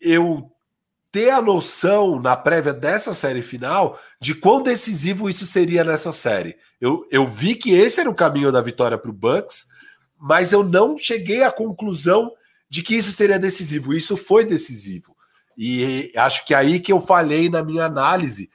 [0.00, 0.50] eu
[1.12, 6.56] ter a noção na prévia dessa série final de quão decisivo isso seria nessa série.
[6.80, 9.66] Eu, eu vi que esse era o caminho da vitória para o Bucks,
[10.18, 12.32] mas eu não cheguei à conclusão
[12.70, 13.92] de que isso seria decisivo.
[13.92, 15.14] Isso foi decisivo.
[15.58, 18.48] E acho que é aí que eu falhei na minha análise,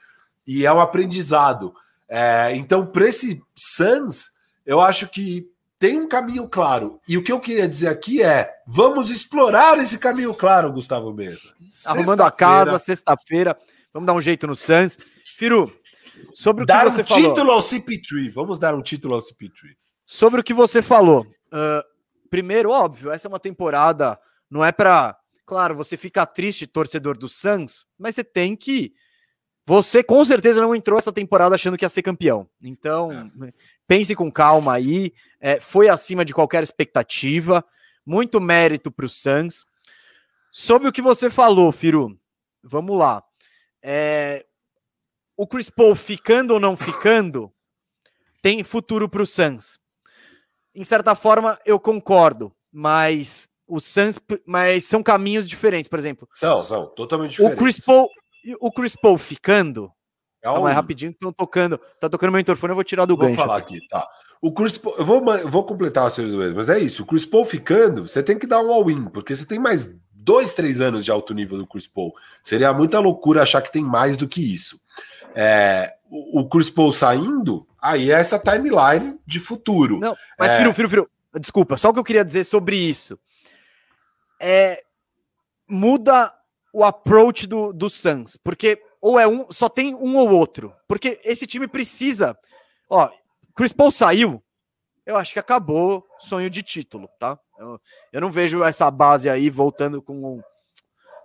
[0.44, 1.72] e é um aprendizado.
[2.08, 4.30] É, então, para esse Suns,
[4.68, 7.00] eu acho que tem um caminho claro.
[7.08, 11.48] E o que eu queria dizer aqui é: vamos explorar esse caminho claro, Gustavo Mesa.
[11.86, 13.56] Arrumando a casa, sexta-feira.
[13.94, 14.98] Vamos dar um jeito no Suns.
[15.38, 15.72] Firu,
[16.34, 17.28] sobre o dar que você um falou.
[17.30, 18.30] título ao CP3.
[18.30, 19.74] Vamos dar um título ao CP3.
[20.04, 21.22] Sobre o que você falou.
[21.46, 21.82] Uh,
[22.28, 24.18] primeiro, óbvio, essa é uma temporada.
[24.50, 25.16] Não é para.
[25.46, 28.92] Claro, você fica triste, torcedor do Suns, mas você tem que.
[29.68, 32.48] Você com certeza não entrou essa temporada achando que ia ser campeão.
[32.62, 33.52] Então, é
[33.86, 35.12] pense com calma aí.
[35.38, 37.62] É, foi acima de qualquer expectativa.
[38.06, 39.66] Muito mérito para o Suns.
[40.50, 42.18] Sobre o que você falou, Firu,
[42.62, 43.22] vamos lá.
[43.82, 44.46] É,
[45.36, 47.52] o Chris Paul ficando ou não ficando
[48.40, 49.78] tem futuro para o Suns.
[50.74, 54.16] Em certa forma, eu concordo, mas o Suns,
[54.46, 56.26] mas são caminhos diferentes, por exemplo.
[56.32, 57.54] São, são totalmente diferentes.
[57.54, 58.08] O Chris Paul,
[58.60, 59.92] o Chris Paul ficando
[60.42, 60.62] é um...
[60.62, 61.78] mais rapidinho, estão tocando.
[62.00, 63.36] Tá tocando meu interfone, eu vou tirar do vou gancho.
[63.36, 64.06] Vou falar aqui, tá.
[64.40, 67.02] O Chris Paul, eu vou, eu vou completar a série do mesmo, mas é isso.
[67.02, 70.52] O Chris Paul ficando, você tem que dar um all-in, porque você tem mais dois,
[70.52, 72.14] três anos de alto nível do Chris Paul.
[72.42, 74.80] Seria muita loucura achar que tem mais do que isso.
[75.34, 79.98] É, o, o Chris Paul saindo, aí é essa timeline de futuro.
[79.98, 80.58] Não, mas, é...
[80.58, 81.10] Firo, Firo, Firo,
[81.40, 83.18] desculpa, só o que eu queria dizer sobre isso.
[84.40, 84.84] É,
[85.68, 86.32] muda
[86.72, 91.20] o approach do, do Suns, porque ou é um, só tem um ou outro, porque
[91.24, 92.36] esse time precisa,
[92.90, 93.10] ó,
[93.54, 94.42] Chris Paul saiu,
[95.06, 97.38] eu acho que acabou sonho de título, tá?
[97.58, 97.80] Eu,
[98.12, 100.40] eu não vejo essa base aí voltando com,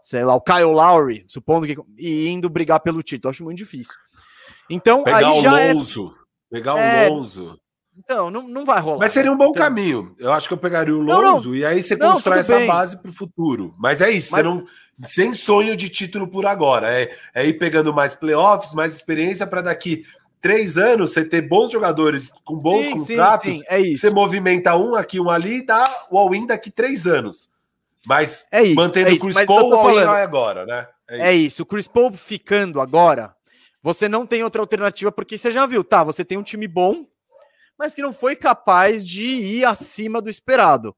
[0.02, 3.96] sei lá, o Kyle Lowry, supondo que e indo brigar pelo título, acho muito difícil.
[4.70, 6.56] Então, pegar aí o já é Lonzo, é...
[6.56, 7.10] pegar é...
[7.10, 7.60] o Lonzo.
[7.98, 9.00] Então, não, não vai rolar.
[9.00, 9.64] Mas seria um bom então...
[9.64, 10.16] caminho.
[10.18, 11.56] Eu acho que eu pegaria o Lonzo não, não.
[11.56, 12.68] e aí você não, constrói essa bem.
[12.68, 13.74] base para o futuro.
[13.78, 14.44] Mas é isso, Mas...
[14.44, 14.66] você não
[15.06, 16.92] sem sonho de título por agora.
[16.92, 20.06] É, é ir pegando mais playoffs, mais experiência para daqui
[20.42, 23.54] três anos você ter bons jogadores com bons sim, contratos.
[23.54, 24.02] Sim, sim, é isso.
[24.02, 27.50] Você movimenta um aqui, um ali e dá o all-in daqui três anos.
[28.06, 30.88] Mas é isso, mantendo é o Chris Paul, o all-in é agora, né?
[31.10, 31.48] É, é isso.
[31.48, 31.64] isso.
[31.64, 33.34] O Chris Paul ficando agora,
[33.82, 36.04] você não tem outra alternativa, porque você já viu, tá?
[36.04, 37.06] Você tem um time bom,
[37.84, 40.96] mas que não foi capaz de ir acima do esperado.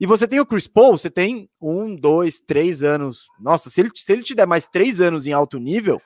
[0.00, 3.26] E você tem o Chris Paul, você tem um, dois, três anos.
[3.38, 6.00] Nossa, se ele, se ele te der mais três anos em alto nível,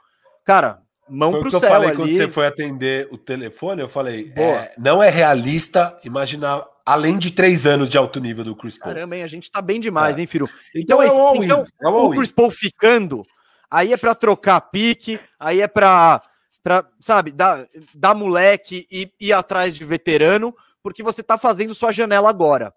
[0.45, 1.61] cara, mão foi pro céu.
[1.61, 1.97] Eu falei ali.
[1.97, 7.31] quando você foi atender o telefone, eu falei: é, não é realista imaginar além de
[7.31, 8.95] três anos de alto nível do Chris Paul.
[8.95, 9.23] Caramba, hein?
[9.23, 10.23] A gente tá bem demais, é.
[10.23, 10.51] hein, Firu?
[10.75, 13.23] Então, então, é, é então é o Chris Paul ficando,
[13.71, 16.21] aí é para trocar pique, aí é para
[16.67, 21.93] para, sabe, dar, dar moleque e ir atrás de veterano, porque você tá fazendo sua
[21.93, 22.75] janela agora.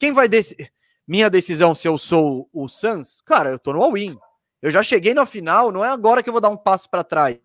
[0.00, 0.72] Quem vai decidir?
[1.06, 3.20] Minha decisão se eu sou o Suns?
[3.26, 4.16] Cara, eu tô no all-in.
[4.62, 7.04] Eu já cheguei na final, não é agora que eu vou dar um passo para
[7.04, 7.36] trás.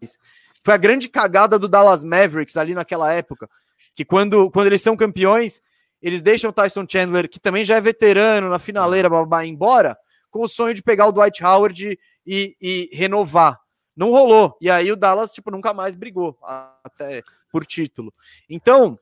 [0.64, 3.50] Foi a grande cagada do Dallas Mavericks ali naquela época,
[3.94, 5.62] que quando, quando eles são campeões,
[6.02, 9.98] eles deixam o Tyson Chandler, que também já é veterano na finaleira, babá, embora,
[10.30, 13.60] com o sonho de pegar o Dwight Howard e, e renovar.
[14.02, 14.58] Não rolou.
[14.60, 16.36] E aí o Dallas, tipo, nunca mais brigou
[16.84, 17.22] até
[17.52, 18.12] por título.
[18.50, 18.98] Então,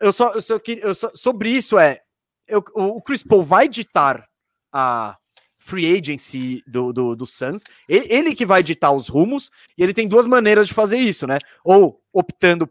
[0.00, 2.00] eu só, eu só, eu só sobre isso é
[2.48, 4.26] eu, o Chris Paul vai ditar
[4.72, 5.18] a
[5.58, 9.92] free agency do, do, do Suns, ele, ele, que vai ditar os rumos, e ele
[9.92, 11.36] tem duas maneiras de fazer isso, né?
[11.62, 12.70] Ou optando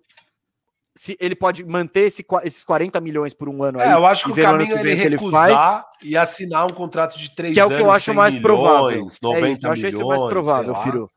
[0.95, 3.79] se ele pode manter esse, esses 40 milhões por um ano.
[3.79, 7.17] É, aí, eu acho que o caminho é ele recusar ele e assinar um contrato
[7.17, 7.67] de três anos.
[7.69, 9.07] Que é o que eu acho mais milhões, provável.
[9.21, 11.11] 90 é isso, eu acho milhões, mais provável, Firo.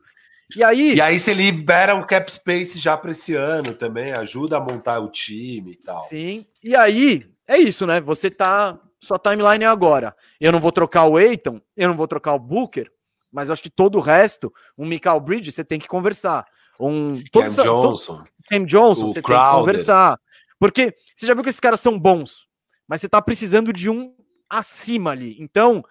[0.57, 4.57] E aí, e aí você libera um cap space já para esse ano também, ajuda
[4.57, 6.03] a montar o time e tal.
[6.03, 6.47] Sim.
[6.65, 8.01] E aí, é isso, né?
[8.01, 8.79] Você tá.
[8.99, 10.17] Sua timeline é agora.
[10.41, 12.91] Eu não vou trocar o Eiton, eu não vou trocar o Booker,
[13.31, 16.45] mas eu acho que todo o resto, um Michael Bridge, você tem que conversar.
[16.79, 17.23] Um.
[17.33, 18.25] Cam Johnson.
[18.49, 19.43] Cam Johnson, você Crowder.
[19.43, 20.21] tem que conversar.
[20.59, 22.47] Porque você já viu que esses caras são bons,
[22.87, 24.15] mas você tá precisando de um
[24.49, 25.37] acima ali.
[25.39, 25.85] Então,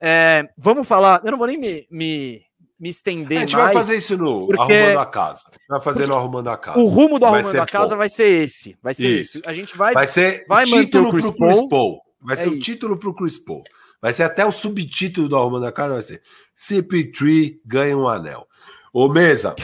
[0.00, 1.20] é, vamos falar.
[1.24, 2.44] Eu não vou nem me, me
[2.78, 3.38] me estender.
[3.38, 4.72] A gente mais, vai fazer isso no porque...
[4.72, 5.50] Arrumando a Casa.
[5.68, 6.78] Vai fazer no Arrumando a Casa.
[6.78, 8.76] O rumo do Arrumando a Casa vai ser esse.
[8.82, 9.38] Vai ser isso.
[9.38, 9.48] Esse.
[9.48, 9.94] A gente vai.
[9.94, 12.02] Vai ser vai título para o Chris Paul.
[12.20, 13.62] Vai ser é o título para o Chris Paul.
[14.02, 15.94] Vai ser até o subtítulo do Arrumando a Casa.
[15.94, 16.22] Vai ser
[16.58, 18.46] CP3 ganha um anel.
[18.92, 19.54] Ô, Mesa,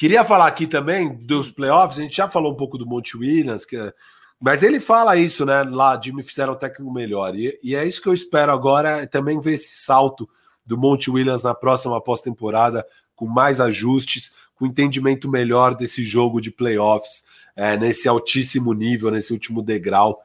[0.00, 1.98] queria falar aqui também dos playoffs.
[1.98, 3.92] A gente já falou um pouco do Monte Williams, que é...
[4.40, 5.62] mas ele fala isso, né?
[5.62, 7.36] Lá de me fizeram um técnico melhor.
[7.36, 10.26] E, e é isso que eu espero agora, é também ver esse salto
[10.64, 12.82] do Monte Williams na próxima pós-temporada,
[13.14, 17.22] com mais ajustes, com entendimento melhor desse jogo de playoffs,
[17.54, 20.18] é, nesse altíssimo nível, nesse último degrau.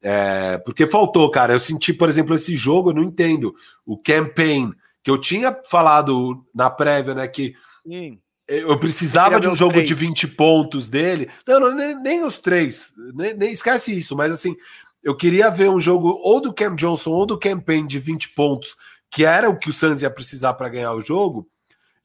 [0.00, 1.52] É, porque faltou, cara.
[1.52, 3.54] Eu senti, por exemplo, esse jogo, eu não entendo.
[3.84, 7.28] O campaign, que eu tinha falado na prévia, né?
[7.28, 7.54] Que
[7.86, 8.18] Sim.
[8.48, 9.88] Eu precisava de um jogo três.
[9.88, 11.28] de 20 pontos dele.
[11.46, 12.94] Não, não nem, nem, os três.
[13.14, 14.56] Nem, nem, esquece isso, mas assim,
[15.02, 18.76] eu queria ver um jogo ou do Cam Johnson ou do campaign de 20 pontos
[19.10, 21.48] que era o que o Suns ia precisar para ganhar o jogo.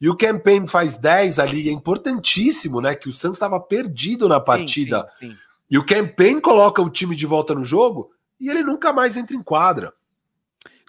[0.00, 2.94] E o campaign faz 10 ali, é importantíssimo, né?
[2.94, 5.06] Que o Suns estava perdido na partida.
[5.18, 5.38] Sim, sim, sim.
[5.70, 9.36] E o campaign coloca o time de volta no jogo e ele nunca mais entra
[9.36, 9.92] em quadra.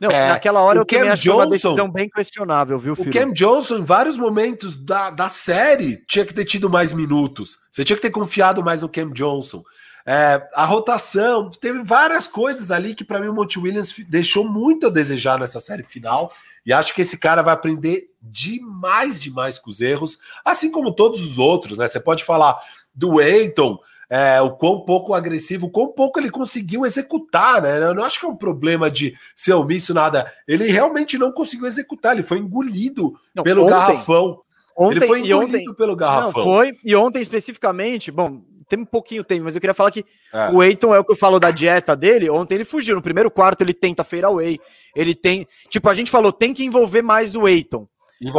[0.01, 3.09] Não, é, naquela hora eu Cam também achei uma decisão bem questionável, viu, filho?
[3.09, 7.59] O Cam Johnson, em vários momentos da, da série, tinha que ter tido mais minutos.
[7.71, 9.63] Você tinha que ter confiado mais no Cam Johnson.
[10.05, 14.85] É, a rotação, teve várias coisas ali que para mim o Monte Williams deixou muito
[14.87, 16.31] a desejar nessa série final.
[16.65, 21.23] E acho que esse cara vai aprender demais, demais com os erros, assim como todos
[21.23, 21.87] os outros, né?
[21.87, 22.59] Você pode falar
[22.93, 27.77] do Eiton, é, o quão pouco agressivo, o quão pouco ele conseguiu executar, né?
[27.77, 30.31] Eu não acho que é um problema de ser omisso, nada.
[30.47, 34.39] Ele realmente não conseguiu executar, ele foi engolido não, pelo ontem, garrafão.
[34.77, 36.45] Ontem, ele foi engolido ontem, pelo garrafão.
[36.45, 40.03] Não, foi, e ontem especificamente, bom, tem um pouquinho tempo, mas eu queria falar que
[40.33, 40.49] é.
[40.51, 42.29] o Eiton é o que eu falo da dieta dele.
[42.29, 42.95] Ontem ele fugiu.
[42.95, 44.59] No primeiro quarto ele tenta fadeaway.
[44.95, 45.47] Ele tem.
[45.69, 47.87] Tipo, a gente falou, tem que envolver mais o Eiton.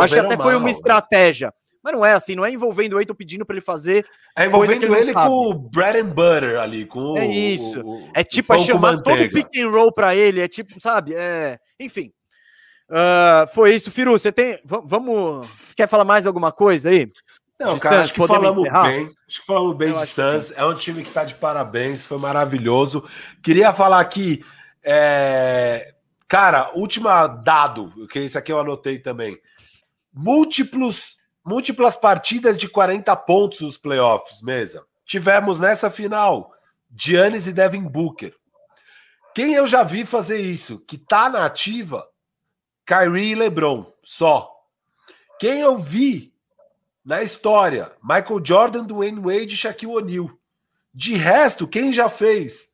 [0.01, 1.53] Acho que até mal, foi uma né?
[1.87, 4.05] Mas não é assim, não é envolvendo o Eiton pedindo para ele fazer.
[4.37, 7.81] É envolvendo ele, ele com o bread and butter ali, com É isso.
[7.81, 10.81] O, o, é tipo, é chamar todo o pick and roll para ele, é tipo,
[10.81, 11.15] sabe?
[11.15, 12.13] É, enfim.
[12.91, 14.19] Uh, foi isso, Firu.
[14.19, 14.59] Você tem.
[14.65, 15.47] vamos.
[15.61, 17.09] Você quer falar mais alguma coisa aí?
[17.57, 18.89] Não, de cara, acho que falamos encerrar?
[18.89, 19.11] bem.
[19.29, 20.51] Acho que falamos bem Eu de Suns.
[20.57, 23.09] É um time que está de parabéns, foi maravilhoso.
[23.41, 24.45] Queria falar aqui.
[24.83, 25.95] É...
[26.27, 29.39] Cara, última dado, que esse aqui eu anotei também.
[30.13, 31.17] Múltiplos,
[31.47, 34.85] múltiplas partidas de 40 pontos nos playoffs, mesa.
[35.05, 36.53] Tivemos nessa final
[36.91, 38.35] Giannis e Devin Booker.
[39.33, 42.05] Quem eu já vi fazer isso, que tá na ativa,
[42.85, 44.51] Kyrie e LeBron, só.
[45.39, 46.35] Quem eu vi
[47.05, 50.31] na história, Michael Jordan, Dwayne Wade e Shaquille O'Neal.
[50.93, 52.73] De resto, quem já fez?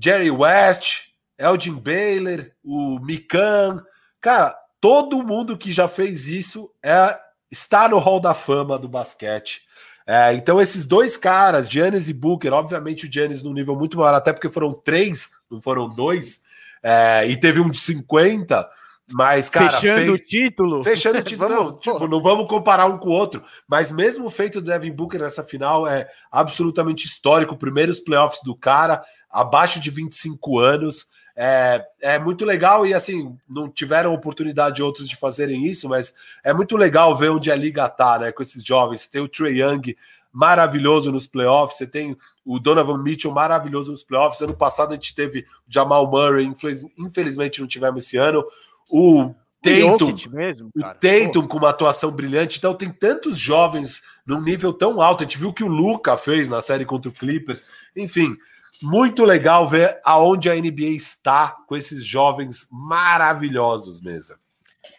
[0.00, 3.84] Jerry West, Elgin Baylor, o Mikan.
[4.20, 7.20] Cara, todo mundo que já fez isso é
[7.52, 9.60] está no hall da fama do basquete.
[10.06, 14.14] É, então, esses dois caras, Giannis e Booker, obviamente o Giannis num nível muito maior,
[14.14, 16.42] até porque foram três, não foram dois,
[16.82, 18.68] é, e teve um de 50,
[19.12, 19.70] mas, cara.
[19.70, 20.82] Fechando o título.
[20.82, 21.48] Fechando o título.
[21.48, 23.42] vamos, não, tipo, não vamos comparar um com o outro.
[23.68, 27.56] Mas mesmo o feito do Devin Booker nessa final é absolutamente histórico.
[27.56, 31.06] Primeiros playoffs do cara, abaixo de 25 anos.
[31.34, 36.14] É, é muito legal e assim, não tiveram oportunidade de outros de fazerem isso, mas
[36.44, 38.32] é muito legal ver onde a liga tá, né?
[38.32, 39.00] Com esses jovens.
[39.00, 39.96] Você tem o Trey Young
[40.32, 44.40] maravilhoso nos playoffs, você tem o Donovan Mitchell maravilhoso nos playoffs.
[44.40, 46.50] Ano passado a gente teve o Jamal Murray,
[46.98, 48.44] infelizmente não tivemos esse ano.
[48.90, 50.96] O Tatum, mesmo, cara.
[50.96, 52.58] o Tatum com uma atuação brilhante.
[52.58, 55.22] Então tem tantos jovens num nível tão alto.
[55.22, 57.64] A gente viu que o Luca fez na série contra o Clippers.
[57.94, 58.36] Enfim,
[58.82, 64.38] muito legal ver aonde a NBA está com esses jovens maravilhosos, mesa.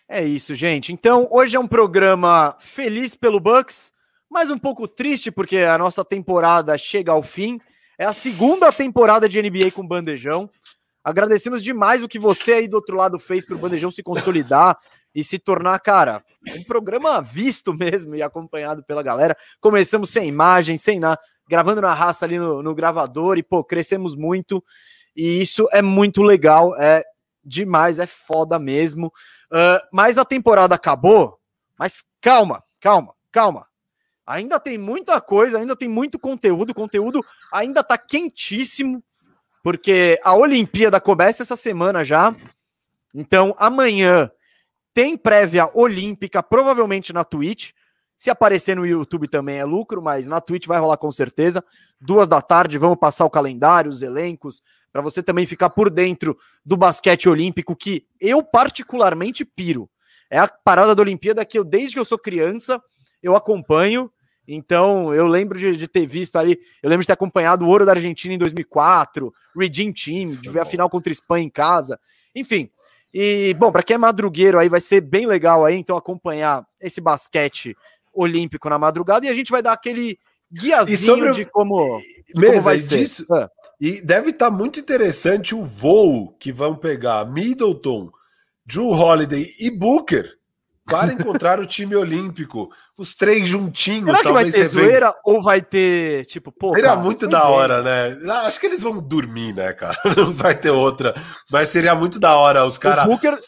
[0.08, 0.94] É isso, gente.
[0.94, 3.92] Então, hoje é um programa feliz pelo Bucks,
[4.30, 7.60] mas um pouco triste porque a nossa temporada chega ao fim.
[7.98, 10.50] É a segunda temporada de NBA com bandejão.
[11.04, 14.78] Agradecemos demais o que você aí do outro lado fez para o Bandejão se consolidar
[15.14, 16.24] e se tornar, cara,
[16.58, 19.38] um programa visto mesmo e acompanhado pela galera.
[19.60, 24.16] Começamos sem imagem, sem nada, gravando na raça ali no, no gravador e, pô, crescemos
[24.16, 24.64] muito.
[25.16, 27.04] E isso é muito legal, é
[27.44, 29.08] demais, é foda mesmo.
[29.52, 31.40] Uh, mas a temporada acabou,
[31.78, 33.68] mas calma, calma, calma.
[34.26, 39.04] Ainda tem muita coisa, ainda tem muito conteúdo, o conteúdo ainda tá quentíssimo
[39.64, 42.36] porque a Olimpíada começa essa semana já.
[43.16, 44.30] Então, amanhã
[44.94, 47.72] tem prévia olímpica, provavelmente na Twitch.
[48.24, 51.62] Se aparecer no YouTube também é lucro, mas na Twitch vai rolar com certeza.
[52.00, 56.38] Duas da tarde, vamos passar o calendário, os elencos, para você também ficar por dentro
[56.66, 59.90] do basquete olímpico, que eu particularmente piro.
[60.30, 62.82] É a parada da Olimpíada que eu, desde que eu sou criança,
[63.22, 64.10] eu acompanho.
[64.48, 67.86] Então, eu lembro de, de, ter visto ali, eu lembro de ter acompanhado o ouro
[67.86, 70.62] da Argentina em 2004, Redeem Team, de ver bom.
[70.62, 72.00] a final contra a Espanha em casa.
[72.34, 72.72] Enfim,
[73.14, 77.00] e bom, para quem é madrugueiro aí vai ser bem legal aí, então acompanhar esse
[77.00, 77.78] basquete
[78.14, 80.18] olímpico na madrugada e a gente vai dar aquele
[80.52, 81.32] guiazinho sobre...
[81.32, 83.00] de como, de como vai ser.
[83.00, 83.26] Disso...
[83.32, 83.50] Ah.
[83.82, 88.10] E deve estar tá muito interessante o voo que vão pegar Middleton,
[88.66, 90.38] Drew Holiday e Booker
[90.86, 92.70] para encontrar o time olímpico.
[92.96, 94.18] Os três juntinhos.
[94.18, 95.20] Será que vai ter zoeira vem...
[95.26, 96.76] ou vai ter, tipo, pô.
[96.76, 98.18] Seria muito da hora, né?
[98.30, 99.98] Ah, acho que eles vão dormir, né, cara?
[100.16, 101.16] Não vai ter outra.
[101.52, 103.06] Mas seria muito da hora os caras.
[103.06, 103.40] Booker.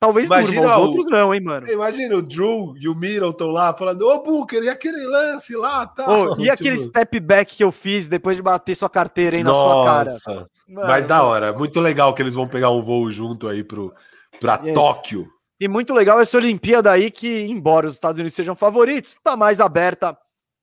[0.00, 1.70] Talvez imagina durma, os outros não, hein, mano.
[1.70, 6.06] Imagina o Drew e o Middleton lá falando, ô Booker, e aquele lance lá, tá?
[6.08, 6.52] Oh, e tipo...
[6.52, 10.16] aquele step back que eu fiz depois de bater sua carteira aí na sua cara?
[10.26, 13.92] Mano, Mas da hora, muito legal que eles vão pegar um voo junto aí pro,
[14.40, 15.28] pra Tóquio.
[15.60, 19.60] E muito legal essa Olimpíada aí que, embora os Estados Unidos sejam favoritos, está mais
[19.60, 20.16] aberta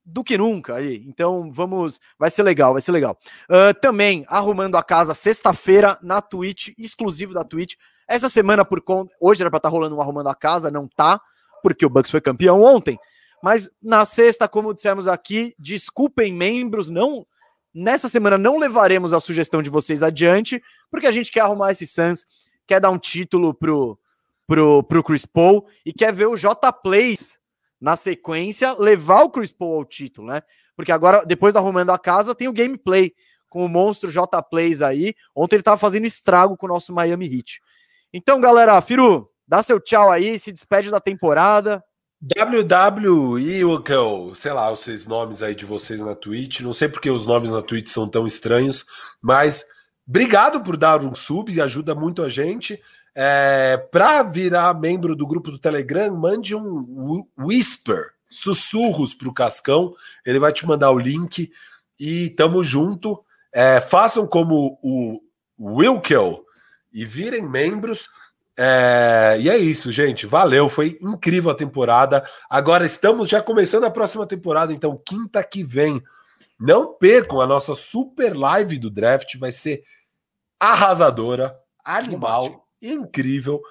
[0.04, 1.04] do que nunca aí.
[1.06, 3.16] Então vamos, vai ser legal, vai ser legal.
[3.48, 7.76] Uh, também arrumando a casa sexta-feira na Twitch, exclusivo da Twitch.
[8.08, 10.88] Essa semana por conta, hoje era para estar tá rolando um arrumando a casa, não
[10.88, 11.20] tá,
[11.62, 12.98] porque o Bucks foi campeão ontem.
[13.44, 17.26] Mas na sexta, como dissemos aqui, desculpem membros, não
[17.74, 21.86] nessa semana não levaremos a sugestão de vocês adiante, porque a gente quer arrumar esse
[21.86, 22.26] Suns,
[22.66, 24.00] quer dar um título pro
[24.48, 27.38] pro, pro Chris Paul e quer ver o J Plays
[27.80, 30.42] na sequência levar o Chris Paul ao título, né?
[30.76, 33.14] Porque agora, depois da arrumando a casa, tem o gameplay
[33.50, 35.14] com o monstro J Plays aí.
[35.36, 37.62] Ontem ele tava fazendo estrago com o nosso Miami Heat.
[38.18, 41.84] Então, galera, Firu, dá seu tchau aí, se despede da temporada.
[42.20, 43.62] WWE,
[44.34, 46.62] sei lá, esses nomes aí de vocês na Twitch.
[46.62, 48.84] Não sei porque os nomes na Twitch são tão estranhos,
[49.22, 49.68] mas
[50.08, 52.82] obrigado por dar um sub, ajuda muito a gente.
[53.14, 59.94] É, para virar membro do grupo do Telegram, mande um whisper, sussurros para o Cascão.
[60.26, 61.52] Ele vai te mandar o link
[62.00, 63.24] e tamo junto.
[63.54, 65.22] É, façam como o
[65.60, 66.47] Wilkel
[66.98, 68.10] e virem membros.
[68.58, 70.26] É, e é isso, gente.
[70.26, 72.28] Valeu, foi incrível a temporada.
[72.50, 76.02] Agora estamos já começando a próxima temporada, então quinta que vem.
[76.60, 79.84] Não percam a nossa super live do draft, vai ser
[80.60, 83.62] arrasadora, animal, incrível.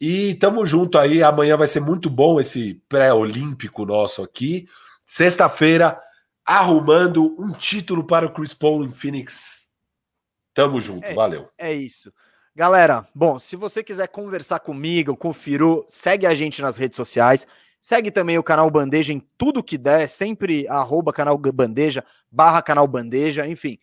[0.00, 1.22] E tamo junto aí.
[1.22, 4.66] Amanhã vai ser muito bom esse pré-olímpico nosso aqui.
[5.06, 5.96] Sexta-feira,
[6.44, 9.72] arrumando um título para o Chris Paul em Phoenix.
[10.52, 11.48] Tamo junto, é, valeu.
[11.56, 12.12] É isso.
[12.56, 16.94] Galera, bom, se você quiser conversar comigo, com o Firu, segue a gente nas redes
[16.94, 17.48] sociais.
[17.80, 22.86] Segue também o canal Bandeja em tudo que der, sempre arroba canal Bandeja, barra canal
[22.86, 23.76] Bandeja, enfim,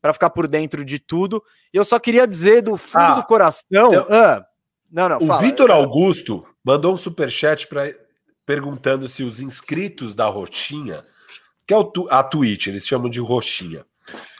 [0.00, 1.42] para ficar por dentro de tudo.
[1.72, 3.94] E eu só queria dizer do fundo ah, do coração.
[3.94, 4.06] Eu...
[4.10, 4.44] Ah,
[4.92, 7.90] não, não, o Vitor Augusto mandou um superchat para
[8.44, 11.02] perguntando se os inscritos da Roxinha,
[11.66, 11.76] que é
[12.10, 13.86] a Twitch, eles chamam de Roxinha,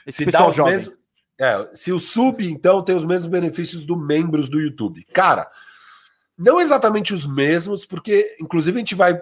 [0.05, 0.98] Esse se dá os mesmos
[1.39, 5.05] é, se o sub, então, tem os mesmos benefícios do membros do YouTube.
[5.13, 5.49] Cara,
[6.37, 9.17] não exatamente os mesmos, porque, inclusive, a gente vai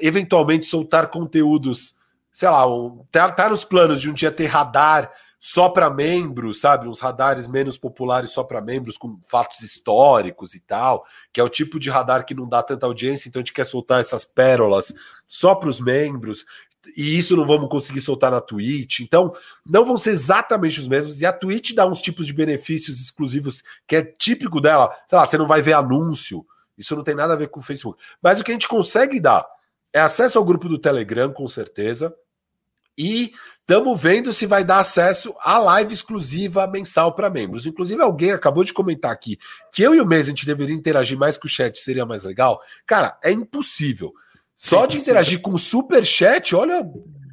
[0.00, 1.96] eventualmente soltar conteúdos,
[2.30, 5.10] sei lá, um, tá, tá nos planos de um dia ter radar
[5.40, 6.88] só para membros, sabe?
[6.88, 11.50] Uns radares menos populares só para membros, com fatos históricos e tal, que é o
[11.50, 14.94] tipo de radar que não dá tanta audiência, então a gente quer soltar essas pérolas
[15.26, 16.46] só para os membros
[16.96, 19.00] e isso não vamos conseguir soltar na Twitch.
[19.00, 19.32] Então,
[19.64, 21.20] não vão ser exatamente os mesmos.
[21.20, 24.94] E a Twitch dá uns tipos de benefícios exclusivos que é típico dela.
[25.08, 26.46] Sei lá, você não vai ver anúncio.
[26.76, 28.02] Isso não tem nada a ver com o Facebook.
[28.22, 29.46] Mas o que a gente consegue dar
[29.92, 32.14] é acesso ao grupo do Telegram, com certeza.
[32.96, 37.66] E estamos vendo se vai dar acesso à live exclusiva mensal para membros.
[37.66, 39.38] Inclusive, alguém acabou de comentar aqui
[39.72, 42.24] que eu e o mês a gente deveria interagir mais com o chat, seria mais
[42.24, 42.60] legal.
[42.86, 44.12] Cara, é impossível.
[44.56, 46.88] Só de interagir com o super chat, olha,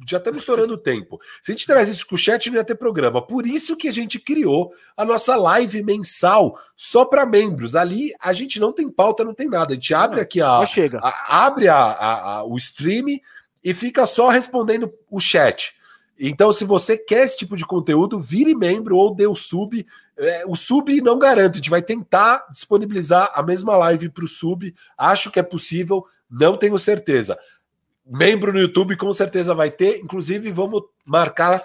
[0.08, 1.20] já estamos estourando o tempo.
[1.42, 3.24] Se a gente traz isso com o chat, não ia ter programa.
[3.24, 7.76] Por isso que a gente criou a nossa live mensal só para membros.
[7.76, 9.72] Ali a gente não tem pauta, não tem nada.
[9.72, 11.00] A gente abre aqui a, chega.
[11.02, 13.20] A, abre a, a, o stream
[13.62, 15.74] e fica só respondendo o chat.
[16.18, 19.84] Então, se você quer esse tipo de conteúdo, vire membro ou dê o sub.
[20.16, 24.28] É, o sub não garante, a gente vai tentar disponibilizar a mesma live para o
[24.28, 24.74] sub.
[24.96, 27.38] Acho que é possível, não tenho certeza.
[28.06, 29.98] Membro no YouTube com certeza vai ter.
[29.98, 31.62] Inclusive, vamos marcar.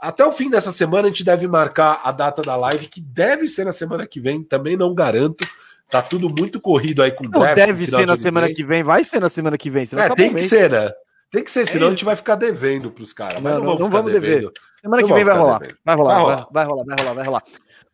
[0.00, 3.46] Até o fim dessa semana, a gente deve marcar a data da live, que deve
[3.48, 5.46] ser na semana que vem, também não garanto.
[5.90, 9.20] Tá tudo muito corrido aí com o deve ser na semana que vem, vai ser
[9.20, 9.84] na semana que vem.
[9.96, 10.92] É, tem que ser, né?
[11.30, 13.42] Tem que ser, senão é a gente vai ficar devendo para os caras.
[13.42, 14.50] Não, não, vamos, não vamos dever.
[14.74, 15.60] Semana não que vem vai rolar.
[15.84, 16.14] vai rolar.
[16.14, 17.42] Vai rolar, vai rolar, vai rolar, vai rolar.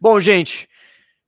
[0.00, 0.68] Bom, gente,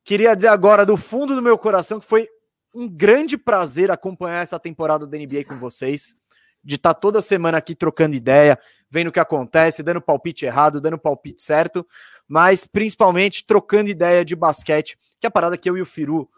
[0.04, 2.28] queria dizer agora do fundo do meu coração que foi
[2.76, 6.14] um grande prazer acompanhar essa temporada da NBA com vocês,
[6.62, 8.58] de estar tá toda semana aqui trocando ideia,
[8.90, 11.86] vendo o que acontece, dando palpite errado, dando palpite certo,
[12.28, 16.28] mas principalmente trocando ideia de basquete, que é a parada que eu e o Firu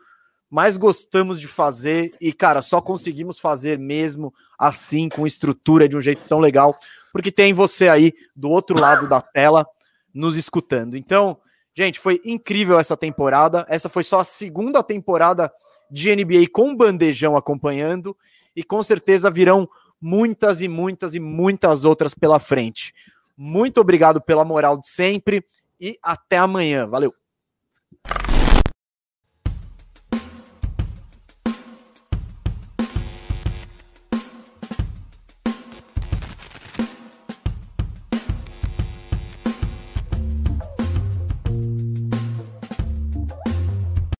[0.50, 6.00] mais gostamos de fazer e, cara, só conseguimos fazer mesmo assim, com estrutura de um
[6.00, 6.78] jeito tão legal,
[7.12, 9.66] porque tem você aí do outro lado da tela
[10.14, 10.96] nos escutando.
[10.96, 11.38] Então,
[11.74, 13.66] gente, foi incrível essa temporada.
[13.68, 15.52] Essa foi só a segunda temporada
[15.90, 18.16] de NBA com bandejão acompanhando
[18.54, 19.68] e com certeza virão
[20.00, 22.94] muitas e muitas e muitas outras pela frente.
[23.36, 25.44] Muito obrigado pela moral de sempre
[25.80, 26.86] e até amanhã.
[26.86, 27.14] Valeu!